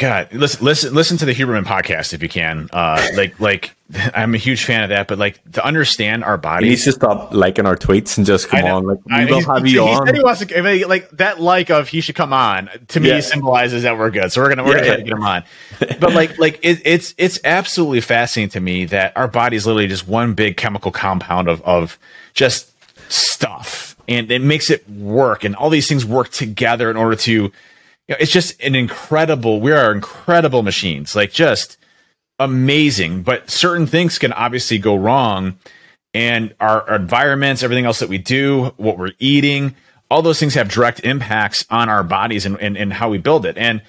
God, 0.00 0.32
listen, 0.32 0.64
listen, 0.64 0.94
listen 0.94 1.18
to 1.18 1.26
the 1.26 1.34
Huberman 1.34 1.64
podcast 1.64 2.14
if 2.14 2.22
you 2.22 2.28
can. 2.30 2.70
Uh, 2.72 3.06
like, 3.16 3.38
like 3.38 3.76
I'm 4.14 4.34
a 4.34 4.38
huge 4.38 4.64
fan 4.64 4.82
of 4.82 4.88
that, 4.88 5.08
but 5.08 5.18
like 5.18 5.38
to 5.52 5.62
understand 5.62 6.24
our 6.24 6.38
body, 6.38 6.64
He 6.64 6.70
needs 6.70 6.84
to 6.84 6.92
stop 6.92 7.34
liking 7.34 7.66
our 7.66 7.76
tweets 7.76 8.16
and 8.16 8.26
just 8.26 8.48
come 8.48 8.64
on. 8.64 8.86
Like, 8.86 9.04
we 9.04 9.26
will 9.26 9.44
have 9.44 9.66
you 9.66 9.82
he 9.82 9.90
on. 9.90 10.06
Said 10.06 10.16
he 10.16 10.22
wants 10.24 10.42
to, 10.42 10.86
like 10.86 11.10
that 11.10 11.38
like 11.38 11.68
of 11.68 11.88
he 11.88 12.00
should 12.00 12.14
come 12.14 12.32
on 12.32 12.70
to 12.88 12.98
me 12.98 13.10
yeah. 13.10 13.20
symbolizes 13.20 13.82
that 13.82 13.98
we're 13.98 14.10
good. 14.10 14.32
So 14.32 14.40
we're 14.40 14.48
gonna 14.48 14.64
we're 14.64 14.78
yeah, 14.78 14.84
gonna 14.84 14.98
yeah. 15.00 15.04
get 15.04 15.12
him 15.12 15.22
on. 15.22 15.44
But 15.78 16.14
like 16.14 16.38
like 16.38 16.60
it, 16.62 16.80
it's 16.86 17.14
it's 17.18 17.38
absolutely 17.44 18.00
fascinating 18.00 18.52
to 18.52 18.60
me 18.60 18.86
that 18.86 19.14
our 19.18 19.28
body 19.28 19.56
is 19.56 19.66
literally 19.66 19.86
just 19.86 20.08
one 20.08 20.32
big 20.32 20.56
chemical 20.56 20.92
compound 20.92 21.46
of 21.46 21.60
of 21.60 21.98
just 22.32 22.72
stuff, 23.12 23.96
and 24.08 24.30
it 24.30 24.40
makes 24.40 24.70
it 24.70 24.88
work, 24.88 25.44
and 25.44 25.54
all 25.54 25.68
these 25.68 25.88
things 25.88 26.06
work 26.06 26.30
together 26.30 26.90
in 26.90 26.96
order 26.96 27.16
to 27.16 27.52
know, 28.10 28.16
it's 28.20 28.32
just 28.32 28.60
an 28.62 28.74
incredible. 28.74 29.60
We 29.60 29.72
are 29.72 29.92
incredible 29.92 30.62
machines, 30.62 31.14
like 31.14 31.32
just 31.32 31.78
amazing. 32.38 33.22
But 33.22 33.50
certain 33.50 33.86
things 33.86 34.18
can 34.18 34.32
obviously 34.32 34.78
go 34.78 34.96
wrong, 34.96 35.58
and 36.14 36.54
our, 36.60 36.88
our 36.88 36.96
environments, 36.96 37.62
everything 37.62 37.84
else 37.84 38.00
that 38.00 38.08
we 38.08 38.18
do, 38.18 38.72
what 38.76 38.98
we're 38.98 39.12
eating, 39.18 39.76
all 40.10 40.22
those 40.22 40.40
things 40.40 40.54
have 40.54 40.68
direct 40.68 41.00
impacts 41.00 41.64
on 41.70 41.88
our 41.88 42.02
bodies 42.02 42.46
and, 42.46 42.60
and, 42.60 42.76
and 42.76 42.92
how 42.92 43.08
we 43.08 43.18
build 43.18 43.46
it. 43.46 43.56
And 43.56 43.82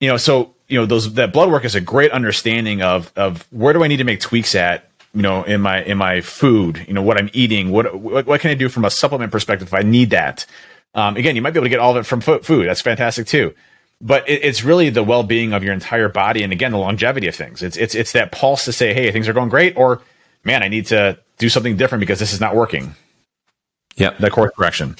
you 0.00 0.08
know, 0.08 0.16
so 0.16 0.54
you 0.68 0.78
know, 0.78 0.86
those 0.86 1.14
that 1.14 1.32
blood 1.32 1.50
work 1.50 1.64
is 1.64 1.74
a 1.74 1.80
great 1.80 2.10
understanding 2.12 2.82
of 2.82 3.12
of 3.16 3.46
where 3.50 3.72
do 3.72 3.82
I 3.84 3.88
need 3.88 3.98
to 3.98 4.04
make 4.04 4.20
tweaks 4.20 4.54
at 4.54 4.88
you 5.14 5.22
know 5.22 5.42
in 5.44 5.60
my 5.60 5.82
in 5.84 5.96
my 5.96 6.20
food 6.20 6.84
you 6.88 6.92
know 6.92 7.02
what 7.02 7.16
i'm 7.18 7.30
eating 7.32 7.70
what 7.70 7.98
what, 8.00 8.26
what 8.26 8.40
can 8.40 8.50
i 8.50 8.54
do 8.54 8.68
from 8.68 8.84
a 8.84 8.90
supplement 8.90 9.30
perspective 9.30 9.68
if 9.68 9.74
i 9.74 9.80
need 9.80 10.10
that 10.10 10.44
um, 10.94 11.16
again, 11.16 11.36
you 11.36 11.42
might 11.42 11.50
be 11.50 11.58
able 11.58 11.66
to 11.66 11.70
get 11.70 11.80
all 11.80 11.92
of 11.92 11.96
it 11.96 12.04
from 12.04 12.20
food. 12.20 12.66
That's 12.66 12.80
fantastic 12.80 13.26
too. 13.26 13.54
But 14.00 14.28
it, 14.28 14.44
it's 14.44 14.64
really 14.64 14.90
the 14.90 15.02
well-being 15.02 15.52
of 15.52 15.62
your 15.62 15.72
entire 15.72 16.08
body, 16.08 16.42
and 16.42 16.52
again, 16.52 16.72
the 16.72 16.78
longevity 16.78 17.26
of 17.28 17.34
things. 17.34 17.62
It's 17.62 17.76
it's 17.76 17.94
it's 17.94 18.12
that 18.12 18.32
pulse 18.32 18.64
to 18.66 18.72
say, 18.72 18.92
hey, 18.92 19.10
things 19.12 19.28
are 19.28 19.32
going 19.32 19.48
great, 19.48 19.76
or 19.76 20.02
man, 20.42 20.62
I 20.62 20.68
need 20.68 20.86
to 20.86 21.18
do 21.38 21.48
something 21.48 21.76
different 21.76 22.00
because 22.00 22.18
this 22.18 22.32
is 22.32 22.40
not 22.40 22.54
working. 22.54 22.94
Yeah, 23.96 24.10
that 24.18 24.32
course 24.32 24.52
correction. 24.56 24.96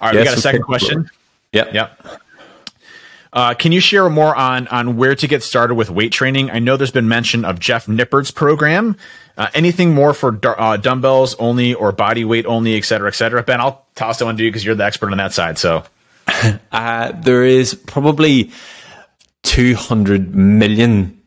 All 0.00 0.08
right, 0.08 0.16
we 0.16 0.24
got 0.24 0.36
a 0.36 0.40
second 0.40 0.62
question. 0.62 1.10
Yeah, 1.52 1.70
yeah. 1.72 1.90
Uh, 3.32 3.54
can 3.54 3.72
you 3.72 3.80
share 3.80 4.08
more 4.10 4.34
on 4.34 4.66
on 4.68 4.96
where 4.96 5.14
to 5.14 5.26
get 5.26 5.42
started 5.42 5.74
with 5.74 5.88
weight 5.88 6.12
training? 6.12 6.50
I 6.50 6.58
know 6.58 6.76
there's 6.76 6.90
been 6.90 7.08
mention 7.08 7.44
of 7.44 7.58
Jeff 7.58 7.88
Nippard's 7.88 8.30
program. 8.30 8.96
Uh, 9.40 9.48
anything 9.54 9.94
more 9.94 10.12
for 10.12 10.38
uh, 10.44 10.76
dumbbells 10.76 11.34
only 11.36 11.72
or 11.72 11.92
body 11.92 12.26
weight 12.26 12.44
only, 12.44 12.76
et 12.76 12.84
cetera, 12.84 13.08
et 13.08 13.14
cetera? 13.14 13.42
Ben, 13.42 13.58
I'll 13.58 13.86
toss 13.94 14.18
that 14.18 14.26
one 14.26 14.36
to 14.36 14.44
you 14.44 14.50
because 14.50 14.66
you're 14.66 14.74
the 14.74 14.84
expert 14.84 15.10
on 15.10 15.16
that 15.16 15.32
side. 15.32 15.56
So 15.56 15.82
uh, 16.72 17.12
there 17.12 17.42
is 17.42 17.72
probably 17.72 18.50
200 19.44 20.34
million 20.34 21.18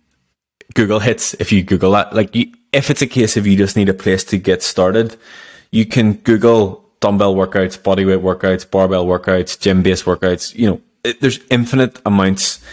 Google 0.76 1.00
hits 1.00 1.34
if 1.40 1.52
you 1.52 1.64
Google 1.64 1.94
that. 1.94 2.14
Like, 2.14 2.36
you, 2.36 2.54
if 2.72 2.92
it's 2.92 3.02
a 3.02 3.08
case 3.08 3.36
of 3.36 3.48
you 3.48 3.58
just 3.58 3.76
need 3.76 3.90
a 3.90 3.96
place 3.96 4.24
to 4.26 4.38
get 4.38 4.62
started, 4.62 5.18
you 5.72 5.88
can 5.88 6.14
Google 6.14 6.88
dumbbell 7.00 7.34
workouts, 7.34 7.82
body 7.82 8.06
weight 8.06 8.20
workouts, 8.20 8.70
barbell 8.70 9.08
workouts, 9.08 9.60
gym 9.60 9.82
based 9.82 10.06
workouts. 10.06 10.54
You 10.54 10.70
know, 10.70 10.82
it, 11.04 11.20
there's 11.20 11.40
infinite 11.50 12.00
amounts 12.06 12.64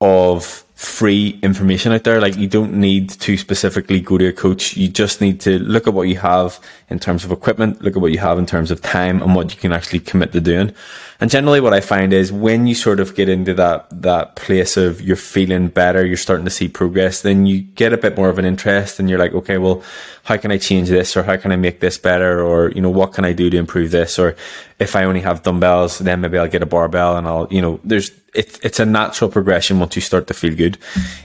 of 0.00 0.64
free 0.80 1.38
information 1.42 1.92
out 1.92 2.04
there. 2.04 2.22
Like 2.22 2.38
you 2.38 2.48
don't 2.48 2.72
need 2.72 3.10
to 3.10 3.36
specifically 3.36 4.00
go 4.00 4.16
to 4.16 4.28
a 4.28 4.32
coach. 4.32 4.78
You 4.78 4.88
just 4.88 5.20
need 5.20 5.38
to 5.42 5.58
look 5.58 5.86
at 5.86 5.92
what 5.92 6.08
you 6.08 6.16
have 6.16 6.58
in 6.90 6.98
terms 6.98 7.24
of 7.24 7.30
equipment, 7.30 7.80
look 7.82 7.96
at 7.96 8.02
what 8.02 8.12
you 8.12 8.18
have 8.18 8.38
in 8.38 8.46
terms 8.46 8.70
of 8.70 8.82
time 8.82 9.22
and 9.22 9.34
what 9.34 9.54
you 9.54 9.60
can 9.60 9.72
actually 9.72 10.00
commit 10.00 10.32
to 10.32 10.40
doing. 10.40 10.74
And 11.20 11.30
generally 11.30 11.60
what 11.60 11.74
I 11.74 11.80
find 11.80 12.12
is 12.12 12.32
when 12.32 12.66
you 12.66 12.74
sort 12.74 12.98
of 12.98 13.14
get 13.14 13.28
into 13.28 13.54
that, 13.54 13.86
that 14.02 14.36
place 14.36 14.76
of 14.76 15.00
you're 15.00 15.16
feeling 15.16 15.68
better, 15.68 16.04
you're 16.04 16.16
starting 16.16 16.46
to 16.46 16.50
see 16.50 16.66
progress, 16.66 17.22
then 17.22 17.46
you 17.46 17.60
get 17.60 17.92
a 17.92 17.98
bit 17.98 18.16
more 18.16 18.28
of 18.28 18.38
an 18.38 18.44
interest 18.44 18.98
and 18.98 19.08
you're 19.08 19.18
like, 19.18 19.34
okay, 19.34 19.58
well, 19.58 19.82
how 20.24 20.36
can 20.36 20.50
I 20.50 20.58
change 20.58 20.88
this 20.88 21.16
or 21.16 21.22
how 21.22 21.36
can 21.36 21.52
I 21.52 21.56
make 21.56 21.80
this 21.80 21.98
better? 21.98 22.42
Or, 22.42 22.70
you 22.70 22.80
know, 22.80 22.90
what 22.90 23.12
can 23.12 23.24
I 23.24 23.32
do 23.32 23.50
to 23.50 23.56
improve 23.56 23.90
this? 23.90 24.18
Or 24.18 24.34
if 24.78 24.96
I 24.96 25.04
only 25.04 25.20
have 25.20 25.42
dumbbells, 25.42 25.98
then 25.98 26.22
maybe 26.22 26.38
I'll 26.38 26.48
get 26.48 26.62
a 26.62 26.66
barbell 26.66 27.16
and 27.16 27.26
I'll, 27.26 27.46
you 27.50 27.60
know, 27.60 27.80
there's, 27.84 28.10
it's, 28.32 28.58
it's 28.60 28.78
a 28.78 28.86
natural 28.86 29.28
progression 29.28 29.80
once 29.80 29.96
you 29.96 30.02
start 30.02 30.26
to 30.28 30.34
feel 30.34 30.54
good. 30.54 30.78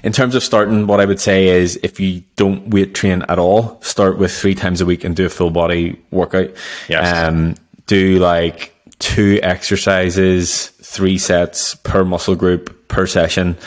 In 0.04 0.12
terms 0.12 0.36
of 0.36 0.44
starting, 0.44 0.88
what 0.88 1.00
I 1.00 1.06
would 1.06 1.20
say 1.20 1.48
is 1.48 1.80
if 1.84 2.00
you 2.00 2.24
don't 2.36 2.70
weight 2.70 2.96
train 2.96 3.22
at 3.30 3.38
all, 3.38 3.80
start 3.82 4.18
with 4.18 4.36
three 4.36 4.56
times 4.56 4.82
a 4.82 4.86
week 4.86 5.04
and 5.04 5.16
do 5.16 5.26
a 5.26 5.30
full 5.30 5.52
body 5.56 6.00
workout. 6.12 6.52
Yes. 6.88 7.28
Um, 7.28 7.56
do 7.88 8.20
like 8.20 8.76
two 9.00 9.40
exercises, 9.42 10.68
three 10.68 11.18
sets 11.18 11.76
per 11.76 12.04
muscle 12.04 12.36
group 12.36 12.88
per 12.88 13.08
session 13.08 13.58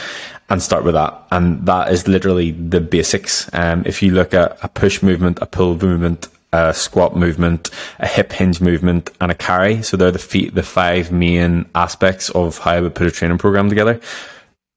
and 0.49 0.63
start 0.63 0.85
with 0.85 0.95
that. 0.95 1.27
And 1.31 1.67
that 1.67 1.93
is 1.93 2.09
literally 2.09 2.53
the 2.53 2.81
basics. 2.81 3.51
Um, 3.53 3.83
if 3.87 4.03
you 4.03 4.13
look 4.13 4.33
at 4.33 4.59
a 4.63 4.69
push 4.69 5.03
movement, 5.03 5.39
a 5.43 5.47
pull 5.47 5.77
movement, 5.77 6.29
a 6.53 6.73
squat 6.73 7.15
movement, 7.15 7.71
a 7.99 8.07
hip 8.07 8.33
hinge 8.33 8.61
movement, 8.61 9.11
and 9.21 9.31
a 9.31 9.35
carry. 9.35 9.83
So 9.83 9.97
they're 9.97 10.11
the 10.11 10.19
feet, 10.19 10.55
the 10.55 10.63
five 10.63 11.13
main 11.13 11.67
aspects 11.75 12.31
of 12.31 12.59
how 12.59 12.73
I 12.73 12.81
would 12.81 12.95
put 12.95 13.07
a 13.07 13.11
training 13.11 13.39
program 13.39 13.69
together. 13.69 14.01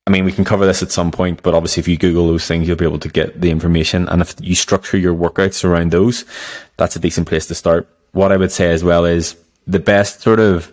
I 0.07 0.11
mean, 0.11 0.25
we 0.25 0.31
can 0.31 0.45
cover 0.45 0.65
this 0.65 0.81
at 0.81 0.91
some 0.91 1.11
point, 1.11 1.43
but 1.43 1.53
obviously, 1.53 1.81
if 1.81 1.87
you 1.87 1.97
Google 1.97 2.27
those 2.27 2.47
things, 2.47 2.67
you'll 2.67 2.77
be 2.77 2.85
able 2.85 2.99
to 2.99 3.09
get 3.09 3.39
the 3.39 3.51
information. 3.51 4.07
And 4.09 4.21
if 4.21 4.33
you 4.39 4.55
structure 4.55 4.97
your 4.97 5.13
workouts 5.13 5.63
around 5.63 5.91
those, 5.91 6.25
that's 6.77 6.95
a 6.95 6.99
decent 6.99 7.27
place 7.27 7.45
to 7.47 7.55
start. 7.55 7.87
What 8.13 8.31
I 8.31 8.37
would 8.37 8.51
say 8.51 8.71
as 8.71 8.83
well 8.83 9.05
is 9.05 9.37
the 9.67 9.79
best 9.79 10.21
sort 10.21 10.39
of 10.39 10.71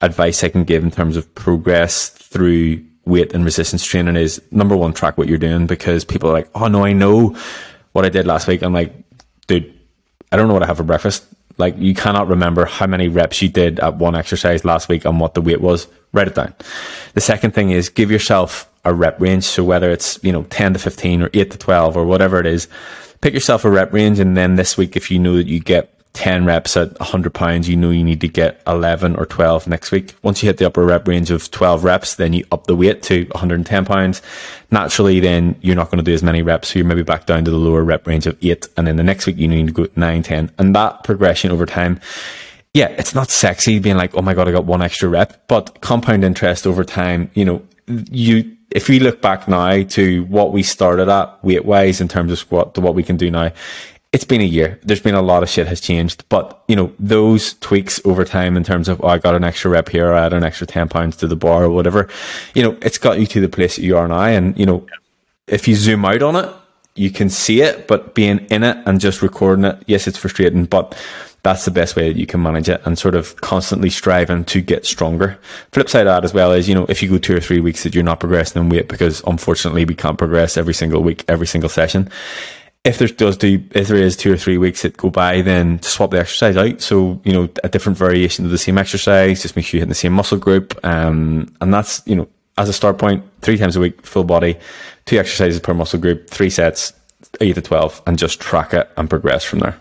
advice 0.00 0.44
I 0.44 0.48
can 0.48 0.64
give 0.64 0.84
in 0.84 0.92
terms 0.92 1.16
of 1.16 1.32
progress 1.34 2.08
through 2.08 2.84
weight 3.04 3.32
and 3.32 3.44
resistance 3.44 3.84
training 3.84 4.16
is 4.16 4.40
number 4.52 4.76
one, 4.76 4.92
track 4.92 5.18
what 5.18 5.28
you're 5.28 5.38
doing 5.38 5.66
because 5.66 6.04
people 6.04 6.30
are 6.30 6.34
like, 6.34 6.48
oh 6.54 6.68
no, 6.68 6.84
I 6.84 6.92
know 6.92 7.36
what 7.92 8.04
I 8.04 8.10
did 8.10 8.26
last 8.26 8.46
week. 8.46 8.62
I'm 8.62 8.72
like, 8.72 8.94
dude, 9.46 9.74
I 10.30 10.36
don't 10.36 10.46
know 10.46 10.54
what 10.54 10.62
I 10.62 10.66
have 10.66 10.76
for 10.76 10.84
breakfast. 10.84 11.26
Like 11.58 11.76
you 11.78 11.94
cannot 11.94 12.28
remember 12.28 12.64
how 12.64 12.86
many 12.86 13.08
reps 13.08 13.42
you 13.42 13.48
did 13.48 13.80
at 13.80 13.96
one 13.96 14.14
exercise 14.14 14.64
last 14.64 14.88
week 14.88 15.04
and 15.04 15.20
what 15.20 15.34
the 15.34 15.40
weight 15.40 15.60
was. 15.60 15.88
Write 16.12 16.28
it 16.28 16.34
down. 16.34 16.54
The 17.14 17.20
second 17.20 17.52
thing 17.52 17.70
is 17.70 17.88
give 17.88 18.10
yourself 18.10 18.70
a 18.84 18.94
rep 18.94 19.20
range. 19.20 19.44
So 19.44 19.64
whether 19.64 19.90
it's, 19.90 20.18
you 20.22 20.32
know, 20.32 20.44
10 20.44 20.74
to 20.74 20.78
15 20.78 21.22
or 21.22 21.30
8 21.34 21.50
to 21.50 21.58
12 21.58 21.96
or 21.96 22.04
whatever 22.04 22.38
it 22.40 22.46
is, 22.46 22.68
pick 23.20 23.34
yourself 23.34 23.64
a 23.64 23.70
rep 23.70 23.92
range. 23.92 24.18
And 24.18 24.36
then 24.36 24.56
this 24.56 24.76
week, 24.76 24.96
if 24.96 25.10
you 25.10 25.18
know 25.18 25.36
that 25.36 25.46
you 25.46 25.60
get 25.60 25.97
10 26.18 26.44
reps 26.44 26.76
at 26.76 26.98
100 26.98 27.32
pounds, 27.32 27.68
you 27.68 27.76
know 27.76 27.90
you 27.90 28.02
need 28.02 28.20
to 28.20 28.26
get 28.26 28.60
11 28.66 29.14
or 29.14 29.24
12 29.24 29.68
next 29.68 29.92
week. 29.92 30.16
Once 30.22 30.42
you 30.42 30.48
hit 30.48 30.56
the 30.56 30.66
upper 30.66 30.84
rep 30.84 31.06
range 31.06 31.30
of 31.30 31.48
12 31.48 31.84
reps, 31.84 32.16
then 32.16 32.32
you 32.32 32.44
up 32.50 32.66
the 32.66 32.74
weight 32.74 33.04
to 33.04 33.24
110 33.26 33.84
pounds. 33.84 34.20
Naturally, 34.72 35.20
then 35.20 35.54
you're 35.60 35.76
not 35.76 35.92
going 35.92 35.98
to 35.98 36.04
do 36.04 36.12
as 36.12 36.24
many 36.24 36.42
reps. 36.42 36.70
So 36.70 36.80
you're 36.80 36.88
maybe 36.88 37.04
back 37.04 37.26
down 37.26 37.44
to 37.44 37.52
the 37.52 37.56
lower 37.56 37.84
rep 37.84 38.04
range 38.04 38.26
of 38.26 38.36
eight. 38.42 38.66
And 38.76 38.88
then 38.88 38.96
the 38.96 39.04
next 39.04 39.26
week, 39.26 39.36
you 39.36 39.46
need 39.46 39.68
to 39.68 39.72
go 39.72 39.86
9, 39.94 40.22
10. 40.24 40.50
And 40.58 40.74
that 40.74 41.04
progression 41.04 41.52
over 41.52 41.66
time, 41.66 42.00
yeah, 42.74 42.88
it's 42.88 43.14
not 43.14 43.30
sexy 43.30 43.78
being 43.78 43.96
like, 43.96 44.16
oh 44.16 44.22
my 44.22 44.34
God, 44.34 44.48
I 44.48 44.50
got 44.50 44.64
one 44.64 44.82
extra 44.82 45.08
rep, 45.08 45.46
but 45.46 45.80
compound 45.82 46.24
interest 46.24 46.66
over 46.66 46.82
time, 46.82 47.30
you 47.34 47.44
know, 47.44 47.62
you, 48.10 48.56
if 48.72 48.88
we 48.88 48.98
look 48.98 49.22
back 49.22 49.46
now 49.46 49.84
to 49.84 50.24
what 50.24 50.52
we 50.52 50.64
started 50.64 51.08
at 51.08 51.44
weight 51.44 51.64
wise 51.64 52.00
in 52.00 52.08
terms 52.08 52.32
of 52.32 52.40
squat 52.40 52.74
to 52.74 52.80
what 52.80 52.96
we 52.96 53.04
can 53.04 53.16
do 53.16 53.30
now, 53.30 53.52
it's 54.12 54.24
been 54.24 54.40
a 54.40 54.44
year. 54.44 54.80
There's 54.82 55.02
been 55.02 55.14
a 55.14 55.22
lot 55.22 55.42
of 55.42 55.48
shit 55.48 55.66
has 55.66 55.80
changed, 55.80 56.24
but 56.28 56.62
you 56.66 56.76
know 56.76 56.92
those 56.98 57.54
tweaks 57.54 58.00
over 58.04 58.24
time 58.24 58.56
in 58.56 58.64
terms 58.64 58.88
of 58.88 59.02
oh, 59.04 59.08
I 59.08 59.18
got 59.18 59.34
an 59.34 59.44
extra 59.44 59.70
rep 59.70 59.88
here, 59.88 60.12
I 60.12 60.24
add 60.26 60.32
an 60.32 60.44
extra 60.44 60.66
ten 60.66 60.88
pounds 60.88 61.16
to 61.16 61.28
the 61.28 61.36
bar 61.36 61.64
or 61.64 61.70
whatever. 61.70 62.08
You 62.54 62.62
know, 62.62 62.78
it's 62.82 62.98
got 62.98 63.20
you 63.20 63.26
to 63.26 63.40
the 63.40 63.48
place 63.48 63.76
that 63.76 63.82
you 63.82 63.96
are 63.96 64.08
now, 64.08 64.22
and 64.22 64.58
you 64.58 64.66
know, 64.66 64.86
if 65.46 65.68
you 65.68 65.74
zoom 65.74 66.04
out 66.04 66.22
on 66.22 66.36
it, 66.36 66.50
you 66.94 67.10
can 67.10 67.28
see 67.28 67.60
it. 67.60 67.86
But 67.86 68.14
being 68.14 68.38
in 68.50 68.64
it 68.64 68.78
and 68.86 68.98
just 68.98 69.20
recording 69.20 69.66
it, 69.66 69.82
yes, 69.86 70.06
it's 70.06 70.18
frustrating, 70.18 70.64
but 70.64 70.96
that's 71.42 71.64
the 71.64 71.70
best 71.70 71.94
way 71.94 72.10
that 72.10 72.18
you 72.18 72.26
can 72.26 72.42
manage 72.42 72.68
it 72.68 72.80
and 72.84 72.98
sort 72.98 73.14
of 73.14 73.36
constantly 73.36 73.90
striving 73.90 74.44
to 74.44 74.60
get 74.60 74.84
stronger. 74.84 75.38
Flip 75.72 75.88
side 75.88 76.06
of 76.06 76.06
that 76.06 76.24
as 76.24 76.34
well 76.34 76.52
is, 76.52 76.68
you 76.68 76.74
know, 76.74 76.84
if 76.88 77.02
you 77.02 77.08
go 77.08 77.16
two 77.16 77.36
or 77.36 77.40
three 77.40 77.60
weeks 77.60 77.84
that 77.84 77.94
you're 77.94 78.02
not 78.02 78.20
progressing 78.20 78.60
in 78.60 78.68
weight 78.68 78.88
because 78.88 79.22
unfortunately 79.24 79.84
we 79.84 79.94
can't 79.94 80.18
progress 80.18 80.56
every 80.56 80.74
single 80.74 81.02
week, 81.02 81.24
every 81.28 81.46
single 81.46 81.70
session 81.70 82.10
if 82.88 82.98
there 82.98 83.08
does 83.08 83.36
do 83.36 83.62
if 83.72 83.88
there 83.88 83.98
is 83.98 84.16
two 84.16 84.32
or 84.32 84.36
three 84.36 84.56
weeks 84.56 84.82
that 84.82 84.96
go 84.96 85.10
by, 85.10 85.42
then 85.42 85.80
swap 85.82 86.10
the 86.10 86.18
exercise 86.18 86.56
out. 86.56 86.80
So 86.80 87.20
you 87.24 87.32
know 87.32 87.48
a 87.62 87.68
different 87.68 87.98
variation 87.98 88.44
of 88.46 88.50
the 88.50 88.58
same 88.58 88.78
exercise. 88.78 89.42
Just 89.42 89.56
make 89.56 89.66
sure 89.66 89.78
you 89.78 89.82
hit 89.82 89.88
the 89.88 89.94
same 89.94 90.12
muscle 90.12 90.38
group, 90.38 90.78
um, 90.84 91.54
and 91.60 91.72
that's 91.72 92.02
you 92.06 92.16
know 92.16 92.26
as 92.56 92.68
a 92.68 92.72
start 92.72 92.98
point, 92.98 93.22
three 93.42 93.58
times 93.58 93.76
a 93.76 93.80
week, 93.80 94.04
full 94.04 94.24
body, 94.24 94.56
two 95.04 95.18
exercises 95.18 95.60
per 95.60 95.74
muscle 95.74 96.00
group, 96.00 96.30
three 96.30 96.50
sets, 96.50 96.94
eight 97.40 97.54
to 97.54 97.62
twelve, 97.62 98.02
and 98.06 98.18
just 98.18 98.40
track 98.40 98.72
it 98.72 98.90
and 98.96 99.10
progress 99.10 99.44
from 99.44 99.58
there. 99.58 99.78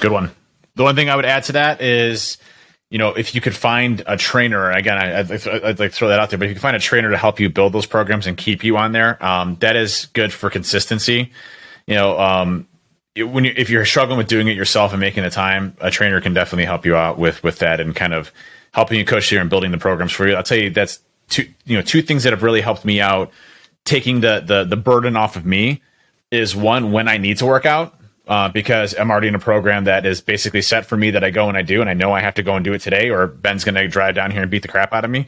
Good 0.00 0.12
one. 0.12 0.32
The 0.74 0.82
one 0.82 0.96
thing 0.96 1.08
I 1.08 1.16
would 1.16 1.24
add 1.24 1.44
to 1.44 1.52
that 1.52 1.80
is 1.80 2.36
you 2.90 2.98
know, 2.98 3.10
if 3.10 3.36
you 3.36 3.40
could 3.40 3.54
find 3.54 4.02
a 4.06 4.16
trainer, 4.16 4.72
again, 4.72 4.98
I, 4.98 5.22
would 5.22 5.78
like 5.78 5.90
to 5.92 5.96
throw 5.96 6.08
that 6.08 6.18
out 6.18 6.30
there, 6.30 6.38
but 6.40 6.46
if 6.46 6.48
you 6.48 6.54
can 6.56 6.60
find 6.60 6.74
a 6.74 6.80
trainer 6.80 7.10
to 7.10 7.16
help 7.16 7.38
you 7.38 7.48
build 7.48 7.72
those 7.72 7.86
programs 7.86 8.26
and 8.26 8.36
keep 8.36 8.64
you 8.64 8.76
on 8.76 8.90
there, 8.90 9.24
um, 9.24 9.56
that 9.60 9.76
is 9.76 10.06
good 10.06 10.32
for 10.32 10.50
consistency. 10.50 11.30
You 11.90 11.96
know, 11.96 12.18
um, 12.20 12.68
when 13.16 13.44
you, 13.44 13.52
if 13.56 13.68
you're 13.68 13.84
struggling 13.84 14.16
with 14.16 14.28
doing 14.28 14.46
it 14.46 14.56
yourself 14.56 14.92
and 14.92 15.00
making 15.00 15.24
the 15.24 15.30
time, 15.30 15.76
a 15.80 15.90
trainer 15.90 16.20
can 16.20 16.32
definitely 16.32 16.64
help 16.64 16.86
you 16.86 16.94
out 16.94 17.18
with 17.18 17.42
with 17.42 17.58
that 17.58 17.80
and 17.80 17.94
kind 17.94 18.14
of 18.14 18.32
helping 18.72 18.96
you 18.96 19.04
coach 19.04 19.28
here 19.28 19.40
and 19.40 19.50
building 19.50 19.72
the 19.72 19.78
programs 19.78 20.12
for 20.12 20.28
you. 20.28 20.36
I'll 20.36 20.44
tell 20.44 20.56
you 20.56 20.70
that's 20.70 21.00
two 21.28 21.48
you 21.64 21.76
know 21.76 21.82
two 21.82 22.00
things 22.00 22.22
that 22.22 22.32
have 22.32 22.44
really 22.44 22.60
helped 22.60 22.84
me 22.84 23.00
out. 23.00 23.32
Taking 23.84 24.20
the 24.20 24.40
the 24.40 24.64
the 24.64 24.76
burden 24.76 25.16
off 25.16 25.34
of 25.34 25.44
me 25.44 25.82
is 26.30 26.54
one 26.54 26.92
when 26.92 27.08
I 27.08 27.18
need 27.18 27.38
to 27.38 27.46
work 27.46 27.66
out 27.66 28.00
uh, 28.28 28.48
because 28.48 28.94
I'm 28.96 29.10
already 29.10 29.26
in 29.26 29.34
a 29.34 29.40
program 29.40 29.84
that 29.84 30.06
is 30.06 30.20
basically 30.20 30.62
set 30.62 30.86
for 30.86 30.96
me 30.96 31.10
that 31.10 31.24
I 31.24 31.30
go 31.30 31.48
and 31.48 31.58
I 31.58 31.62
do, 31.62 31.80
and 31.80 31.90
I 31.90 31.94
know 31.94 32.12
I 32.12 32.20
have 32.20 32.34
to 32.34 32.44
go 32.44 32.54
and 32.54 32.64
do 32.64 32.72
it 32.72 32.80
today, 32.80 33.10
or 33.10 33.26
Ben's 33.26 33.64
going 33.64 33.74
to 33.74 33.88
drive 33.88 34.14
down 34.14 34.30
here 34.30 34.42
and 34.42 34.50
beat 34.50 34.62
the 34.62 34.68
crap 34.68 34.92
out 34.92 35.04
of 35.04 35.10
me. 35.10 35.26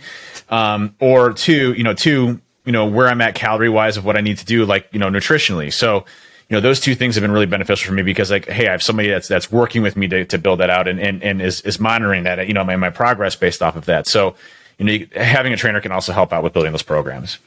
Um, 0.48 0.94
or 1.00 1.32
two, 1.32 1.72
you 1.72 1.82
know, 1.82 1.94
two, 1.94 2.40
you 2.64 2.70
know, 2.70 2.86
where 2.86 3.08
I'm 3.08 3.20
at 3.20 3.34
calorie 3.34 3.68
wise 3.68 3.96
of 3.96 4.04
what 4.04 4.16
I 4.16 4.20
need 4.20 4.38
to 4.38 4.44
do, 4.44 4.64
like 4.64 4.88
you 4.92 5.00
know, 5.00 5.08
nutritionally. 5.08 5.72
So, 5.72 6.04
you 6.52 6.58
know, 6.58 6.60
those 6.60 6.80
two 6.80 6.94
things 6.94 7.14
have 7.14 7.22
been 7.22 7.32
really 7.32 7.46
beneficial 7.46 7.88
for 7.88 7.94
me 7.94 8.02
because, 8.02 8.30
like, 8.30 8.46
hey, 8.46 8.68
I 8.68 8.72
have 8.72 8.82
somebody 8.82 9.08
that's 9.08 9.26
that's 9.26 9.50
working 9.50 9.80
with 9.80 9.96
me 9.96 10.06
to, 10.08 10.26
to 10.26 10.36
build 10.36 10.60
that 10.60 10.68
out 10.68 10.86
and, 10.86 11.00
and 11.00 11.22
and 11.22 11.40
is 11.40 11.62
is 11.62 11.80
monitoring 11.80 12.24
that, 12.24 12.46
you 12.46 12.52
know, 12.52 12.62
my 12.62 12.76
my 12.76 12.90
progress 12.90 13.34
based 13.34 13.62
off 13.62 13.74
of 13.74 13.86
that. 13.86 14.06
So, 14.06 14.34
you 14.76 14.84
know, 14.84 15.06
having 15.16 15.54
a 15.54 15.56
trainer 15.56 15.80
can 15.80 15.92
also 15.92 16.12
help 16.12 16.30
out 16.30 16.42
with 16.42 16.52
building 16.52 16.70
those 16.70 16.82
programs. 16.82 17.38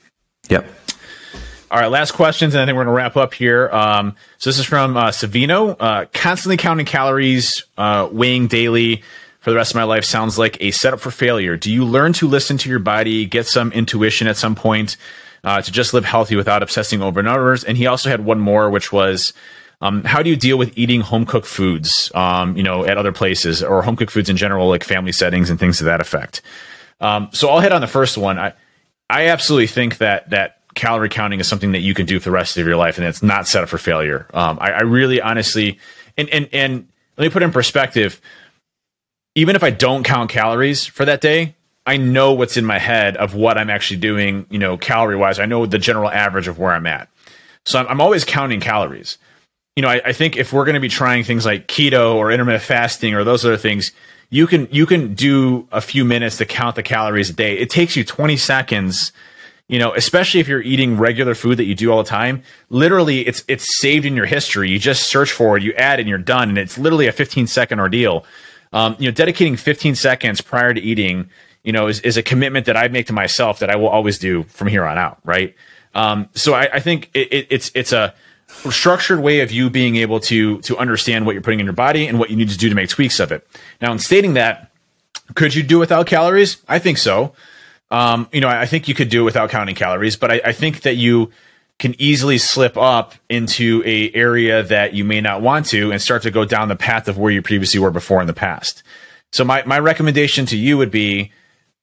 Yep. 0.49 0.65
All 1.69 1.79
right, 1.79 1.85
last 1.85 2.13
questions, 2.13 2.55
and 2.55 2.63
I 2.63 2.65
think 2.65 2.75
we're 2.75 2.85
going 2.85 2.95
to 2.95 2.97
wrap 2.97 3.15
up 3.15 3.35
here. 3.35 3.69
Um, 3.69 4.15
so 4.39 4.49
this 4.49 4.57
is 4.57 4.65
from 4.65 4.97
uh, 4.97 5.09
Savino. 5.09 5.75
Uh, 5.79 6.05
constantly 6.11 6.57
counting 6.57 6.87
calories, 6.87 7.63
uh, 7.77 8.09
weighing 8.11 8.47
daily 8.47 9.03
for 9.41 9.51
the 9.51 9.55
rest 9.55 9.73
of 9.73 9.75
my 9.75 9.83
life 9.83 10.03
sounds 10.03 10.39
like 10.39 10.57
a 10.61 10.71
setup 10.71 10.99
for 10.99 11.11
failure. 11.11 11.57
Do 11.57 11.71
you 11.71 11.85
learn 11.85 12.13
to 12.13 12.27
listen 12.27 12.57
to 12.57 12.69
your 12.69 12.79
body, 12.79 13.27
get 13.27 13.45
some 13.45 13.71
intuition 13.71 14.25
at 14.25 14.37
some 14.37 14.55
point, 14.55 14.97
uh, 15.45 15.61
to 15.61 15.71
just 15.71 15.93
live 15.93 16.03
healthy 16.03 16.35
without 16.35 16.61
obsessing 16.61 17.01
over 17.01 17.23
numbers? 17.23 17.63
And 17.63 17.77
he 17.77 17.87
also 17.87 18.09
had 18.09 18.25
one 18.25 18.39
more, 18.39 18.69
which 18.69 18.91
was. 18.91 19.33
Um, 19.81 20.05
how 20.05 20.23
do 20.23 20.29
you 20.29 20.37
deal 20.37 20.57
with 20.57 20.75
eating 20.77 21.01
home 21.01 21.25
cooked 21.25 21.45
foods, 21.45 22.09
um, 22.15 22.55
you 22.55 22.63
know, 22.63 22.85
at 22.85 22.97
other 22.97 23.11
places 23.11 23.61
or 23.61 23.81
home 23.81 23.97
cooked 23.97 24.11
foods 24.11 24.29
in 24.29 24.37
general, 24.37 24.69
like 24.69 24.85
family 24.85 25.11
settings 25.11 25.49
and 25.49 25.59
things 25.59 25.79
to 25.79 25.83
that 25.83 25.99
effect? 25.99 26.41
Um, 27.01 27.29
so 27.33 27.49
I'll 27.49 27.59
hit 27.59 27.73
on 27.73 27.81
the 27.81 27.87
first 27.87 28.17
one. 28.17 28.39
I, 28.39 28.53
I 29.09 29.27
absolutely 29.27 29.67
think 29.67 29.97
that 29.97 30.29
that 30.29 30.61
calorie 30.75 31.09
counting 31.09 31.39
is 31.39 31.47
something 31.47 31.71
that 31.73 31.79
you 31.79 31.93
can 31.93 32.05
do 32.05 32.19
for 32.19 32.25
the 32.25 32.31
rest 32.31 32.57
of 32.57 32.65
your 32.65 32.77
life, 32.77 32.97
and 32.97 33.05
it's 33.05 33.21
not 33.21 33.47
set 33.47 33.63
up 33.63 33.69
for 33.69 33.77
failure. 33.77 34.27
Um, 34.33 34.57
I, 34.61 34.71
I 34.71 34.81
really, 34.81 35.21
honestly, 35.21 35.79
and 36.17 36.29
and 36.29 36.49
and 36.51 36.87
let 37.17 37.25
me 37.25 37.29
put 37.29 37.41
it 37.41 37.45
in 37.45 37.51
perspective. 37.51 38.21
Even 39.35 39.55
if 39.55 39.63
I 39.63 39.69
don't 39.69 40.03
count 40.03 40.29
calories 40.29 40.85
for 40.85 41.03
that 41.05 41.19
day, 41.19 41.55
I 41.85 41.97
know 41.97 42.33
what's 42.33 42.57
in 42.57 42.65
my 42.65 42.79
head 42.79 43.17
of 43.17 43.35
what 43.35 43.57
I'm 43.57 43.69
actually 43.69 43.99
doing, 43.99 44.45
you 44.49 44.59
know, 44.59 44.77
calorie 44.77 45.15
wise. 45.15 45.39
I 45.39 45.45
know 45.45 45.65
the 45.65 45.77
general 45.77 46.09
average 46.09 46.47
of 46.47 46.57
where 46.57 46.71
I'm 46.71 46.87
at. 46.87 47.09
So 47.65 47.79
I'm, 47.79 47.87
I'm 47.87 48.01
always 48.01 48.23
counting 48.23 48.59
calories. 48.59 49.17
You 49.75 49.83
know, 49.83 49.89
I, 49.89 50.01
I 50.05 50.13
think 50.13 50.37
if 50.37 50.53
we're 50.53 50.65
going 50.65 50.75
to 50.75 50.81
be 50.81 50.89
trying 50.89 51.23
things 51.23 51.45
like 51.45 51.67
keto 51.67 52.15
or 52.15 52.31
intermittent 52.31 52.63
fasting 52.63 53.13
or 53.13 53.23
those 53.23 53.45
other 53.45 53.57
things, 53.57 53.91
you 54.29 54.47
can 54.47 54.67
you 54.71 54.85
can 54.85 55.13
do 55.13 55.67
a 55.71 55.81
few 55.81 56.03
minutes 56.03 56.37
to 56.37 56.45
count 56.45 56.75
the 56.75 56.83
calories 56.83 57.29
a 57.29 57.33
day. 57.33 57.57
It 57.57 57.69
takes 57.69 57.95
you 57.95 58.03
20 58.03 58.37
seconds 58.37 59.11
you 59.67 59.79
know, 59.79 59.95
especially 59.95 60.39
if 60.39 60.47
you're 60.47 60.61
eating 60.61 60.97
regular 60.97 61.33
food 61.33 61.57
that 61.57 61.63
you 61.63 61.73
do 61.73 61.91
all 61.91 62.03
the 62.03 62.09
time, 62.09 62.43
literally 62.69 63.25
it's 63.25 63.43
it's 63.47 63.79
saved 63.79 64.05
in 64.05 64.15
your 64.15 64.27
history. 64.27 64.69
You 64.69 64.77
just 64.77 65.07
search 65.07 65.31
for 65.31 65.57
it, 65.57 65.63
you 65.63 65.73
add 65.73 65.99
and 65.99 66.07
you're 66.07 66.17
done. 66.19 66.49
And 66.49 66.57
it's 66.57 66.77
literally 66.77 67.07
a 67.07 67.11
15 67.11 67.47
second 67.47 67.79
ordeal. 67.79 68.25
Um, 68.73 68.95
you 68.99 69.05
know, 69.05 69.11
dedicating 69.11 69.55
15 69.55 69.95
seconds 69.95 70.41
prior 70.41 70.73
to 70.73 70.81
eating, 70.81 71.29
you 71.65 71.73
know, 71.73 71.87
is, 71.87 71.99
is 72.01 72.15
a 72.15 72.23
commitment 72.23 72.67
that 72.67 72.77
I 72.77 72.87
make 72.87 73.07
to 73.07 73.13
myself 73.13 73.59
that 73.59 73.69
I 73.69 73.75
will 73.75 73.89
always 73.89 74.17
do 74.19 74.43
from 74.43 74.67
here 74.67 74.85
on 74.85 74.97
out. 74.97 75.19
Right. 75.23 75.55
Um, 75.93 76.29
so 76.33 76.53
I, 76.53 76.69
I 76.73 76.79
think 76.79 77.09
it, 77.13 77.33
it, 77.33 77.47
it's 77.49 77.71
it's 77.73 77.91
a 77.91 78.13
structured 78.69 79.19
way 79.19 79.41
of 79.41 79.51
you 79.51 79.69
being 79.69 79.95
able 79.95 80.19
to 80.21 80.61
to 80.61 80.77
understand 80.77 81.25
what 81.25 81.33
you're 81.33 81.41
putting 81.41 81.59
in 81.59 81.65
your 81.65 81.73
body 81.73 82.07
and 82.07 82.19
what 82.19 82.29
you 82.29 82.35
need 82.35 82.49
to 82.49 82.57
do 82.57 82.69
to 82.69 82.75
make 82.75 82.89
tweaks 82.89 83.19
of 83.19 83.31
it. 83.31 83.47
Now, 83.81 83.91
in 83.91 83.99
stating 83.99 84.33
that, 84.35 84.71
could 85.33 85.55
you 85.55 85.63
do 85.63 85.79
without 85.79 86.05
calories? 86.05 86.57
I 86.67 86.79
think 86.79 86.97
so. 86.97 87.33
Um, 87.91 88.27
you 88.31 88.41
know, 88.41 88.47
I 88.47 88.65
think 88.65 88.87
you 88.87 88.95
could 88.95 89.09
do 89.09 89.21
it 89.21 89.25
without 89.25 89.49
counting 89.49 89.75
calories, 89.75 90.17
but 90.17 90.31
I, 90.31 90.41
I 90.45 90.51
think 90.53 90.81
that 90.81 90.95
you 90.95 91.31
can 91.77 91.93
easily 91.99 92.37
slip 92.37 92.77
up 92.77 93.13
into 93.29 93.83
a 93.85 94.11
area 94.13 94.63
that 94.63 94.93
you 94.93 95.03
may 95.03 95.21
not 95.21 95.41
want 95.41 95.65
to 95.67 95.91
and 95.91 96.01
start 96.01 96.23
to 96.23 96.31
go 96.31 96.45
down 96.45 96.67
the 96.69 96.75
path 96.75 97.07
of 97.07 97.17
where 97.17 97.31
you 97.31 97.41
previously 97.41 97.79
were 97.79 97.91
before 97.91 98.21
in 98.21 98.27
the 98.27 98.33
past. 98.33 98.81
So 99.31 99.43
my, 99.43 99.63
my 99.65 99.79
recommendation 99.79 100.45
to 100.47 100.57
you 100.57 100.77
would 100.77 100.91
be 100.91 101.31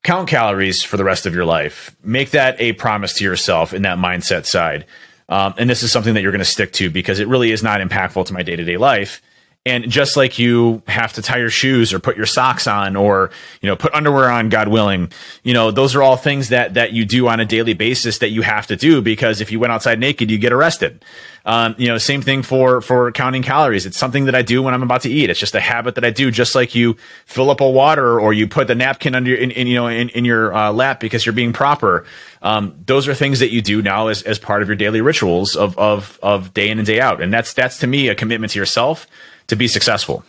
count 0.03 0.29
calories 0.29 0.83
for 0.83 0.97
the 0.97 1.05
rest 1.05 1.27
of 1.27 1.35
your 1.35 1.45
life. 1.45 1.95
Make 2.03 2.31
that 2.31 2.61
a 2.61 2.73
promise 2.73 3.15
to 3.15 3.25
yourself 3.25 3.73
in 3.73 3.83
that 3.83 3.99
mindset 3.99 4.47
side. 4.47 4.85
Um, 5.29 5.55
and 5.57 5.71
this 5.71 5.83
is 5.83 5.93
something 5.93 6.15
that 6.15 6.23
you're 6.23 6.33
going 6.33 6.41
to 6.41 6.45
stick 6.45 6.73
to 6.75 6.91
because 6.91 7.19
it 7.19 7.29
really 7.29 7.53
is 7.53 7.63
not 7.63 7.81
impactful 7.81 8.27
to 8.27 8.33
my 8.33 8.43
day 8.43 8.57
to 8.57 8.65
day 8.65 8.77
life. 8.77 9.23
And 9.65 9.89
just 9.89 10.17
like 10.17 10.41
you 10.41 10.83
have 10.89 11.13
to 11.13 11.23
tie 11.23 11.39
your 11.39 11.49
shoes 11.49 11.93
or 11.93 12.01
put 12.01 12.17
your 12.17 12.27
socks 12.27 12.67
on 12.67 12.97
or, 12.97 13.31
you 13.61 13.69
know, 13.69 13.77
put 13.77 13.95
underwear 13.95 14.29
on, 14.29 14.49
God 14.49 14.67
willing, 14.67 15.13
you 15.45 15.55
know, 15.55 15.71
those 15.71 15.95
are 15.95 16.03
all 16.03 16.17
things 16.17 16.49
that, 16.49 16.75
that 16.75 16.93
you 16.93 17.05
do 17.05 17.29
on 17.29 17.39
a 17.39 17.45
daily 17.45 17.73
basis 17.73 18.19
that 18.19 18.31
you 18.31 18.43
have 18.43 18.67
to 18.67 18.77
do 18.77 19.01
because 19.01 19.41
if 19.41 19.53
you 19.53 19.61
went 19.61 19.73
outside 19.73 20.01
naked, 20.01 20.33
you 20.33 20.39
get 20.39 20.53
arrested. 20.53 21.05
Um, 21.45 21.77
you 21.79 21.87
know, 21.87 21.97
same 21.99 22.23
thing 22.23 22.43
for, 22.43 22.81
for 22.81 23.13
counting 23.13 23.45
calories. 23.45 23.87
It's 23.87 23.97
something 23.97 24.25
that 24.25 24.35
I 24.35 24.43
do 24.43 24.65
when 24.65 24.75
I'm 24.75 24.83
about 24.83 25.03
to 25.03 25.11
eat. 25.11 25.31
It's 25.31 25.39
just 25.39 25.55
a 25.55 25.61
habit 25.61 25.95
that 25.95 26.05
I 26.05 26.11
do, 26.11 26.33
just 26.33 26.57
like 26.57 26.75
you 26.75 26.97
fill 27.27 27.49
up 27.49 27.61
a 27.61 27.71
water 27.71 28.21
or 28.21 28.33
you 28.33 28.49
put 28.49 28.67
the 28.67 28.75
napkin 28.75 29.15
under 29.15 29.33
in, 29.33 29.53
in 29.53 29.69
you 29.69 29.77
know, 29.77 29.87
in, 29.87 30.09
in 30.09 30.25
your 30.25 30.53
uh, 30.53 30.73
lap 30.73 30.99
because 30.99 31.25
you're 31.25 31.33
being 31.33 31.53
proper. 31.53 32.05
Um, 32.43 32.75
those 32.87 33.07
are 33.07 33.15
things 33.15 33.39
that 33.39 33.53
you 33.53 33.63
do 33.63 33.81
now 33.81 34.09
as, 34.09 34.23
as 34.23 34.41
part 34.41 34.63
of 34.63 34.69
your 34.69 34.77
daily 34.77 35.01
rituals 35.01 35.55
of, 35.55 35.79
of, 35.79 36.19
of 36.21 36.53
day 36.53 36.69
in 36.69 36.79
and 36.79 36.87
day 36.87 37.01
out. 37.01 37.23
And 37.23 37.33
that's, 37.33 37.53
that's 37.53 37.79
to 37.79 37.87
me 37.87 38.09
a 38.09 38.17
commitment 38.17 38.53
to 38.55 38.59
yourself 38.59 39.07
to 39.49 39.57
be 39.57 39.69
successful. 39.69 40.25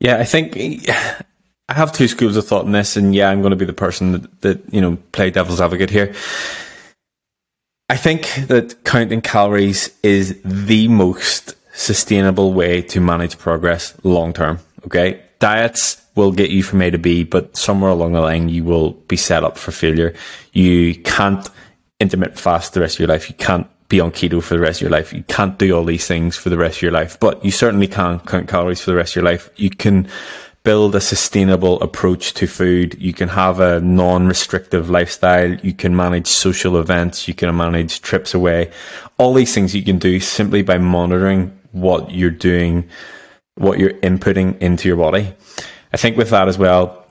Yeah, 0.00 0.18
I 0.18 0.24
think 0.24 0.56
I 1.68 1.74
have 1.74 1.92
two 1.92 2.08
schools 2.08 2.36
of 2.36 2.46
thought 2.46 2.66
in 2.66 2.72
this, 2.72 2.96
and 2.96 3.14
yeah, 3.14 3.30
I'm 3.30 3.40
going 3.40 3.50
to 3.50 3.56
be 3.56 3.64
the 3.64 3.72
person 3.72 4.12
that, 4.12 4.40
that 4.42 4.74
you 4.74 4.80
know 4.80 4.96
play 5.12 5.30
devil's 5.30 5.60
advocate 5.60 5.90
here. 5.90 6.14
I 7.88 7.96
think 7.96 8.46
that 8.48 8.84
counting 8.84 9.20
calories 9.20 9.90
is 10.02 10.40
the 10.44 10.88
most 10.88 11.54
sustainable 11.74 12.52
way 12.52 12.82
to 12.82 13.00
manage 13.00 13.38
progress 13.38 13.94
long 14.02 14.32
term. 14.32 14.58
Okay. 14.86 15.20
Diets 15.38 16.00
will 16.14 16.32
get 16.32 16.50
you 16.50 16.62
from 16.62 16.82
A 16.82 16.90
to 16.90 16.98
B, 16.98 17.24
but 17.24 17.56
somewhere 17.56 17.90
along 17.90 18.12
the 18.12 18.20
line, 18.20 18.48
you 18.48 18.64
will 18.64 18.92
be 18.92 19.16
set 19.16 19.44
up 19.44 19.58
for 19.58 19.72
failure. 19.72 20.14
You 20.52 20.94
can't 20.94 21.48
intermittent 22.00 22.38
fast 22.38 22.74
the 22.74 22.80
rest 22.80 22.96
of 22.96 23.00
your 23.00 23.08
life. 23.08 23.28
You 23.28 23.34
can't 23.36 23.66
be 23.92 24.00
on 24.00 24.10
keto 24.10 24.42
for 24.42 24.54
the 24.54 24.60
rest 24.60 24.78
of 24.78 24.88
your 24.88 24.90
life. 24.90 25.12
You 25.12 25.22
can't 25.24 25.58
do 25.58 25.76
all 25.76 25.84
these 25.84 26.06
things 26.06 26.34
for 26.34 26.48
the 26.48 26.56
rest 26.56 26.78
of 26.78 26.82
your 26.82 26.92
life, 26.92 27.20
but 27.20 27.44
you 27.44 27.50
certainly 27.50 27.86
can 27.86 28.20
count 28.20 28.48
calories 28.48 28.80
for 28.80 28.90
the 28.90 28.96
rest 28.96 29.12
of 29.12 29.16
your 29.16 29.30
life. 29.30 29.50
You 29.56 29.68
can 29.68 30.08
build 30.64 30.94
a 30.94 31.00
sustainable 31.00 31.78
approach 31.82 32.32
to 32.34 32.46
food. 32.46 32.96
You 32.98 33.12
can 33.12 33.28
have 33.28 33.60
a 33.60 33.80
non-restrictive 33.80 34.88
lifestyle. 34.88 35.52
You 35.56 35.74
can 35.74 35.94
manage 35.94 36.26
social 36.26 36.78
events. 36.78 37.28
You 37.28 37.34
can 37.34 37.54
manage 37.54 38.00
trips 38.00 38.32
away. 38.32 38.70
All 39.18 39.34
these 39.34 39.52
things 39.54 39.74
you 39.74 39.82
can 39.82 39.98
do 39.98 40.20
simply 40.20 40.62
by 40.62 40.78
monitoring 40.78 41.52
what 41.72 42.12
you're 42.12 42.30
doing, 42.30 42.88
what 43.56 43.78
you're 43.78 43.98
inputting 44.00 44.58
into 44.62 44.88
your 44.88 44.96
body. 44.96 45.34
I 45.92 45.98
think 45.98 46.16
with 46.16 46.30
that 46.30 46.48
as 46.48 46.56
well, 46.56 47.04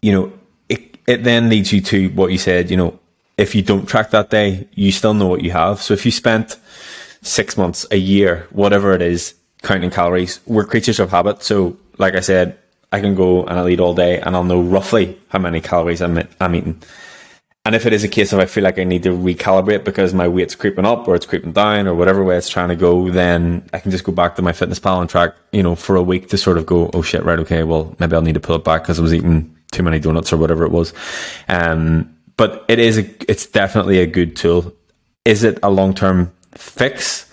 you 0.00 0.12
know, 0.12 0.32
it, 0.70 0.96
it 1.06 1.22
then 1.22 1.50
leads 1.50 1.70
you 1.70 1.82
to 1.82 2.08
what 2.10 2.32
you 2.32 2.38
said, 2.38 2.70
you 2.70 2.78
know, 2.78 2.98
if 3.38 3.54
you 3.54 3.62
don't 3.62 3.86
track 3.86 4.10
that 4.10 4.30
day, 4.30 4.68
you 4.74 4.92
still 4.92 5.14
know 5.14 5.28
what 5.28 5.42
you 5.42 5.52
have. 5.52 5.80
So 5.80 5.94
if 5.94 6.04
you 6.04 6.10
spent 6.10 6.56
six 7.22 7.56
months, 7.56 7.86
a 7.90 7.96
year, 7.96 8.46
whatever 8.50 8.92
it 8.92 9.00
is, 9.00 9.34
counting 9.62 9.90
calories, 9.90 10.40
we're 10.46 10.64
creatures 10.64 11.00
of 11.00 11.10
habit. 11.10 11.42
So 11.42 11.76
like 11.98 12.14
I 12.14 12.20
said, 12.20 12.58
I 12.92 13.00
can 13.00 13.14
go 13.14 13.44
and 13.44 13.58
I'll 13.58 13.68
eat 13.68 13.80
all 13.80 13.94
day 13.94 14.20
and 14.20 14.34
I'll 14.34 14.44
know 14.44 14.60
roughly 14.60 15.18
how 15.28 15.38
many 15.38 15.60
calories 15.60 16.02
I'm, 16.02 16.22
I'm 16.40 16.54
eating. 16.54 16.82
And 17.64 17.74
if 17.74 17.84
it 17.84 17.92
is 17.92 18.02
a 18.02 18.08
case 18.08 18.32
of 18.32 18.38
I 18.38 18.46
feel 18.46 18.64
like 18.64 18.78
I 18.78 18.84
need 18.84 19.02
to 19.02 19.10
recalibrate 19.10 19.84
because 19.84 20.14
my 20.14 20.26
weight's 20.26 20.54
creeping 20.54 20.86
up 20.86 21.06
or 21.06 21.14
it's 21.14 21.26
creeping 21.26 21.52
down 21.52 21.86
or 21.86 21.94
whatever 21.94 22.24
way 22.24 22.36
it's 22.36 22.48
trying 22.48 22.70
to 22.70 22.76
go, 22.76 23.10
then 23.10 23.68
I 23.72 23.78
can 23.78 23.90
just 23.90 24.04
go 24.04 24.12
back 24.12 24.36
to 24.36 24.42
MyFitnessPal 24.42 25.02
and 25.02 25.10
track, 25.10 25.34
you 25.52 25.62
know, 25.62 25.74
for 25.74 25.94
a 25.94 26.02
week 26.02 26.28
to 26.30 26.38
sort 26.38 26.56
of 26.56 26.64
go, 26.64 26.90
oh 26.94 27.02
shit, 27.02 27.24
right, 27.24 27.38
okay, 27.40 27.64
well, 27.64 27.94
maybe 28.00 28.16
I'll 28.16 28.22
need 28.22 28.34
to 28.34 28.40
pull 28.40 28.56
it 28.56 28.64
back 28.64 28.82
because 28.82 28.98
I 28.98 29.02
was 29.02 29.12
eating 29.12 29.54
too 29.70 29.82
many 29.82 29.98
donuts 29.98 30.32
or 30.32 30.38
whatever 30.38 30.64
it 30.64 30.72
was. 30.72 30.94
Um, 31.48 32.14
but 32.38 32.64
it 32.68 32.78
is 32.78 32.96
a, 32.96 33.30
it's 33.30 33.44
definitely 33.44 34.00
a 34.00 34.06
good 34.06 34.34
tool. 34.34 34.72
Is 35.26 35.44
it 35.44 35.58
a 35.62 35.68
long 35.70 35.92
term 35.92 36.32
fix? 36.54 37.26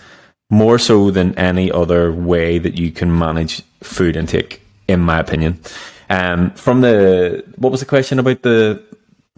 More 0.48 0.78
so 0.78 1.10
than 1.10 1.36
any 1.36 1.72
other 1.72 2.12
way 2.12 2.58
that 2.58 2.78
you 2.78 2.92
can 2.92 3.18
manage 3.18 3.62
food 3.82 4.14
intake 4.14 4.60
in 4.86 5.00
my 5.00 5.18
opinion. 5.18 5.60
Um, 6.08 6.50
from 6.52 6.82
the 6.82 7.44
what 7.56 7.72
was 7.72 7.80
the 7.80 7.86
question 7.86 8.18
about 8.18 8.42
the 8.42 8.82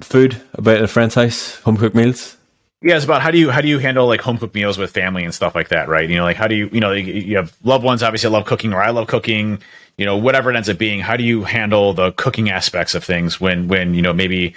food 0.01 0.41
about 0.55 0.83
a 0.83 0.89
friend's 0.89 1.15
house, 1.15 1.57
home 1.61 1.77
cooked 1.77 1.97
meals? 1.97 2.37
Yeah, 2.83 2.97
it's 2.97 3.05
about 3.05 3.23
how 3.23 3.31
do 3.31 3.39
you 3.39 3.51
how 3.51 3.61
do 3.61 3.69
you 3.69 3.79
handle 3.79 4.07
like 4.07 4.21
home 4.21 4.39
cooked 4.39 4.55
meals 4.55 4.79
with 4.79 4.91
family 4.91 5.25
and 5.25 5.35
stuff 5.35 5.55
like 5.55 5.69
that, 5.69 5.89
right? 5.89 6.09
You 6.09 6.17
know, 6.17 6.25
like 6.25 6.37
how 6.37 6.47
do 6.47 6.55
you 6.55 6.69
you 6.73 6.81
know 6.81 6.93
you 6.93 7.37
have 7.37 7.57
loved 7.65 7.85
ones 7.85 8.03
obviously 8.03 8.31
love 8.31 8.45
cooking 8.45 8.73
or 8.73 8.83
I 8.83 8.91
love 8.91 9.09
cooking, 9.09 9.61
you 9.99 10.07
know, 10.07 10.17
whatever 10.17 10.51
it 10.51 10.57
ends 10.57 10.69
up 10.69 10.79
being. 10.79 11.01
How 11.01 11.17
do 11.17 11.25
you 11.25 11.43
handle 11.45 11.93
the 11.93 12.13
cooking 12.13 12.49
aspects 12.49 12.95
of 12.95 13.05
things 13.05 13.41
when 13.41 13.69
when 13.69 13.95
you 13.95 14.01
know 14.01 14.15
maybe 14.15 14.55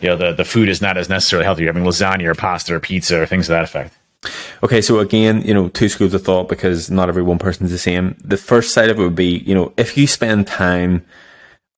you 0.00 0.08
know 0.08 0.16
the 0.16 0.32
the 0.32 0.44
food 0.44 0.68
is 0.68 0.80
not 0.80 0.96
as 0.96 1.08
necessarily 1.08 1.44
healthy? 1.44 1.62
You're 1.62 1.72
having 1.72 1.88
lasagna 1.88 2.26
or 2.26 2.34
pasta 2.34 2.74
or 2.74 2.80
pizza 2.80 3.20
or 3.20 3.26
things 3.26 3.48
of 3.48 3.54
that 3.54 3.64
effect. 3.64 3.96
Okay, 4.62 4.80
so 4.80 5.00
again, 5.00 5.42
you 5.42 5.52
know, 5.52 5.68
two 5.68 5.88
schools 5.88 6.14
of 6.14 6.22
thought 6.22 6.48
because 6.48 6.90
not 6.90 7.08
every 7.08 7.24
one 7.24 7.38
person 7.38 7.66
is 7.66 7.72
the 7.72 7.78
same. 7.78 8.16
The 8.22 8.36
first 8.36 8.72
side 8.72 8.88
of 8.88 8.98
it 8.98 9.02
would 9.02 9.16
be, 9.16 9.38
you 9.38 9.54
know, 9.54 9.72
if 9.76 9.96
you 9.96 10.06
spend 10.06 10.46
time 10.46 11.04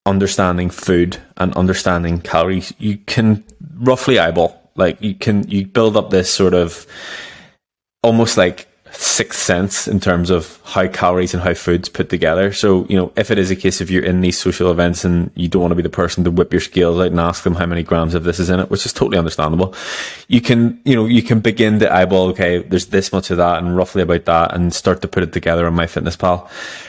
understanding 0.05 0.69
food 0.69 1.17
and 1.39 1.55
understanding 1.55 2.21
calories, 2.21 2.75
you 2.79 2.99
can 2.99 3.43
roughly 3.77 4.19
eyeball. 4.19 4.61
Like 4.77 5.01
you 5.01 5.15
can 5.15 5.49
you 5.49 5.67
build 5.67 5.97
up 5.97 6.11
this 6.11 6.29
sort 6.29 6.53
of 6.53 6.85
almost 8.03 8.37
like 8.37 8.69
sixth 8.97 9.41
sense 9.41 9.89
in 9.89 10.01
terms 10.01 10.31
of 10.31 10.61
how 10.65 10.87
calories 10.89 11.35
and 11.35 11.43
how 11.43 11.55
food's 11.55 11.89
put 11.89 12.11
together. 12.11 12.53
So, 12.53 12.87
you 12.89 12.97
know, 12.97 13.13
if 13.17 13.31
it 13.31 13.39
is 13.39 13.51
a 13.51 13.57
case 13.57 13.81
of 13.81 13.91
you're 13.91 14.05
in 14.05 14.21
these 14.21 14.39
social 14.39 14.71
events 14.71 15.05
and 15.05 15.31
you 15.35 15.49
don't 15.49 15.63
want 15.63 15.73
to 15.73 15.77
be 15.77 15.83
the 15.83 15.89
person 15.89 16.25
to 16.25 16.31
whip 16.31 16.53
your 16.53 16.61
scales 16.61 16.99
out 16.99 17.07
and 17.07 17.21
ask 17.21 17.45
them 17.45 17.55
how 17.55 17.67
many 17.67 17.83
grams 17.83 18.15
of 18.15 18.25
this 18.25 18.39
is 18.39 18.51
in 18.51 18.61
it, 18.61 18.71
which 18.71 18.87
is 18.87 18.93
totally 18.93 19.19
understandable, 19.19 19.75
you 20.29 20.41
can, 20.41 20.81
you 20.85 20.95
know, 20.95 21.07
you 21.07 21.23
can 21.23 21.41
begin 21.41 21.79
to 21.81 21.93
eyeball, 21.93 22.29
okay, 22.29 22.59
there's 22.59 22.87
this 22.87 23.13
much 23.13 23.31
of 23.31 23.37
that 23.37 23.63
and 23.63 23.77
roughly 23.77 24.03
about 24.03 24.25
that 24.25 24.55
and 24.55 24.73
start 24.73 25.03
to 25.03 25.09
put 25.09 25.23
it 25.23 25.33
together 25.33 25.67
on 25.67 25.75
MyFitnessPal. 25.75 26.49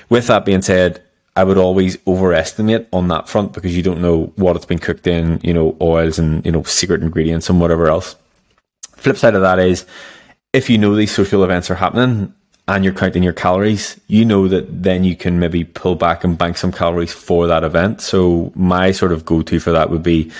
With 0.09 0.27
that 0.27 0.45
being 0.45 0.61
said, 0.61 1.01
I 1.35 1.43
would 1.43 1.57
always 1.57 1.97
overestimate 2.07 2.87
on 2.93 3.09
that 3.09 3.27
front 3.27 3.51
because 3.51 3.75
you 3.75 3.83
don't 3.83 4.01
know 4.01 4.31
what 4.35 4.55
it's 4.55 4.65
been 4.65 4.79
cooked 4.79 5.05
in, 5.05 5.41
you 5.43 5.53
know, 5.53 5.75
oils 5.81 6.17
and, 6.17 6.45
you 6.45 6.51
know, 6.51 6.63
secret 6.63 7.01
ingredients 7.01 7.49
and 7.49 7.59
whatever 7.59 7.87
else. 7.87 8.15
Flip 8.95 9.17
side 9.17 9.35
of 9.35 9.41
that 9.41 9.59
is, 9.59 9.85
if 10.55 10.69
you 10.69 10.77
know 10.77 10.95
these 10.95 11.13
social 11.13 11.43
events 11.43 11.69
are 11.69 11.75
happening 11.75 12.33
and 12.69 12.83
you're 12.85 12.93
counting 12.93 13.21
your 13.21 13.33
calories, 13.33 13.99
you 14.07 14.23
know 14.23 14.47
that 14.47 14.83
then 14.83 15.03
you 15.03 15.15
can 15.15 15.37
maybe 15.37 15.65
pull 15.65 15.95
back 15.95 16.23
and 16.23 16.37
bank 16.37 16.55
some 16.57 16.71
calories 16.71 17.11
for 17.11 17.45
that 17.45 17.65
event. 17.65 17.99
So 17.99 18.53
my 18.55 18.91
sort 18.91 19.11
of 19.11 19.25
go 19.25 19.41
to 19.41 19.59
for 19.59 19.71
that 19.71 19.89
would 19.89 20.01
be 20.01 20.31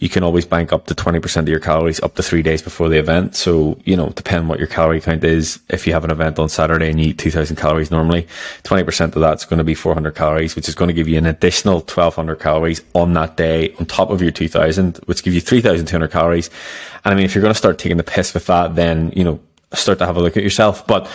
you 0.00 0.08
can 0.08 0.24
always 0.24 0.46
bank 0.46 0.72
up 0.72 0.86
to 0.86 0.94
20% 0.94 1.36
of 1.36 1.48
your 1.48 1.60
calories 1.60 2.00
up 2.00 2.14
to 2.14 2.22
three 2.22 2.42
days 2.42 2.62
before 2.62 2.88
the 2.88 2.98
event. 2.98 3.36
So, 3.36 3.78
you 3.84 3.96
know, 3.96 4.08
depending 4.08 4.48
what 4.48 4.58
your 4.58 4.66
calorie 4.66 5.00
count 5.00 5.22
is, 5.22 5.60
if 5.68 5.86
you 5.86 5.92
have 5.92 6.04
an 6.04 6.10
event 6.10 6.38
on 6.38 6.48
Saturday 6.48 6.90
and 6.90 6.98
you 6.98 7.10
eat 7.10 7.18
2000 7.18 7.56
calories 7.56 7.90
normally, 7.90 8.26
20% 8.64 9.14
of 9.14 9.20
that's 9.20 9.44
going 9.44 9.58
to 9.58 9.64
be 9.64 9.74
400 9.74 10.14
calories, 10.14 10.56
which 10.56 10.70
is 10.70 10.74
going 10.74 10.88
to 10.88 10.94
give 10.94 11.06
you 11.06 11.18
an 11.18 11.26
additional 11.26 11.80
1200 11.80 12.36
calories 12.36 12.80
on 12.94 13.12
that 13.12 13.36
day 13.36 13.74
on 13.74 13.84
top 13.84 14.08
of 14.08 14.22
your 14.22 14.30
2000, 14.30 14.96
which 15.04 15.22
gives 15.22 15.34
you 15.34 15.40
3200 15.42 16.10
calories. 16.10 16.48
And 17.04 17.12
I 17.12 17.14
mean, 17.14 17.26
if 17.26 17.34
you're 17.34 17.42
going 17.42 17.54
to 17.54 17.58
start 17.58 17.78
taking 17.78 17.98
the 17.98 18.02
piss 18.02 18.32
with 18.32 18.46
that, 18.46 18.76
then, 18.76 19.12
you 19.14 19.22
know, 19.22 19.38
start 19.72 19.98
to 19.98 20.06
have 20.06 20.16
a 20.16 20.20
look 20.20 20.36
at 20.36 20.42
yourself. 20.42 20.86
But 20.86 21.10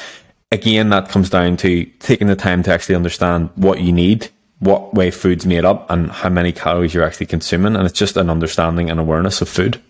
again, 0.52 0.90
that 0.90 1.10
comes 1.10 1.30
down 1.30 1.58
to 1.58 1.86
taking 2.00 2.28
the 2.28 2.36
time 2.36 2.64
to 2.64 2.72
actually 2.72 2.96
understand 2.96 3.50
what 3.56 3.82
you 3.82 3.92
need, 3.92 4.30
what 4.60 4.94
way 4.94 5.12
food's 5.12 5.46
made 5.46 5.66
up, 5.66 5.90
and 5.90 6.12
how 6.12 6.30
many 6.30 6.52
calories 6.52 6.94
you're 6.94 7.04
actually 7.04 7.26
consuming. 7.28 7.76
And 7.76 7.86
it's 7.86 7.98
just 7.98 8.18
an 8.18 8.30
understanding 8.30 8.90
and 8.90 9.00
awareness 9.00 9.42
of 9.42 9.50
food. 9.50 9.82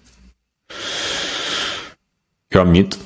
You're 2.51 2.61
on 2.61 2.71
mute. 2.71 2.97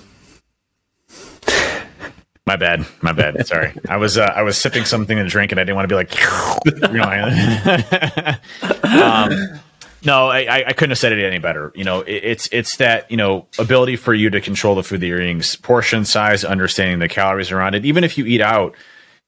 My 2.46 2.56
bad. 2.56 2.86
My 3.02 3.12
bad. 3.12 3.46
Sorry. 3.46 3.72
I 3.90 3.98
was 3.98 4.18
uh, 4.18 4.34
I 4.36 4.42
was 4.42 4.58
sipping 4.58 4.84
something 4.84 5.18
to 5.18 5.28
drink 5.28 5.52
and 5.52 5.60
I 5.60 5.64
didn't 5.64 5.76
want 5.76 5.88
to 5.88 5.94
be 5.94 5.96
like, 5.96 6.16
you 6.66 6.98
know. 6.98 7.14
um, 9.04 9.60
no, 10.04 10.28
I, 10.28 10.64
I 10.68 10.74
couldn't 10.74 10.92
have 10.92 10.98
said 10.98 11.12
it 11.12 11.24
any 11.24 11.40
better. 11.40 11.72
You 11.76 11.84
know, 11.84 12.02
it, 12.02 12.24
it's 12.24 12.50
it's 12.52 12.78
that 12.78 13.10
you 13.12 13.18
know 13.18 13.48
ability 13.58 13.96
for 13.96 14.14
you 14.14 14.30
to 14.30 14.42
control 14.42 14.76
the 14.76 14.84
food 14.84 15.02
that 15.02 15.08
you're 15.08 15.22
eating, 15.22 15.42
portion 15.62 16.06
size, 16.06 16.44
understanding 16.44 17.00
the 17.00 17.10
calories 17.10 17.52
around 17.52 17.76
it. 17.76 17.86
Even 17.86 18.04
if 18.04 18.18
you 18.18 18.26
eat 18.26 18.42
out, 18.42 18.76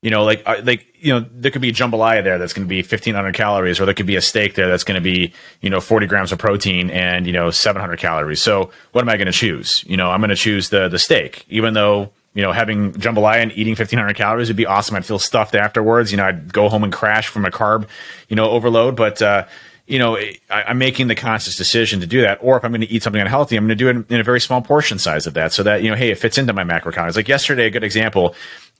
you 0.01 0.09
know, 0.09 0.23
like 0.23 0.43
uh, 0.45 0.61
like 0.63 0.87
you 0.99 1.13
know, 1.13 1.25
there 1.33 1.51
could 1.51 1.61
be 1.61 1.69
a 1.69 1.73
jambalaya 1.73 2.23
there 2.23 2.37
that's 2.37 2.53
going 2.53 2.65
to 2.65 2.69
be 2.69 2.77
1500 2.77 3.33
calories, 3.33 3.79
or 3.79 3.85
there 3.85 3.93
could 3.93 4.05
be 4.05 4.15
a 4.15 4.21
steak 4.21 4.55
there 4.55 4.67
that's 4.67 4.83
going 4.83 4.95
to 4.95 5.01
be 5.01 5.33
you 5.61 5.69
know 5.69 5.81
40 5.81 6.07
grams 6.07 6.31
of 6.31 6.39
protein 6.39 6.89
and 6.89 7.27
you 7.27 7.33
know 7.33 7.51
700 7.51 7.99
calories. 7.99 8.41
So 8.41 8.71
what 8.93 9.01
am 9.01 9.09
I 9.09 9.17
going 9.17 9.27
to 9.27 9.33
choose? 9.33 9.83
You 9.87 9.97
know, 9.97 10.09
I'm 10.09 10.21
going 10.21 10.29
to 10.29 10.35
choose 10.35 10.69
the 10.69 10.87
the 10.87 10.99
steak, 10.99 11.45
even 11.49 11.73
though 11.73 12.11
you 12.33 12.41
know, 12.41 12.51
having 12.51 12.93
jambalaya 12.93 13.41
and 13.41 13.51
eating 13.51 13.71
1500 13.71 14.15
calories 14.15 14.47
would 14.47 14.55
be 14.55 14.65
awesome. 14.65 14.95
I'd 14.95 15.05
feel 15.05 15.19
stuffed 15.19 15.53
afterwards. 15.53 16.11
You 16.11 16.17
know, 16.17 16.25
I'd 16.25 16.53
go 16.53 16.69
home 16.69 16.83
and 16.83 16.93
crash 16.93 17.27
from 17.27 17.45
a 17.45 17.51
carb, 17.51 17.87
you 18.29 18.35
know, 18.37 18.49
overload. 18.49 18.95
But, 18.95 19.21
uh, 19.21 19.47
you 19.91 19.99
know, 19.99 20.15
I, 20.15 20.71
am 20.71 20.77
making 20.77 21.09
the 21.09 21.15
conscious 21.15 21.57
decision 21.57 21.99
to 21.99 22.07
do 22.07 22.21
that. 22.21 22.39
Or 22.41 22.55
if 22.55 22.63
I'm 22.63 22.71
going 22.71 22.79
to 22.79 22.89
eat 22.89 23.03
something 23.03 23.21
unhealthy, 23.21 23.57
I'm 23.57 23.67
going 23.67 23.77
to 23.77 23.83
do 23.83 23.89
it 23.89 24.09
in 24.09 24.21
a 24.21 24.23
very 24.23 24.39
small 24.39 24.61
portion 24.61 24.97
size 24.97 25.27
of 25.27 25.33
that 25.33 25.51
so 25.51 25.63
that, 25.63 25.83
you 25.83 25.89
know, 25.89 25.97
hey, 25.97 26.11
it 26.11 26.17
fits 26.17 26.37
into 26.37 26.53
my 26.53 26.63
macro 26.63 26.93
calories. 26.93 27.17
Like 27.17 27.27
yesterday, 27.27 27.65
a 27.65 27.69
good 27.69 27.83
example, 27.83 28.33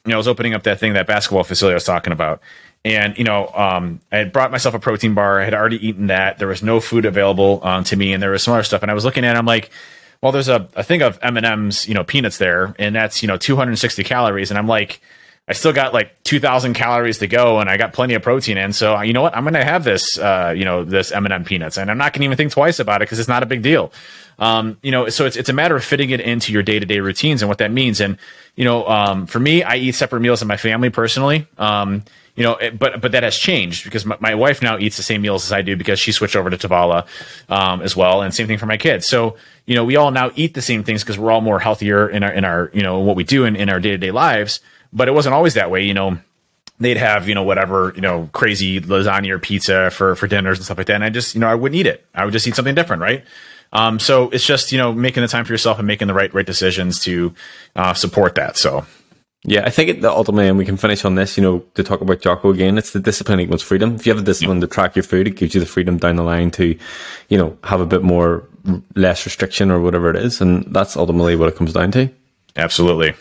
you 0.06 0.12
know, 0.12 0.16
I 0.16 0.18
was 0.18 0.30
opening 0.30 0.54
up 0.54 0.64
that 0.64 0.80
thing, 0.80 0.94
that 0.94 1.08
basketball 1.08 1.44
facility 1.44 1.74
I 1.74 1.76
was 1.76 1.84
talking 1.84 2.14
about. 2.14 2.40
And, 2.86 3.18
you 3.18 3.26
know, 3.26 3.52
um, 3.54 4.00
I 4.10 4.20
had 4.20 4.32
brought 4.32 4.52
myself 4.52 4.74
a 4.74 4.80
protein 4.80 5.14
bar. 5.14 5.42
I 5.42 5.44
had 5.44 5.54
already 5.54 5.86
eaten 5.86 6.08
that. 6.08 6.38
There 6.38 6.48
was 6.48 6.64
no 6.64 6.80
food 6.80 7.04
available 7.04 7.60
um, 7.62 7.84
to 7.84 7.98
me 7.98 8.14
and 8.14 8.24
there 8.24 8.32
was 8.32 8.44
some 8.44 8.54
other 8.54 8.64
stuff. 8.64 8.82
And 8.82 8.90
I 8.90 8.94
was 8.94 9.04
looking 9.04 9.26
at 9.26 9.36
it, 9.36 9.38
I'm 9.38 9.46
like, 9.46 9.70
well, 10.22 10.32
there's 10.32 10.48
a, 10.48 10.70
a 10.78 10.84
thing 10.84 11.02
of 11.02 11.20
M&M's, 11.22 11.90
you 11.90 11.94
know, 11.94 12.06
peanuts 12.06 12.38
there 12.38 12.74
and 12.80 12.96
that's, 12.96 13.22
you 13.22 13.28
know, 13.28 13.36
260 13.36 14.02
calories. 14.06 14.50
And 14.50 14.58
I'm 14.58 14.68
like, 14.68 15.02
I 15.48 15.54
still 15.54 15.74
got 15.74 15.94
like 15.94 16.24
2000 16.24 16.76
calories 16.76 17.18
to 17.18 17.28
go 17.28 17.60
and 17.60 17.70
I 17.70 17.76
got 17.76 17.94
plenty 17.94 18.14
of 18.14 18.22
protein 18.22 18.58
in. 18.58 18.74
So 18.74 19.02
you 19.02 19.12
know 19.12 19.22
what? 19.22 19.36
I'm 19.36 19.44
going 19.44 19.56
to 19.56 19.64
have 19.66 19.84
this, 19.84 20.18
uh, 20.18 20.54
you 20.56 20.64
know, 20.64 20.84
this 20.84 21.12
M&M 21.12 21.44
peanuts 21.44 21.78
and 21.78 21.90
I'm 21.90 21.98
not 21.98 22.14
going 22.14 22.22
to 22.22 22.26
even 22.26 22.38
think 22.38 22.52
twice 22.52 22.80
about 22.80 23.02
it 23.02 23.06
because 23.06 23.20
it's 23.20 23.28
not 23.28 23.44
a 23.44 23.48
big 23.48 23.62
deal. 23.62 23.92
Um, 24.40 24.78
you 24.82 24.92
know, 24.92 25.10
so 25.10 25.26
it's, 25.26 25.36
it's 25.36 25.50
a 25.50 25.54
matter 25.54 25.76
of 25.76 25.84
fitting 25.84 26.12
it 26.12 26.22
into 26.22 26.54
your 26.54 26.64
day 26.64 26.80
to 26.80 26.86
day 26.86 27.00
routines 27.00 27.42
and 27.42 27.50
what 27.50 27.58
that 27.58 27.72
means. 27.72 28.00
And, 28.00 28.18
you 28.56 28.66
know, 28.66 28.88
um, 28.88 29.26
for 29.26 29.40
me, 29.40 29.64
I 29.64 29.76
eat 29.76 29.96
separate 29.96 30.22
meals 30.22 30.42
in 30.42 30.48
my 30.48 30.58
family 30.58 30.90
personally. 30.90 31.48
Um, 31.58 32.04
you 32.36 32.44
know, 32.44 32.58
but 32.80 33.02
but 33.02 33.12
that 33.12 33.24
has 33.24 33.38
changed 33.38 33.84
because 33.84 34.06
my, 34.06 34.16
my, 34.22 34.36
wife 34.36 34.62
now 34.62 34.78
eats 34.78 34.96
the 34.96 35.04
same 35.04 35.22
meals 35.22 35.44
as 35.44 35.52
I 35.52 35.62
do 35.62 35.76
because 35.76 36.00
she 36.00 36.14
switched 36.14 36.38
over 36.38 36.50
to 36.50 36.58
Tovala 36.58 37.06
um, 37.50 37.82
as 37.82 37.94
well, 37.94 38.22
and 38.22 38.34
same 38.34 38.48
thing 38.48 38.58
for 38.58 38.66
my 38.68 38.78
kids. 38.78 39.06
So 39.06 39.36
you 39.66 39.76
know, 39.76 39.84
we 39.84 39.98
all 39.98 40.12
now 40.12 40.32
eat 40.36 40.54
the 40.54 40.62
same 40.62 40.86
things 40.86 41.04
because 41.04 41.20
we're 41.20 41.30
all 41.30 41.42
more 41.42 41.60
healthier 41.60 42.10
in 42.10 42.24
our 42.24 42.32
in 42.32 42.46
our 42.46 42.72
you 42.74 42.84
know 42.84 43.00
what 43.00 43.18
we 43.18 43.26
do 43.26 43.44
in, 43.44 43.58
in 43.58 43.70
our 43.70 43.82
day 43.82 43.92
to 43.92 43.98
day 43.98 44.12
lives 44.12 44.62
but 44.94 45.08
it 45.08 45.12
wasn't 45.12 45.34
always 45.34 45.54
that 45.56 45.72
way. 45.72 45.84
You 45.84 45.94
know, 45.94 46.18
they'd 46.80 46.98
have 46.98 47.30
you 47.30 47.36
know 47.36 47.44
whatever 47.44 47.94
you 47.96 48.02
know 48.02 48.30
crazy 48.34 48.82
lasagna 48.82 49.30
or 49.30 49.40
pizza 49.40 49.90
for 49.92 50.16
for 50.16 50.28
dinners 50.28 50.58
and 50.58 50.66
stuff 50.66 50.78
like 50.78 50.88
that, 50.88 50.96
and 50.96 51.04
I 51.04 51.10
just 51.10 51.36
you 51.36 51.42
know 51.42 51.48
I 51.48 51.56
wouldn't 51.56 51.80
eat 51.80 51.88
it. 51.88 52.06
I 52.14 52.26
would 52.26 52.32
just 52.32 52.48
eat 52.48 52.56
something 52.56 52.76
different, 52.76 53.02
right? 53.02 53.24
Um, 53.74 54.00
so 54.00 54.30
it's 54.32 54.46
just 54.46 54.72
you 54.72 54.78
know 54.78 54.92
making 54.92 55.22
the 55.22 55.28
time 55.28 55.46
for 55.46 55.54
yourself 55.54 55.78
and 55.78 55.88
making 55.88 56.08
the 56.08 56.14
right 56.14 56.34
right 56.34 56.46
decisions 56.46 57.00
to 57.02 57.34
uh, 57.76 57.94
support 57.94 58.36
that. 58.36 58.58
So. 58.58 58.86
Yeah, 59.44 59.64
I 59.66 59.72
think 59.72 59.90
it, 59.90 60.06
ultimately, 60.06 60.48
and 60.48 60.56
we 60.60 60.66
can 60.66 60.78
finish 60.78 61.04
on 61.04 61.16
this, 61.16 61.36
you 61.36 61.42
know, 61.42 61.66
to 61.74 61.84
talk 61.84 62.02
about 62.02 62.22
Jocko 62.22 62.52
again, 62.52 62.78
it's 62.78 62.92
the 62.92 63.00
discipline 63.00 63.40
equals 63.40 63.64
freedom. 63.64 63.96
If 63.96 64.06
you 64.06 64.12
have 64.14 64.24
the 64.24 64.32
discipline 64.32 64.58
yeah. 64.58 64.68
to 64.68 64.68
track 64.68 64.96
your 64.96 65.02
food, 65.02 65.26
it 65.26 65.32
gives 65.32 65.56
you 65.56 65.60
the 65.60 65.66
freedom 65.66 65.98
down 65.98 66.18
the 66.18 66.22
line 66.22 66.52
to, 66.52 66.78
you 67.30 67.38
know, 67.40 67.58
have 67.64 67.82
a 67.82 67.88
bit 67.88 68.04
more, 68.04 68.48
less 68.96 69.26
restriction 69.26 69.72
or 69.72 69.80
whatever 69.80 70.12
it 70.12 70.16
is. 70.16 70.42
And 70.42 70.64
that's 70.72 70.96
ultimately 70.96 71.36
what 71.36 71.50
it 71.50 71.56
comes 71.56 71.74
down 71.74 71.92
to. 71.94 72.08
Absolutely. 72.56 73.16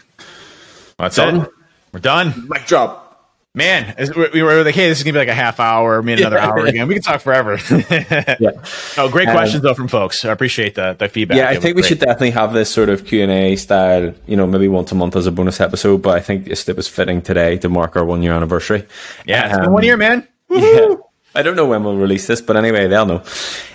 That's 0.99 1.17
Done. 1.17 1.41
it. 1.41 1.51
We're 1.93 2.01
done. 2.01 2.49
Mic 2.49 2.67
drop. 2.67 3.07
Man, 3.53 3.97
we 4.33 4.45
were 4.45 4.63
like, 4.63 4.77
hey, 4.77 4.89
this 4.89 4.99
is 4.99 5.05
gonna 5.05 5.15
be 5.15 5.19
like 5.19 5.29
a 5.29 5.35
half 5.35 5.59
hour, 5.59 6.03
maybe 6.03 6.23
another 6.23 6.39
hour 6.39 6.67
again. 6.67 6.87
We 6.87 6.95
can 6.95 7.03
talk 7.03 7.21
forever. 7.21 7.59
yeah. 7.91 8.63
Oh, 8.97 9.09
great 9.11 9.27
um, 9.27 9.35
questions 9.35 9.65
though 9.65 9.75
from 9.75 9.89
folks. 9.89 10.25
I 10.25 10.31
appreciate 10.31 10.77
the, 10.77 10.95
the 10.97 11.09
feedback. 11.09 11.37
Yeah, 11.37 11.49
I 11.49 11.55
think 11.55 11.75
we 11.75 11.83
great. 11.83 11.87
should 11.89 11.99
definitely 11.99 12.31
have 12.31 12.53
this 12.53 12.73
sort 12.73 12.91
of 12.91 13.05
Q 13.05 13.25
and 13.25 13.33
A 13.33 13.57
style. 13.57 14.15
You 14.29 14.37
know, 14.37 14.47
maybe 14.47 14.69
once 14.69 14.93
a 14.93 14.95
month 14.95 15.17
as 15.17 15.27
a 15.27 15.33
bonus 15.33 15.61
episode. 15.61 16.01
But 16.01 16.17
I 16.17 16.21
think 16.21 16.47
it 16.47 16.77
was 16.77 16.87
fitting 16.87 17.23
today 17.23 17.59
to 17.59 17.69
mark 17.69 17.97
our 17.97 18.05
one 18.05 18.23
year 18.23 18.35
anniversary. 18.35 18.87
Yeah, 19.27 19.47
it's 19.47 19.57
um, 19.57 19.63
been 19.63 19.73
one 19.73 19.83
year, 19.83 19.97
man. 19.97 20.29
Yeah. 20.49 20.95
I 21.35 21.43
don't 21.43 21.57
know 21.57 21.67
when 21.67 21.83
we'll 21.83 21.97
release 21.97 22.29
this, 22.29 22.41
but 22.41 22.57
anyway, 22.57 22.87
they'll 22.87 23.07
know. 23.07 23.25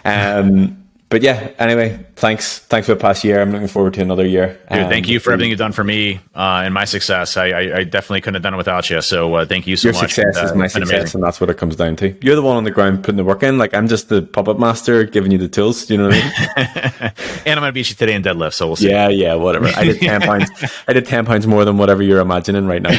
Um, 0.06 0.85
but 1.10 1.22
yeah, 1.22 1.52
anyway, 1.60 2.04
thanks. 2.16 2.60
Thanks 2.60 2.88
for 2.88 2.96
the 2.96 3.00
past 3.00 3.24
year. 3.24 3.40
I'm 3.40 3.52
looking 3.52 3.68
forward 3.68 3.94
to 3.94 4.02
another 4.02 4.26
year. 4.26 4.60
Dude, 4.72 4.82
um, 4.82 4.90
thank 4.90 5.08
you 5.08 5.20
for 5.20 5.32
everything 5.32 5.52
you've 5.52 5.60
done 5.60 5.72
for 5.72 5.84
me 5.84 6.20
uh, 6.34 6.64
and 6.66 6.74
my 6.74 6.86
success. 6.86 7.38
I, 7.38 7.50
I, 7.50 7.78
I, 7.78 7.84
definitely 7.84 8.22
couldn't 8.22 8.34
have 8.36 8.44
done 8.44 8.56
it 8.56 8.58
without 8.58 8.90
you. 8.90 9.02
So 9.02 9.36
uh, 9.36 9.46
thank 9.46 9.68
you 9.68 9.78
so 9.78 9.90
Your 9.90 9.94
much. 9.94 10.18
Your 10.18 10.32
success 10.32 10.44
uh, 10.44 10.46
is 10.48 10.56
my 10.56 10.66
success, 10.66 10.90
amazing. 10.90 11.20
and 11.20 11.24
that's 11.24 11.40
what 11.40 11.52
it 11.52 11.58
comes 11.58 11.76
down 11.76 11.96
to. 11.98 12.16
You're 12.26 12.36
the 12.36 12.42
one 12.42 12.58
on 12.58 12.64
the 12.64 12.72
ground 12.72 13.04
putting 13.04 13.18
the 13.18 13.24
work 13.24 13.44
in. 13.44 13.60
Like 13.60 13.76
I'm 13.76 13.88
just 13.88 14.10
the 14.10 14.24
puppet 14.24 14.60
master 14.60 15.04
giving 15.04 15.32
you 15.32 15.38
the 15.38 15.48
tools. 15.48 15.86
Do 15.86 15.94
you 15.94 16.02
know 16.02 16.08
what 16.10 16.16
I 16.16 16.22
mean? 16.22 16.34
and 17.46 17.48
I'm 17.48 17.62
gonna 17.62 17.72
beat 17.72 17.90
you 17.90 17.96
today 17.96 18.16
in 18.16 18.24
deadlift. 18.24 18.54
So 18.54 18.66
we'll 18.66 18.76
see. 18.76 18.90
Yeah, 18.90 19.10
yeah, 19.10 19.36
whatever. 19.36 19.68
I 19.68 19.84
did 19.84 20.00
ten 20.02 20.22
pounds. 20.22 20.50
I 20.88 20.94
did 20.94 21.06
ten 21.06 21.24
pounds 21.26 21.46
more 21.46 21.66
than 21.66 21.78
whatever 21.78 22.02
you're 22.02 22.20
imagining 22.20 22.66
right 22.66 22.82
now. 22.82 22.90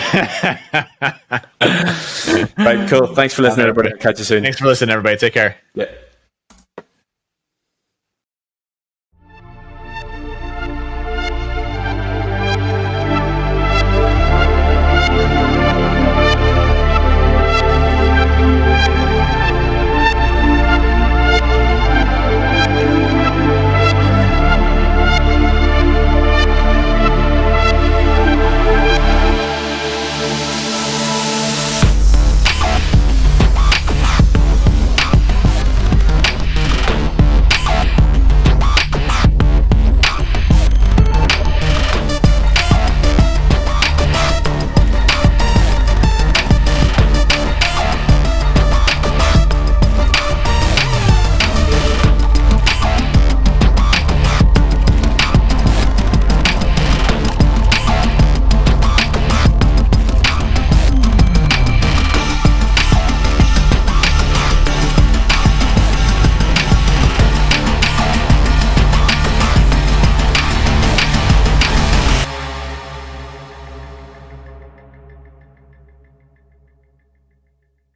right, 2.56 2.88
cool. 2.88 3.14
Thanks 3.14 3.34
for 3.34 3.42
listening, 3.42 3.66
everybody. 3.66 3.96
Catch 3.98 4.20
you 4.20 4.24
soon. 4.24 4.44
Thanks 4.44 4.60
for 4.60 4.66
listening, 4.66 4.90
everybody. 4.90 5.16
Take 5.16 5.34
care. 5.34 5.56
Yeah. 5.74 5.86